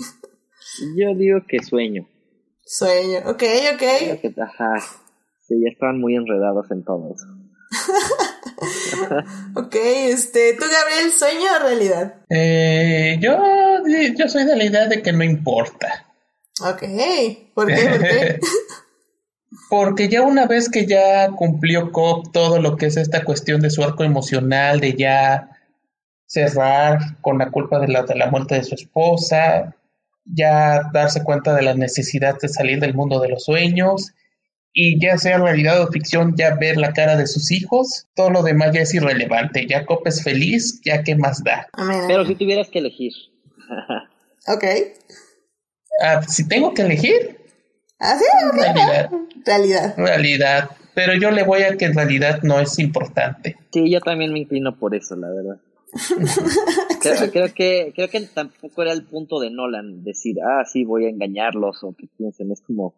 Yo 0.97 1.15
digo 1.15 1.40
que 1.47 1.62
sueño. 1.62 2.09
Sueño, 2.65 3.19
ok, 3.27 3.43
ok. 3.74 4.39
ajá. 4.39 4.81
Sí, 5.47 5.55
ya 5.62 5.70
estaban 5.70 6.01
muy 6.01 6.16
enredados 6.16 6.70
en 6.70 6.82
todo 6.82 7.12
eso. 7.15 7.27
ok, 9.55 9.74
este, 9.74 10.55
¿tú 10.55 10.64
Gabriel, 10.64 11.12
sueño 11.12 11.47
o 11.56 11.62
realidad? 11.62 12.14
Eh, 12.30 13.18
yo, 13.20 13.38
yo 14.16 14.28
soy 14.28 14.44
de 14.44 14.56
la 14.56 14.64
idea 14.64 14.86
de 14.86 15.02
que 15.02 15.12
no 15.12 15.24
importa. 15.24 16.06
Ok, 16.60 16.82
¿por 17.55 17.66
qué? 17.66 17.88
¿Por 17.88 18.01
qué? 18.02 18.40
Porque 19.68 20.09
ya 20.09 20.22
una 20.22 20.47
vez 20.47 20.68
que 20.68 20.86
ya 20.86 21.30
cumplió 21.30 21.93
Cobb 21.93 22.30
todo 22.32 22.60
lo 22.60 22.76
que 22.76 22.86
es 22.86 22.97
esta 22.97 23.24
cuestión 23.24 23.60
de 23.60 23.70
su 23.70 23.82
arco 23.82 24.05
emocional, 24.05 24.80
de 24.80 24.94
ya 24.94 25.51
cerrar 26.26 27.20
con 27.20 27.38
la 27.38 27.51
culpa 27.51 27.78
de 27.78 27.88
la, 27.88 28.02
de 28.02 28.14
la 28.14 28.30
muerte 28.30 28.56
de 28.56 28.64
su 28.64 28.74
esposa, 28.74 29.76
ya 30.24 30.90
darse 30.93 31.22
cuenta 31.22 31.55
de 31.55 31.62
la 31.62 31.74
necesidad 31.74 32.38
de 32.40 32.48
salir 32.48 32.80
del 32.80 32.94
mundo 32.94 33.20
de 33.20 33.28
los 33.28 33.44
sueños, 33.44 34.12
y 34.78 35.01
ya 35.01 35.16
sea 35.16 35.39
realidad 35.39 35.82
o 35.82 35.90
ficción, 35.90 36.35
ya 36.36 36.55
ver 36.55 36.77
la 36.77 36.93
cara 36.93 37.16
de 37.16 37.27
sus 37.27 37.51
hijos, 37.51 38.09
todo 38.15 38.28
lo 38.28 38.43
demás 38.43 38.73
ya 38.74 38.82
es 38.82 38.93
irrelevante. 38.93 39.66
Ya 39.66 39.86
es 40.05 40.23
feliz, 40.23 40.82
ya 40.85 41.03
qué 41.03 41.16
más 41.16 41.43
da. 41.43 41.66
Pero 42.07 42.27
si 42.27 42.35
tuvieras 42.35 42.69
que 42.69 42.81
elegir. 42.81 43.12
ok. 44.47 44.65
Ah, 46.03 46.20
si 46.28 46.47
tengo 46.47 46.74
que 46.74 46.82
elegir, 46.82 47.39
¿Ah, 47.98 48.19
sí? 48.19 48.27
Realidad. 48.53 49.11
Realidad. 49.47 49.94
Realidad. 49.97 50.70
Pero 50.94 51.15
yo 51.15 51.31
le 51.31 51.43
voy 51.43 51.62
a 51.62 51.78
que 51.78 51.86
en 51.86 51.94
realidad 51.94 52.43
no 52.43 52.61
es 52.61 52.78
importante. 52.78 53.57
Sí, 53.73 53.90
yo 53.90 54.01
también 54.01 54.35
me 54.35 54.40
inclino 54.40 54.78
por 54.78 54.94
eso, 54.94 55.16
la 55.16 55.28
verdad. 55.31 55.57
creo, 57.32 57.55
que 57.55 57.93
creo 57.94 58.09
que 58.11 58.20
tampoco 58.27 58.82
era 58.82 58.93
el 58.93 59.05
punto 59.05 59.40
de 59.40 59.48
Nolan 59.48 60.05
decir, 60.05 60.36
ah, 60.43 60.66
sí, 60.70 60.85
voy 60.85 61.07
a 61.07 61.09
engañarlos 61.09 61.82
o 61.82 61.94
que 61.97 62.09
piensen, 62.19 62.53
es 62.53 62.61
como 62.61 62.93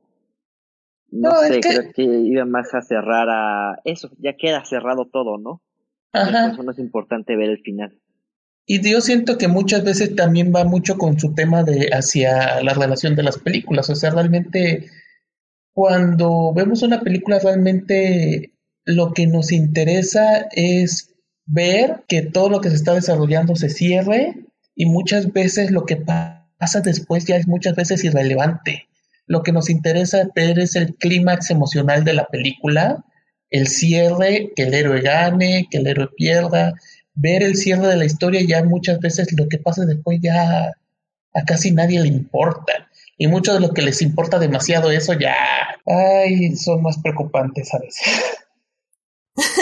no, 1.10 1.30
sé, 1.40 1.60
creo 1.60 1.92
que 1.94 2.02
iba 2.02 2.44
más 2.44 2.74
a 2.74 2.82
cerrar 2.82 3.28
a 3.30 3.80
eso, 3.84 4.10
ya 4.18 4.36
queda 4.36 4.64
cerrado 4.64 5.06
todo, 5.06 5.38
¿no? 5.38 5.62
Ajá. 6.12 6.52
Eso 6.52 6.62
no 6.62 6.72
es 6.72 6.78
importante 6.78 7.36
ver 7.36 7.50
el 7.50 7.60
final. 7.60 7.98
Y 8.66 8.86
yo 8.86 9.00
siento 9.00 9.38
que 9.38 9.48
muchas 9.48 9.82
veces 9.82 10.14
también 10.14 10.52
va 10.54 10.64
mucho 10.64 10.98
con 10.98 11.18
su 11.18 11.32
tema 11.34 11.62
de 11.62 11.88
hacia 11.90 12.62
la 12.62 12.74
relación 12.74 13.16
de 13.16 13.22
las 13.22 13.38
películas. 13.38 13.88
O 13.88 13.94
sea, 13.94 14.10
realmente 14.10 14.90
cuando 15.72 16.52
vemos 16.52 16.82
una 16.82 17.00
película, 17.00 17.38
realmente 17.38 18.52
lo 18.84 19.14
que 19.14 19.26
nos 19.26 19.52
interesa 19.52 20.48
es 20.52 21.14
ver 21.46 22.04
que 22.08 22.22
todo 22.22 22.50
lo 22.50 22.60
que 22.60 22.68
se 22.68 22.76
está 22.76 22.94
desarrollando 22.94 23.56
se 23.56 23.70
cierre 23.70 24.34
y 24.74 24.86
muchas 24.86 25.32
veces 25.32 25.70
lo 25.70 25.86
que 25.86 25.96
pasa 25.96 26.80
después 26.82 27.24
ya 27.24 27.36
es 27.36 27.48
muchas 27.48 27.74
veces 27.74 28.04
irrelevante. 28.04 28.87
Lo 29.28 29.42
que 29.42 29.52
nos 29.52 29.70
interesa 29.70 30.28
ver 30.34 30.58
es 30.58 30.74
el 30.74 30.96
clímax 30.96 31.50
emocional 31.50 32.02
de 32.04 32.14
la 32.14 32.26
película, 32.26 33.04
el 33.50 33.68
cierre, 33.68 34.50
que 34.56 34.64
el 34.64 34.74
héroe 34.74 35.00
gane, 35.00 35.68
que 35.70 35.78
el 35.78 35.86
héroe 35.86 36.08
pierda, 36.16 36.74
ver 37.14 37.42
el 37.42 37.56
cierre 37.56 37.86
de 37.86 37.96
la 37.96 38.04
historia, 38.04 38.40
ya 38.46 38.64
muchas 38.64 38.98
veces 38.98 39.32
lo 39.36 39.48
que 39.48 39.58
pasa 39.58 39.84
después 39.84 40.18
ya 40.20 40.72
a 41.34 41.44
casi 41.46 41.70
nadie 41.70 42.00
le 42.00 42.08
importa. 42.08 42.88
Y 43.16 43.26
mucho 43.28 43.54
de 43.54 43.60
lo 43.60 43.72
que 43.72 43.82
les 43.82 44.02
importa 44.02 44.38
demasiado 44.38 44.90
eso 44.90 45.12
ya, 45.12 45.34
ay, 45.86 46.56
son 46.56 46.82
más 46.82 46.98
preocupantes 46.98 47.72
a 47.74 47.78
veces. 47.78 48.38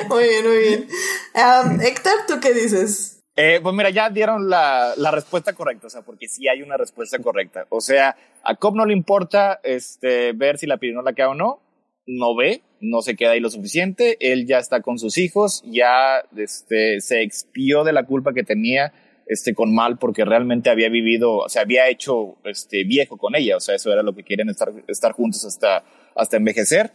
muy 0.08 0.24
bien, 0.24 0.46
muy 0.46 0.58
bien. 0.58 0.88
Um, 1.34 1.80
Héctor, 1.80 2.12
¿tú 2.26 2.40
qué 2.40 2.52
dices? 2.52 3.19
Eh, 3.42 3.58
pues 3.62 3.74
mira, 3.74 3.88
ya 3.88 4.10
dieron 4.10 4.50
la, 4.50 4.92
la, 4.98 5.10
respuesta 5.10 5.54
correcta, 5.54 5.86
o 5.86 5.90
sea, 5.90 6.02
porque 6.02 6.28
sí 6.28 6.46
hay 6.46 6.60
una 6.60 6.76
respuesta 6.76 7.18
correcta. 7.20 7.64
O 7.70 7.80
sea, 7.80 8.14
a 8.42 8.54
Cobb 8.56 8.76
no 8.76 8.84
le 8.84 8.92
importa 8.92 9.60
este, 9.62 10.32
ver 10.32 10.58
si 10.58 10.66
la 10.66 10.76
pirinola 10.76 11.14
queda 11.14 11.30
o 11.30 11.34
no, 11.34 11.58
no 12.06 12.36
ve, 12.36 12.60
no 12.82 13.00
se 13.00 13.16
queda 13.16 13.30
ahí 13.30 13.40
lo 13.40 13.48
suficiente, 13.48 14.18
él 14.20 14.46
ya 14.46 14.58
está 14.58 14.82
con 14.82 14.98
sus 14.98 15.16
hijos, 15.16 15.64
ya 15.64 16.22
este, 16.36 17.00
se 17.00 17.22
expió 17.22 17.82
de 17.82 17.94
la 17.94 18.04
culpa 18.04 18.34
que 18.34 18.42
tenía 18.42 18.92
este, 19.26 19.54
con 19.54 19.74
Mal 19.74 19.96
porque 19.96 20.26
realmente 20.26 20.68
había 20.68 20.90
vivido, 20.90 21.48
se 21.48 21.60
había 21.60 21.88
hecho 21.88 22.36
este, 22.44 22.84
viejo 22.84 23.16
con 23.16 23.36
ella, 23.36 23.56
o 23.56 23.60
sea, 23.60 23.74
eso 23.74 23.90
era 23.90 24.02
lo 24.02 24.14
que 24.14 24.22
quieren 24.22 24.50
estar, 24.50 24.70
estar 24.86 25.12
juntos 25.12 25.46
hasta, 25.46 25.82
hasta 26.14 26.36
envejecer 26.36 26.90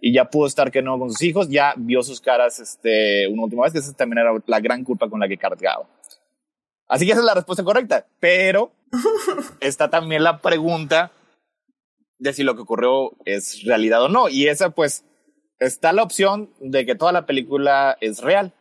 y 0.00 0.12
ya 0.14 0.30
pudo 0.30 0.46
estar 0.46 0.70
que 0.70 0.82
no 0.82 0.98
con 0.98 1.10
sus 1.10 1.22
hijos, 1.22 1.48
ya 1.48 1.74
vio 1.76 2.02
sus 2.02 2.20
caras 2.20 2.58
este, 2.58 3.28
una 3.28 3.44
última 3.44 3.64
vez, 3.64 3.72
que 3.72 3.78
esa 3.78 3.92
también 3.92 4.18
era 4.18 4.32
la 4.46 4.60
gran 4.60 4.82
culpa 4.82 5.08
con 5.08 5.20
la 5.20 5.28
que 5.28 5.36
cargaba. 5.36 5.86
Así 6.88 7.04
que 7.04 7.12
esa 7.12 7.20
es 7.20 7.26
la 7.26 7.34
respuesta 7.34 7.62
correcta, 7.62 8.06
pero 8.18 8.72
está 9.60 9.90
también 9.90 10.24
la 10.24 10.38
pregunta 10.38 11.12
de 12.18 12.32
si 12.32 12.42
lo 12.42 12.54
que 12.54 12.62
ocurrió 12.62 13.12
es 13.24 13.62
realidad 13.64 14.02
o 14.02 14.08
no, 14.08 14.28
y 14.28 14.48
esa 14.48 14.70
pues 14.70 15.04
está 15.58 15.92
la 15.92 16.02
opción 16.02 16.50
de 16.60 16.86
que 16.86 16.94
toda 16.94 17.12
la 17.12 17.26
película 17.26 17.96
es 18.00 18.20
real. 18.20 18.52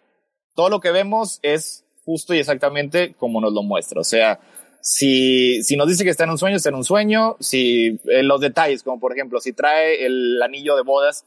Todo 0.56 0.70
lo 0.70 0.82
que 0.82 0.92
vemos 0.92 1.40
es 1.42 1.86
justo 2.04 2.34
y 2.34 2.40
exactamente 2.40 3.14
como 3.18 3.40
nos 3.40 3.54
lo 3.54 3.64
muestra, 3.64 4.02
o 4.02 4.04
sea, 4.04 4.40
si, 4.82 5.62
si 5.64 5.76
nos 5.76 5.88
dice 5.88 6.04
que 6.04 6.10
está 6.10 6.24
en 6.24 6.30
un 6.32 6.38
sueño, 6.38 6.58
está 6.58 6.70
en 6.70 6.76
un 6.76 6.86
sueño. 6.86 7.36
Si 7.40 8.00
eh, 8.06 8.24
los 8.24 8.40
detalles, 8.40 8.84
como 8.84 9.00
por 9.00 9.14
ejemplo, 9.14 9.40
si 9.40 9.54
trae 9.54 10.06
el 10.06 10.42
anillo 10.42 10.76
de 10.76 10.84
bodas, 10.84 11.26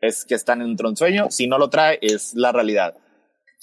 es 0.00 0.24
que 0.24 0.34
están 0.34 0.60
en 0.62 0.76
un 0.84 0.96
sueño. 0.96 1.30
Si 1.30 1.46
no 1.46 1.58
lo 1.58 1.70
trae, 1.70 1.98
es 2.02 2.34
la 2.34 2.52
realidad. 2.52 2.94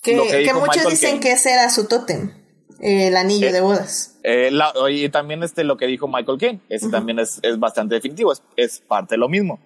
Que, 0.02 0.14
que, 0.14 0.54
muchos 0.54 0.90
dicen 0.90 1.20
que 1.20 1.32
ese 1.32 1.52
era 1.52 1.70
su 1.70 1.88
tótem, 1.88 2.32
el 2.80 3.16
anillo 3.18 3.48
eh, 3.48 3.52
de 3.52 3.62
bodas. 3.62 4.20
Eh, 4.24 4.52
y 4.92 5.10
también 5.10 5.44
este, 5.44 5.64
lo 5.64 5.76
que 5.76 5.88
dijo 5.88 6.08
Michael 6.08 6.38
Caine, 6.38 6.62
ese 6.70 6.90
también 6.90 7.20
es, 7.20 7.40
es 7.42 7.60
bastante 7.60 7.96
definitivo, 7.96 8.32
es, 8.32 8.44
es 8.56 8.80
parte 8.80 9.16
de 9.16 9.20
lo 9.20 9.28
mismo. 9.28 9.60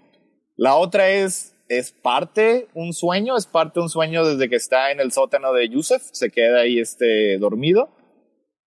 La 0.56 0.76
otra 0.76 1.10
es, 1.10 1.54
es 1.68 1.92
parte 1.92 2.70
un 2.74 2.94
sueño, 2.94 3.36
es 3.36 3.46
parte 3.46 3.82
un 3.82 3.90
sueño 3.90 4.26
desde 4.26 4.50
que 4.50 4.56
está 4.56 4.92
en 4.92 5.02
el 5.02 5.12
sótano 5.12 5.54
de 5.54 5.68
Yusef, 5.70 6.02
se 6.12 6.32
queda 6.32 6.62
ahí 6.62 6.80
este, 6.80 7.38
dormido 7.38 7.90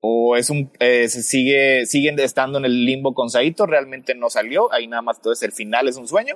o 0.02 0.36
es 0.36 0.50
un 0.50 0.72
eh, 0.80 1.08
se 1.08 1.24
sigue 1.24 1.86
siguen 1.86 2.20
estando 2.20 2.58
en 2.58 2.66
el 2.66 2.86
limbo 2.86 3.14
con 3.14 3.30
Saito 3.30 3.66
realmente 3.66 4.16
no 4.16 4.30
salió 4.30 4.72
ahí 4.74 4.88
nada 4.88 5.02
más 5.02 5.18
entonces 5.18 5.44
el 5.44 5.54
final 5.54 5.88
es 5.88 5.98
un 5.98 6.08
sueño. 6.08 6.36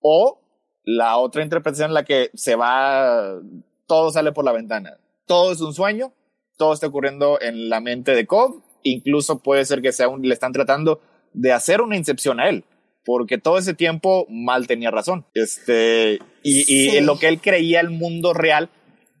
O 0.00 0.40
la 0.84 1.16
otra 1.16 1.42
interpretación 1.42 1.90
en 1.90 1.94
la 1.94 2.04
que 2.04 2.30
se 2.34 2.56
va 2.56 3.40
todo 3.86 4.10
sale 4.10 4.32
por 4.32 4.44
la 4.44 4.52
ventana. 4.52 4.98
Todo 5.26 5.52
es 5.52 5.60
un 5.60 5.72
sueño 5.72 6.12
todo 6.56 6.72
está 6.72 6.86
ocurriendo 6.86 7.40
en 7.40 7.68
la 7.68 7.80
mente 7.80 8.14
de 8.14 8.26
Cobb 8.26 8.62
incluso 8.82 9.40
puede 9.40 9.64
ser 9.64 9.80
que 9.82 9.92
sea 9.92 10.08
un, 10.08 10.22
le 10.22 10.34
están 10.34 10.52
tratando 10.52 11.00
de 11.32 11.52
hacer 11.52 11.80
una 11.80 11.96
incepción 11.96 12.38
a 12.38 12.48
él 12.48 12.64
porque 13.04 13.38
todo 13.38 13.58
ese 13.58 13.74
tiempo 13.74 14.26
mal 14.30 14.66
tenía 14.66 14.90
razón. 14.90 15.26
Este 15.34 16.18
y, 16.42 16.64
y 16.72 16.96
en 16.96 17.04
lo 17.04 17.18
que 17.18 17.28
él 17.28 17.40
creía 17.40 17.80
el 17.80 17.90
mundo 17.90 18.32
real 18.32 18.70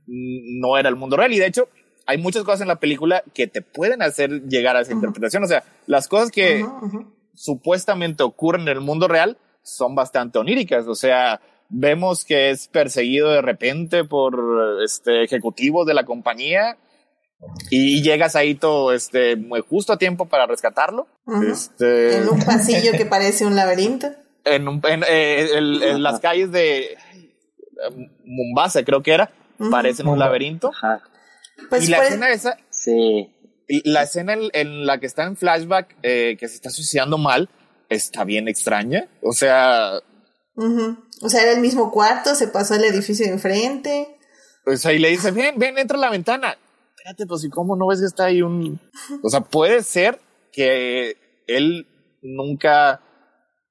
no 0.06 0.78
era 0.78 0.88
el 0.88 0.96
mundo 0.96 1.16
real 1.16 1.32
y 1.32 1.38
de 1.38 1.46
hecho 1.46 1.68
hay 2.06 2.18
muchas 2.18 2.44
cosas 2.44 2.60
en 2.62 2.68
la 2.68 2.80
película 2.80 3.22
que 3.32 3.46
te 3.46 3.62
pueden 3.62 4.02
hacer 4.02 4.42
llegar 4.48 4.76
a 4.76 4.80
esa 4.80 4.92
interpretación. 4.92 5.42
O 5.44 5.46
sea, 5.46 5.64
las 5.86 6.08
cosas 6.08 6.30
que 6.30 6.64
supuestamente 7.34 8.22
ocurren 8.22 8.62
en 8.62 8.68
el 8.68 8.80
mundo 8.80 9.08
real 9.08 9.38
son 9.62 9.94
bastante 9.94 10.38
oníricas. 10.38 10.86
O 10.86 10.94
sea, 10.94 11.40
vemos 11.68 12.24
que 12.24 12.50
es 12.50 12.68
perseguido 12.68 13.30
de 13.30 13.42
repente 13.42 14.04
por 14.04 14.82
este 14.84 15.24
ejecutivos 15.24 15.86
de 15.86 15.94
la 15.94 16.04
compañía 16.04 16.76
y 17.70 18.02
llegas 18.02 18.36
ahí 18.36 18.54
todo 18.54 18.92
este 18.92 19.36
muy 19.36 19.60
justo 19.60 19.92
a 19.92 19.98
tiempo 19.98 20.26
para 20.26 20.46
rescatarlo. 20.46 21.06
este, 21.50 22.18
en 22.18 22.28
un 22.28 22.40
pasillo 22.40 22.92
que 22.92 23.06
parece 23.06 23.46
un 23.46 23.56
laberinto. 23.56 24.08
En, 24.44 24.68
un, 24.68 24.82
en, 24.84 25.04
eh, 25.08 25.98
las 25.98 26.20
calles 26.20 26.52
de 26.52 26.98
Mombasa, 28.24 28.84
creo 28.84 29.02
que 29.02 29.12
era, 29.12 29.30
parecen 29.70 30.06
un 30.06 30.18
laberinto. 30.18 30.70
Pues 31.68 31.88
y 31.88 31.90
la 31.90 32.04
escena 32.04 32.30
esa. 32.30 32.56
Sí. 32.70 33.30
La 33.84 34.02
escena 34.02 34.34
en, 34.52 34.86
la 34.86 35.00
que 35.00 35.06
está 35.06 35.24
en 35.24 35.36
flashback, 35.36 35.96
eh, 36.02 36.36
que 36.38 36.48
se 36.48 36.56
está 36.56 36.70
suicidando 36.70 37.18
mal, 37.18 37.48
está 37.88 38.24
bien 38.24 38.48
extraña. 38.48 39.08
O 39.22 39.32
sea. 39.32 40.00
O 40.56 41.28
sea, 41.28 41.42
era 41.42 41.52
el 41.52 41.60
mismo 41.60 41.90
cuarto, 41.90 42.34
se 42.34 42.48
pasó 42.48 42.74
al 42.74 42.84
edificio 42.84 43.26
de 43.26 43.32
enfrente. 43.32 44.18
Pues 44.64 44.86
ahí 44.86 44.98
le 44.98 45.10
dice, 45.10 45.30
ven, 45.30 45.58
ven, 45.58 45.78
entra 45.78 45.98
a 45.98 46.00
la 46.00 46.10
ventana. 46.10 46.56
Espérate, 46.96 47.26
pues, 47.26 47.44
¿y 47.44 47.50
cómo 47.50 47.76
no 47.76 47.86
ves 47.88 48.00
que 48.00 48.06
está 48.06 48.26
ahí 48.26 48.40
un. 48.42 48.80
O 49.22 49.28
sea, 49.28 49.40
puede 49.40 49.82
ser 49.82 50.20
que 50.52 51.16
él 51.46 51.86
nunca 52.22 53.02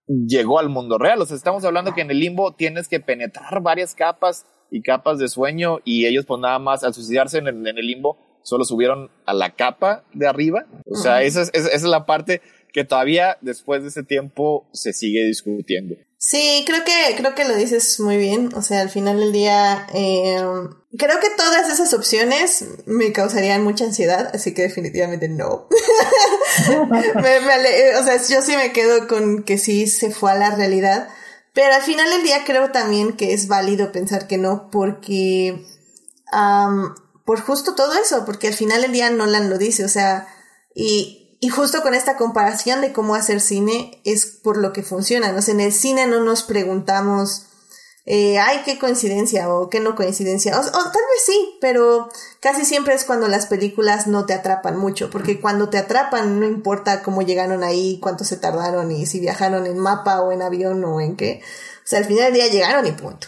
llegó 0.08 0.60
al 0.60 0.70
mundo 0.70 0.98
real. 0.98 1.22
O 1.22 1.26
sea, 1.26 1.38
estamos 1.38 1.64
hablando 1.64 1.94
que 1.94 2.02
en 2.02 2.12
el 2.12 2.20
limbo 2.20 2.54
tienes 2.56 2.88
que 2.88 3.00
penetrar 3.00 3.62
varias 3.62 3.96
capas 3.96 4.46
y 4.74 4.82
capas 4.82 5.20
de 5.20 5.28
sueño 5.28 5.80
y 5.86 6.08
ellos 6.08 6.26
pues 6.26 6.42
nada 6.42 6.58
más 6.58 6.84
al 6.84 6.96
suicidarse 6.96 7.38
en 7.38 7.48
el, 7.48 7.68
en 7.68 7.78
el 7.78 7.86
limbo 7.86 8.18
solo 8.42 8.66
subieron 8.66 9.12
a 9.26 9.34
la 9.34 9.56
capa 9.56 10.04
de 10.14 10.28
arriba. 10.28 10.66
O 10.86 10.96
sea, 10.96 11.22
esa, 11.22 11.44
es, 11.44 11.52
esa 11.54 11.70
es 11.70 11.84
la 11.84 12.08
parte 12.08 12.42
que 12.74 12.84
todavía 12.84 13.38
después 13.42 13.84
de 13.84 13.90
ese 13.90 14.04
tiempo 14.04 14.66
se 14.74 14.94
sigue 14.94 15.24
discutiendo. 15.26 15.96
Sí, 16.18 16.64
creo 16.66 16.84
que, 16.84 17.16
creo 17.18 17.36
que 17.36 17.46
lo 17.46 17.56
dices 17.56 18.00
muy 18.00 18.18
bien. 18.18 18.50
O 18.56 18.64
sea, 18.64 18.82
al 18.82 18.90
final 18.90 19.20
del 19.20 19.32
día, 19.32 19.86
eh, 19.94 20.42
creo 20.98 21.20
que 21.20 21.30
todas 21.38 21.72
esas 21.72 21.94
opciones 21.94 22.66
me 22.86 23.12
causarían 23.12 23.64
mucha 23.64 23.86
ansiedad, 23.86 24.32
así 24.34 24.54
que 24.54 24.64
definitivamente 24.64 25.30
no. 25.30 25.68
o 26.80 28.04
sea, 28.04 28.18
yo 28.28 28.42
sí 28.42 28.56
me 28.56 28.72
quedo 28.72 29.08
con 29.08 29.44
que 29.44 29.58
sí 29.60 29.86
se 29.86 30.10
fue 30.10 30.32
a 30.32 30.36
la 30.36 30.56
realidad. 30.56 31.10
Pero 31.54 31.74
al 31.74 31.82
final 31.82 32.10
del 32.10 32.24
día 32.24 32.44
creo 32.46 32.72
también 32.72 33.14
que 33.14 33.34
es 33.34 33.48
válido 33.48 33.92
pensar 33.92 34.28
que 34.28 34.38
no, 34.38 34.70
porque 34.72 35.66
por 37.26 37.42
justo 37.42 37.76
todo 37.76 37.94
eso, 37.94 38.26
porque 38.26 38.48
al 38.48 38.54
final 38.54 38.82
del 38.82 38.92
día 38.92 39.10
Nolan 39.12 39.50
lo 39.50 39.58
dice, 39.58 39.86
o 39.86 39.90
sea, 39.90 40.28
y, 40.74 41.38
y 41.40 41.50
justo 41.50 41.82
con 41.84 41.94
esta 41.94 42.18
comparación 42.18 42.82
de 42.82 42.92
cómo 42.92 43.14
hacer 43.16 43.40
cine 43.40 44.02
es 44.04 44.26
por 44.26 44.58
lo 44.58 44.74
que 44.74 44.82
funciona, 44.82 45.32
¿no? 45.32 45.40
en 45.46 45.60
el 45.60 45.72
cine 45.72 46.08
no 46.08 46.22
nos 46.22 46.44
preguntamos 46.44 47.48
eh, 48.06 48.38
ay, 48.38 48.64
qué 48.66 48.78
coincidencia 48.78 49.54
o 49.54 49.70
qué 49.70 49.80
no 49.80 49.96
coincidencia. 49.96 50.60
O, 50.60 50.62
tal 50.62 50.74
vez 50.74 51.24
sí, 51.26 51.58
pero 51.62 52.10
casi 52.42 52.66
siempre 52.66 52.94
es 52.94 53.06
cuando 53.06 53.30
las 53.30 53.46
películas 53.46 54.08
no 54.08 54.26
te 54.26 54.34
atrapan 54.34 54.78
mucho, 54.78 55.10
porque 55.10 55.40
cuando 55.40 55.70
te 55.70 55.78
atrapan 55.78 56.40
no 56.40 56.46
importa 56.46 57.02
cómo 57.02 57.22
llegaron 57.22 57.64
ahí, 57.64 58.00
cuánto 58.02 58.26
se 58.26 58.38
tardaron 58.38 58.92
y 58.92 59.06
si 59.06 59.22
viajaron 59.22 59.66
en 59.66 59.78
mapa 59.80 60.22
o 60.22 60.34
en 60.34 60.42
avión 60.42 60.84
o 60.84 61.00
en 61.00 61.16
qué. 61.16 61.42
O 61.86 61.88
sea, 61.88 62.00
al 62.00 62.06
final 62.06 62.26
del 62.26 62.34
día 62.34 62.48
llegaron 62.48 62.86
y 62.88 62.92
punto. 62.92 63.28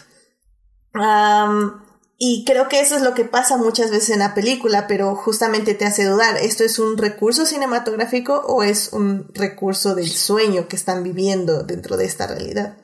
y 2.18 2.44
creo 2.44 2.68
que 2.68 2.80
eso 2.80 2.96
es 2.96 3.02
lo 3.02 3.14
que 3.14 3.24
pasa 3.24 3.56
muchas 3.56 3.90
veces 3.90 4.10
en 4.10 4.18
la 4.18 4.34
película, 4.34 4.86
pero 4.86 5.14
justamente 5.16 5.74
te 5.74 5.86
hace 5.86 6.04
dudar, 6.04 6.36
¿esto 6.36 6.64
es 6.64 6.78
un 6.78 6.98
recurso 6.98 7.46
cinematográfico 7.46 8.42
o 8.46 8.62
es 8.62 8.92
un 8.92 9.30
recurso 9.34 9.94
del 9.94 10.10
sueño 10.10 10.68
que 10.68 10.76
están 10.76 11.02
viviendo 11.02 11.62
dentro 11.62 11.96
de 11.96 12.04
esta 12.04 12.26
realidad? 12.26 12.76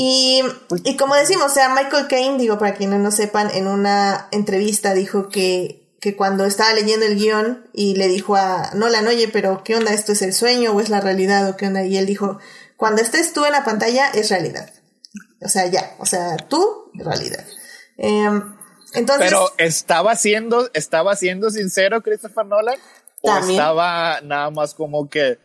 Y, 0.00 0.44
y 0.84 0.96
como 0.96 1.16
decimos, 1.16 1.46
o 1.46 1.48
sea, 1.48 1.70
Michael 1.70 2.06
Caine, 2.06 2.38
digo, 2.38 2.56
para 2.56 2.76
quienes 2.76 3.00
no 3.00 3.10
sepan, 3.10 3.50
en 3.50 3.66
una 3.66 4.28
entrevista 4.30 4.94
dijo 4.94 5.28
que, 5.28 5.90
que 6.00 6.14
cuando 6.14 6.44
estaba 6.44 6.72
leyendo 6.72 7.04
el 7.04 7.16
guion 7.16 7.68
y 7.72 7.96
le 7.96 8.06
dijo 8.06 8.36
a 8.36 8.70
Nolan, 8.74 9.08
oye, 9.08 9.26
pero 9.26 9.64
¿qué 9.64 9.74
onda? 9.74 9.92
¿Esto 9.92 10.12
es 10.12 10.22
el 10.22 10.32
sueño 10.32 10.70
o 10.70 10.80
es 10.80 10.88
la 10.88 11.00
realidad 11.00 11.50
o 11.50 11.56
qué 11.56 11.66
onda? 11.66 11.84
Y 11.84 11.96
él 11.96 12.06
dijo, 12.06 12.38
cuando 12.76 13.02
estés 13.02 13.32
tú 13.32 13.44
en 13.44 13.50
la 13.50 13.64
pantalla 13.64 14.08
es 14.10 14.30
realidad. 14.30 14.70
O 15.42 15.48
sea, 15.48 15.66
ya, 15.66 15.96
o 15.98 16.06
sea, 16.06 16.36
tú, 16.36 16.92
realidad. 16.94 17.44
Em, 17.96 18.54
entonces, 18.92 19.26
pero 19.28 19.50
estaba 19.58 20.14
siendo, 20.14 20.70
estaba 20.74 21.16
siendo 21.16 21.50
sincero 21.50 22.04
Christopher 22.04 22.46
Nolan 22.46 22.78
o 23.22 23.36
estaba 23.36 24.20
nada 24.20 24.50
más 24.50 24.74
como 24.74 25.10
que 25.10 25.40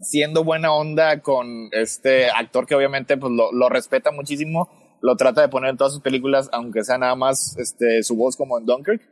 siendo 0.00 0.44
buena 0.44 0.72
onda 0.72 1.20
con 1.22 1.68
este 1.72 2.28
actor 2.30 2.66
que 2.66 2.74
obviamente 2.74 3.16
pues, 3.16 3.32
lo, 3.32 3.52
lo, 3.52 3.68
respeta 3.68 4.10
muchísimo, 4.10 4.68
lo 5.00 5.16
trata 5.16 5.40
de 5.40 5.48
poner 5.48 5.70
en 5.70 5.76
todas 5.76 5.92
sus 5.92 6.02
películas, 6.02 6.48
aunque 6.52 6.84
sea 6.84 6.98
nada 6.98 7.14
más 7.14 7.56
este, 7.58 8.02
su 8.02 8.16
voz 8.16 8.36
como 8.36 8.58
en 8.58 8.66
Dunkirk. 8.66 9.02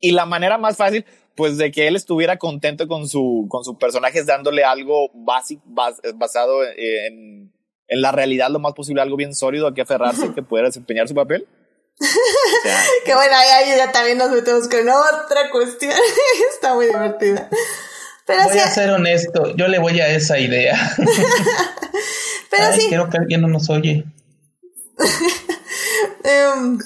Y 0.00 0.12
la 0.12 0.26
manera 0.26 0.58
más 0.58 0.76
fácil, 0.76 1.06
pues 1.34 1.56
de 1.56 1.70
que 1.70 1.88
él 1.88 1.96
estuviera 1.96 2.36
contento 2.36 2.86
con 2.86 3.08
su, 3.08 3.46
con 3.48 3.64
su 3.64 3.78
personaje 3.78 4.18
es 4.18 4.26
dándole 4.26 4.64
algo 4.64 5.08
básico, 5.14 5.62
basado 6.14 6.62
en, 6.64 7.52
en 7.88 8.00
la 8.02 8.12
realidad 8.12 8.50
lo 8.50 8.58
más 8.58 8.74
posible, 8.74 9.00
algo 9.00 9.16
bien 9.16 9.34
sólido 9.34 9.66
a 9.66 9.74
que 9.74 9.80
aferrarse, 9.80 10.34
que 10.34 10.42
pueda 10.42 10.64
desempeñar 10.64 11.08
su 11.08 11.14
papel. 11.14 11.48
que 13.06 13.14
bueno, 13.14 13.34
ahí, 13.34 13.48
ahí, 13.70 13.78
ya 13.78 13.92
también 13.92 14.18
nos 14.18 14.30
metemos 14.30 14.68
con 14.68 14.80
otra 14.80 15.50
cuestión. 15.50 15.92
Está 16.54 16.74
muy 16.74 16.86
divertida 16.86 17.48
voy 18.26 18.58
a 18.58 18.70
ser 18.70 18.90
honesto, 18.90 19.54
yo 19.56 19.68
le 19.68 19.78
voy 19.78 20.00
a 20.00 20.08
esa 20.08 20.38
idea. 20.38 20.94
Pero 22.50 22.72
sí. 22.74 22.86
Creo 22.88 23.08
que 23.10 23.18
alguien 23.18 23.40
no 23.40 23.48
nos 23.48 23.68
oye. 23.70 24.04
Em, 26.24 26.78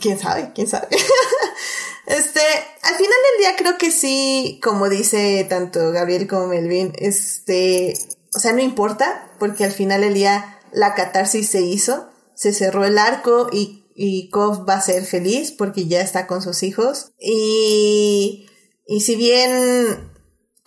quién 0.00 0.18
sabe, 0.18 0.50
quién 0.54 0.66
sabe. 0.66 0.88
este, 2.06 2.40
al 2.82 2.94
final 2.94 2.98
del 2.98 3.38
día 3.38 3.54
creo 3.56 3.78
que 3.78 3.92
sí, 3.92 4.58
como 4.62 4.88
dice 4.88 5.46
tanto 5.48 5.92
Gabriel 5.92 6.26
como 6.26 6.48
Melvin, 6.48 6.92
este, 6.98 7.94
o 8.34 8.40
sea, 8.40 8.52
no 8.52 8.60
importa, 8.60 9.30
porque 9.38 9.64
al 9.64 9.70
final 9.70 10.00
del 10.00 10.14
día 10.14 10.58
la 10.72 10.94
catarsis 10.94 11.48
se 11.48 11.60
hizo, 11.60 12.10
se 12.34 12.52
cerró 12.52 12.84
el 12.84 12.98
arco 12.98 13.48
y, 13.52 13.84
y 13.94 14.28
Kov 14.30 14.68
va 14.68 14.74
a 14.74 14.80
ser 14.80 15.04
feliz 15.04 15.52
porque 15.52 15.86
ya 15.86 16.00
está 16.00 16.26
con 16.26 16.42
sus 16.42 16.62
hijos. 16.64 17.12
Y, 17.18 18.48
y 18.86 19.00
si 19.02 19.14
bien, 19.14 20.09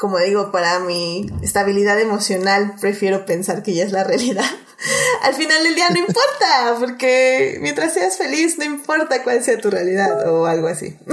como 0.04 0.20
digo, 0.20 0.52
para 0.52 0.80
mi 0.82 1.28
estabilidad 1.42 1.98
emocional 1.98 2.74
prefiero 2.82 3.26
pensar 3.26 3.64
que 3.64 3.74
ya 3.74 3.86
es 3.86 3.94
la 3.94 4.04
realidad. 4.04 4.44
Al 5.24 5.34
final 5.34 5.64
del 5.64 5.76
día 5.76 5.88
no 5.92 6.00
importa, 6.00 6.76
porque 6.78 7.58
mientras 7.62 7.94
seas 7.94 8.18
feliz 8.18 8.58
no 8.58 8.66
importa 8.66 9.24
cuál 9.24 9.42
sea 9.42 9.58
tu 9.62 9.72
realidad 9.72 10.30
o 10.30 10.46
algo 10.46 10.68
así. 10.68 10.98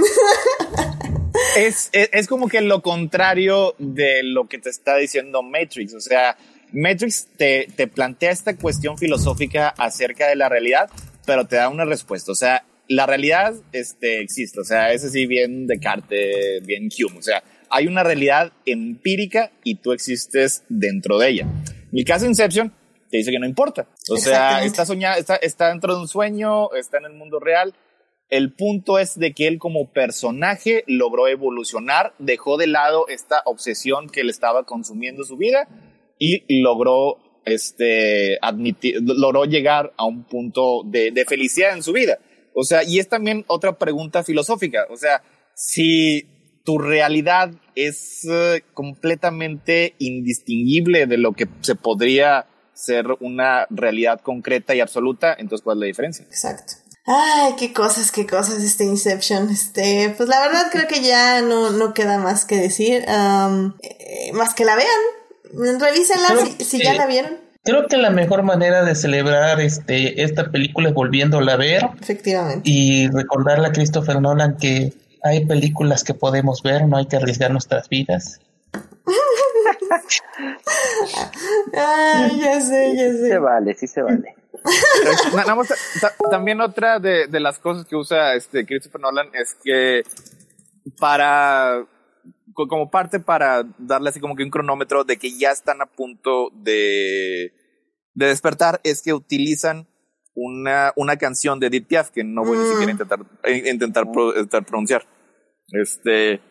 Es, 1.55 1.89
es, 1.93 2.09
es, 2.11 2.27
como 2.27 2.49
que 2.49 2.59
lo 2.59 2.81
contrario 2.81 3.73
de 3.77 4.21
lo 4.23 4.49
que 4.49 4.57
te 4.57 4.69
está 4.69 4.97
diciendo 4.97 5.41
Matrix. 5.41 5.93
O 5.93 6.01
sea, 6.01 6.37
Matrix 6.73 7.27
te, 7.37 7.67
te 7.75 7.87
plantea 7.87 8.31
esta 8.31 8.55
cuestión 8.57 8.97
filosófica 8.97 9.69
acerca 9.77 10.27
de 10.27 10.35
la 10.35 10.49
realidad, 10.49 10.89
pero 11.25 11.47
te 11.47 11.55
da 11.55 11.69
una 11.69 11.85
respuesta. 11.85 12.33
O 12.33 12.35
sea, 12.35 12.65
la 12.89 13.05
realidad 13.05 13.53
este, 13.71 14.21
existe. 14.21 14.59
O 14.59 14.63
sea, 14.65 14.91
es 14.91 15.03
así 15.05 15.25
bien 15.25 15.67
Descartes, 15.67 16.65
bien 16.65 16.89
Hume. 16.89 17.17
O 17.17 17.21
sea, 17.21 17.41
hay 17.71 17.87
una 17.87 18.03
realidad 18.03 18.53
empírica 18.65 19.51
y 19.63 19.75
tú 19.75 19.91
existes 19.91 20.63
dentro 20.69 21.17
de 21.17 21.29
ella. 21.29 21.47
El 21.91 22.05
caso 22.05 22.25
Inception, 22.25 22.73
te 23.09 23.17
dice 23.17 23.31
que 23.31 23.39
no 23.39 23.45
importa. 23.45 23.87
O 24.09 24.17
sea, 24.17 24.63
está, 24.63 24.85
soñado, 24.85 25.19
está, 25.19 25.35
está 25.35 25.69
dentro 25.69 25.95
de 25.95 26.01
un 26.01 26.07
sueño, 26.07 26.73
está 26.73 26.97
en 26.97 27.05
el 27.05 27.13
mundo 27.13 27.39
real. 27.39 27.73
El 28.29 28.53
punto 28.53 28.97
es 28.97 29.19
de 29.19 29.33
que 29.33 29.47
él 29.47 29.59
como 29.59 29.91
personaje 29.91 30.85
logró 30.87 31.27
evolucionar, 31.27 32.13
dejó 32.19 32.57
de 32.57 32.67
lado 32.67 33.07
esta 33.09 33.41
obsesión 33.45 34.09
que 34.09 34.23
le 34.23 34.31
estaba 34.31 34.65
consumiendo 34.65 35.23
su 35.23 35.35
vida 35.35 35.67
y 36.17 36.61
logró 36.61 37.17
este 37.45 38.37
admitir, 38.41 38.99
logró 39.01 39.45
llegar 39.45 39.93
a 39.97 40.05
un 40.05 40.23
punto 40.23 40.83
de, 40.85 41.11
de 41.11 41.25
felicidad 41.25 41.73
en 41.73 41.83
su 41.83 41.93
vida. 41.93 42.19
O 42.53 42.63
sea, 42.63 42.83
y 42.83 42.99
es 42.99 43.07
también 43.07 43.45
otra 43.47 43.77
pregunta 43.77 44.23
filosófica. 44.23 44.85
O 44.89 44.97
sea, 44.97 45.23
si 45.55 46.27
tu 46.63 46.77
realidad 46.77 47.51
es 47.75 48.25
uh, 48.25 48.59
completamente 48.73 49.95
indistinguible 49.99 51.07
de 51.07 51.17
lo 51.17 51.33
que 51.33 51.47
se 51.61 51.75
podría 51.75 52.45
ser 52.73 53.05
una 53.19 53.67
realidad 53.69 54.21
concreta 54.21 54.73
y 54.73 54.79
absoluta, 54.79 55.33
entonces 55.37 55.63
¿cuál 55.63 55.77
es 55.77 55.79
la 55.81 55.85
diferencia? 55.87 56.25
Exacto. 56.25 56.73
Ay, 57.05 57.53
qué 57.57 57.73
cosas, 57.73 58.11
qué 58.11 58.27
cosas 58.27 58.63
este 58.63 58.83
Inception. 58.83 59.49
Este, 59.49 60.13
pues 60.15 60.29
la 60.29 60.39
verdad 60.39 60.67
creo 60.71 60.87
que 60.87 61.01
ya 61.01 61.41
no, 61.41 61.71
no 61.71 61.93
queda 61.93 62.19
más 62.19 62.45
que 62.45 62.57
decir, 62.57 63.03
um, 63.07 63.73
eh, 63.81 64.31
más 64.33 64.53
que 64.53 64.65
la 64.65 64.75
vean. 64.75 65.79
Revísenla 65.79 66.29
si, 66.45 66.63
si 66.63 66.83
ya 66.83 66.93
la 66.93 67.07
vieron. 67.07 67.39
Creo 67.63 67.87
que 67.87 67.97
la 67.97 68.09
mejor 68.09 68.43
manera 68.43 68.83
de 68.83 68.95
celebrar 68.95 69.59
este, 69.59 70.23
esta 70.23 70.49
película 70.51 70.89
es 70.89 70.95
volviéndola 70.95 71.53
a 71.53 71.57
ver. 71.57 71.89
Efectivamente. 72.01 72.61
Y 72.69 73.07
recordarle 73.09 73.67
a 73.67 73.71
Christopher 73.71 74.21
Nolan 74.21 74.57
que 74.57 74.93
hay 75.23 75.45
películas 75.45 76.03
que 76.03 76.13
podemos 76.13 76.61
ver, 76.63 76.87
no 76.87 76.97
hay 76.97 77.07
que 77.07 77.17
arriesgar 77.17 77.51
nuestras 77.51 77.89
vidas. 77.89 78.39
Ay, 81.73 82.39
ya 82.39 82.61
sé, 82.61 82.95
ya 82.95 83.11
sé. 83.11 83.29
Se 83.29 83.37
vale, 83.37 83.73
sí 83.75 83.87
se 83.87 84.01
vale. 84.01 84.35
también 86.29 86.61
otra 86.61 86.99
de, 86.99 87.27
de, 87.27 87.39
las 87.39 87.59
cosas 87.59 87.85
que 87.85 87.95
usa 87.95 88.35
este 88.35 88.65
Christopher 88.65 89.01
Nolan 89.01 89.29
es 89.33 89.55
que 89.55 90.03
para 90.99 91.85
como 92.53 92.89
parte 92.91 93.19
para 93.19 93.63
darle 93.77 94.09
así 94.09 94.19
como 94.19 94.35
que 94.35 94.43
un 94.43 94.49
cronómetro 94.49 95.03
de 95.03 95.17
que 95.17 95.37
ya 95.37 95.51
están 95.51 95.81
a 95.81 95.85
punto 95.85 96.51
de, 96.53 97.53
de 98.13 98.25
despertar 98.25 98.81
es 98.83 99.01
que 99.01 99.13
utilizan 99.13 99.87
una, 100.41 100.93
una 100.95 101.17
canción 101.17 101.59
de 101.59 101.67
Edith 101.67 101.87
Piaf 101.87 102.09
que 102.09 102.23
no 102.23 102.43
voy 102.43 102.57
ni 102.57 102.65
siquiera 102.65 102.89
a 102.89 102.91
intentar, 102.91 103.19
intentar, 103.65 104.11
pro, 104.11 104.29
intentar 104.29 104.65
pronunciar. 104.65 105.05
Este, 105.71 106.41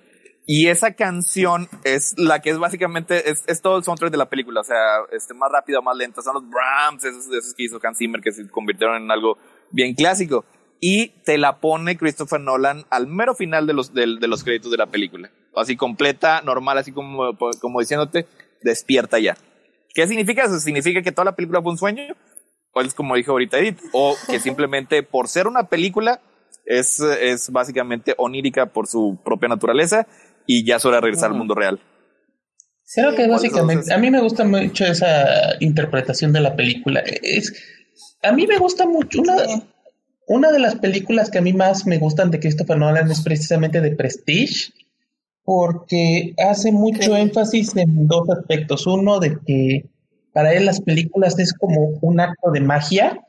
y 0.46 0.68
esa 0.68 0.94
canción 0.94 1.68
es 1.84 2.14
la 2.18 2.40
que 2.40 2.50
es 2.50 2.58
básicamente, 2.58 3.30
es, 3.30 3.44
es 3.46 3.60
todo 3.60 3.78
el 3.78 3.84
soundtrack 3.84 4.10
de 4.10 4.16
la 4.16 4.28
película, 4.28 4.60
o 4.60 4.64
sea, 4.64 4.98
este, 5.12 5.34
más 5.34 5.50
rápido, 5.52 5.82
más 5.82 5.96
lento, 5.96 6.22
son 6.22 6.34
los 6.34 6.44
Brahms, 6.48 7.04
esos, 7.04 7.26
esos 7.26 7.54
que 7.54 7.64
hizo 7.64 7.78
Hans 7.82 7.98
Zimmer 7.98 8.20
que 8.20 8.32
se 8.32 8.48
convirtieron 8.48 9.02
en 9.02 9.10
algo 9.10 9.38
bien 9.70 9.94
clásico. 9.94 10.44
Y 10.82 11.08
te 11.24 11.36
la 11.36 11.60
pone 11.60 11.98
Christopher 11.98 12.40
Nolan 12.40 12.84
al 12.88 13.06
mero 13.06 13.34
final 13.34 13.66
de 13.66 13.74
los, 13.74 13.92
de, 13.92 14.16
de 14.18 14.28
los 14.28 14.42
créditos 14.42 14.70
de 14.70 14.78
la 14.78 14.86
película. 14.86 15.30
Así 15.54 15.76
completa, 15.76 16.40
normal, 16.40 16.78
así 16.78 16.90
como, 16.90 17.36
como 17.60 17.80
diciéndote, 17.80 18.26
despierta 18.62 19.18
ya. 19.18 19.36
¿Qué 19.94 20.06
significa 20.06 20.44
eso? 20.44 20.58
¿Significa 20.58 21.02
que 21.02 21.12
toda 21.12 21.26
la 21.26 21.36
película 21.36 21.60
fue 21.60 21.72
un 21.72 21.78
sueño? 21.78 22.14
O 22.72 22.80
es 22.80 22.94
como 22.94 23.16
dijo 23.16 23.32
ahorita 23.32 23.58
Edith, 23.58 23.80
o 23.92 24.16
que 24.28 24.38
simplemente 24.40 25.02
por 25.02 25.28
ser 25.28 25.46
una 25.46 25.64
película 25.68 26.20
es, 26.64 27.00
es 27.00 27.50
básicamente 27.50 28.14
onírica 28.16 28.66
por 28.66 28.86
su 28.86 29.18
propia 29.24 29.48
naturaleza 29.48 30.06
y 30.46 30.64
ya 30.64 30.76
es 30.76 30.84
hora 30.84 30.96
de 30.98 31.02
regresar 31.02 31.30
al 31.30 31.38
mundo 31.38 31.54
real. 31.54 31.80
Creo 32.92 33.14
que 33.14 33.28
básicamente, 33.28 33.92
a 33.92 33.98
mí 33.98 34.10
me 34.10 34.20
gusta 34.20 34.44
mucho 34.44 34.84
esa 34.84 35.54
interpretación 35.60 36.32
de 36.32 36.40
la 36.40 36.56
película. 36.56 37.00
Es, 37.22 37.52
a 38.22 38.32
mí 38.32 38.46
me 38.48 38.58
gusta 38.58 38.84
mucho, 38.86 39.20
una, 39.20 39.36
una 40.26 40.50
de 40.50 40.58
las 40.58 40.76
películas 40.76 41.30
que 41.30 41.38
a 41.38 41.42
mí 41.42 41.52
más 41.52 41.86
me 41.86 41.98
gustan 41.98 42.30
de 42.30 42.40
Christopher 42.40 42.78
Nolan 42.78 43.10
es 43.10 43.20
precisamente 43.20 43.80
de 43.80 43.94
Prestige, 43.94 44.72
porque 45.44 46.34
hace 46.38 46.72
mucho 46.72 47.16
énfasis 47.16 47.76
en 47.76 48.06
dos 48.06 48.28
aspectos. 48.30 48.86
Uno, 48.86 49.18
de 49.20 49.38
que 49.44 49.89
para 50.32 50.52
él 50.52 50.66
las 50.66 50.80
películas 50.80 51.38
es 51.38 51.52
como 51.52 51.98
un 52.00 52.20
acto 52.20 52.50
de 52.50 52.60
magia 52.60 53.26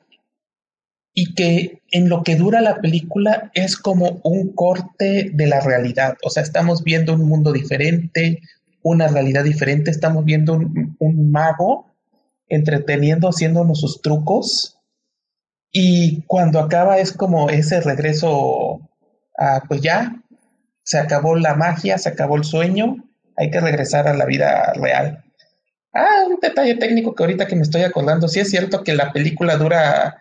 y 1.13 1.33
que 1.33 1.81
en 1.91 2.09
lo 2.09 2.23
que 2.23 2.35
dura 2.35 2.61
la 2.61 2.79
película 2.79 3.51
es 3.53 3.75
como 3.75 4.21
un 4.23 4.53
corte 4.53 5.29
de 5.33 5.47
la 5.47 5.59
realidad. 5.59 6.15
O 6.23 6.29
sea, 6.29 6.43
estamos 6.43 6.83
viendo 6.83 7.13
un 7.13 7.27
mundo 7.27 7.51
diferente, 7.51 8.39
una 8.81 9.07
realidad 9.07 9.43
diferente, 9.43 9.91
estamos 9.91 10.25
viendo 10.25 10.53
un, 10.53 11.31
mago 11.31 11.87
entreteniendo, 12.47 13.29
haciéndonos 13.29 13.79
sus 13.79 14.01
trucos. 14.01 14.77
Y 15.71 16.21
cuando 16.23 16.59
acaba 16.59 16.99
es 16.99 17.11
como 17.11 17.49
ese 17.49 17.81
regreso 17.81 18.81
a, 19.37 19.63
pues 19.67 19.81
ya, 19.81 20.21
se 20.83 20.97
acabó 20.97 21.35
la 21.35 21.55
magia, 21.55 21.97
se 21.97 22.09
acabó 22.09 22.35
el 22.35 22.43
sueño, 22.43 22.97
hay 23.37 23.51
que 23.51 23.59
regresar 23.59 24.07
a 24.07 24.13
la 24.13 24.25
vida 24.25 24.73
real. 24.73 25.23
Ah, 25.93 26.25
un 26.27 26.39
detalle 26.39 26.75
técnico 26.75 27.13
que 27.13 27.23
ahorita 27.23 27.47
que 27.47 27.55
me 27.55 27.63
estoy 27.63 27.83
acordando, 27.83 28.27
sí 28.27 28.39
es 28.39 28.49
cierto 28.49 28.83
que 28.83 28.93
la 28.93 29.11
película 29.11 29.57
dura 29.57 30.19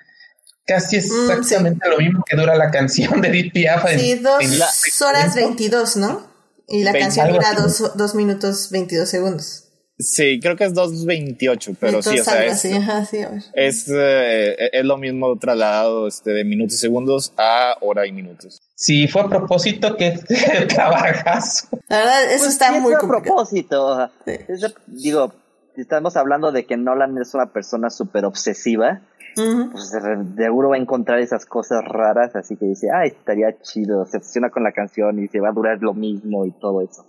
casi 0.66 0.97
exactamente 0.97 1.86
mm, 1.86 1.90
sí. 1.90 1.90
lo 1.90 1.98
mismo 1.98 2.24
que 2.24 2.36
dura 2.36 2.56
la 2.56 2.70
canción 2.70 3.20
de 3.20 3.28
Edith 3.28 3.52
Piaf. 3.52 3.88
Sí, 3.97 4.12
en, 4.12 4.22
dos 4.22 4.42
en 4.42 5.06
horas 5.06 5.34
veintidós, 5.34 5.97
¿no? 5.97 6.28
Y 6.68 6.84
la 6.84 6.92
20, 6.92 7.05
canción 7.05 7.32
dura 7.32 7.55
dos, 7.55 7.97
dos 7.97 8.14
minutos 8.14 8.70
veintidós 8.70 9.09
segundos. 9.09 9.70
Sí, 10.01 10.40
creo 10.40 10.56
que 10.56 10.64
es 10.64 10.72
2.28, 10.72 11.76
pero 11.78 11.98
Entonces, 11.98 12.12
sí, 12.12 12.20
o 12.20 12.24
sea, 12.24 12.44
es, 12.47 12.52
así, 12.52 12.72
ajá, 12.72 13.05
sí, 13.05 13.18
es, 13.52 13.86
eh, 13.88 14.70
es, 14.72 14.84
lo 14.84 14.97
mismo 14.97 15.38
trasladado 15.38 16.09
este, 16.09 16.30
de 16.30 16.44
minutos 16.44 16.76
y 16.76 16.78
segundos 16.78 17.34
a 17.36 17.76
hora 17.82 18.06
y 18.06 18.12
minutos. 18.12 18.62
Sí, 18.74 19.09
fue 19.09 19.22
a 19.22 19.28
propósito 19.28 19.97
que 19.97 20.18
trabajas. 20.68 21.68
La 21.88 21.98
verdad, 21.98 22.24
eso 22.32 22.44
pues 22.44 22.52
está 22.52 22.72
muy 22.72 22.94
a 22.94 22.98
propósito. 22.98 24.10
Sí. 24.24 24.32
Es, 24.48 24.74
digo, 24.86 25.34
estamos 25.76 26.16
hablando 26.16 26.52
de 26.52 26.66
que 26.66 26.76
Nolan 26.76 27.18
es 27.18 27.34
una 27.34 27.47
persona 27.47 27.90
súper 27.90 28.24
obsesiva. 28.24 29.01
Uh 29.36 29.40
-huh. 29.40 29.72
Pues 29.72 29.92
de 29.92 30.44
seguro 30.44 30.70
va 30.70 30.76
a 30.76 30.78
encontrar 30.78 31.20
esas 31.20 31.47
cosas 31.47 31.84
raras, 31.84 32.34
así 32.34 32.56
que 32.56 32.66
dice, 32.66 32.88
ay, 32.92 33.09
estaría 33.09 33.60
chido, 33.60 34.05
se 34.05 34.16
obsesiona 34.16 34.51
con 34.51 34.64
la 34.64 34.72
canción 34.72 35.22
y 35.22 35.28
se 35.28 35.40
va 35.40 35.51
a 35.51 35.52
durar 35.52 35.78
lo 35.80 35.94
mismo 35.94 36.44
y 36.47 36.51
todo 36.52 36.82
eso. 36.82 37.06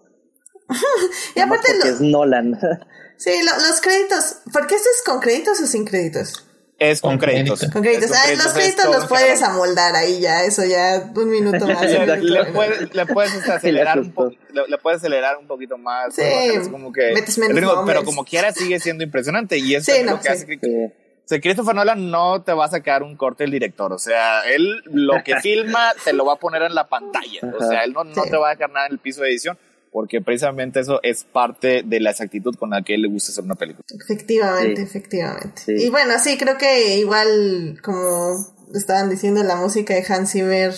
y 1.36 1.40
aparte 1.40 1.78
lo, 1.78 1.86
es 1.86 2.02
Nolan. 2.02 2.60
sí, 3.18 3.32
lo, 3.44 3.68
los 3.68 3.82
créditos. 3.82 4.42
¿Por 4.54 4.68
qué 4.68 4.76
esto 4.76 4.90
es 4.96 5.04
con 5.04 5.20
créditos 5.20 5.60
o 5.62 5.66
sin 5.66 5.86
créditos? 5.86 6.48
Es 6.82 7.00
con, 7.00 7.12
con 7.12 7.20
créditos. 7.20 7.60
créditos. 7.60 7.74
Con 7.74 7.84
créditos. 7.84 8.12
Ah, 8.12 8.32
los 8.44 8.54
créditos 8.54 8.86
los 8.88 9.06
puedes 9.06 9.40
amoldar 9.44 9.96
ahí 9.96 10.20
ya, 10.20 10.44
eso 10.46 10.66
ya, 10.66 11.12
un 11.16 11.30
minuto 11.30 11.68
más. 11.68 11.80
le, 11.84 12.18
le, 12.18 12.46
puedes, 12.46 12.96
le 12.96 13.06
puedes 13.06 13.48
acelerar 13.48 14.00
un 14.00 14.12
poco, 14.12 14.32
le, 14.52 14.68
le, 14.68 14.78
puedes 14.80 14.98
acelerar 14.98 15.38
un 15.38 15.46
poquito 15.46 15.78
más. 15.78 16.16
Sí, 16.16 16.24
es 16.24 16.70
como 16.70 16.92
que, 16.92 17.12
metes 17.14 17.38
menos 17.38 17.54
pero, 17.54 17.84
pero 17.86 18.04
como 18.04 18.26
quiera 18.26 18.52
sigue 18.52 18.80
siendo 18.80 19.04
impresionante 19.04 19.60
y 19.60 19.76
eso 19.76 19.92
sí, 19.92 20.00
es 20.00 20.06
no, 20.08 20.14
lo 20.14 20.18
que 20.18 20.24
sí. 20.24 20.30
hace 20.30 20.60
que, 20.60 20.86
o 20.88 21.28
sea, 21.28 21.40
Christopher 21.40 21.76
Nolan 21.76 22.10
no 22.10 22.42
te 22.42 22.52
va 22.52 22.66
a 22.66 22.70
sacar 22.70 23.04
un 23.04 23.16
corte 23.16 23.44
el 23.44 23.52
director, 23.52 23.94
o 23.94 24.00
sea, 24.00 24.42
él 24.52 24.82
lo 24.86 25.24
que 25.24 25.36
filma 25.40 25.94
te 26.04 26.14
lo 26.14 26.26
va 26.26 26.34
a 26.34 26.38
poner 26.38 26.64
en 26.64 26.74
la 26.74 26.88
pantalla, 26.90 27.42
o 27.60 27.64
sea, 27.64 27.84
él 27.84 27.94
no, 27.94 28.06
no 28.06 28.24
te 28.24 28.38
va 28.38 28.48
a 28.48 28.56
dejar 28.56 28.72
nada 28.72 28.88
en 28.88 28.94
el 28.94 29.00
piso 29.00 29.22
de 29.22 29.30
edición 29.30 29.56
porque 29.92 30.22
precisamente 30.22 30.80
eso 30.80 31.00
es 31.04 31.26
parte 31.26 31.84
de 31.86 32.00
la 32.00 32.12
exactitud 32.12 32.56
con 32.56 32.70
la 32.70 32.82
que 32.82 32.94
a 32.94 32.96
él 32.96 33.02
le 33.04 33.10
gusta 33.10 33.32
hacer 33.32 33.44
una 33.44 33.56
película. 33.56 33.86
Efectivamente, 34.04 34.78
sí. 34.78 34.84
efectivamente. 34.84 35.62
Sí. 35.66 35.74
Y 35.78 35.90
bueno, 35.90 36.14
sí, 36.24 36.38
creo 36.38 36.58
que 36.58 36.98
igual 36.98 37.80
como 37.84 38.36
estaban 38.74 39.10
diciendo, 39.10 39.44
la 39.44 39.58
música 39.58 39.94
de 39.94 40.06
Hans 40.08 40.32
Zimmer 40.32 40.74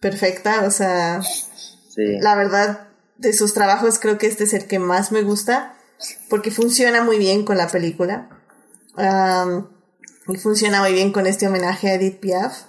perfecta, 0.00 0.64
o 0.64 0.70
sea, 0.70 1.20
Sí. 1.22 2.02
la 2.20 2.36
verdad, 2.36 2.88
de 3.16 3.32
sus 3.32 3.54
trabajos 3.54 3.98
creo 3.98 4.18
que 4.18 4.26
este 4.26 4.44
es 4.44 4.52
el 4.54 4.66
que 4.66 4.78
más 4.78 5.12
me 5.12 5.22
gusta, 5.22 5.76
porque 6.28 6.50
funciona 6.50 7.02
muy 7.02 7.18
bien 7.18 7.44
con 7.44 7.56
la 7.56 7.68
película. 7.68 8.28
Am, 8.96 9.68
y 10.28 10.36
funciona 10.36 10.80
muy 10.82 10.92
bien 10.92 11.12
con 11.12 11.26
este 11.26 11.46
homenaje 11.46 11.88
a 11.88 11.94
Edith 11.94 12.20
Piaf. 12.20 12.64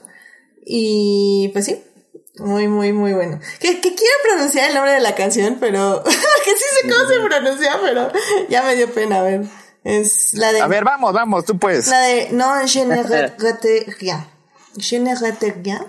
Y 0.66 1.50
pues 1.54 1.66
sí, 1.66 1.84
muy, 2.40 2.68
muy, 2.68 2.94
muy 2.94 3.14
bueno. 3.14 3.40
Que, 3.60 3.80
que 3.82 3.96
quiero 3.96 4.14
pronunciar 4.24 4.70
el 4.70 4.76
nombre 4.76 4.94
de 4.94 5.00
la 5.02 5.16
canción, 5.16 5.58
pero 5.60 6.04
que 6.46 6.52
sí 6.52 6.64
sé 6.82 6.90
cómo 6.90 7.08
se 7.08 7.20
pronuncia, 7.28 7.80
pero 7.82 8.12
ya 8.50 8.64
me 8.64 8.76
dio 8.76 8.92
pena, 8.94 9.20
a 9.20 9.24
ver. 9.24 9.42
Es 9.84 10.34
la 10.34 10.52
de... 10.52 10.62
A 10.62 10.68
ver, 10.68 10.84
vamos, 10.84 11.14
vamos, 11.14 11.46
tú 11.46 11.58
puedes. 11.58 11.88
La 11.88 12.00
de 12.02 12.30
No, 12.32 12.66
je 12.68 12.86
ne 12.86 13.04
regrette 13.04 13.86
rien. 14.00 14.26
Je 14.78 15.00
ne 15.00 15.16
regrette 15.16 15.56
rien. 15.62 15.86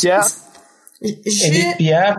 Ya. 0.00 0.22
Edith 1.00 1.24
Je, 1.24 1.74
Piaf, 1.76 2.16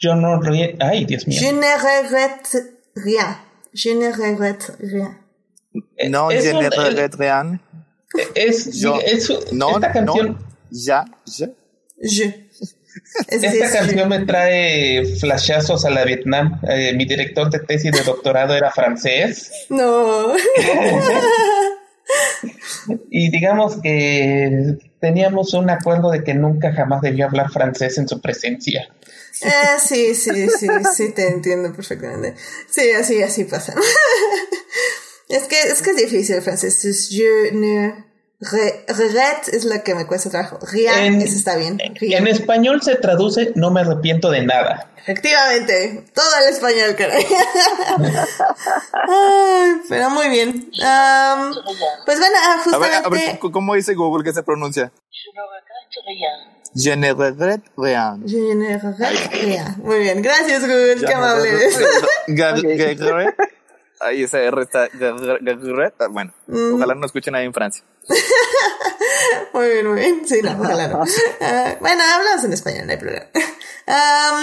yo 0.00 0.14
no 0.14 0.40
ríe. 0.40 0.76
Ay, 0.80 1.04
Dios 1.04 1.26
mío. 1.26 1.38
je 1.40 1.52
ne 1.52 1.76
regrette 1.76 2.48
rien. 2.94 3.38
Je 3.72 3.94
ne 3.94 4.12
regrette 4.12 4.72
rien. 4.80 5.18
No, 6.08 6.30
je 6.30 6.52
ne 6.52 6.68
regrette 6.70 7.16
rien. 7.16 7.60
Es, 8.34 8.72
Yo- 8.80 9.00
es- 9.00 9.28
No, 9.52 9.70
esta 9.76 9.92
canción, 9.92 10.32
no. 10.32 10.38
Ya, 10.70 11.04
ya. 11.26 11.50
Je. 12.00 12.48
Es 13.28 13.42
esta 13.42 13.70
canción 13.70 14.08
me 14.08 14.20
trae 14.20 15.04
flashazos 15.16 15.84
a 15.84 15.90
la 15.90 16.04
Vietnam. 16.04 16.60
Eh, 16.68 16.92
mi 16.94 17.04
director 17.04 17.50
de 17.50 17.60
tesis 17.60 17.92
de 17.92 18.02
doctorado 18.02 18.54
era 18.54 18.70
francés. 18.70 19.66
No. 19.68 20.34
Y 23.10 23.30
digamos 23.30 23.80
que 23.82 24.78
teníamos 25.00 25.52
un 25.54 25.68
acuerdo 25.70 26.10
de 26.10 26.24
que 26.24 26.34
nunca 26.34 26.72
jamás 26.72 27.02
debía 27.02 27.26
hablar 27.26 27.50
francés 27.50 27.98
en 27.98 28.08
su 28.08 28.20
presencia. 28.20 28.88
Eh, 29.42 29.78
sí, 29.78 30.14
sí, 30.14 30.48
sí, 30.48 30.68
sí, 30.96 31.12
te 31.12 31.28
entiendo 31.28 31.72
perfectamente. 31.74 32.34
Sí, 32.70 32.90
así, 32.92 33.22
así 33.22 33.44
pasa. 33.44 33.74
es 35.28 35.44
que, 35.44 35.60
es 35.60 35.82
que 35.82 35.90
es 35.90 35.96
difícil 35.96 36.36
el 36.36 36.42
francés. 36.42 36.84
Es 36.84 37.10
je 37.10 37.52
ne 37.52 38.07
re- 38.40 38.84
regrette 38.88 39.48
es 39.52 39.64
la 39.64 39.82
que 39.82 39.94
me 39.94 40.06
cuesta 40.06 40.30
trabajo. 40.30 40.58
En- 40.72 41.20
eso 41.22 41.34
está 41.36 41.56
bien. 41.56 41.78
En 41.80 42.26
español 42.28 42.82
se 42.82 42.94
traduce 42.96 43.52
no 43.54 43.70
me 43.70 43.80
arrepiento 43.80 44.30
de 44.30 44.42
nada. 44.44 44.90
Efectivamente, 44.98 46.04
todo 46.14 46.26
el 46.42 46.52
español, 46.52 46.94
caray. 46.96 47.24
Ay, 48.92 49.72
pero 49.88 50.10
muy 50.10 50.28
bien. 50.28 50.70
Am, 50.84 51.54
pues 52.04 52.18
bueno, 52.18 52.36
ah, 52.42 52.52
A 52.74 52.78
ver, 52.78 52.92
a 52.94 52.98
justamente. 53.02 53.38
ver, 53.42 53.52
¿cómo 53.52 53.74
dice 53.74 53.94
Google 53.94 54.24
que 54.24 54.32
se 54.34 54.42
pronuncia? 54.42 54.92
Je 56.74 56.96
ne 56.96 57.12
regrette 57.14 57.70
rien. 57.76 58.22
Je 58.26 58.54
ne 58.54 58.78
regrette 58.78 59.30
rien. 59.32 59.74
Muy 59.82 59.98
bien, 60.00 60.20
gracias, 60.22 60.60
Google, 60.60 60.96
qué 61.06 61.14
amable 61.14 61.48
eres. 61.50 61.78
Ahí 64.00 64.22
esa 64.22 64.38
R 64.40 64.62
está. 64.62 64.84
Ah, 64.84 66.06
Bueno, 66.10 66.32
ojalá 66.74 66.94
no 66.94 67.06
escuchen 67.06 67.34
ahí 67.34 67.46
en 67.46 67.52
Francia. 67.54 67.82
Muy 69.52 69.68
bien, 69.68 69.86
muy 69.86 70.00
bien. 70.00 70.22
Sí, 70.28 70.40
no, 70.42 70.54
no. 70.88 71.04
Ah, 71.40 71.76
bueno, 71.80 72.02
hablamos 72.14 72.44
en 72.44 72.52
español, 72.52 72.86
no 72.86 72.92
hay 72.92 72.98
problema. 72.98 73.26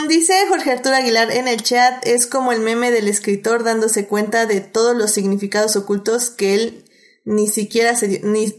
Dice 0.07 0.33
Jorge 0.49 0.71
Arturo 0.71 0.95
Aguilar 0.95 1.31
en 1.31 1.47
el 1.47 1.61
chat, 1.63 2.05
es 2.05 2.25
como 2.27 2.51
el 2.51 2.59
meme 2.61 2.91
del 2.91 3.07
escritor 3.07 3.63
dándose 3.63 4.07
cuenta 4.07 4.45
de 4.45 4.61
todos 4.61 4.95
los 4.95 5.11
significados 5.11 5.75
ocultos 5.75 6.29
que 6.31 6.55
él 6.55 6.85
ni 7.25 7.47
siquiera 7.47 7.95
se 7.95 8.07
dio, 8.07 8.19
ni, 8.23 8.53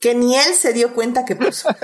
que 0.00 0.14
ni 0.14 0.36
él 0.36 0.54
se 0.54 0.72
dio 0.72 0.92
cuenta 0.94 1.24
que 1.24 1.36
puso. 1.36 1.68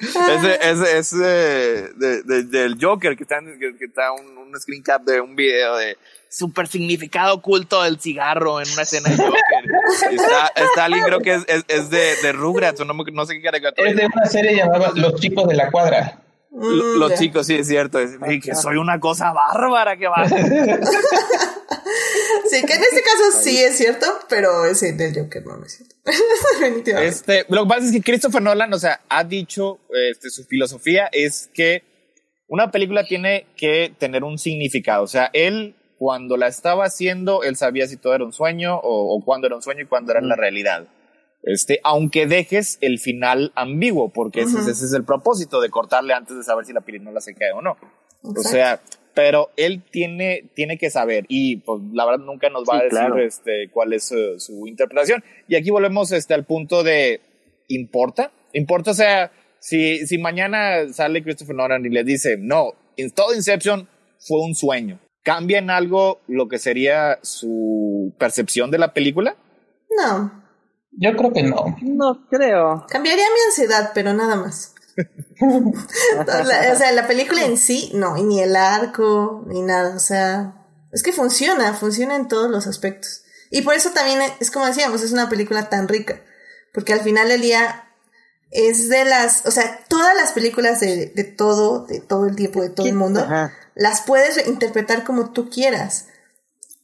Ese, 0.00 0.58
ese, 0.70 0.98
ese 0.98 1.16
de, 1.16 2.22
de- 2.22 2.42
del 2.44 2.76
Joker 2.80 3.16
que 3.16 3.24
está, 3.24 3.38
en- 3.38 3.58
que, 3.58 3.76
que 3.76 3.86
está 3.86 4.12
un, 4.12 4.38
un 4.38 4.60
screen 4.60 4.82
cap 4.82 5.02
de 5.02 5.20
un 5.20 5.34
video 5.34 5.76
de 5.76 5.96
super 6.36 6.68
significado 6.68 7.34
oculto 7.34 7.82
del 7.82 7.98
cigarro 7.98 8.60
en 8.60 8.68
una 8.70 8.82
escena 8.82 9.08
de 9.08 9.16
Joker. 9.16 10.12
Y 10.12 10.14
está, 10.16 10.52
está 10.54 10.84
alguien, 10.84 11.04
creo 11.04 11.20
que 11.20 11.34
es, 11.34 11.44
es, 11.48 11.64
es 11.68 11.90
de, 11.90 12.16
de 12.22 12.32
Rugrats 12.32 12.80
o 12.80 12.84
no, 12.84 12.92
no 12.94 13.26
sé 13.26 13.34
qué 13.34 13.42
caricatura. 13.42 13.88
Es 13.88 13.96
de 13.96 14.06
una 14.06 14.26
serie 14.26 14.56
llamada 14.56 14.92
Los 14.94 15.20
chicos 15.20 15.48
de 15.48 15.54
la 15.54 15.70
cuadra. 15.70 16.20
Mm, 16.50 16.98
Los 16.98 17.14
chicos, 17.14 17.46
sí, 17.46 17.54
es 17.54 17.66
cierto. 17.68 17.98
Es, 17.98 18.18
que 18.42 18.54
soy 18.54 18.76
una 18.76 19.00
cosa 19.00 19.32
bárbara 19.32 19.96
que 19.96 20.08
va. 20.08 20.26
Sí, 22.48 22.64
que 22.64 22.74
en 22.74 22.82
este 22.82 23.02
caso 23.02 23.40
sí 23.42 23.58
es 23.58 23.76
cierto, 23.76 24.06
pero 24.28 24.66
ese 24.66 24.92
del 24.92 25.14
Joker 25.14 25.44
no, 25.44 25.56
no 25.56 25.66
es 25.66 25.76
cierto. 25.76 25.96
Definitivamente. 26.60 27.08
Este, 27.08 27.46
lo 27.48 27.64
que 27.64 27.68
pasa 27.68 27.86
es 27.86 27.92
que 27.92 28.02
Christopher 28.02 28.40
Nolan, 28.40 28.72
o 28.72 28.78
sea, 28.78 29.00
ha 29.08 29.24
dicho, 29.24 29.80
este, 30.10 30.30
su 30.30 30.44
filosofía 30.44 31.08
es 31.10 31.50
que 31.52 31.82
una 32.46 32.70
película 32.70 33.04
tiene 33.04 33.46
que 33.56 33.92
tener 33.98 34.22
un 34.22 34.38
significado. 34.38 35.02
O 35.02 35.08
sea, 35.08 35.30
él, 35.32 35.74
cuando 35.98 36.36
la 36.36 36.46
estaba 36.48 36.84
haciendo, 36.84 37.42
él 37.42 37.56
sabía 37.56 37.86
si 37.86 37.96
todo 37.96 38.14
era 38.14 38.24
un 38.24 38.32
sueño 38.32 38.76
o, 38.76 39.14
o 39.16 39.24
cuándo 39.24 39.46
era 39.46 39.56
un 39.56 39.62
sueño 39.62 39.82
y 39.82 39.86
cuándo 39.86 40.12
era 40.12 40.20
la 40.20 40.36
realidad. 40.36 40.86
Este, 41.42 41.80
aunque 41.84 42.26
dejes 42.26 42.78
el 42.80 42.98
final 42.98 43.52
ambiguo, 43.54 44.08
porque 44.08 44.40
ese, 44.40 44.58
es- 44.58 44.66
ese 44.66 44.84
es 44.86 44.92
el 44.92 45.04
propósito 45.04 45.60
de 45.60 45.70
cortarle 45.70 46.12
antes 46.12 46.36
de 46.36 46.42
saber 46.42 46.64
si 46.66 46.72
la 46.72 46.80
pirinola 46.80 47.20
se 47.20 47.34
cae 47.34 47.52
o 47.52 47.62
no. 47.62 47.76
O 48.22 48.42
sea, 48.42 48.80
pero 49.14 49.50
él 49.56 49.82
tiene, 49.90 50.50
tiene 50.54 50.76
que 50.76 50.90
saber 50.90 51.24
y 51.28 51.58
pues 51.58 51.80
la 51.92 52.04
verdad 52.04 52.24
nunca 52.24 52.50
nos 52.50 52.64
va 52.64 52.74
Sí, 52.74 52.80
a 52.80 52.82
decir 52.84 52.98
claro. 52.98 53.18
este, 53.18 53.70
cuál 53.70 53.92
es 53.92 54.08
su, 54.08 54.38
su 54.40 54.66
interpretación. 54.66 55.22
Y 55.48 55.54
aquí 55.56 55.70
volvemos 55.70 56.10
este, 56.12 56.34
al 56.34 56.44
punto 56.44 56.82
de, 56.82 57.20
¿importa? 57.68 58.32
¿Importa? 58.52 58.90
O 58.90 58.94
sea, 58.94 59.30
si, 59.60 60.06
si 60.06 60.18
mañana 60.18 60.92
sale 60.92 61.22
Christopher 61.22 61.54
Nolan 61.54 61.86
y 61.86 61.90
le 61.90 62.04
dice, 62.04 62.36
no, 62.38 62.72
todo 63.14 63.34
Inception 63.34 63.88
fue 64.18 64.40
un 64.40 64.54
sueño, 64.54 64.98
¿cambia 65.26 65.58
en 65.58 65.70
algo 65.70 66.20
lo 66.28 66.46
que 66.48 66.60
sería 66.60 67.18
su 67.22 68.14
percepción 68.16 68.70
de 68.70 68.78
la 68.78 68.94
película? 68.94 69.34
No, 69.98 70.44
Yo 70.92 71.16
creo 71.16 71.32
que 71.32 71.42
no. 71.42 71.76
No 71.82 72.26
creo. 72.30 72.86
cambiaría 72.88 73.24
mi 73.24 73.40
ansiedad, 73.48 73.90
pero 73.92 74.14
nada 74.14 74.36
más. 74.36 74.72
La- 75.40 76.72
o 76.72 76.76
sea, 76.76 76.92
la 76.92 77.06
película 77.08 77.44
en 77.44 77.58
sí, 77.58 77.90
no, 77.92 78.16
y 78.16 78.22
ni 78.22 78.40
el 78.40 78.54
arco, 78.54 79.44
ni 79.48 79.62
nada, 79.62 79.96
o 79.96 79.98
sea, 79.98 80.64
es 80.92 81.02
que 81.02 81.12
funciona, 81.12 81.74
funciona 81.74 82.14
en 82.14 82.28
todos 82.28 82.48
los 82.48 82.68
aspectos. 82.68 83.22
Y 83.50 83.62
por 83.62 83.74
eso 83.74 83.90
también 83.90 84.20
es 84.40 84.50
como 84.52 84.66
decíamos, 84.66 85.02
es 85.02 85.10
una 85.12 85.28
película 85.28 85.68
tan 85.68 85.88
rica, 85.88 86.22
porque 86.72 86.92
al 86.92 87.00
final 87.00 87.28
del 87.28 87.40
día 87.42 87.84
es 88.52 88.88
de 88.88 89.04
las, 89.04 89.44
o 89.44 89.50
sea, 89.50 89.80
todas 89.88 90.14
las 90.14 90.32
películas 90.32 90.78
de, 90.80 91.06
de 91.14 91.24
todo, 91.24 91.84
de 91.86 92.00
todo 92.00 92.26
el 92.26 92.36
tiempo, 92.36 92.62
de 92.62 92.70
todo 92.70 92.86
el 92.86 92.94
mundo, 92.94 93.20
Ajá. 93.20 93.52
Las 93.76 94.04
puedes 94.04 94.48
interpretar 94.48 95.04
como 95.04 95.32
tú 95.32 95.48
quieras. 95.48 96.08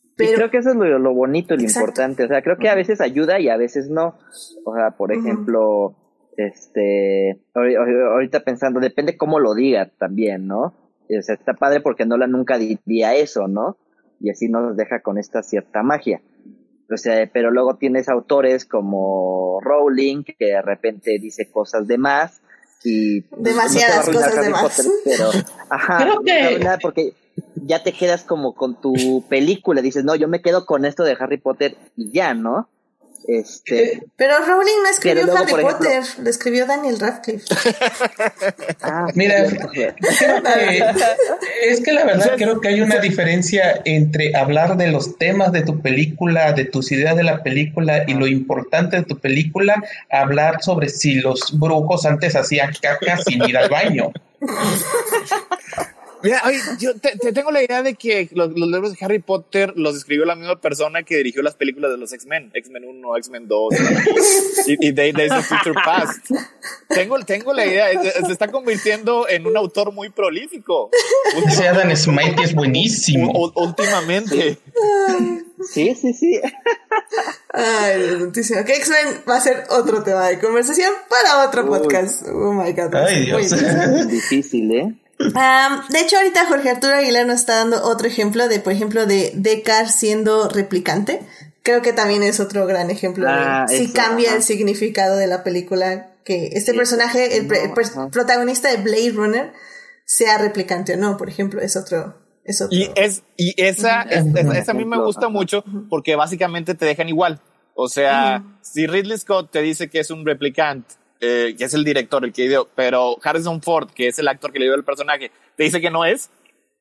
y 0.05 0.14
Pero, 0.16 0.35
creo 0.36 0.51
que 0.51 0.59
eso 0.59 0.70
es 0.70 0.77
lo, 0.77 0.98
lo 1.01 1.14
bonito 1.14 1.55
y 1.55 1.56
lo 1.56 1.62
Exacto. 1.64 1.81
importante. 1.81 2.24
O 2.24 2.28
sea, 2.28 2.43
creo 2.43 2.59
que 2.59 2.69
a 2.69 2.74
veces 2.77 3.01
ayuda 3.01 3.40
y 3.40 3.48
a 3.48 3.56
veces 3.56 3.89
no. 3.89 4.19
O 4.64 4.74
sea, 4.77 4.90
por 4.93 5.10
ejemplo, 5.12 5.97
este, 6.36 7.40
ahori- 7.55 7.77
ahori- 7.77 8.12
ahorita 8.12 8.40
pensando, 8.44 8.78
depende 8.78 9.16
cómo 9.16 9.39
lo 9.40 9.55
diga 9.55 9.90
también, 9.98 10.47
¿no? 10.47 10.74
O 11.09 11.23
sea, 11.23 11.35
está 11.35 11.55
padre 11.55 11.81
porque 11.81 12.06
Nola 12.06 12.27
nunca 12.27 12.59
diría 12.59 13.14
eso, 13.14 13.48
¿no? 13.48 13.77
Y 14.20 14.31
así 14.31 14.48
nos 14.48 14.77
deja 14.77 15.01
con 15.01 15.19
esta 15.19 15.43
cierta 15.43 15.82
magia. 15.82 16.20
O 16.90 16.97
sea, 16.98 17.28
pero 17.32 17.51
luego 17.51 17.77
tienes 17.77 18.09
autores 18.10 18.66
como 18.66 19.60
Rowling 19.62 20.24
que 20.24 20.47
de 20.47 20.62
repente 20.62 21.19
dice 21.19 21.51
cosas 21.51 21.86
de 21.86 21.97
más 21.97 22.41
y 22.84 23.20
pues, 23.22 23.42
Demasiadas 23.42 24.09
no 24.09 24.14
cosas 24.14 24.32
de 24.34 24.40
Harry 24.40 24.50
más. 24.50 24.62
Potter, 24.62 24.86
pero 25.04 25.30
ajá, 25.70 25.98
Creo 25.98 26.20
que- 26.22 26.78
porque 26.82 27.14
ya 27.64 27.82
te 27.82 27.92
quedas 27.92 28.22
como 28.24 28.54
con 28.54 28.80
tu 28.80 29.24
película, 29.28 29.80
dices, 29.82 30.04
"No, 30.04 30.14
yo 30.14 30.28
me 30.28 30.42
quedo 30.42 30.66
con 30.66 30.84
esto 30.84 31.04
de 31.04 31.16
Harry 31.18 31.38
Potter 31.38 31.76
y 31.96 32.10
ya, 32.10 32.34
¿no?" 32.34 32.68
Este, 33.28 34.02
pero 34.16 34.38
Rowling 34.44 34.82
no 34.82 34.88
escribió 34.90 35.24
luego, 35.24 35.38
Harry 35.38 35.52
ejemplo- 35.52 35.78
Potter, 35.78 36.02
lo 36.22 36.30
escribió 36.30 36.66
Daniel 36.66 36.98
Radcliffe. 36.98 37.44
ah, 38.82 39.06
Mira. 39.14 39.44
Creo 39.48 39.70
que- 39.70 39.94
es 41.62 41.80
que 41.80 41.92
la 41.92 42.04
verdad 42.04 42.32
creo 42.36 42.60
que 42.60 42.68
hay 42.68 42.80
una 42.80 42.98
diferencia 42.98 43.80
entre 43.84 44.34
hablar 44.36 44.76
de 44.76 44.88
los 44.88 45.16
temas 45.18 45.52
de 45.52 45.62
tu 45.62 45.80
película, 45.80 46.52
de 46.52 46.64
tus 46.64 46.90
ideas 46.92 47.16
de 47.16 47.22
la 47.22 47.42
película 47.42 48.04
y 48.06 48.14
lo 48.14 48.26
importante 48.26 48.96
de 48.96 49.02
tu 49.04 49.18
película, 49.18 49.82
hablar 50.10 50.62
sobre 50.62 50.88
si 50.88 51.14
los 51.14 51.58
brujos 51.58 52.04
antes 52.06 52.34
hacían 52.36 52.72
caca 52.80 53.18
sin 53.18 53.42
ir 53.44 53.56
al 53.56 53.68
baño. 53.70 54.12
Mira, 56.22 56.42
oye, 56.46 56.58
yo 56.78 56.94
te, 56.98 57.16
te 57.18 57.32
tengo 57.32 57.50
la 57.50 57.62
idea 57.62 57.82
de 57.82 57.94
que 57.94 58.28
los, 58.32 58.50
los 58.56 58.68
libros 58.68 58.92
de 58.96 59.04
Harry 59.04 59.18
Potter 59.18 59.72
los 59.76 59.96
escribió 59.96 60.24
la 60.24 60.34
misma 60.36 60.60
persona 60.60 61.02
que 61.02 61.16
dirigió 61.16 61.42
las 61.42 61.54
películas 61.54 61.90
de 61.90 61.96
los 61.98 62.12
X-Men, 62.12 62.50
X-Men 62.54 62.84
1, 62.84 63.16
X-Men 63.18 63.48
2 63.48 63.74
y, 64.66 64.88
y 64.88 64.92
Day- 64.92 65.12
Days 65.12 65.32
of 65.32 65.44
Future 65.46 65.74
Past. 65.84 66.30
Tengo, 66.88 67.18
tengo 67.20 67.52
la 67.52 67.66
idea, 67.66 67.86
se 68.02 68.24
se 68.26 68.32
está 68.32 68.48
convirtiendo 68.48 69.28
en 69.28 69.46
un 69.46 69.56
autor 69.56 69.92
muy 69.92 70.10
prolífico. 70.10 70.90
Ese 71.48 71.66
Adam 71.68 71.94
Smite 71.96 72.42
es 72.42 72.54
buenísimo. 72.54 73.32
u- 73.32 73.52
últimamente. 73.56 74.58
Sí, 75.72 75.94
sí, 75.94 76.12
sí. 76.12 76.40
Ay, 77.52 78.18
santísimo. 78.18 78.64
Que 78.64 78.74
X-Men 78.76 79.22
va 79.28 79.36
a 79.36 79.40
ser 79.40 79.64
otro 79.70 80.02
tema 80.02 80.28
de 80.28 80.38
conversación 80.38 80.90
para 81.08 81.46
otro 81.46 81.62
Uy. 81.64 81.78
podcast. 81.78 82.22
Oh 82.28 82.52
my 82.52 82.72
god. 82.72 82.94
Ay, 82.94 83.30
muy 83.32 83.44
Dios. 83.46 84.08
Difícil, 84.08 84.72
¿eh? 84.72 84.94
De 85.90 86.00
hecho, 86.00 86.16
ahorita 86.16 86.46
Jorge 86.46 86.70
Arturo 86.70 86.94
Aguilar 86.94 87.26
nos 87.26 87.40
está 87.40 87.56
dando 87.56 87.82
otro 87.84 88.06
ejemplo 88.06 88.48
de, 88.48 88.60
por 88.60 88.72
ejemplo, 88.72 89.06
de 89.06 89.32
Deckard 89.34 89.88
siendo 89.88 90.48
replicante. 90.48 91.20
Creo 91.62 91.80
que 91.82 91.92
también 91.92 92.22
es 92.22 92.40
otro 92.40 92.66
gran 92.66 92.90
ejemplo 92.90 93.26
Ah, 93.28 93.66
de 93.68 93.76
si 93.78 93.84
eso, 93.84 93.94
cambia 93.94 94.28
ajá. 94.30 94.36
el 94.38 94.42
significado 94.42 95.16
de 95.16 95.26
la 95.26 95.44
película. 95.44 96.08
Que 96.24 96.50
este 96.52 96.70
Sí, 96.72 96.76
personaje, 96.76 97.36
el, 97.36 97.46
pre- 97.48 97.58
no, 97.60 97.64
el 97.66 97.72
per- 97.72 97.84
ajá. 97.86 98.08
protagonista 98.10 98.70
de 98.70 98.76
Blade 98.76 99.10
Runner, 99.12 99.52
sea 100.04 100.38
replicante 100.38 100.94
o 100.94 100.96
no, 100.96 101.16
por 101.16 101.28
ejemplo, 101.28 101.60
es 101.60 101.76
otro. 101.76 102.16
Es 102.44 102.60
otro. 102.60 102.76
Y 102.76 102.90
es, 102.96 103.22
y 103.36 103.54
esa, 103.60 104.02
es- 104.02 104.24
esa, 104.34 104.56
esa 104.58 104.70
a 104.72 104.74
mí 104.74 104.84
me 104.84 104.98
gusta 105.00 105.28
mucho 105.28 105.64
porque 105.90 106.14
básicamente 106.16 106.74
te 106.74 106.84
dejan 106.86 107.08
igual. 107.08 107.40
O 107.74 107.88
sea, 107.88 108.44
si 108.60 108.86
Ridley 108.86 109.18
Scott 109.18 109.50
te 109.50 109.62
dice 109.62 109.88
que 109.88 109.98
es 110.00 110.10
un 110.10 110.24
replicante, 110.26 110.94
eh, 111.22 111.54
que 111.56 111.64
es 111.64 111.72
el 111.72 111.84
director, 111.84 112.22
el 112.24 112.32
que 112.32 112.48
dio, 112.48 112.68
pero 112.74 113.16
Harrison 113.22 113.62
Ford, 113.62 113.88
que 113.94 114.08
es 114.08 114.18
el 114.18 114.28
actor 114.28 114.52
que 114.52 114.58
le 114.58 114.66
dio 114.66 114.74
el 114.74 114.84
personaje, 114.84 115.30
te 115.56 115.62
dice 115.62 115.80
que 115.80 115.88
no 115.90 116.04
es, 116.04 116.28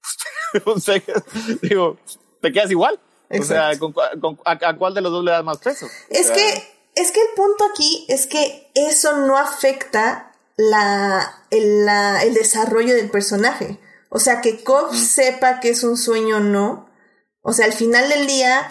o 0.65 0.79
sea, 0.79 1.01
digo, 1.61 1.97
te 2.41 2.51
quedas 2.51 2.71
igual. 2.71 2.99
O 3.29 3.43
sea, 3.43 3.77
¿con, 3.79 3.93
cua- 3.93 4.19
con- 4.19 4.37
a, 4.43 4.51
a 4.69 4.75
cuál 4.77 4.93
de 4.93 4.99
los 4.99 5.11
dos 5.11 5.23
le 5.23 5.31
das 5.31 5.43
más 5.43 5.59
peso? 5.59 5.87
Es 6.09 6.29
O 6.29 6.33
sea, 6.33 6.35
que, 6.35 6.63
es 6.95 7.11
que 7.11 7.21
el 7.21 7.29
punto 7.35 7.63
aquí 7.71 8.05
es 8.09 8.27
que 8.27 8.69
eso 8.75 9.15
no 9.19 9.37
afecta 9.37 10.33
la, 10.57 11.45
el, 11.49 11.85
la- 11.85 12.23
el 12.23 12.33
desarrollo 12.33 12.93
del 12.93 13.09
personaje. 13.09 13.77
O 14.09 14.19
sea, 14.19 14.41
que 14.41 14.61
Cobb 14.65 14.93
sepa 14.93 15.61
que 15.61 15.69
es 15.69 15.83
un 15.85 15.97
sueño 15.97 16.37
o 16.37 16.39
no. 16.41 16.89
O 17.41 17.53
sea, 17.53 17.65
al 17.65 17.71
final 17.73 18.09
del 18.09 18.27
día, 18.27 18.67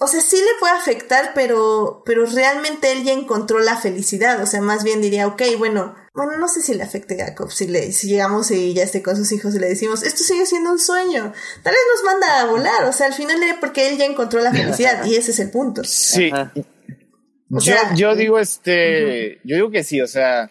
o 0.00 0.08
sea, 0.08 0.20
sí 0.20 0.36
le 0.36 0.58
puede 0.58 0.72
afectar, 0.72 1.30
pero, 1.34 2.02
pero 2.04 2.26
realmente 2.26 2.90
él 2.90 3.04
ya 3.04 3.12
encontró 3.12 3.60
la 3.60 3.76
felicidad. 3.76 4.42
O 4.42 4.46
sea, 4.46 4.60
más 4.60 4.82
bien 4.82 5.00
diría, 5.00 5.28
ok, 5.28 5.42
bueno, 5.56 5.94
bueno, 6.12 6.36
no 6.38 6.48
sé 6.48 6.62
si 6.62 6.74
le 6.74 6.82
afecte 6.82 7.22
a 7.22 7.34
Cobb, 7.36 7.52
si, 7.52 7.68
le, 7.68 7.92
si 7.92 8.08
llegamos 8.08 8.50
y 8.50 8.74
ya 8.74 8.82
esté 8.82 9.02
con 9.02 9.16
sus 9.16 9.30
hijos 9.30 9.54
y 9.54 9.60
le 9.60 9.68
decimos, 9.68 10.02
esto 10.02 10.24
sigue 10.24 10.46
siendo 10.46 10.72
un 10.72 10.80
sueño. 10.80 11.32
Tal 11.62 11.72
vez 11.72 11.82
nos 11.94 12.04
manda 12.04 12.40
a 12.40 12.46
volar. 12.46 12.84
O 12.88 12.92
sea, 12.92 13.06
al 13.06 13.14
final 13.14 13.40
era 13.40 13.60
porque 13.60 13.88
él 13.88 13.96
ya 13.96 14.04
encontró 14.04 14.40
la 14.40 14.52
felicidad 14.52 15.04
y 15.04 15.14
ese 15.14 15.30
es 15.30 15.38
el 15.38 15.50
punto. 15.50 15.84
Sí. 15.84 16.30
O 16.32 17.60
yo, 17.60 17.60
sea, 17.60 17.94
yo 17.94 18.16
digo 18.16 18.40
este, 18.40 19.38
yo 19.44 19.54
digo 19.54 19.70
que 19.70 19.84
sí, 19.84 20.00
o 20.00 20.08
sea, 20.08 20.50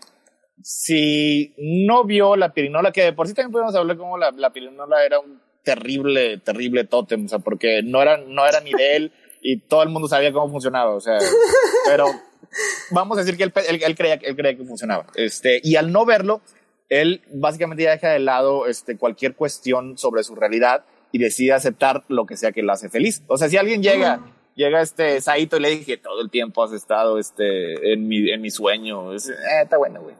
si 0.61 1.53
no 1.57 2.05
vio 2.05 2.37
la 2.37 2.53
pirinola, 2.53 2.93
que 2.93 3.03
de 3.03 3.13
por 3.13 3.27
sí 3.27 3.33
también 3.33 3.51
podemos 3.51 3.75
hablar 3.75 3.97
como 3.97 4.17
la, 4.17 4.31
la 4.31 4.53
pirinola 4.53 5.03
era 5.05 5.19
un 5.19 5.41
terrible, 5.63 6.37
terrible 6.37 6.85
tótem, 6.85 7.25
o 7.25 7.27
sea, 7.27 7.39
porque 7.39 7.81
no 7.83 8.01
era, 8.01 8.17
no 8.17 8.45
era 8.45 8.61
ni 8.61 8.71
de 8.71 8.95
él 8.95 9.11
y 9.43 9.59
todo 9.59 9.83
el 9.83 9.89
mundo 9.89 10.07
sabía 10.07 10.31
cómo 10.31 10.49
funcionaba, 10.49 10.95
o 10.95 11.01
sea, 11.01 11.19
pero 11.85 12.07
vamos 12.89 13.17
a 13.17 13.21
decir 13.21 13.37
que 13.37 13.43
él, 13.43 13.53
él, 13.67 13.83
él 13.83 13.95
creía, 13.95 14.15
él 14.15 14.35
creía 14.35 14.57
que 14.57 14.63
funcionaba. 14.63 15.05
Este, 15.15 15.59
y 15.63 15.75
al 15.75 15.91
no 15.91 16.05
verlo, 16.05 16.41
él 16.89 17.21
básicamente 17.31 17.83
ya 17.83 17.91
deja 17.91 18.09
de 18.09 18.19
lado 18.19 18.67
este, 18.67 18.97
cualquier 18.97 19.35
cuestión 19.35 19.97
sobre 19.97 20.23
su 20.23 20.35
realidad 20.35 20.85
y 21.11 21.19
decide 21.19 21.53
aceptar 21.53 22.03
lo 22.07 22.25
que 22.25 22.37
sea 22.37 22.51
que 22.51 22.63
lo 22.63 22.71
hace 22.71 22.89
feliz. 22.89 23.23
O 23.27 23.37
sea, 23.37 23.49
si 23.49 23.57
alguien 23.57 23.83
llega, 23.83 24.21
llega 24.55 24.81
este 24.81 25.19
Saito 25.21 25.57
y 25.57 25.59
le 25.59 25.69
dije, 25.69 25.97
todo 25.97 26.21
el 26.21 26.29
tiempo 26.29 26.63
has 26.63 26.71
estado 26.71 27.19
este, 27.19 27.93
en, 27.93 28.07
mi, 28.07 28.31
en 28.31 28.41
mi 28.41 28.49
sueño, 28.49 29.13
es, 29.13 29.29
eh, 29.29 29.33
está 29.63 29.77
bueno, 29.77 30.01
güey. 30.01 30.15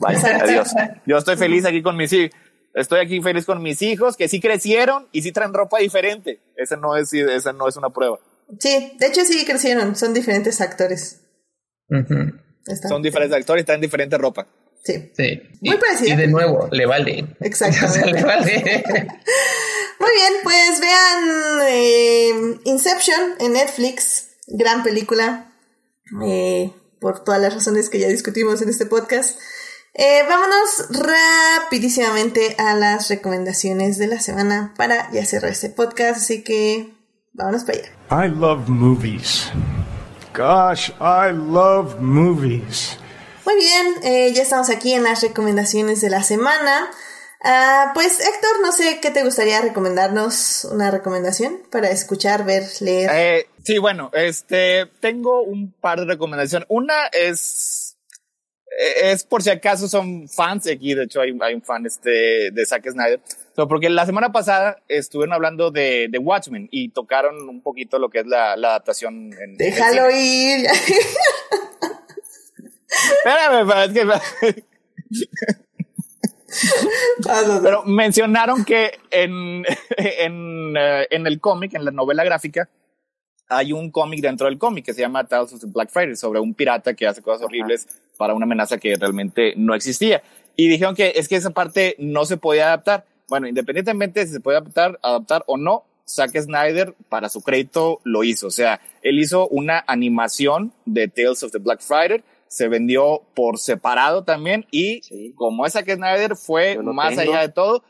Vaya, 0.00 0.40
adiós. 0.42 0.70
Yo 1.06 1.18
estoy 1.18 1.36
feliz 1.36 1.64
aquí 1.64 1.82
con 1.82 1.96
mis 1.96 2.12
hijos. 2.12 2.36
Estoy 2.74 3.00
aquí 3.00 3.20
feliz 3.20 3.44
con 3.44 3.62
mis 3.62 3.82
hijos 3.82 4.16
que 4.16 4.28
sí 4.28 4.40
crecieron 4.40 5.06
y 5.12 5.22
sí 5.22 5.30
traen 5.30 5.52
ropa 5.52 5.78
diferente. 5.78 6.40
Esa 6.56 6.76
no 6.76 6.96
es, 6.96 7.12
esa 7.12 7.52
no 7.52 7.68
es 7.68 7.76
una 7.76 7.90
prueba. 7.90 8.18
Sí, 8.58 8.96
de 8.98 9.06
hecho 9.06 9.24
sí 9.24 9.44
crecieron, 9.44 9.96
son 9.96 10.12
diferentes 10.14 10.60
actores. 10.60 11.20
Son 12.88 13.02
diferentes 13.02 13.36
actores 13.36 13.62
y 13.62 13.66
traen 13.66 13.80
diferente 13.80 14.18
ropa. 14.18 14.46
Sí, 14.84 15.12
Sí. 15.16 15.40
Muy 15.60 15.76
y, 15.76 15.78
parecida. 15.78 16.14
y 16.14 16.16
de 16.16 16.26
nuevo, 16.26 16.68
le 16.72 16.86
vale. 16.86 17.36
Exactamente. 17.40 18.00
O 18.00 18.04
sea, 18.04 18.12
le 18.12 18.22
vale. 18.24 18.84
muy 20.00 20.10
bien, 20.12 20.32
pues 20.42 20.80
vean 20.80 21.68
eh, 21.68 22.58
Inception 22.64 23.34
en 23.38 23.52
Netflix, 23.52 24.30
gran 24.48 24.82
película, 24.82 25.52
eh, 26.24 26.72
por 27.00 27.22
todas 27.24 27.40
las 27.40 27.54
razones 27.54 27.88
que 27.90 28.00
ya 28.00 28.08
discutimos 28.08 28.60
en 28.62 28.68
este 28.68 28.86
podcast. 28.86 29.38
Eh, 29.94 30.22
vámonos 30.26 30.88
rapidísimamente 30.90 32.54
a 32.58 32.74
las 32.74 33.08
recomendaciones 33.08 33.98
de 33.98 34.06
la 34.06 34.20
semana 34.20 34.72
para 34.76 35.10
ya 35.12 35.24
cerrar 35.26 35.52
este 35.52 35.68
podcast, 35.68 36.16
así 36.16 36.42
que 36.42 36.94
vámonos 37.32 37.64
para 37.64 37.78
allá. 37.78 38.26
I 38.26 38.30
love 38.30 38.68
movies. 38.68 39.50
Gosh, 40.34 40.90
I 41.00 41.32
love 41.32 42.00
movies. 42.00 42.98
Muy 43.44 43.56
bien, 43.56 43.86
eh, 44.02 44.32
ya 44.32 44.42
estamos 44.42 44.70
aquí 44.70 44.94
en 44.94 45.02
las 45.02 45.22
recomendaciones 45.22 46.00
de 46.00 46.10
la 46.10 46.22
semana. 46.22 46.90
Ah, 47.44 47.90
pues 47.92 48.20
Héctor, 48.20 48.60
no 48.62 48.70
sé 48.70 49.00
qué 49.00 49.10
te 49.10 49.24
gustaría 49.24 49.60
recomendarnos 49.60 50.64
una 50.66 50.92
recomendación 50.92 51.60
para 51.70 51.90
escuchar, 51.90 52.44
ver, 52.44 52.64
leer. 52.80 53.10
Eh, 53.12 53.48
sí, 53.64 53.78
bueno, 53.78 54.10
este, 54.12 54.86
tengo 55.00 55.42
un 55.42 55.72
par 55.72 55.98
de 55.98 56.06
recomendaciones. 56.06 56.68
Una 56.70 57.06
es, 57.06 57.81
es 59.02 59.24
por 59.24 59.42
si 59.42 59.50
acaso 59.50 59.88
son 59.88 60.28
fans, 60.28 60.66
aquí 60.66 60.94
de 60.94 61.04
hecho 61.04 61.20
hay, 61.20 61.36
hay 61.40 61.54
un 61.54 61.62
fan 61.62 61.84
este, 61.86 62.50
de 62.50 62.66
Zack 62.66 62.90
Snyder, 62.90 63.20
So, 63.54 63.68
porque 63.68 63.90
la 63.90 64.06
semana 64.06 64.32
pasada 64.32 64.78
estuvieron 64.88 65.34
hablando 65.34 65.70
de, 65.70 66.08
de 66.08 66.18
Watchmen 66.18 66.68
y 66.70 66.88
tocaron 66.88 67.48
un 67.50 67.60
poquito 67.60 67.98
lo 67.98 68.08
que 68.08 68.20
es 68.20 68.26
la, 68.26 68.56
la 68.56 68.68
adaptación 68.68 69.30
en, 69.34 69.56
Déjalo 69.58 70.10
ir. 70.10 70.66
Espérame, 73.18 73.70
es 73.84 73.92
que-. 73.92 74.64
Pero 77.62 77.82
mencionaron 77.84 78.64
que 78.64 78.98
en, 79.10 79.64
en, 79.96 80.74
eh, 80.76 81.06
en 81.10 81.26
el 81.26 81.38
cómic, 81.38 81.74
en 81.74 81.84
la 81.84 81.90
novela 81.90 82.24
gráfica, 82.24 82.70
hay 83.56 83.72
un 83.72 83.90
cómic 83.90 84.20
dentro 84.20 84.46
del 84.46 84.58
cómic 84.58 84.84
que 84.84 84.94
se 84.94 85.00
llama 85.00 85.24
Tales 85.24 85.52
of 85.52 85.60
the 85.60 85.66
Black 85.66 85.90
Friday 85.90 86.16
sobre 86.16 86.40
un 86.40 86.54
pirata 86.54 86.94
que 86.94 87.06
hace 87.06 87.22
cosas 87.22 87.42
horribles 87.42 87.86
para 88.16 88.34
una 88.34 88.44
amenaza 88.44 88.78
que 88.78 88.94
realmente 88.96 89.54
no 89.56 89.74
existía. 89.74 90.22
Y 90.56 90.68
dijeron 90.68 90.94
que 90.94 91.12
es 91.16 91.28
que 91.28 91.36
esa 91.36 91.50
parte 91.50 91.94
no 91.98 92.24
se 92.24 92.36
podía 92.36 92.66
adaptar. 92.68 93.04
Bueno, 93.28 93.48
independientemente 93.48 94.20
de 94.20 94.26
si 94.26 94.32
se 94.34 94.40
puede 94.40 94.58
adaptar, 94.58 94.98
adaptar 95.02 95.44
o 95.46 95.56
no, 95.56 95.84
Zack 96.06 96.36
Snyder, 96.38 96.94
para 97.08 97.28
su 97.28 97.40
crédito, 97.42 98.00
lo 98.04 98.24
hizo. 98.24 98.48
O 98.48 98.50
sea, 98.50 98.80
él 99.02 99.18
hizo 99.18 99.48
una 99.48 99.82
animación 99.86 100.72
de 100.84 101.08
Tales 101.08 101.42
of 101.42 101.52
the 101.52 101.58
Black 101.58 101.80
Friday, 101.80 102.22
se 102.48 102.68
vendió 102.68 103.22
por 103.34 103.58
separado 103.58 104.24
también 104.24 104.66
y 104.70 105.00
Sí. 105.02 105.32
como 105.36 105.64
es 105.64 105.72
Zack 105.72 105.94
Snyder 105.94 106.36
fue 106.36 106.76
más 106.82 107.16
tengo. 107.16 107.32
allá 107.32 107.40
de 107.42 107.48
todo 107.48 107.82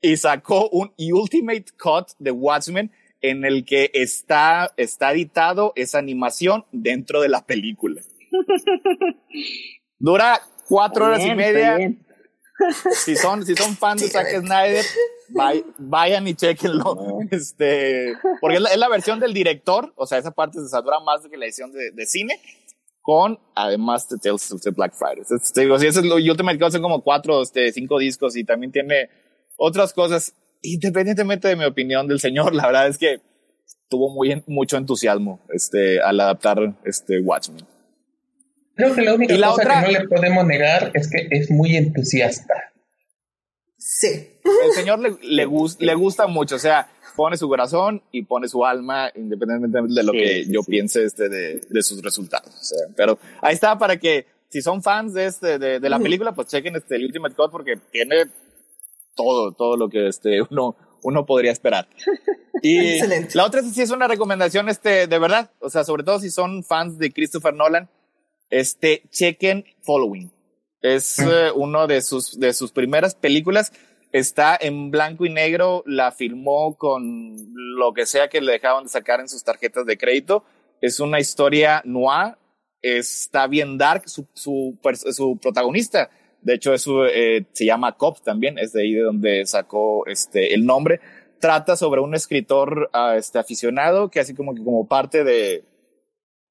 y 0.00 0.16
sacó 0.16 0.68
un 0.68 0.92
Ultimate 0.98 1.64
Cut 1.82 2.10
de 2.20 2.30
Watchmen 2.30 2.92
en 3.30 3.44
el 3.44 3.64
que 3.64 3.90
está, 3.94 4.72
está 4.76 5.12
editado 5.12 5.72
esa 5.76 5.98
animación 5.98 6.64
dentro 6.72 7.20
de 7.20 7.28
la 7.28 7.44
película. 7.46 8.02
Dura 9.98 10.40
cuatro 10.68 11.06
horas 11.06 11.20
y 11.20 11.24
Bien, 11.24 11.36
media. 11.36 11.76
bien. 11.76 12.06
Si 12.92 13.16
son, 13.16 13.44
si 13.44 13.54
son 13.56 13.76
fans 13.76 14.00
de 14.02 14.08
Zack 14.08 14.28
Snyder, 14.40 14.84
vay- 15.30 15.64
vayan 15.78 16.26
y 16.28 16.34
chequenlo. 16.34 17.18
Este, 17.30 18.14
porque 18.40 18.56
es 18.56 18.62
la, 18.62 18.70
es 18.70 18.78
la 18.78 18.88
versión 18.88 19.18
del 19.20 19.34
director, 19.34 19.92
o 19.96 20.06
sea, 20.06 20.18
esa 20.18 20.30
parte 20.30 20.58
se 20.60 20.76
dura 20.82 21.00
más 21.00 21.26
que 21.28 21.36
la 21.36 21.46
edición 21.46 21.72
de, 21.72 21.90
de 21.90 22.06
cine, 22.06 22.40
con 23.00 23.38
además 23.54 24.08
de 24.08 24.18
Tales 24.18 24.52
of 24.52 24.60
the 24.62 24.70
Black 24.70 24.94
Friday. 24.94 25.18
Entonces, 25.18 25.52
te 25.52 25.62
digo, 25.62 25.78
si 25.78 25.86
eso 25.86 26.00
es 26.00 26.06
lo 26.06 26.14
Ultimate 26.16 26.58
Cut, 26.58 26.70
son 26.72 26.82
como 26.82 27.02
cuatro, 27.02 27.42
este, 27.42 27.72
cinco 27.72 27.98
discos 27.98 28.36
y 28.36 28.44
también 28.44 28.70
tiene 28.70 29.08
otras 29.56 29.92
cosas, 29.92 30.34
independientemente 30.72 31.48
de 31.48 31.56
mi 31.56 31.64
opinión 31.64 32.08
del 32.08 32.20
señor, 32.20 32.54
la 32.54 32.66
verdad 32.66 32.88
es 32.88 32.98
que 32.98 33.20
tuvo 33.88 34.10
muy, 34.10 34.42
mucho 34.46 34.76
entusiasmo, 34.76 35.40
este, 35.52 36.00
al 36.00 36.18
adaptar, 36.20 36.58
este, 36.84 37.20
Watchmen. 37.20 37.64
Creo 38.76 38.94
que 38.94 39.02
la 39.02 39.14
única 39.14 39.36
la 39.36 39.48
cosa 39.50 39.62
otra- 39.62 39.84
que 39.84 39.92
no 39.92 39.98
le 40.00 40.08
podemos 40.08 40.46
negar 40.46 40.90
es 40.94 41.08
que 41.10 41.28
es 41.30 41.50
muy 41.50 41.76
entusiasta. 41.76 42.54
Sí. 43.76 44.08
El 44.44 44.72
señor 44.74 44.98
le, 44.98 45.14
le, 45.22 45.46
gus- 45.46 45.76
le 45.78 45.94
gusta 45.94 46.26
mucho, 46.26 46.56
o 46.56 46.58
sea, 46.58 46.88
pone 47.16 47.36
su 47.36 47.48
corazón 47.48 48.02
y 48.10 48.22
pone 48.24 48.48
su 48.48 48.64
alma, 48.64 49.10
independientemente 49.14 49.94
de 49.94 50.02
lo 50.02 50.12
Sí, 50.12 50.18
que 50.18 50.44
sí, 50.44 50.52
yo 50.52 50.62
sí. 50.62 50.70
piense 50.70 51.04
este 51.04 51.28
de, 51.28 51.60
de 51.68 51.82
sus 51.82 52.02
resultados. 52.02 52.48
O 52.54 52.64
sea, 52.64 52.78
pero 52.96 53.18
ahí 53.42 53.54
está 53.54 53.78
para 53.78 53.96
que, 53.98 54.26
si 54.48 54.62
son 54.62 54.82
fans 54.82 55.12
de, 55.14 55.26
este, 55.26 55.58
de, 55.58 55.78
de 55.80 55.88
la 55.90 55.98
película, 55.98 56.32
pues 56.34 56.48
chequen 56.48 56.76
este, 56.76 56.96
el 56.96 57.04
Ultimate 57.04 57.34
Cut 57.34 57.50
porque 57.50 57.74
tiene 57.92 58.24
todo, 59.14 59.52
todo 59.52 59.76
lo 59.76 59.88
que 59.88 60.08
este, 60.08 60.42
uno, 60.50 60.76
uno 61.02 61.26
podría 61.26 61.52
esperar. 61.52 61.88
Y 62.62 62.78
Excelente. 62.94 63.34
la 63.34 63.46
otra 63.46 63.62
sí 63.62 63.80
es 63.80 63.90
una 63.90 64.08
recomendación, 64.08 64.68
este, 64.68 65.06
de 65.06 65.18
verdad, 65.18 65.50
o 65.60 65.70
sea, 65.70 65.84
sobre 65.84 66.02
todo 66.02 66.18
si 66.18 66.30
son 66.30 66.64
fans 66.64 66.98
de 66.98 67.12
Christopher 67.12 67.54
Nolan, 67.54 67.88
este, 68.50 69.02
chequen 69.10 69.64
Following. 69.82 70.30
Es 70.80 71.18
eh, 71.18 71.50
uno 71.54 71.86
de 71.86 72.02
sus, 72.02 72.38
de 72.38 72.52
sus 72.52 72.70
primeras 72.70 73.14
películas. 73.14 73.72
Está 74.12 74.56
en 74.60 74.90
blanco 74.90 75.24
y 75.24 75.30
negro, 75.30 75.82
la 75.86 76.12
filmó 76.12 76.76
con 76.76 77.34
lo 77.54 77.94
que 77.94 78.06
sea 78.06 78.28
que 78.28 78.40
le 78.40 78.52
dejaban 78.52 78.84
de 78.84 78.90
sacar 78.90 79.20
en 79.20 79.28
sus 79.28 79.42
tarjetas 79.42 79.86
de 79.86 79.96
crédito. 79.96 80.44
Es 80.82 81.00
una 81.00 81.18
historia 81.18 81.80
noir, 81.84 82.36
está 82.82 83.46
bien 83.46 83.78
dark, 83.78 84.08
su, 84.08 84.28
su, 84.34 84.78
su 85.12 85.38
protagonista, 85.38 86.10
de 86.44 86.54
hecho, 86.54 86.72
eso 86.72 87.06
eh, 87.06 87.46
se 87.52 87.64
llama 87.66 87.96
Cop 87.96 88.18
también, 88.22 88.58
es 88.58 88.72
de 88.72 88.82
ahí 88.82 88.92
de 88.92 89.02
donde 89.02 89.46
sacó 89.46 90.06
este, 90.06 90.54
el 90.54 90.64
nombre. 90.64 91.00
Trata 91.40 91.76
sobre 91.76 92.00
un 92.00 92.14
escritor 92.14 92.88
ah, 92.92 93.16
este, 93.16 93.38
aficionado 93.38 94.10
que 94.10 94.20
así 94.20 94.34
como 94.34 94.54
que 94.54 94.62
como 94.62 94.86
parte 94.86 95.24
de, 95.24 95.64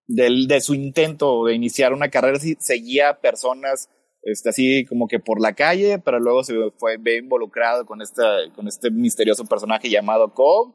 del- 0.08 0.48
de 0.48 0.62
su 0.62 0.74
intento 0.76 1.46
de 1.46 1.54
iniciar 1.56 1.94
una 1.94 2.10
carrera, 2.10 2.38
seguía 2.60 3.20
personas 3.22 3.90
este, 4.24 4.50
así 4.50 4.86
como 4.86 5.08
que 5.08 5.20
por 5.20 5.42
la 5.42 5.54
calle, 5.54 6.00
pero 6.00 6.20
luego 6.20 6.44
se 6.44 6.54
fue 6.78 6.98
ve 6.98 7.18
involucrado 7.18 7.86
con, 7.86 8.02
esta, 8.02 8.24
con 8.56 8.68
este 8.68 8.90
misterioso 8.92 9.46
personaje 9.46 9.90
llamado 9.90 10.34
Cobb 10.34 10.74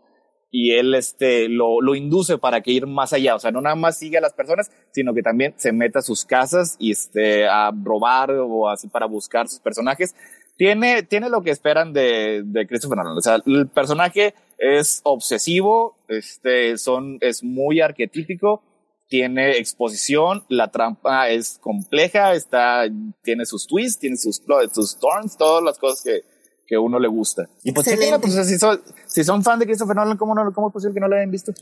y 0.50 0.72
él 0.72 0.94
este, 0.94 1.48
lo, 1.48 1.80
lo 1.80 1.94
induce 1.94 2.38
para 2.38 2.60
que 2.62 2.72
ir 2.72 2.86
más 2.86 3.12
allá, 3.12 3.34
o 3.34 3.38
sea, 3.38 3.50
no 3.50 3.60
nada 3.60 3.76
más 3.76 3.98
sigue 3.98 4.18
a 4.18 4.22
las 4.22 4.32
personas, 4.32 4.70
sino 4.92 5.12
que 5.14 5.22
también 5.22 5.54
se 5.56 5.72
meta 5.72 5.98
a 5.98 6.02
sus 6.02 6.24
casas 6.24 6.76
y 6.78 6.92
este, 6.92 7.46
a 7.46 7.70
robar 7.70 8.30
o 8.30 8.68
así 8.68 8.88
para 8.88 9.06
buscar 9.06 9.48
sus 9.48 9.60
personajes. 9.60 10.14
Tiene, 10.56 11.02
tiene 11.04 11.28
lo 11.28 11.42
que 11.42 11.50
esperan 11.50 11.92
de, 11.92 12.42
de 12.44 12.66
Christopher 12.66 12.98
Nolan, 12.98 13.16
o 13.16 13.20
sea, 13.20 13.38
el 13.46 13.68
personaje 13.68 14.34
es 14.58 15.00
obsesivo, 15.04 15.98
este, 16.08 16.76
son, 16.78 17.18
es 17.20 17.44
muy 17.44 17.80
arquetípico, 17.80 18.62
tiene 19.08 19.52
exposición, 19.58 20.44
la 20.48 20.70
trampa 20.70 21.28
es 21.28 21.58
compleja, 21.60 22.34
está, 22.34 22.84
tiene 23.22 23.46
sus 23.46 23.66
twists, 23.66 24.00
tiene 24.00 24.16
sus, 24.16 24.42
sus 24.72 24.98
turns, 24.98 25.36
todas 25.36 25.62
las 25.62 25.78
cosas 25.78 26.02
que, 26.02 26.38
que 26.69 26.74
a 26.77 26.81
uno 26.81 26.99
le 27.01 27.09
gusta. 27.09 27.49
Y 27.65 27.73
pues, 27.73 27.86
chéquenla, 27.86 28.19
pues 28.19 28.35
si 28.47 28.59
son, 28.59 28.81
si 29.07 29.24
son 29.24 29.43
fan 29.43 29.59
de 29.59 29.65
Christopher 29.66 29.97
Nolan, 29.97 30.19
¿cómo, 30.19 30.35
no, 30.35 30.53
¿cómo 30.53 30.69
es 30.69 30.73
posible 30.74 30.95
que 30.95 31.01
no 31.01 31.09
lo 31.09 31.16
hayan 31.16 31.31
visto? 31.31 31.53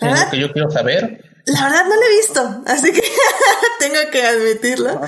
La 0.00 0.08
Es 0.08 0.12
verdad, 0.14 0.24
lo 0.24 0.30
que 0.30 0.40
yo 0.40 0.52
quiero 0.52 0.70
saber. 0.70 1.24
la 1.46 1.64
verdad 1.64 1.84
no 1.84 1.94
lo 1.96 2.02
he 2.02 2.16
visto, 2.16 2.62
así 2.66 2.92
que 2.92 3.02
tengo 3.78 4.10
que 4.10 4.22
admitirlo. 4.22 5.00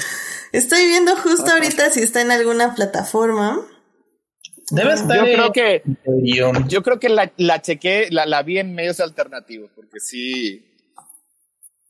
Estoy 0.52 0.86
viendo 0.86 1.16
justo 1.16 1.50
ahorita 1.50 1.90
si 1.90 2.02
está 2.02 2.20
en 2.20 2.30
alguna 2.32 2.74
plataforma. 2.74 3.60
Debe 4.72 4.92
estar 4.94 5.16
Yo 5.16 5.24
en 5.26 5.34
creo 5.34 5.52
que, 5.52 5.82
guion. 6.22 6.68
yo 6.68 6.82
creo 6.82 7.00
que 7.00 7.08
la, 7.08 7.32
la 7.38 7.62
chequé, 7.62 8.08
la, 8.10 8.26
la 8.26 8.42
vi 8.42 8.58
en 8.58 8.74
medios 8.74 9.00
alternativos, 9.00 9.70
porque 9.74 10.00
sí, 10.00 10.66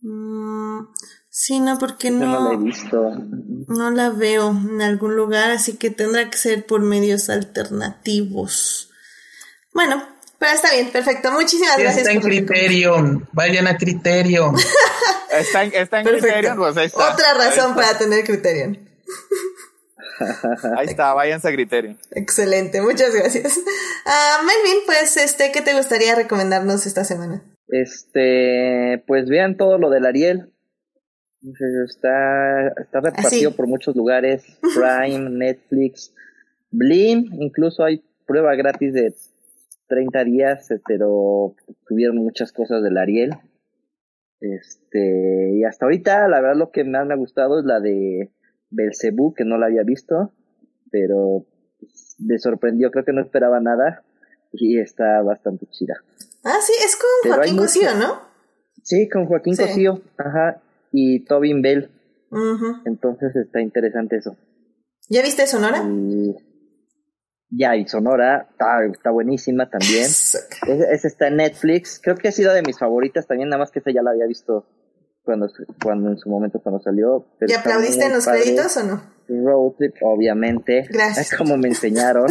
Mm, 0.02 0.86
sí, 1.30 1.60
no, 1.60 1.78
porque 1.78 2.08
Yo 2.10 2.16
no 2.16 2.48
la 2.48 2.52
he 2.54 2.56
no, 2.56 2.62
visto. 2.64 3.10
no 3.68 3.90
la 3.90 4.10
veo 4.10 4.50
en 4.50 4.82
algún 4.82 5.16
lugar, 5.16 5.50
así 5.50 5.76
que 5.76 5.90
tendrá 5.90 6.28
que 6.28 6.36
ser 6.36 6.66
por 6.66 6.80
medios 6.82 7.30
alternativos. 7.30 8.90
Bueno, 9.72 10.02
pero 10.38 10.52
está 10.52 10.72
bien, 10.72 10.90
perfecto. 10.90 11.30
Muchísimas 11.32 11.76
Sí, 11.76 11.82
gracias 11.82 12.06
está 12.06 12.12
en 12.12 12.20
Criterion. 12.20 13.28
Vayan 13.32 13.66
a 13.66 13.76
Criterion. 13.76 14.56
está 15.32 15.64
en, 15.64 15.72
está 15.74 15.98
en 16.00 16.04
Perfecto. 16.04 16.26
Criterion, 16.28 16.56
pues 16.56 16.76
ahí 16.76 16.86
está. 16.86 17.12
Otra 17.12 17.34
razón 17.34 17.70
Ahí 17.72 17.76
para 17.76 17.98
tener 17.98 18.24
Criterion. 18.24 18.78
está, 20.20 20.74
ahí 20.78 20.86
está, 20.86 21.14
váyanse 21.14 21.48
a 21.48 21.52
Criterion. 21.52 21.98
Excelente, 22.12 22.80
muchas 22.82 23.14
gracias. 23.14 23.58
Ah, 24.06 24.38
Melvin, 24.44 24.80
pues, 24.86 25.16
este, 25.18 25.52
¿qué 25.52 25.60
te 25.60 25.74
gustaría 25.74 26.14
recomendarnos 26.14 26.86
esta 26.86 27.04
semana? 27.04 27.42
Este, 27.68 29.04
pues 29.06 29.28
vean 29.28 29.56
todo 29.56 29.78
lo 29.78 29.90
del 29.90 30.06
Ariel. 30.06 30.52
Está, 31.42 32.68
está 32.68 33.00
repartido 33.00 33.48
Así. 33.48 33.56
por 33.56 33.66
muchos 33.66 33.96
lugares. 33.96 34.44
Prime, 34.60 35.30
Netflix, 35.30 36.14
Blim, 36.70 37.30
incluso 37.40 37.84
hay 37.84 38.04
prueba 38.26 38.54
gratis 38.54 38.92
de 38.92 39.14
30 39.88 40.24
días, 40.24 40.70
eh, 40.70 40.80
pero 40.86 41.54
tuvieron 41.86 42.16
muchas 42.16 42.52
cosas 42.52 42.82
del 42.82 42.98
Ariel. 42.98 43.32
Este, 44.40 45.52
y 45.54 45.64
hasta 45.64 45.84
ahorita, 45.86 46.28
la 46.28 46.40
verdad, 46.40 46.56
lo 46.56 46.70
que 46.70 46.84
más 46.84 47.06
me 47.06 47.14
ha 47.14 47.16
gustado 47.16 47.58
es 47.58 47.64
la 47.64 47.80
de 47.80 48.30
Belcebú, 48.70 49.34
que 49.34 49.44
no 49.44 49.58
la 49.58 49.66
había 49.66 49.82
visto, 49.82 50.32
pero 50.90 51.44
me 52.18 52.38
sorprendió, 52.38 52.90
creo 52.90 53.04
que 53.04 53.12
no 53.12 53.20
esperaba 53.20 53.60
nada, 53.60 54.02
y 54.52 54.78
está 54.78 55.22
bastante 55.22 55.66
chida. 55.66 55.94
Ah, 56.44 56.58
sí, 56.62 56.72
es 56.84 56.96
con 56.96 57.08
Pero 57.22 57.34
Joaquín 57.36 57.56
Cosío, 57.56 57.94
¿no? 57.98 58.22
Sí, 58.82 59.08
con 59.08 59.26
Joaquín 59.26 59.56
Sí. 59.56 59.62
Cosío, 59.62 60.00
ajá, 60.16 60.62
y 60.90 61.24
Tobin 61.24 61.62
Bell, 61.62 61.90
entonces 62.84 63.34
está 63.36 63.60
interesante 63.60 64.16
eso. 64.16 64.36
¿Ya 65.08 65.22
viste 65.22 65.46
Sonora? 65.46 65.84
Y 65.88 66.34
ya, 67.50 67.76
y 67.76 67.86
Sonora, 67.88 68.48
está, 68.50 68.84
está 68.84 69.10
buenísima 69.10 69.68
también. 69.68 70.04
Esa 70.04 70.38
esa 70.92 71.08
está 71.08 71.28
en 71.28 71.36
Netflix, 71.36 72.00
creo 72.02 72.16
que 72.16 72.28
ha 72.28 72.32
sido 72.32 72.54
de 72.54 72.62
mis 72.62 72.78
favoritas 72.78 73.26
también, 73.26 73.48
nada 73.48 73.58
más 73.58 73.72
que 73.72 73.80
esa 73.80 73.90
ya 73.90 74.02
la 74.02 74.12
había 74.12 74.26
visto 74.26 74.66
cuando, 75.22 75.48
cuando 75.82 76.10
en 76.10 76.18
su 76.18 76.28
momento 76.28 76.60
cuando 76.60 76.80
salió. 76.80 77.26
pero 77.38 77.52
¿Y 77.52 77.54
aplaudiste 77.54 78.04
en 78.04 78.12
los 78.12 78.24
padre. 78.24 78.42
créditos 78.42 78.76
o 78.76 78.84
no? 78.84 79.02
Road 79.28 79.72
Trip, 79.78 79.94
obviamente. 80.02 80.86
Gracias. 80.90 81.34
Como 81.38 81.56
me 81.56 81.68
enseñaron. 81.68 82.26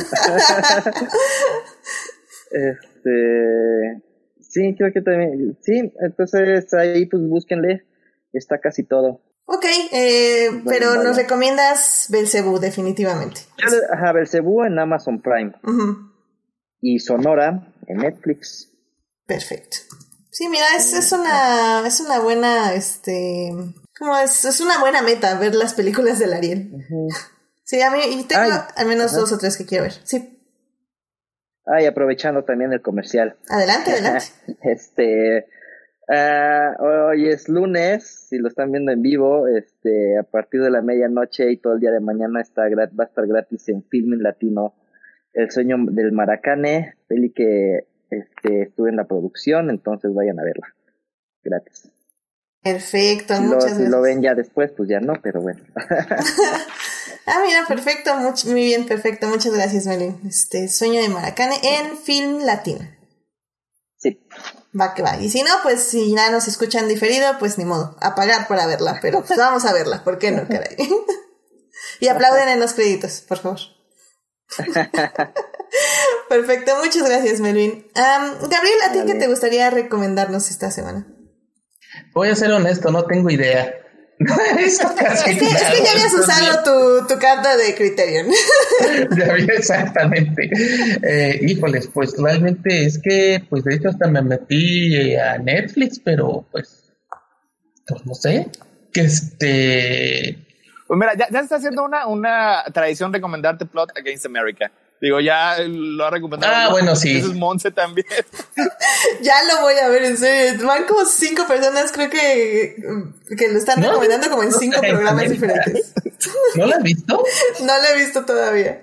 este. 2.52 4.03
Sí, 4.41 4.76
creo 4.77 4.91
que 4.91 5.02
también. 5.02 5.57
Sí, 5.61 5.94
entonces 6.02 6.73
ahí 6.73 7.06
pues 7.06 7.23
búsquenle. 7.23 7.86
Está 8.34 8.60
casi 8.60 8.84
todo. 8.84 9.22
Ok, 9.45 9.65
eh, 9.91 10.61
pero 10.65 11.01
nos 11.03 11.18
recomiendas 11.18 12.06
Belcebú, 12.10 12.60
definitivamente. 12.60 13.41
Ajá, 13.91 14.11
Belcebú 14.11 14.64
en 14.64 14.77
Amazon 14.77 15.22
Prime. 15.22 15.53
Y 16.81 16.99
Sonora 16.99 17.73
en 17.88 17.97
Netflix. 17.97 18.72
Perfecto. 19.26 19.77
Sí, 20.31 20.47
mira, 20.47 20.65
es, 20.77 20.93
es 20.93 21.11
una 21.11 21.85
es 21.85 21.99
una 21.99 22.19
buena 22.19 22.73
este 22.73 23.51
como 23.97 24.18
es, 24.19 24.45
es 24.45 24.61
una 24.61 24.80
buena 24.80 25.01
meta 25.01 25.38
ver 25.38 25.53
las 25.56 25.73
películas 25.73 26.19
del 26.19 26.34
Ariel. 26.34 26.72
Sí, 27.65 27.81
a 27.81 27.91
mí 27.91 27.99
y 28.07 28.23
tengo 28.23 28.41
Ay, 28.43 28.51
al 28.77 28.85
menos 28.88 29.11
ajá. 29.11 29.22
dos 29.22 29.31
o 29.34 29.38
tres 29.38 29.57
que 29.57 29.65
quiero 29.65 29.84
ver. 29.85 29.93
Sí, 30.03 30.35
Ah, 31.65 31.81
y 31.84 31.85
aprovechando 31.85 32.43
también 32.43 32.73
el 32.73 32.81
comercial. 32.81 33.38
adelante, 33.47 33.91
adelante. 33.91 34.26
este. 34.64 35.47
Ah, 36.10 36.76
hoy 36.80 37.27
es 37.30 37.48
lunes, 37.49 38.27
si 38.30 38.38
lo 38.38 38.48
están 38.48 38.72
viendo 38.72 38.91
en 38.91 39.02
vivo, 39.02 39.48
este, 39.48 40.18
a 40.18 40.23
partir 40.23 40.61
de 40.61 40.72
la 40.72 40.81
medianoche 40.81 41.52
y 41.52 41.57
todo 41.57 41.73
el 41.73 41.80
día 41.80 41.91
de 41.91 41.99
mañana 41.99 42.41
está 42.41 42.64
va 42.64 43.03
a 43.03 43.07
estar 43.07 43.27
gratis 43.27 43.69
en 43.69 43.84
Filming 43.84 44.22
Latino 44.23 44.76
El 45.34 45.52
sueño 45.52 45.77
del 45.91 46.11
Maracane, 46.11 46.95
peli 47.07 47.31
que 47.31 47.88
este, 48.10 48.64
estuve 48.64 48.90
en 48.90 48.95
la 48.98 49.06
producción, 49.06 49.69
entonces 49.69 50.14
vayan 50.14 50.40
a 50.40 50.44
verla. 50.44 50.76
Gratis. 51.44 51.91
Perfecto, 52.61 53.36
Si 53.36 53.41
lo, 53.44 53.48
muchas 53.48 53.64
si 53.64 53.69
gracias. 53.69 53.90
lo 53.90 54.02
ven 54.02 54.22
ya 54.22 54.36
después, 54.36 54.72
pues 54.76 54.90
ya 54.90 54.99
no, 54.99 55.14
pero 55.22 55.41
bueno. 55.41 55.61
Ah, 57.31 57.44
mira, 57.45 57.64
perfecto, 57.68 58.11
muy 58.48 58.64
bien, 58.64 58.88
perfecto. 58.88 59.27
Muchas 59.27 59.53
gracias, 59.53 59.86
Melvin. 59.86 60.19
Este, 60.27 60.68
Sueño 60.68 60.99
de 60.99 61.10
Maracane 61.10 61.56
en 61.61 61.95
Film 61.98 62.40
Latino. 62.44 62.80
sí. 63.98 64.19
Va 64.78 64.94
que 64.94 65.02
va. 65.02 65.18
Y 65.18 65.30
si 65.30 65.41
no, 65.41 65.52
pues 65.64 65.84
si 65.84 66.14
ya 66.14 66.30
nos 66.30 66.48
escuchan 66.48 66.88
diferido, 66.88 67.38
pues 67.40 67.58
ni 67.58 67.66
modo, 67.66 67.98
a 68.02 68.14
pagar 68.14 68.48
para 68.48 68.68
verla, 68.68 69.00
pero 69.02 69.24
pues 69.24 69.38
vamos 69.38 69.66
a 69.66 69.74
verla, 69.74 70.04
¿por 70.04 70.20
qué 70.20 70.32
no, 70.32 70.48
caray? 70.48 70.78
y 72.00 72.08
aplauden 72.08 72.50
en 72.50 72.60
los 72.60 72.74
créditos, 72.74 73.22
por 73.22 73.40
favor. 73.40 73.60
Perfecto, 76.30 76.76
muchas 76.84 77.04
gracias, 77.04 77.40
Melvin. 77.40 77.88
Am, 77.96 78.38
Gabriel, 78.48 78.78
¿a 78.88 78.91
ti 78.91 79.00
qué 79.06 79.16
te 79.16 79.28
gustaría 79.28 79.70
recomendarnos 79.70 80.50
esta 80.52 80.70
semana? 80.70 81.08
Voy 82.14 82.30
a 82.30 82.36
ser 82.36 82.52
honesto, 82.52 82.91
no 82.91 83.06
tengo 83.06 83.30
idea. 83.30 83.74
Es 84.60 84.80
que, 84.80 85.32
es 85.32 85.54
nada 85.54 85.72
que 85.72 85.84
ya 85.84 85.91
habías 85.91 86.14
usado 86.14 86.64
tu, 86.64 87.08
tu 87.08 87.20
carta 87.20 87.56
de 87.56 87.74
Criterion. 87.74 88.28
Ya 89.18 89.32
había 89.32 89.54
exactamente. 89.54 90.50
Eh, 91.02 91.40
híjoles, 91.41 91.88
pues 91.88 92.16
realmente 92.18 92.86
es 92.86 93.00
que, 93.02 93.44
pues 93.50 93.64
de 93.64 93.76
hecho 93.76 93.90
hasta 93.90 94.08
me 94.08 94.22
metí 94.22 94.96
eh, 94.96 95.22
a 95.22 95.38
Netflix, 95.38 96.00
pero 96.00 96.46
pues, 96.52 96.91
pues 97.88 98.06
no 98.06 98.14
sé. 98.14 98.50
Que 98.91 99.02
este. 99.02 100.38
Pues 100.88 101.00
mira, 101.00 101.14
ya, 101.16 101.28
ya 101.30 101.40
se 101.40 101.44
está 101.44 101.56
haciendo 101.58 101.84
una, 101.86 102.08
una 102.08 102.64
tradición 102.74 103.14
recomendarte 103.14 103.66
Plot 103.66 103.98
Against 103.98 104.26
America. 104.26 104.72
Digo, 105.01 105.21
ya 105.21 105.57
lo 105.65 106.05
ha 106.05 106.09
recomendado. 106.09 106.53
Ah, 106.53 106.69
bueno, 106.71 106.95
sí. 106.95 107.17
Eso 107.17 107.27
es 107.27 107.34
Monse 107.35 107.71
también. 107.71 108.07
ya 109.21 109.35
lo 109.43 109.61
voy 109.61 109.76
a 109.76 109.88
ver, 109.88 110.03
en 110.03 110.17
serio. 110.17 110.67
Van 110.67 110.84
como 110.85 111.05
cinco 111.05 111.47
personas, 111.47 111.91
creo 111.93 112.09
que, 112.09 112.76
que 113.38 113.47
lo 113.47 113.59
están 113.59 113.80
No, 113.80 113.88
recomendando 113.88 114.30
como 114.30 114.43
en 114.43 114.51
cinco 114.51 114.81
programas 114.81 115.30
diferentes. 115.30 115.93
¿No 116.55 116.65
la 116.65 116.77
has 116.77 116.84
visto? 116.84 117.23
No 117.61 117.77
lo 117.77 117.88
he 117.88 117.97
visto 117.97 118.26
todavía. 118.26 118.81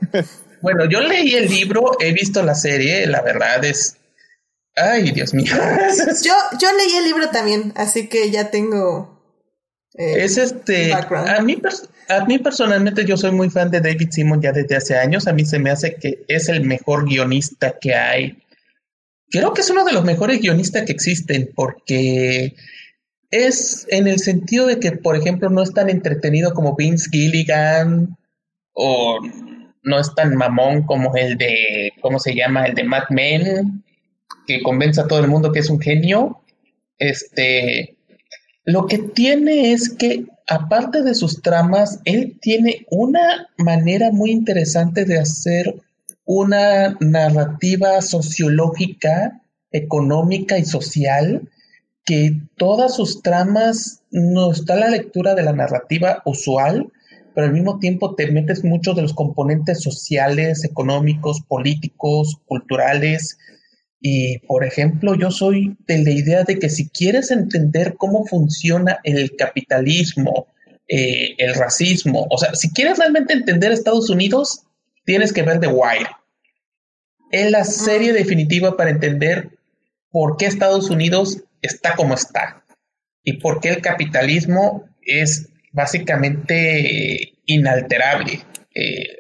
Bueno, 0.63 0.87
yo 0.87 1.01
leí 1.01 1.35
el 1.35 1.49
libro, 1.49 1.93
he 2.01 2.13
visto 2.13 2.43
la 2.43 2.55
serie, 2.55 3.07
la 3.07 3.21
verdad 3.21 3.63
es... 3.65 3.97
Ay, 4.75 5.11
Dios 5.11 5.33
mío. 5.35 5.53
yo, 6.23 6.35
yo 6.59 6.73
leí 6.73 6.97
el 6.97 7.05
libro 7.05 7.29
también, 7.31 7.73
así 7.77 8.09
que 8.09 8.31
ya 8.31 8.51
tengo... 8.51 9.23
Eh, 9.95 10.25
es 10.25 10.39
este... 10.39 10.93
A 10.95 11.41
mí, 11.43 11.61
a 12.09 12.25
mí 12.25 12.39
personalmente 12.39 13.05
yo 13.05 13.17
soy 13.17 13.33
muy 13.33 13.51
fan 13.51 13.71
de 13.71 13.81
David 13.81 14.09
Simon 14.11 14.41
ya 14.41 14.53
desde 14.53 14.77
hace 14.77 14.97
años. 14.97 15.27
A 15.27 15.33
mí 15.33 15.45
se 15.45 15.59
me 15.59 15.71
hace 15.71 15.97
que 15.97 16.25
es 16.29 16.49
el 16.49 16.65
mejor 16.65 17.07
guionista 17.09 17.79
que 17.81 17.95
hay. 17.95 18.39
Creo 19.31 19.53
que 19.53 19.61
es 19.61 19.71
uno 19.71 19.85
de 19.85 19.93
los 19.93 20.05
mejores 20.05 20.41
guionistas 20.41 20.85
que 20.85 20.93
existen 20.93 21.51
porque 21.55 22.55
es 23.31 23.87
en 23.91 24.07
el 24.07 24.19
sentido 24.21 24.67
de 24.67 24.79
que, 24.79 24.93
por 24.93 25.17
ejemplo, 25.17 25.51
no 25.51 25.63
es 25.63 25.73
tan 25.73 25.91
entretenido 25.91 26.55
como 26.55 26.77
Vince 26.77 27.11
Gilligan 27.11 28.17
o 28.73 29.21
no 29.83 30.01
es 30.01 30.15
tan 30.15 30.37
mamón 30.37 30.83
como 30.83 31.15
el 31.17 31.37
de, 31.39 31.93
¿cómo 32.01 32.19
se 32.19 32.35
llama? 32.35 32.67
El 32.67 32.75
de 32.75 32.85
Mad 32.85 33.05
Men, 33.11 33.85
que 34.47 34.63
convence 34.63 35.01
a 35.01 35.07
todo 35.07 35.21
el 35.21 35.29
mundo 35.29 35.53
que 35.53 35.61
es 35.61 35.71
un 35.71 35.81
genio. 35.81 36.41
Este, 36.99 37.97
lo 38.65 38.87
que 38.87 38.99
tiene 38.99 39.73
es 39.73 39.91
que, 39.91 40.25
aparte 40.47 41.03
de 41.03 41.15
sus 41.15 41.43
tramas, 41.43 42.01
él 42.05 42.39
tiene 42.41 42.87
una 42.91 43.49
manera 43.59 44.13
muy 44.13 44.31
interesante 44.31 45.05
de 45.05 45.19
hacer 45.19 45.83
una 46.25 46.97
narrativa 47.01 48.01
sociológica, 48.03 49.43
económica 49.71 50.59
y 50.59 50.65
social 50.65 51.49
que 52.05 52.41
todas 52.57 52.95
sus 52.95 53.23
tramas 53.23 54.03
no 54.11 54.53
está 54.53 54.77
la 54.77 54.89
lectura 54.89 55.35
de 55.35 55.43
la 55.43 55.53
narrativa 55.53 56.23
usual, 56.25 56.93
pero 57.35 57.49
al 57.49 57.53
mismo 57.53 57.79
tiempo 57.81 58.15
te 58.15 58.31
metes 58.31 58.65
mucho 58.65 58.95
de 58.95 59.03
los 59.03 59.13
componentes 59.13 59.83
sociales, 59.83 60.65
económicos, 60.65 61.43
políticos, 61.43 62.41
culturales. 62.47 63.39
Y, 64.09 64.39
por 64.39 64.65
ejemplo, 64.65 65.17
yo 65.17 65.33
soy 65.33 65.77
de 65.89 65.99
la 66.05 66.13
idea 66.13 66.45
de 66.45 66.61
que 66.61 66.69
si 66.71 66.89
quieres 66.91 67.33
entender 67.33 67.97
cómo 67.99 68.25
funciona 68.25 69.01
el 69.03 69.35
capitalismo, 69.35 70.47
eh, 70.87 71.35
el 71.39 71.57
racismo, 71.57 72.25
o 72.31 72.39
sea, 72.39 72.55
si 72.55 72.73
quieres 72.73 72.99
realmente 72.99 73.33
entender 73.33 73.73
Estados 73.73 74.09
Unidos, 74.09 74.63
tienes 75.05 75.33
que 75.33 75.43
ver 75.43 75.59
The 75.59 75.67
Wire. 75.67 76.09
Es 77.33 77.51
la 77.51 77.65
serie 77.65 78.13
definitiva 78.13 78.77
para 78.77 78.91
entender 78.91 79.59
por 80.13 80.37
qué 80.37 80.47
Estados 80.47 80.89
Unidos 80.89 81.43
está 81.61 81.97
como 81.97 82.15
está 82.15 82.65
y 83.25 83.33
por 83.39 83.59
qué 83.59 83.71
el 83.71 83.83
capitalismo 83.83 84.89
es 85.03 85.49
básicamente 85.73 87.33
inalterable. 87.45 88.39
Eh, 88.73 89.19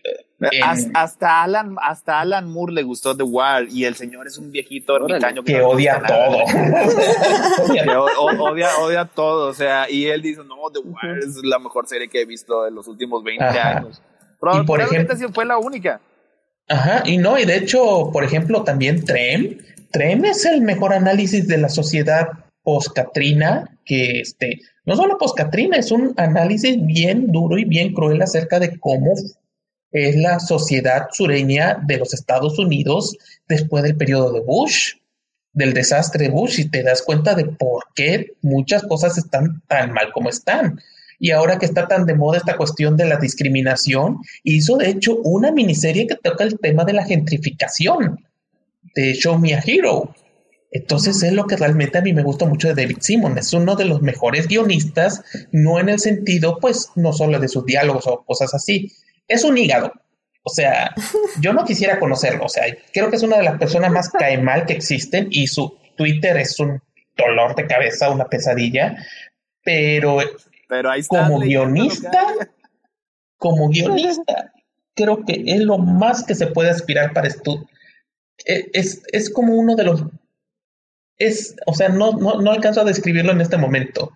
hasta, 0.95 1.43
Alan, 1.43 1.77
hasta 1.81 2.21
Alan 2.21 2.51
Moore 2.51 2.75
le 2.75 2.83
gustó 2.83 3.17
The 3.17 3.23
Wire 3.23 3.69
y 3.71 3.85
el 3.85 3.95
señor 3.95 4.27
es 4.27 4.37
un 4.37 4.53
viejito 4.53 4.97
ermitaño 4.97 5.43
que, 5.43 5.63
odia 5.63 6.03
todo. 6.07 6.45
odia, 8.51 8.77
odia 8.79 9.07
todo. 9.07 9.49
O 9.49 9.55
sea, 9.55 9.91
y 9.91 10.07
él 10.07 10.21
dice: 10.23 10.43
No, 10.45 10.71
The 10.73 10.81
Wire 10.81 11.21
es 11.21 11.37
la 11.43 11.59
mejor 11.59 11.87
serie 11.87 12.09
que 12.09 12.23
he 12.23 12.27
visto 12.27 12.67
en 12.67 12.75
los 12.75 12.89
últimos 12.89 13.25
20 13.25 13.45
años. 13.45 14.03
y 14.61 14.65
por 14.65 14.81
ejemplo, 14.81 15.17
fue 15.33 15.47
la 15.47 15.59
única. 15.59 16.01
Ajá, 16.69 17.05
y 17.07 17.19
no, 17.19 17.39
y 17.39 17.45
de 17.45 17.57
hecho, 17.57 18.11
por 18.13 18.25
ejemplo, 18.25 18.65
también 18.65 19.05
Trem 19.05 19.59
Trem 19.97 20.25
es 20.25 20.45
el 20.45 20.61
mejor 20.61 20.93
análisis 20.93 21.49
de 21.49 21.59
la 21.59 21.69
sociedad 21.69 22.29
post-Katrina, 22.63 23.79
que 23.85 24.21
este, 24.21 24.61
no 24.85 24.97
solo 24.97 25.17
post-Katrina, 25.19 25.77
es 25.77 25.91
un 25.91 26.13
análisis 26.17 26.85
bien 26.85 27.29
duro 27.29 27.57
y 27.57 27.65
bien 27.65 27.95
cruel 27.95 28.21
acerca 28.21 28.59
de 28.59 28.79
cómo 28.79 29.15
es 29.97 30.14
la 30.16 30.40
sociedad 30.40 31.06
sureña 31.10 31.78
de 31.86 31.97
los 31.97 32.12
Estados 32.12 32.59
Unidos 32.59 33.16
después 33.48 33.82
del 33.82 33.97
periodo 33.97 34.31
de 34.32 34.40
Bush, 34.40 34.97
del 35.55 35.73
desastre 35.73 36.24
de 36.24 36.31
Bush, 36.31 36.60
y 36.60 36.68
te 36.68 36.82
das 36.82 37.01
cuenta 37.01 37.35
de 37.35 37.47
por 37.47 37.85
qué 37.94 38.35
muchas 38.43 38.82
cosas 38.82 39.16
están 39.16 39.62
tan 39.68 39.93
mal 39.93 40.12
como 40.12 40.28
están. 40.28 40.78
Y 41.18 41.31
ahora 41.31 41.59
que 41.59 41.64
está 41.64 41.89
tan 41.89 42.05
de 42.05 42.14
moda 42.14 42.36
esta 42.36 42.59
cuestión 42.59 42.98
de 42.98 43.06
la 43.06 43.16
discriminación, 43.16 44.18
hizo 44.44 44.77
de 44.77 44.90
hecho 44.90 45.16
una 45.24 45.51
miniserie 45.51 46.06
que 46.06 46.16
toca 46.16 46.44
el 46.44 46.59
tema 46.59 46.85
de 46.85 46.93
la 46.93 47.06
gentrificación 47.06 48.23
de 48.94 49.14
Show 49.14 49.39
Me 49.39 49.55
a 49.55 49.62
Hero. 49.64 50.14
Entonces 50.73 51.23
es 51.23 51.32
lo 51.32 51.47
que 51.47 51.56
realmente 51.56 51.97
a 51.97 52.02
mí 52.02 52.12
me 52.12 52.23
gusta 52.23 52.44
mucho 52.44 52.68
de 52.68 52.74
David 52.74 52.98
Simon. 53.01 53.39
Es 53.39 53.55
uno 53.55 53.77
de 53.77 53.86
los 53.86 54.02
mejores 54.02 54.47
guionistas, 54.47 55.23
no 55.52 55.81
en 55.81 55.89
el 55.89 56.01
sentido, 56.01 56.59
pues, 56.60 56.90
no 56.97 57.14
solo 57.14 57.39
de 57.39 57.48
sus 57.48 57.64
diálogos 57.64 58.06
o 58.06 58.23
cosas 58.27 58.52
así. 58.52 58.93
Es 59.28 59.44
un 59.44 59.57
hígado. 59.59 59.93
O 60.43 60.51
sea, 60.51 60.94
yo 61.40 61.53
no 61.53 61.65
quisiera 61.65 61.98
conocerlo. 61.98 62.44
O 62.44 62.48
sea, 62.48 62.65
creo 62.93 63.11
que 63.11 63.16
es 63.16 63.23
una 63.23 63.36
de 63.36 63.44
las 63.44 63.59
personas 63.59 63.90
más 63.90 64.09
cae 64.11 64.39
mal 64.39 64.66
que 64.66 64.74
existen 64.74 65.28
y 65.31 65.47
su 65.47 65.77
Twitter 65.97 66.36
es 66.36 66.59
un 66.61 66.81
dolor 67.16 67.55
de 67.55 67.66
cabeza, 67.66 68.11
una 68.11 68.27
pesadilla. 68.27 68.97
Pero, 69.65 70.19
pero 70.69 70.90
ahí 70.90 71.03
como 71.05 71.40
guionista, 71.40 72.27
como 73.36 73.69
guionista, 73.69 74.53
creo 74.94 75.24
que 75.24 75.43
es 75.47 75.61
lo 75.61 75.78
más 75.78 76.24
que 76.24 76.35
se 76.35 76.47
puede 76.47 76.70
aspirar 76.70 77.12
para 77.12 77.28
esto 77.28 77.66
e, 78.44 78.70
es, 78.73 79.03
es 79.12 79.31
como 79.31 79.55
uno 79.55 79.77
de 79.77 79.85
los... 79.85 80.05
Es, 81.19 81.57
o 81.66 81.74
sea, 81.74 81.89
no, 81.89 82.12
no, 82.12 82.40
no 82.40 82.51
alcanzo 82.53 82.82
a 82.82 82.85
describirlo 82.85 83.32
en 83.32 83.40
este 83.40 83.57
momento. 83.57 84.12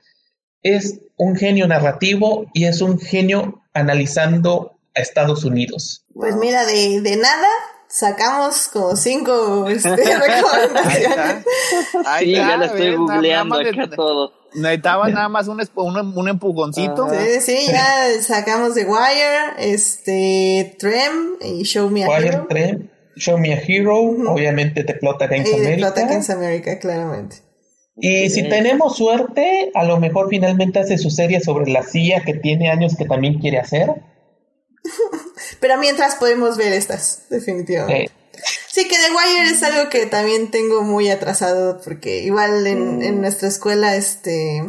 Es 0.63 1.01
un 1.17 1.37
genio 1.37 1.67
narrativo 1.67 2.47
y 2.53 2.67
es 2.67 2.83
un 2.83 2.99
genio 2.99 3.63
analizando 3.73 4.79
a 4.95 5.01
Estados 5.01 5.45
Unidos. 5.45 6.05
Pues 6.15 6.37
mira, 6.37 6.67
de, 6.67 7.01
de 7.01 7.17
nada 7.17 7.49
sacamos 7.91 8.69
como 8.69 8.97
cinco 8.97 9.69
este, 9.69 9.89
recomendaciones. 9.97 11.45
Ahí 12.07 12.33
ya 12.33 12.57
lo 12.57 12.65
estoy 12.67 12.95
googleando 12.95 13.57
acá 13.57 13.91
todo. 13.95 14.33
Necesitaba 14.55 15.09
nada 15.09 15.29
más 15.29 15.47
un, 15.49 15.61
un, 15.75 16.19
un 16.19 16.29
empujoncito. 16.29 17.09
Sí, 17.11 17.41
sí, 17.41 17.67
ya 17.69 18.21
sacamos 18.21 18.75
The 18.75 18.85
Wire, 18.85 19.73
este, 19.73 20.77
Trem 20.79 21.37
y 21.41 21.63
Show 21.63 21.89
Me 21.89 22.05
a 22.05 22.09
Wire, 22.09 22.41
Trem. 22.49 22.91
Show 23.17 23.39
Me 23.39 23.53
a 23.53 23.61
Hero, 23.61 23.97
obviamente 23.97 24.83
de 24.83 24.95
Plot 24.95 25.23
Against 25.23 25.55
America. 25.55 25.93
Plot 25.93 25.99
Against 25.99 26.31
America, 26.31 26.79
claramente. 26.79 27.37
Y 27.97 28.31
si 28.31 28.49
tenemos 28.49 28.97
suerte, 28.97 29.71
a 29.75 29.85
lo 29.85 30.01
mejor 30.01 30.29
finalmente 30.31 30.79
hace 30.79 30.97
su 30.97 31.11
serie 31.11 31.41
sobre 31.41 31.71
la 31.71 31.83
CIA 31.83 32.23
que 32.23 32.35
tiene 32.35 32.71
años 32.71 32.97
que 32.97 33.05
también 33.05 33.39
quiere 33.39 33.59
hacer. 33.59 33.91
Pero 35.61 35.79
mientras 35.79 36.17
podemos 36.17 36.57
ver 36.57 36.73
estas, 36.73 37.29
definitivamente. 37.29 38.13
Sí, 38.69 38.89
que 38.89 38.97
The 38.97 39.11
Wire 39.13 39.51
es 39.51 39.63
algo 39.63 39.91
que 39.91 40.07
también 40.07 40.51
tengo 40.51 40.83
muy 40.83 41.11
atrasado, 41.11 41.81
porque 41.85 42.21
igual 42.23 42.67
en, 42.67 43.03
en 43.03 43.21
nuestra 43.21 43.49
escuela, 43.49 43.97
este, 43.97 44.65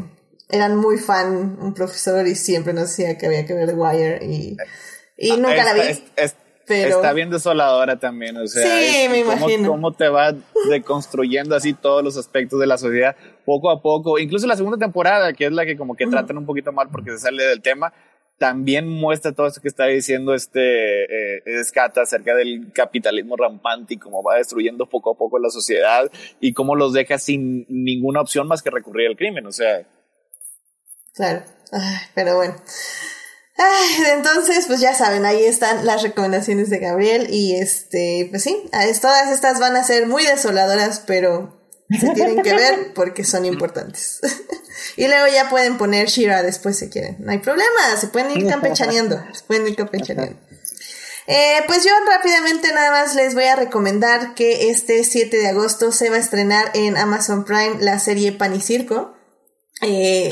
eran 0.49 0.75
muy 0.75 0.97
fan, 0.97 1.57
un 1.61 1.73
profesor, 1.73 2.27
y 2.27 2.35
siempre 2.35 2.73
nos 2.73 2.89
decía 2.89 3.17
que 3.17 3.27
había 3.27 3.45
que 3.45 3.53
ver 3.53 3.69
The 3.69 3.75
Wire, 3.75 4.25
y, 4.25 4.57
y 5.17 5.31
ah, 5.31 5.37
nunca 5.37 5.63
la 5.63 5.73
vi. 5.73 6.03
Está 6.67 7.11
bien 7.13 7.29
desoladora 7.29 7.99
también, 7.99 8.37
o 8.37 8.47
sea, 8.47 8.63
sí, 8.63 9.09
me 9.09 9.23
cómo, 9.23 9.35
imagino. 9.37 9.69
cómo 9.69 9.91
te 9.93 10.07
va 10.07 10.33
deconstruyendo 10.69 11.55
así 11.55 11.73
todos 11.73 12.03
los 12.03 12.15
aspectos 12.17 12.59
de 12.59 12.67
la 12.67 12.77
sociedad 12.77 13.15
poco 13.45 13.69
a 13.69 13.81
poco. 13.81 14.19
Incluso 14.19 14.47
la 14.47 14.55
segunda 14.55 14.77
temporada, 14.77 15.33
que 15.33 15.47
es 15.47 15.51
la 15.51 15.65
que 15.65 15.75
como 15.75 15.95
que 15.95 16.07
tratan 16.07 16.37
un 16.37 16.45
poquito 16.45 16.71
mal 16.71 16.87
porque 16.89 17.11
se 17.11 17.19
sale 17.19 17.43
del 17.43 17.61
tema, 17.61 17.93
también 18.41 18.87
muestra 18.87 19.33
todo 19.33 19.45
eso 19.45 19.61
que 19.61 19.67
está 19.67 19.85
diciendo 19.85 20.33
este 20.33 21.03
eh, 21.03 21.43
Escata 21.45 22.01
acerca 22.01 22.33
del 22.33 22.73
capitalismo 22.73 23.37
rampante 23.37 23.93
y 23.93 23.97
cómo 23.97 24.23
va 24.23 24.37
destruyendo 24.37 24.89
poco 24.89 25.11
a 25.11 25.15
poco 25.15 25.37
la 25.37 25.51
sociedad 25.51 26.11
y 26.39 26.53
cómo 26.53 26.75
los 26.75 26.91
deja 26.91 27.19
sin 27.19 27.67
ninguna 27.69 28.19
opción 28.19 28.47
más 28.47 28.63
que 28.63 28.71
recurrir 28.71 29.09
al 29.09 29.15
crimen, 29.15 29.45
o 29.45 29.51
sea. 29.51 29.85
Claro, 31.13 31.43
pero 32.15 32.37
bueno 32.37 32.55
entonces, 34.13 34.65
pues 34.65 34.79
ya 34.79 34.95
saben, 34.95 35.23
ahí 35.25 35.43
están 35.43 35.85
las 35.85 36.01
recomendaciones 36.01 36.71
de 36.71 36.79
Gabriel 36.79 37.27
y 37.29 37.55
este, 37.57 38.27
pues 38.31 38.41
sí, 38.41 38.57
todas 39.01 39.31
estas 39.31 39.59
van 39.59 39.75
a 39.75 39.83
ser 39.83 40.07
muy 40.07 40.25
desoladoras, 40.25 41.03
pero 41.05 41.61
se 41.99 42.09
tienen 42.11 42.41
que 42.41 42.55
ver 42.55 42.93
porque 42.95 43.23
son 43.23 43.45
importantes. 43.45 44.19
y 44.95 45.07
luego 45.07 45.27
ya 45.27 45.49
pueden 45.49 45.77
poner 45.77 46.07
Shira 46.07 46.43
después 46.43 46.77
si 46.77 46.89
quieren. 46.89 47.17
No 47.19 47.31
hay 47.31 47.39
problema, 47.39 47.97
se 47.99 48.07
pueden 48.07 48.31
ir 48.31 48.47
campechaneando, 48.47 49.23
se 49.33 49.43
pueden 49.43 49.67
ir 49.67 49.75
campechaneando. 49.75 50.37
Eh, 51.27 51.61
pues 51.67 51.83
yo 51.83 51.91
rápidamente 52.07 52.73
nada 52.73 52.91
más 52.91 53.15
les 53.15 53.35
voy 53.35 53.45
a 53.45 53.55
recomendar 53.55 54.33
que 54.33 54.69
este 54.69 55.03
7 55.03 55.37
de 55.37 55.47
agosto 55.47 55.91
se 55.91 56.09
va 56.09 56.17
a 56.17 56.19
estrenar 56.19 56.71
en 56.73 56.97
Amazon 56.97 57.45
Prime 57.45 57.77
la 57.79 57.99
serie 57.99 58.31
Pan 58.31 58.55
y 58.55 58.61
Circo. 58.61 59.15
Eh, 59.81 60.31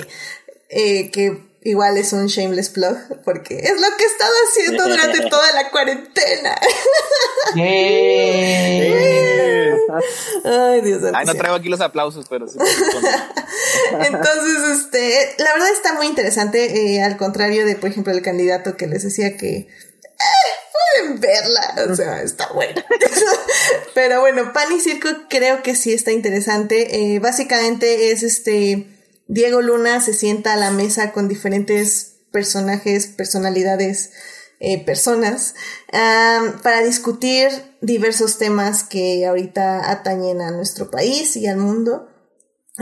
eh, 0.70 1.10
que 1.12 1.50
igual 1.64 1.98
es 1.98 2.14
un 2.14 2.28
shameless 2.28 2.70
plug, 2.70 2.98
porque 3.24 3.58
es 3.58 3.80
lo 3.80 3.88
que 3.98 4.04
he 4.04 4.08
estado 4.08 4.34
haciendo 4.48 4.88
durante 4.88 5.22
toda 5.30 5.52
la 5.54 5.70
cuarentena. 5.70 6.58
Ay, 10.46 10.82
Dios 10.82 11.04
Ay, 11.14 11.26
no 11.26 11.34
traigo 11.34 11.56
aquí 11.56 11.70
los 11.70 11.82
aplausos, 11.82 12.28
pero 12.30 12.48
sí. 12.48 12.58
Entonces, 13.92 14.80
este, 14.80 15.36
la 15.38 15.54
verdad 15.54 15.70
está 15.72 15.94
muy 15.94 16.08
interesante, 16.08 16.96
eh, 16.96 17.04
al 17.04 17.18
contrario 17.18 17.66
de, 17.66 17.76
por 17.76 17.90
ejemplo, 17.90 18.14
el 18.14 18.22
candidato 18.22 18.78
que 18.78 18.88
les 18.88 19.04
decía 19.04 19.38
que 19.38 19.58
eh, 19.58 19.68
deben 20.96 21.20
verla, 21.20 21.92
o 21.92 21.96
sea, 21.96 22.22
está 22.22 22.52
buena. 22.54 22.86
Pero 23.94 24.22
bueno, 24.22 24.54
Pan 24.54 24.72
y 24.72 24.80
Circo 24.80 25.10
creo 25.30 25.64
que 25.64 25.76
sí 25.76 25.94
está 25.94 26.12
interesante. 26.12 27.16
Eh, 27.16 27.20
básicamente 27.20 28.12
es 28.12 28.24
este, 28.24 28.88
Diego 29.28 29.62
Luna 29.62 30.02
se 30.02 30.14
sienta 30.14 30.54
a 30.54 30.58
la 30.58 30.72
mesa 30.72 31.12
con 31.12 31.28
diferentes 31.28 32.18
personajes, 32.32 33.08
personalidades, 33.08 34.12
eh, 34.60 34.84
personas, 34.84 35.56
para 35.92 36.82
discutir 36.82 37.50
diversos 37.82 38.38
temas 38.38 38.84
que 38.84 39.26
ahorita 39.26 39.90
atañen 39.90 40.42
a 40.42 40.52
nuestro 40.52 40.92
país 40.92 41.36
y 41.36 41.48
al 41.48 41.58
mundo. 41.58 42.10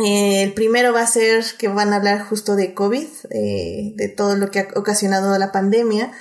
Eh, 0.03 0.43
el 0.43 0.53
primero 0.53 0.93
va 0.93 1.01
a 1.01 1.07
ser 1.07 1.43
que 1.57 1.67
van 1.67 1.91
a 1.91 1.95
hablar 1.95 2.21
justo 2.21 2.55
de 2.55 2.73
COVID, 2.73 3.07
eh, 3.31 3.93
de 3.95 4.09
todo 4.09 4.35
lo 4.35 4.51
que 4.51 4.59
ha 4.59 4.67
ocasionado 4.75 5.37
la 5.37 5.51
pandemia. 5.51 6.11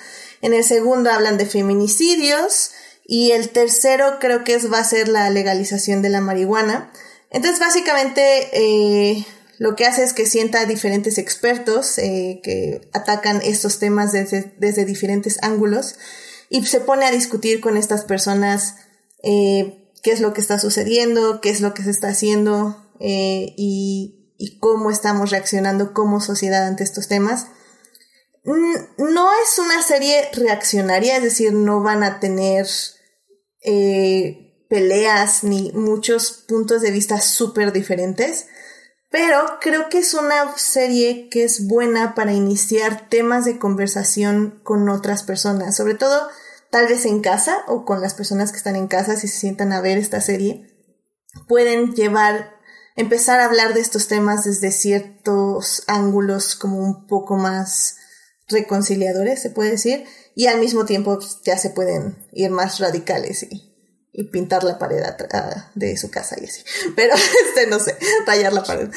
En 0.40 0.54
el 0.54 0.64
segundo 0.64 1.10
hablan 1.10 1.36
de 1.36 1.46
feminicidios. 1.46 2.72
Y 3.08 3.30
el 3.32 3.50
tercero 3.50 4.18
creo 4.18 4.42
que 4.42 4.54
es, 4.54 4.72
va 4.72 4.80
a 4.80 4.84
ser 4.84 5.08
la 5.08 5.30
legalización 5.30 6.02
de 6.02 6.08
la 6.08 6.20
marihuana. 6.20 6.90
Entonces, 7.30 7.60
básicamente, 7.60 8.48
eh, 8.52 9.24
lo 9.58 9.74
que 9.76 9.86
hace 9.86 10.02
es 10.02 10.12
que 10.12 10.26
sienta 10.26 10.60
a 10.60 10.66
diferentes 10.66 11.18
expertos 11.18 11.96
que 11.96 12.88
atacan 12.92 13.40
estos 13.42 13.78
temas 13.78 14.12
desde, 14.12 14.54
desde, 14.58 14.84
diferentes 14.84 15.38
ángulos 15.42 15.96
y 16.50 16.64
se 16.66 16.80
pone 16.80 17.06
a 17.06 17.10
discutir 17.10 17.60
con 17.60 17.76
estas 17.76 18.04
personas 18.04 18.74
qué 19.22 20.12
es 20.12 20.20
lo 20.20 20.32
que 20.32 20.40
está 20.40 20.58
sucediendo, 20.58 21.40
qué 21.40 21.50
es 21.50 21.60
lo 21.60 21.74
que 21.74 21.82
se 21.82 21.90
está 21.90 22.08
haciendo, 22.08 22.86
eh, 23.00 23.54
y, 23.56 24.32
y, 24.38 24.58
cómo 24.58 24.90
estamos 24.90 25.30
reaccionando 25.30 25.92
como 25.92 26.20
sociedad 26.20 26.66
ante 26.66 26.84
estos 26.84 27.08
temas. 27.08 27.48
No 28.44 29.30
es 29.42 29.58
una 29.58 29.82
serie 29.82 30.30
reaccionaria, 30.32 31.16
es 31.16 31.24
decir, 31.24 31.52
no 31.52 31.82
van 31.82 32.04
a 32.04 32.20
tener 32.20 32.68
eh, 33.62 34.64
peleas 34.70 35.42
ni 35.42 35.72
muchos 35.72 36.44
puntos 36.46 36.82
de 36.82 36.92
vista 36.92 37.20
súper 37.20 37.72
diferentes, 37.72 38.46
pero 39.10 39.58
creo 39.60 39.88
que 39.88 39.98
es 39.98 40.14
una 40.14 40.56
serie 40.56 41.28
que 41.30 41.44
es 41.44 41.66
buena 41.66 42.14
para 42.14 42.32
iniciar 42.32 43.08
temas 43.08 43.44
de 43.44 43.58
conversación 43.58 44.60
con 44.62 44.88
otras 44.88 45.22
personas, 45.22 45.76
sobre 45.76 45.94
todo 45.94 46.28
tal 46.70 46.88
vez 46.88 47.06
en 47.06 47.20
casa 47.20 47.58
o 47.68 47.84
con 47.84 48.00
las 48.00 48.14
personas 48.14 48.50
que 48.50 48.58
están 48.58 48.76
en 48.76 48.88
casa 48.88 49.16
si 49.16 49.28
se 49.28 49.38
sientan 49.38 49.72
a 49.72 49.80
ver 49.80 49.98
esta 49.98 50.20
serie, 50.20 50.66
pueden 51.48 51.94
llevar 51.94 52.56
empezar 52.96 53.40
a 53.40 53.44
hablar 53.44 53.74
de 53.74 53.80
estos 53.80 54.08
temas 54.08 54.44
desde 54.44 54.72
ciertos 54.72 55.82
ángulos 55.86 56.56
como 56.56 56.78
un 56.78 57.06
poco 57.06 57.36
más 57.36 57.96
reconciliadores, 58.48 59.42
se 59.42 59.50
puede 59.50 59.70
decir, 59.70 60.04
y 60.34 60.46
al 60.46 60.58
mismo 60.58 60.84
tiempo 60.84 61.18
ya 61.44 61.58
se 61.58 61.70
pueden 61.70 62.26
ir 62.32 62.50
más 62.50 62.78
radicales 62.78 63.42
y, 63.42 63.75
y 64.18 64.24
pintar 64.24 64.64
la 64.64 64.78
pared 64.78 65.02
de 65.74 65.96
su 65.98 66.10
casa 66.10 66.36
y 66.40 66.46
así. 66.46 66.62
Pero, 66.96 67.14
este, 67.46 67.66
no 67.66 67.78
sé, 67.78 67.96
tallar 68.24 68.54
la 68.54 68.64
pared. 68.64 68.88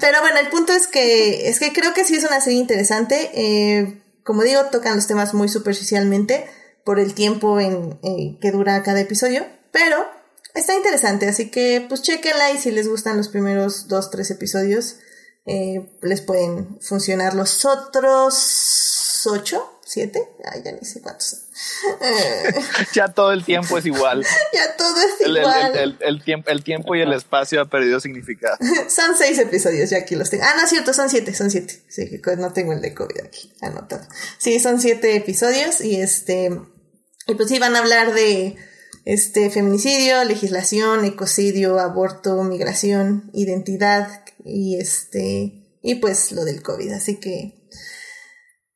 pero 0.00 0.20
bueno, 0.20 0.40
el 0.40 0.48
punto 0.48 0.72
es 0.72 0.88
que, 0.88 1.48
es 1.48 1.60
que 1.60 1.72
creo 1.72 1.94
que 1.94 2.04
sí 2.04 2.16
es 2.16 2.24
una 2.24 2.40
serie 2.40 2.58
interesante. 2.58 3.30
Eh, 3.34 4.02
como 4.24 4.42
digo, 4.42 4.64
tocan 4.72 4.96
los 4.96 5.06
temas 5.06 5.34
muy 5.34 5.48
superficialmente 5.48 6.46
por 6.84 6.98
el 6.98 7.14
tiempo 7.14 7.60
en, 7.60 7.96
en 8.02 8.40
que 8.40 8.50
dura 8.50 8.82
cada 8.82 9.00
episodio, 9.00 9.46
pero 9.70 10.04
está 10.52 10.74
interesante, 10.74 11.28
así 11.28 11.50
que 11.50 11.84
pues 11.88 12.02
chequenla 12.02 12.50
y 12.50 12.58
si 12.58 12.72
les 12.72 12.88
gustan 12.88 13.16
los 13.16 13.28
primeros 13.28 13.86
dos, 13.86 14.10
tres 14.10 14.30
episodios, 14.30 14.96
eh, 15.46 15.90
les 16.02 16.20
pueden 16.20 16.80
funcionar 16.80 17.34
los 17.34 17.64
otros 17.64 19.22
ocho, 19.26 19.78
siete, 19.84 20.28
ay, 20.44 20.62
ya 20.64 20.72
ni 20.72 20.84
sé 20.84 21.00
cuántos. 21.00 21.43
Ya 22.92 23.08
todo 23.08 23.32
el 23.32 23.44
tiempo 23.44 23.78
es 23.78 23.86
igual. 23.86 24.24
ya 24.52 24.76
todo 24.76 24.96
es 25.00 25.26
igual. 25.26 25.98
El, 26.00 26.22
tiempo, 26.24 26.50
el 26.50 26.64
tiempo 26.64 26.94
y 26.94 27.00
el 27.00 27.12
espacio 27.12 27.60
ha 27.60 27.66
perdido 27.66 28.00
significado. 28.00 28.56
son 28.88 29.16
seis 29.16 29.38
episodios, 29.38 29.90
ya 29.90 29.98
aquí 29.98 30.16
los 30.16 30.30
tengo. 30.30 30.44
Ah, 30.44 30.54
no 30.56 30.64
es 30.64 30.70
cierto, 30.70 30.92
son 30.92 31.08
siete, 31.08 31.34
son 31.34 31.50
siete. 31.50 31.82
Sí, 31.88 32.20
no 32.38 32.52
tengo 32.52 32.72
el 32.72 32.80
de 32.80 32.94
COVID 32.94 33.20
aquí 33.24 33.52
anotado. 33.60 34.06
Sí, 34.38 34.58
son 34.60 34.80
siete 34.80 35.16
episodios 35.16 35.80
y 35.80 36.00
este, 36.00 36.50
y 37.26 37.34
pues 37.34 37.48
sí 37.48 37.58
van 37.58 37.76
a 37.76 37.80
hablar 37.80 38.14
de 38.14 38.56
este 39.04 39.50
feminicidio, 39.50 40.24
legislación, 40.24 41.04
ecocidio, 41.04 41.78
aborto, 41.78 42.42
migración, 42.42 43.30
identidad 43.32 44.24
y 44.44 44.78
este 44.78 45.60
y 45.82 45.96
pues 45.96 46.32
lo 46.32 46.44
del 46.44 46.62
COVID. 46.62 46.92
Así 46.92 47.16
que 47.16 47.63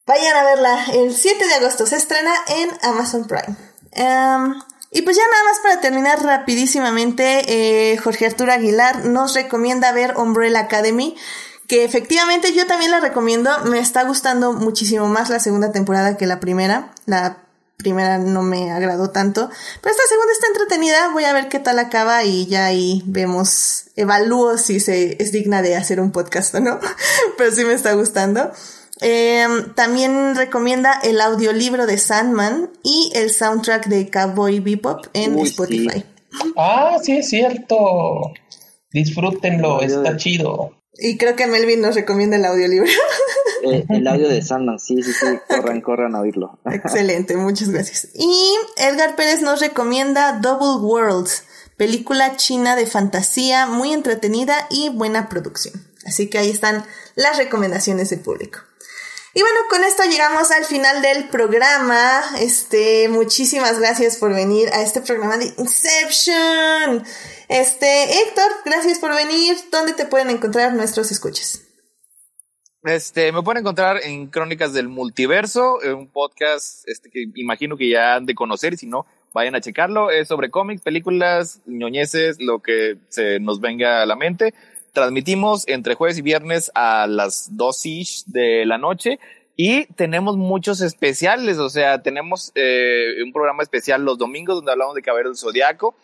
vayan 0.08 0.36
a 0.36 0.42
verla. 0.42 0.84
El 0.94 1.14
7 1.14 1.46
de 1.46 1.54
agosto 1.54 1.86
se 1.86 1.96
estrena 1.96 2.32
en 2.48 2.70
Amazon 2.82 3.28
Prime. 3.28 3.56
Em, 3.92 4.54
y 4.90 5.02
pues 5.02 5.16
ya 5.16 5.22
nada 5.30 5.44
más 5.44 5.58
para 5.62 5.80
terminar 5.80 6.20
rapidísimamente, 6.24 7.92
eh, 7.92 7.96
Jorge 7.98 8.26
Arturo 8.26 8.52
Aguilar 8.52 9.04
nos 9.04 9.34
recomienda 9.34 9.92
ver 9.92 10.16
Umbrella 10.16 10.60
Academy 10.60 11.14
que 11.68 11.84
efectivamente 11.84 12.54
yo 12.54 12.66
también 12.66 12.90
la 12.90 12.98
recomiendo. 12.98 13.50
Me 13.66 13.78
está 13.78 14.02
gustando 14.04 14.54
muchísimo 14.54 15.06
más 15.06 15.28
la 15.28 15.38
segunda 15.38 15.70
temporada 15.70 16.16
que 16.16 16.26
la 16.26 16.40
primera. 16.40 16.90
La 17.04 17.44
primera 17.76 18.18
no 18.18 18.42
me 18.42 18.72
agradó 18.72 19.10
tanto, 19.10 19.48
pero 19.80 19.94
esta 19.94 20.02
segunda 20.08 20.32
está 20.32 20.46
entretenida, 20.48 21.10
voy 21.12 21.24
a 21.24 21.32
ver 21.32 21.48
qué 21.48 21.60
tal 21.60 21.78
acaba 21.78 22.24
y 22.24 22.46
ya 22.46 22.66
ahí 22.66 23.04
vemos, 23.06 23.84
evalúo 23.94 24.58
si 24.58 24.80
se 24.80 25.22
es 25.22 25.30
digna 25.30 25.62
de 25.62 25.76
hacer 25.76 26.00
un 26.00 26.10
podcast 26.10 26.56
o 26.56 26.60
no, 26.60 26.80
pero 27.38 27.54
sí 27.54 27.64
me 27.64 27.74
está 27.74 27.92
gustando. 27.92 28.50
Em, 29.00 29.74
también 29.74 30.34
recomienda 30.34 30.98
el 31.02 31.20
audiolibro 31.20 31.86
de 31.86 31.98
Sandman 31.98 32.70
y 32.82 33.12
el 33.14 33.30
soundtrack 33.30 33.86
de 33.86 34.10
Cowboy 34.10 34.60
Bebop 34.60 35.06
en 35.12 35.38
Spotify. 35.40 36.04
Ah, 36.56 36.98
sí 37.02 37.18
es 37.18 37.28
cierto. 37.28 38.32
Disfrútenlo, 38.90 39.82
está 39.82 40.16
chido. 40.16 40.72
Y 41.00 41.16
creo 41.16 41.36
que 41.36 41.46
Melvin 41.46 41.80
nos 41.80 41.94
recomienda 41.94 42.36
el 42.36 42.44
audiolibro. 42.44 42.88
Eh, 43.64 43.84
el 43.88 44.06
audio 44.06 44.28
de 44.28 44.40
Sandman, 44.40 44.78
sí, 44.78 45.02
sí, 45.02 45.12
sí, 45.12 45.26
corran, 45.48 45.80
corran 45.80 46.14
a 46.14 46.20
oírlo. 46.20 46.60
Excelente, 46.64 47.36
muchas 47.36 47.70
gracias. 47.70 48.08
Y 48.14 48.54
Edgar 48.76 49.16
Pérez 49.16 49.42
nos 49.42 49.58
recomienda 49.58 50.38
Double 50.40 50.80
Worlds, 50.80 51.42
película 51.76 52.36
china 52.36 52.76
de 52.76 52.86
fantasía, 52.86 53.66
muy 53.66 53.92
entretenida 53.92 54.68
y 54.70 54.90
buena 54.90 55.28
producción. 55.28 55.74
Así 56.06 56.30
que 56.30 56.38
ahí 56.38 56.50
están 56.50 56.84
las 57.16 57.36
recomendaciones 57.36 58.10
del 58.10 58.20
público. 58.20 58.60
Y 59.38 59.40
bueno, 59.40 59.60
con 59.70 59.84
esto 59.84 60.02
llegamos 60.02 60.50
al 60.50 60.64
final 60.64 61.00
del 61.00 61.28
programa. 61.28 62.22
Este, 62.40 63.08
muchísimas 63.08 63.78
gracias 63.78 64.16
por 64.16 64.34
venir 64.34 64.68
a 64.70 64.82
este 64.82 65.00
programa 65.00 65.36
de 65.36 65.54
Inception. 65.58 67.04
Este, 67.48 68.20
Héctor, 68.20 68.50
gracias 68.64 68.98
por 68.98 69.14
venir. 69.14 69.56
¿Dónde 69.70 69.92
te 69.92 70.06
pueden 70.06 70.30
encontrar 70.30 70.74
nuestros 70.74 71.12
escuchas? 71.12 71.62
Este, 72.82 73.30
me 73.30 73.44
pueden 73.44 73.60
encontrar 73.60 74.00
en 74.02 74.26
Crónicas 74.26 74.72
del 74.72 74.88
Multiverso, 74.88 75.78
un 75.84 76.08
podcast 76.08 76.82
este, 76.88 77.08
que 77.08 77.26
imagino 77.36 77.76
que 77.76 77.90
ya 77.90 78.16
han 78.16 78.26
de 78.26 78.34
conocer 78.34 78.74
y 78.74 78.76
si 78.76 78.88
no, 78.88 79.06
vayan 79.32 79.54
a 79.54 79.60
checarlo. 79.60 80.10
Es 80.10 80.26
sobre 80.26 80.50
cómics, 80.50 80.82
películas, 80.82 81.60
ñoñeces, 81.64 82.40
lo 82.40 82.58
que 82.58 82.96
se 83.08 83.38
nos 83.38 83.60
venga 83.60 84.02
a 84.02 84.06
la 84.06 84.16
mente. 84.16 84.52
Transmitimos 84.98 85.62
entre 85.68 85.94
jueves 85.94 86.18
y 86.18 86.22
viernes 86.22 86.72
a 86.74 87.06
las 87.06 87.56
dos 87.56 87.86
ish 87.86 88.24
de 88.26 88.66
la 88.66 88.78
noche 88.78 89.20
y 89.54 89.86
tenemos 89.92 90.36
muchos 90.36 90.80
especiales, 90.80 91.58
o 91.58 91.70
sea, 91.70 92.02
tenemos 92.02 92.50
eh, 92.56 93.22
un 93.24 93.32
programa 93.32 93.62
especial 93.62 94.04
los 94.04 94.18
domingos 94.18 94.56
donde 94.56 94.72
hablamos 94.72 94.96
de 94.96 95.02
Caballero 95.02 95.28
del 95.28 95.38
Zodiaco. 95.38 95.94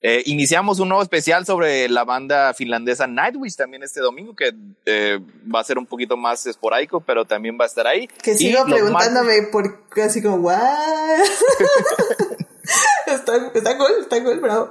Eh, 0.00 0.22
iniciamos 0.26 0.78
un 0.78 0.90
nuevo 0.90 1.02
especial 1.02 1.44
sobre 1.44 1.88
la 1.88 2.04
banda 2.04 2.54
finlandesa 2.54 3.08
Nightwish 3.08 3.56
también 3.56 3.82
este 3.82 3.98
domingo, 3.98 4.36
que 4.36 4.54
eh, 4.86 5.18
va 5.52 5.58
a 5.58 5.64
ser 5.64 5.76
un 5.76 5.86
poquito 5.86 6.16
más 6.16 6.46
esporádico, 6.46 7.00
pero 7.00 7.24
también 7.24 7.58
va 7.60 7.64
a 7.64 7.66
estar 7.66 7.88
ahí. 7.88 8.06
Que 8.22 8.36
sigo 8.36 8.64
preguntándome 8.64 9.42
por 9.50 9.76
así 10.04 10.22
como, 10.22 10.36
¿what? 10.36 10.54
está, 13.08 13.50
está 13.52 13.76
cool, 13.76 13.92
está 14.02 14.22
cool, 14.22 14.38
bravo. 14.38 14.70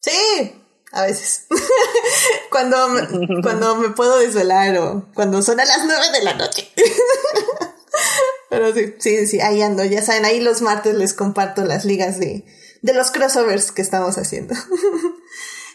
Sí 0.00 0.52
a 0.92 1.02
veces. 1.02 1.46
cuando, 2.50 2.88
me, 2.88 3.42
cuando 3.42 3.76
me 3.76 3.90
puedo 3.90 4.18
desvelar 4.18 4.76
o 4.78 5.06
cuando 5.14 5.42
son 5.42 5.60
a 5.60 5.64
las 5.64 5.84
nueve 5.84 6.06
de 6.12 6.24
la 6.24 6.34
noche. 6.34 6.68
Pero 8.50 8.72
sí, 8.72 8.94
sí, 8.98 9.26
sí, 9.26 9.40
ahí 9.40 9.60
ando. 9.60 9.84
Ya 9.84 10.02
saben, 10.02 10.24
ahí 10.24 10.40
los 10.40 10.62
martes 10.62 10.94
les 10.94 11.12
comparto 11.12 11.64
las 11.64 11.84
ligas 11.84 12.18
de, 12.18 12.44
de 12.80 12.94
los 12.94 13.10
crossovers 13.10 13.72
que 13.72 13.82
estamos 13.82 14.18
haciendo. 14.18 14.54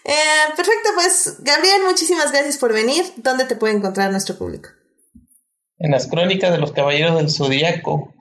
Eh, 0.06 0.54
perfecto, 0.58 0.90
pues 0.96 1.38
Gabriel, 1.40 1.84
muchísimas 1.88 2.34
gracias 2.34 2.58
por 2.58 2.74
venir. 2.74 3.06
¿Dónde 3.16 3.46
te 3.46 3.56
puede 3.56 3.74
encontrar 3.74 4.12
nuestro 4.12 4.38
público? 4.38 4.68
En 5.78 5.92
las 5.92 6.08
crónicas 6.08 6.52
de 6.52 6.58
los 6.58 6.74
Caballeros 6.74 7.16
del 7.16 7.32
Zodíaco. 7.32 8.14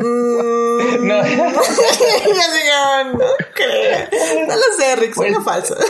Mm, 0.00 1.06
No. 1.06 1.22
digo, 1.24 1.44
no 3.12 3.26
creo. 3.54 4.08
No 4.48 4.54
lo 4.56 4.62
sé, 4.78 4.96
Rick, 4.96 5.14
Pues- 5.14 5.34
falso. 5.44 5.76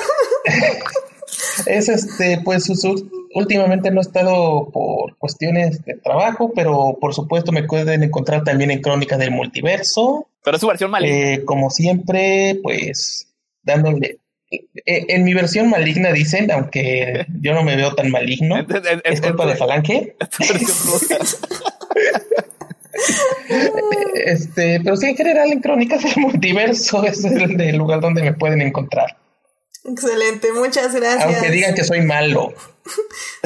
Es 1.66 1.88
este, 1.88 2.40
pues 2.44 2.64
sus- 2.64 3.04
últimamente 3.34 3.90
no 3.90 4.00
he 4.00 4.02
estado 4.02 4.68
por 4.72 5.16
cuestiones 5.18 5.82
de 5.84 5.94
trabajo, 5.94 6.52
pero 6.54 6.96
por 7.00 7.14
supuesto 7.14 7.52
me 7.52 7.62
pueden 7.62 8.02
encontrar 8.02 8.42
también 8.44 8.70
en 8.70 8.80
Crónicas 8.82 9.18
del 9.18 9.30
Multiverso. 9.30 10.26
Pero 10.42 10.56
es 10.56 10.60
su 10.60 10.66
versión 10.66 10.90
maligna. 10.90 11.34
Eh, 11.34 11.44
como 11.44 11.70
siempre, 11.70 12.58
pues 12.62 13.28
dándole. 13.62 14.18
eh, 14.50 15.06
En 15.08 15.22
mi 15.24 15.34
versión 15.34 15.70
maligna 15.70 16.12
dicen, 16.12 16.50
aunque 16.50 17.26
yo 17.40 17.54
no 17.54 17.62
me 17.62 17.76
veo 17.76 17.94
tan 17.94 18.10
maligno, 18.10 18.56
Es- 19.04 19.20
culpa 19.20 19.46
de 19.46 19.54
Falange. 19.56 20.16
Este, 24.14 24.80
pero 24.82 24.96
sí, 24.96 25.06
en 25.06 25.16
general, 25.16 25.50
en 25.52 25.60
Crónicas 25.60 26.02
del 26.02 26.16
Multiverso 26.16 27.04
es 27.04 27.24
el, 27.24 27.60
el 27.60 27.76
lugar 27.76 28.00
donde 28.00 28.22
me 28.22 28.32
pueden 28.34 28.60
encontrar. 28.60 29.16
Excelente, 29.84 30.52
muchas 30.52 30.94
gracias. 30.94 31.24
Aunque 31.24 31.50
digan 31.50 31.74
que 31.74 31.84
soy 31.84 32.02
malo. 32.02 32.52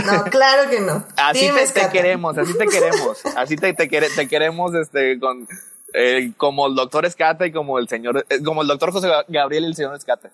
No, 0.07 0.25
claro 0.25 0.71
que 0.71 0.81
no. 0.81 1.05
Así 1.17 1.51
te, 1.75 1.89
queremos, 1.91 2.39
así 2.39 2.57
te 2.57 2.67
queremos. 2.67 3.19
Así 3.37 3.57
te, 3.57 3.73
te, 3.75 3.89
quere- 3.91 4.09
te 4.15 4.27
queremos 4.27 4.75
este, 4.75 5.19
con, 5.21 5.47
eh, 5.93 6.33
como 6.39 6.67
el 6.67 6.75
doctor 6.75 7.05
Escata 7.05 7.47
y 7.47 7.53
como 7.53 7.79
el 7.79 7.89
señor, 7.89 8.25
eh, 8.31 8.43
como 8.43 8.63
el 8.63 8.69
doctor 8.69 8.91
José 8.93 9.09
Gabriel 9.29 9.65
y 9.65 9.67
el 9.67 9.75
señor 9.77 9.95
Escata. 9.97 10.31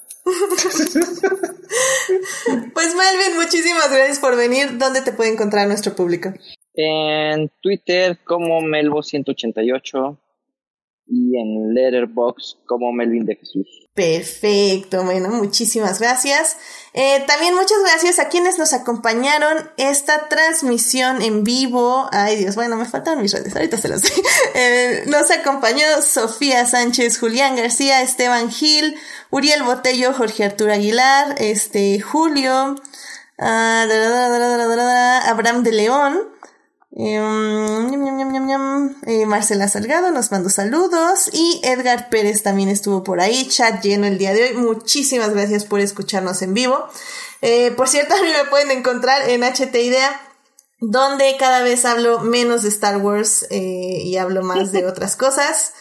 Pues 2.75 2.95
Melvin, 2.95 3.37
muchísimas 3.37 3.91
gracias 3.91 4.19
por 4.19 4.37
venir. 4.37 4.79
¿Dónde 4.79 5.01
te 5.03 5.13
puede 5.13 5.31
encontrar 5.33 5.67
nuestro 5.67 5.95
público? 5.95 6.33
En 6.75 7.51
Twitter 7.61 8.19
como 8.25 8.61
Melvo188 8.61 10.19
y 11.11 11.37
en 11.37 11.75
Letterbox 11.75 12.59
como 12.67 12.93
Melvin 12.93 13.27
de 13.27 13.35
Jesús. 13.35 13.67
Perfecto, 13.95 15.03
bueno, 15.03 15.29
muchísimas 15.29 15.99
gracias. 15.99 16.57
Eh, 16.95 17.25
también 17.27 17.55
muchas 17.55 17.79
gracias 17.83 18.21
a 18.21 18.29
quienes 18.29 18.59
nos 18.59 18.73
acompañaron 18.73 19.71
esta 19.77 20.29
transmisión 20.29 21.21
en 21.21 21.43
vivo. 21.43 22.09
Ay 22.13 22.37
Dios, 22.37 22.55
bueno, 22.55 22.77
me 22.77 22.85
faltan 22.85 23.21
mis 23.21 23.33
redes, 23.33 23.55
ahorita 23.55 23.77
se 23.77 23.89
las 23.89 24.03
doy. 24.03 24.13
Eh, 24.55 25.05
nos 25.07 25.31
acompañó 25.31 25.85
Sofía 26.03 26.67
Sánchez, 26.67 27.19
Julián 27.19 27.57
García, 27.57 28.03
Esteban 28.03 28.51
Gil, 28.51 28.97
Uriel 29.31 29.63
Botello, 29.63 30.13
Jorge 30.13 30.45
Arturo 30.45 30.73
Aguilar, 30.73 31.35
este, 31.39 32.01
Julio, 32.01 32.77
ah, 33.39 33.87
Abraham 35.27 35.63
de 35.63 35.73
León. 35.73 36.30
Eh, 39.07 39.25
Marcela 39.27 39.69
Salgado 39.69 40.11
nos 40.11 40.31
mandó 40.31 40.51
saludos 40.51 41.31
y 41.33 41.61
Edgar 41.63 42.09
Pérez 42.11 42.43
también 42.43 42.69
estuvo 42.69 43.03
por 43.03 43.21
ahí, 43.21 43.49
chat 43.49 43.83
lleno 43.83 44.07
el 44.07 44.19
día 44.19 44.33
de 44.35 44.45
hoy. 44.45 44.53
Muchísimas 44.55 45.31
gracias 45.31 45.65
por 45.65 45.81
escucharnos 45.81 46.43
en 46.43 46.55
vivo. 46.55 46.87
Eh, 47.43 47.71
por 47.73 47.89
cierto, 47.89 48.15
a 48.19 48.23
mí 48.23 48.29
me 48.29 48.49
pueden 48.51 48.71
encontrar 48.71 49.29
en 49.31 49.43
HT 49.43 49.75
Idea, 49.75 50.21
donde 50.81 51.37
cada 51.39 51.63
vez 51.63 51.85
hablo 51.85 52.21
menos 52.21 52.63
de 52.63 52.69
Star 52.69 52.99
Wars 52.99 53.47
eh, 53.51 54.01
y 54.03 54.17
hablo 54.17 54.43
más 54.43 54.73
de 54.73 54.87
otras 54.89 55.17
cosas. 55.17 55.73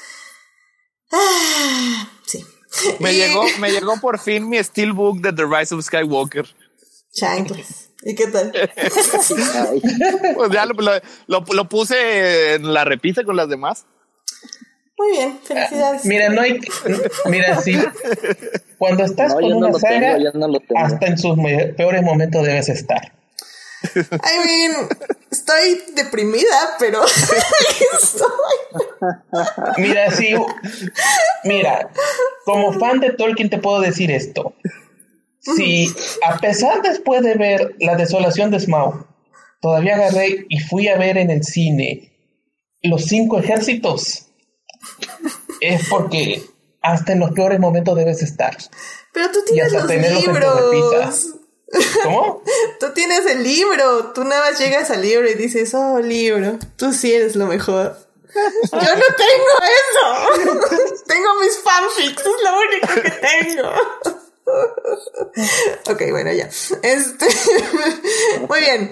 Ah, 1.11 2.09
sí. 2.25 2.45
Me 2.99 3.11
Y- 3.13 3.17
llegó, 3.17 3.43
me 3.59 3.71
llegó 3.71 3.99
por 3.99 4.19
fin 4.19 4.47
mi 4.47 4.63
Steelbook 4.63 5.19
de 5.21 5.33
The 5.33 5.43
Rise 5.45 5.75
of 5.75 5.83
Skywalker. 5.83 6.47
Chanclas. 7.13 7.88
¿Y 8.03 8.15
qué 8.15 8.27
tal? 8.27 8.51
Pues 10.35 10.51
ya 10.51 10.65
lo, 10.65 10.73
lo, 10.73 10.91
lo- 11.27 11.53
lo 11.53 11.69
puse 11.69 12.53
en 12.55 12.73
la 12.73 12.85
repisa 12.85 13.23
con 13.23 13.35
las 13.35 13.49
demás. 13.49 13.85
Muy 14.97 15.11
bien, 15.11 15.39
felicidades. 15.43 16.05
Mira, 16.05 16.29
no 16.29 16.41
hay. 16.41 16.59
Mira, 17.25 17.61
sí. 17.61 17.77
Cuando 18.77 19.03
estás 19.05 19.29
no, 19.33 19.39
con 19.39 19.49
no 19.49 19.57
una 19.67 19.79
saga, 19.79 20.17
tengo, 20.17 20.47
no 20.47 20.59
tengo. 20.59 20.79
hasta 20.85 21.07
en 21.07 21.17
sus 21.17 21.37
peores 21.77 22.03
momentos 22.03 22.45
debes 22.45 22.67
estar. 22.69 23.13
I 23.95 24.45
mean, 24.45 24.89
estoy 25.31 25.81
deprimida, 25.95 26.75
pero 26.79 27.01
aquí 27.03 27.83
estoy. 27.93 28.27
Mira, 29.77 30.11
sí. 30.11 30.35
Mira, 31.45 31.89
como 32.43 32.73
fan 32.77 32.99
de 32.99 33.11
Tolkien 33.11 33.49
te 33.49 33.57
puedo 33.57 33.79
decir 33.79 34.11
esto. 34.11 34.53
Si 35.55 35.93
a 36.25 36.37
pesar 36.37 36.81
después 36.81 37.21
de 37.21 37.35
ver 37.35 37.75
La 37.79 37.95
desolación 37.95 38.51
de 38.51 38.59
Smaug, 38.59 39.05
todavía 39.61 39.95
agarré 39.95 40.45
y 40.49 40.59
fui 40.59 40.87
a 40.87 40.97
ver 40.97 41.17
en 41.17 41.29
el 41.29 41.43
cine 41.43 42.11
Los 42.81 43.05
cinco 43.05 43.39
ejércitos, 43.39 44.27
es 45.61 45.87
porque 45.89 46.41
hasta 46.81 47.13
en 47.13 47.19
los 47.19 47.31
peores 47.31 47.59
momentos 47.59 47.95
debes 47.95 48.21
estar. 48.21 48.57
Pero 49.13 49.31
tú 49.31 49.39
tienes 49.45 49.73
los 49.73 49.87
libros. 49.87 51.35
¿Cómo? 52.03 52.43
Tú 52.79 52.87
tienes 52.93 53.25
el 53.27 53.43
libro. 53.43 54.11
Tú 54.13 54.23
nada 54.23 54.49
más 54.49 54.59
llegas 54.59 54.89
al 54.89 55.01
libro 55.01 55.29
y 55.29 55.35
dices, 55.35 55.73
oh, 55.73 55.99
libro. 55.99 56.57
Tú 56.77 56.93
sí 56.93 57.13
eres 57.13 57.35
lo 57.35 57.45
mejor. 57.45 57.95
Yo 58.33 58.77
no 58.79 58.79
tengo 58.79 59.53
eso. 59.77 61.03
tengo 61.07 61.29
mis 61.41 61.57
fanfics. 61.59 62.21
Es 62.21 62.35
lo 62.43 62.59
único 62.59 63.01
que 63.01 63.11
tengo. 63.11 63.69
Ok, 65.91 66.01
bueno, 66.11 66.31
ya. 66.31 66.49
Este. 66.83 67.25
Muy 68.47 68.59
bien. 68.59 68.91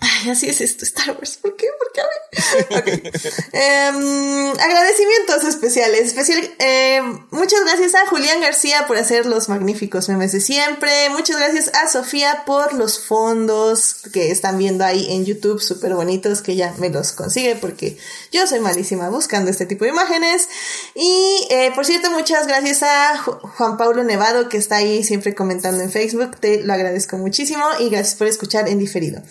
Ay, 0.00 0.30
así 0.30 0.48
es 0.48 0.60
esto, 0.60 0.84
Star 0.84 1.10
Wars. 1.10 1.38
¿Por 1.42 1.56
qué? 1.56 1.66
¿Por 1.76 1.92
qué 1.92 2.00
a 2.00 2.04
mí? 2.04 2.76
Ok. 2.78 3.14
Em, 3.52 4.50
agradecimientos 4.60 5.42
especiales. 5.44 6.02
Especial, 6.02 6.38
em, 6.60 7.26
muchas 7.32 7.60
gracias 7.64 7.96
a 7.96 8.06
Julián 8.06 8.40
García 8.40 8.86
por 8.86 8.96
hacer 8.96 9.26
los 9.26 9.48
magníficos 9.48 10.08
memes 10.08 10.30
de 10.30 10.40
siempre. 10.40 11.10
Muchas 11.10 11.36
gracias 11.36 11.72
a 11.74 11.88
Sofía 11.88 12.44
por 12.46 12.74
los 12.74 13.00
fondos 13.04 13.96
que 14.12 14.30
están 14.30 14.56
viendo 14.56 14.84
ahí 14.84 15.06
en 15.10 15.24
YouTube, 15.24 15.60
súper 15.60 15.94
bonitos, 15.94 16.42
que 16.42 16.54
ya 16.54 16.72
me 16.78 16.90
los 16.90 17.10
consigue 17.12 17.56
porque 17.56 17.98
yo 18.30 18.46
soy 18.46 18.60
malísima 18.60 19.08
buscando 19.08 19.50
este 19.50 19.66
tipo 19.66 19.84
de 19.84 19.90
imágenes. 19.90 20.48
Y 20.94 21.46
eh, 21.50 21.72
por 21.74 21.84
cierto, 21.84 22.10
muchas 22.12 22.46
gracias 22.46 22.84
a 22.84 23.16
Ju- 23.18 23.40
Juan 23.56 23.76
Pablo 23.76 24.04
Nevado 24.04 24.48
que 24.48 24.58
está 24.58 24.76
ahí 24.76 25.02
siempre 25.02 25.34
comentando 25.34 25.82
en 25.82 25.90
Facebook. 25.90 26.36
Te 26.38 26.62
lo 26.62 26.72
agradezco 26.72 27.16
muchísimo 27.16 27.64
y 27.80 27.88
gracias 27.88 28.14
por 28.14 28.28
escuchar 28.28 28.68
en 28.68 28.78
diferido. 28.78 29.22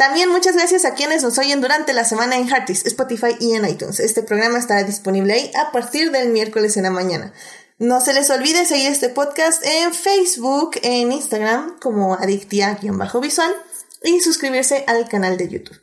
También 0.00 0.30
muchas 0.30 0.54
gracias 0.54 0.86
a 0.86 0.94
quienes 0.94 1.22
nos 1.22 1.36
oyen 1.36 1.60
durante 1.60 1.92
la 1.92 2.06
semana 2.06 2.36
en 2.36 2.48
Heartis, 2.48 2.86
Spotify 2.86 3.36
y 3.38 3.54
en 3.54 3.68
iTunes. 3.68 4.00
Este 4.00 4.22
programa 4.22 4.58
estará 4.58 4.82
disponible 4.82 5.34
ahí 5.34 5.52
a 5.54 5.72
partir 5.72 6.10
del 6.10 6.30
miércoles 6.30 6.78
en 6.78 6.84
la 6.84 6.90
mañana. 6.90 7.34
No 7.76 8.00
se 8.00 8.14
les 8.14 8.30
olvide 8.30 8.64
seguir 8.64 8.90
este 8.90 9.10
podcast 9.10 9.62
en 9.62 9.92
Facebook, 9.92 10.78
en 10.82 11.12
Instagram 11.12 11.78
como 11.80 12.14
adictia-visual 12.14 13.54
y 14.02 14.20
suscribirse 14.20 14.84
al 14.86 15.06
canal 15.06 15.36
de 15.36 15.50
YouTube. 15.50 15.78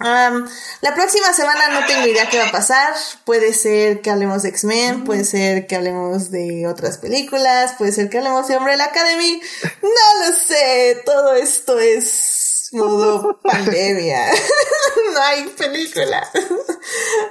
La 0.00 0.94
próxima 0.94 1.34
semana 1.34 1.68
no 1.68 1.86
tengo 1.86 2.06
idea 2.06 2.30
qué 2.30 2.38
va 2.38 2.46
a 2.46 2.50
pasar. 2.50 2.94
Puede 3.26 3.52
ser 3.52 4.00
que 4.00 4.08
hablemos 4.08 4.42
de 4.42 4.48
X-Men, 4.48 5.04
puede 5.04 5.24
ser 5.26 5.66
que 5.66 5.76
hablemos 5.76 6.30
de 6.30 6.66
otras 6.66 6.96
películas, 6.96 7.74
puede 7.76 7.92
ser 7.92 8.08
que 8.08 8.16
hablemos 8.16 8.48
de 8.48 8.56
Umbrella 8.56 8.84
Academy. 8.84 9.38
No 9.82 10.26
lo 10.26 10.34
sé. 10.34 11.02
Todo 11.04 11.34
esto 11.34 11.78
es 11.78 12.43
modo 12.74 13.40
pandemia. 13.44 14.26
no 15.14 15.22
hay 15.22 15.44
película. 15.48 16.28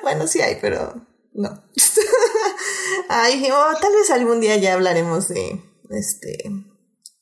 bueno, 0.02 0.28
sí 0.28 0.42
hay, 0.42 0.58
pero 0.62 1.06
no. 1.34 1.64
Ay, 3.10 3.50
oh, 3.52 3.74
tal 3.80 3.94
vez 3.94 4.10
algún 4.12 4.40
día 4.40 4.56
ya 4.58 4.74
hablaremos 4.74 5.28
de 5.30 5.62
este 5.90 6.38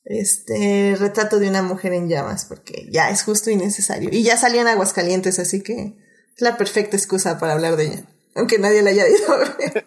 este 0.04 0.96
retrato 0.98 1.38
de 1.38 1.48
una 1.48 1.62
mujer 1.62 1.92
en 1.92 2.08
llamas, 2.08 2.44
porque 2.46 2.88
ya 2.90 3.10
es 3.10 3.22
justo 3.22 3.50
y 3.50 3.56
necesario. 3.56 4.08
Y 4.12 4.22
ya 4.24 4.36
salió 4.36 4.60
en 4.60 4.66
Aguascalientes, 4.68 5.38
así 5.38 5.62
que 5.62 5.94
es 6.34 6.40
la 6.42 6.56
perfecta 6.56 6.96
excusa 6.96 7.38
para 7.38 7.52
hablar 7.52 7.76
de 7.76 7.84
ella, 7.84 8.04
aunque 8.34 8.58
nadie 8.58 8.82
la 8.82 8.90
haya 8.90 9.08
ido 9.08 9.32
a 9.32 9.36
ver. 9.38 9.84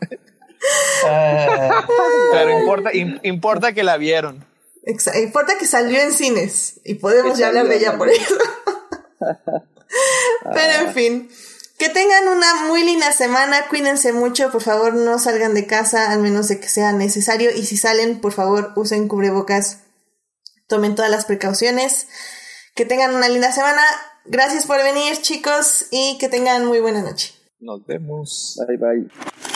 Ah, 1.05 1.85
Pero 2.31 2.59
importa, 2.59 2.91
im- 2.93 3.19
importa 3.23 3.73
que 3.73 3.83
la 3.83 3.97
vieron. 3.97 4.45
Importa 4.85 5.57
que 5.57 5.65
salió 5.65 5.99
en 5.99 6.13
cines 6.13 6.79
y 6.83 6.95
podemos 6.95 7.37
ya 7.37 7.47
hablar 7.47 7.67
de 7.67 7.77
ella 7.77 7.97
por 7.97 8.09
eso. 8.09 8.35
Pero 10.53 10.87
en 10.87 10.93
fin, 10.93 11.29
que 11.77 11.89
tengan 11.89 12.27
una 12.27 12.67
muy 12.67 12.83
linda 12.83 13.11
semana, 13.11 13.67
cuídense 13.67 14.13
mucho, 14.13 14.51
por 14.51 14.61
favor 14.61 14.93
no 14.93 15.17
salgan 15.17 15.53
de 15.53 15.65
casa 15.65 16.11
al 16.11 16.19
menos 16.19 16.47
de 16.47 16.59
que 16.59 16.69
sea 16.69 16.91
necesario 16.91 17.51
y 17.51 17.65
si 17.65 17.77
salen, 17.77 18.21
por 18.21 18.33
favor 18.33 18.73
usen 18.75 19.07
cubrebocas, 19.07 19.79
tomen 20.67 20.95
todas 20.95 21.09
las 21.09 21.25
precauciones, 21.25 22.07
que 22.75 22.85
tengan 22.85 23.15
una 23.15 23.29
linda 23.29 23.51
semana, 23.51 23.81
Gracias 24.27 24.65
por 24.65 24.77
venir, 24.77 25.17
chicos, 25.21 25.85
y 25.91 26.17
que 26.19 26.29
tengan 26.29 26.65
muy 26.65 26.79
buena 26.79 27.03
noche. 27.03 27.33
Nos 27.59 27.85
vemos. 27.85 28.59
Bye 28.67 28.77
bye. 28.77 29.54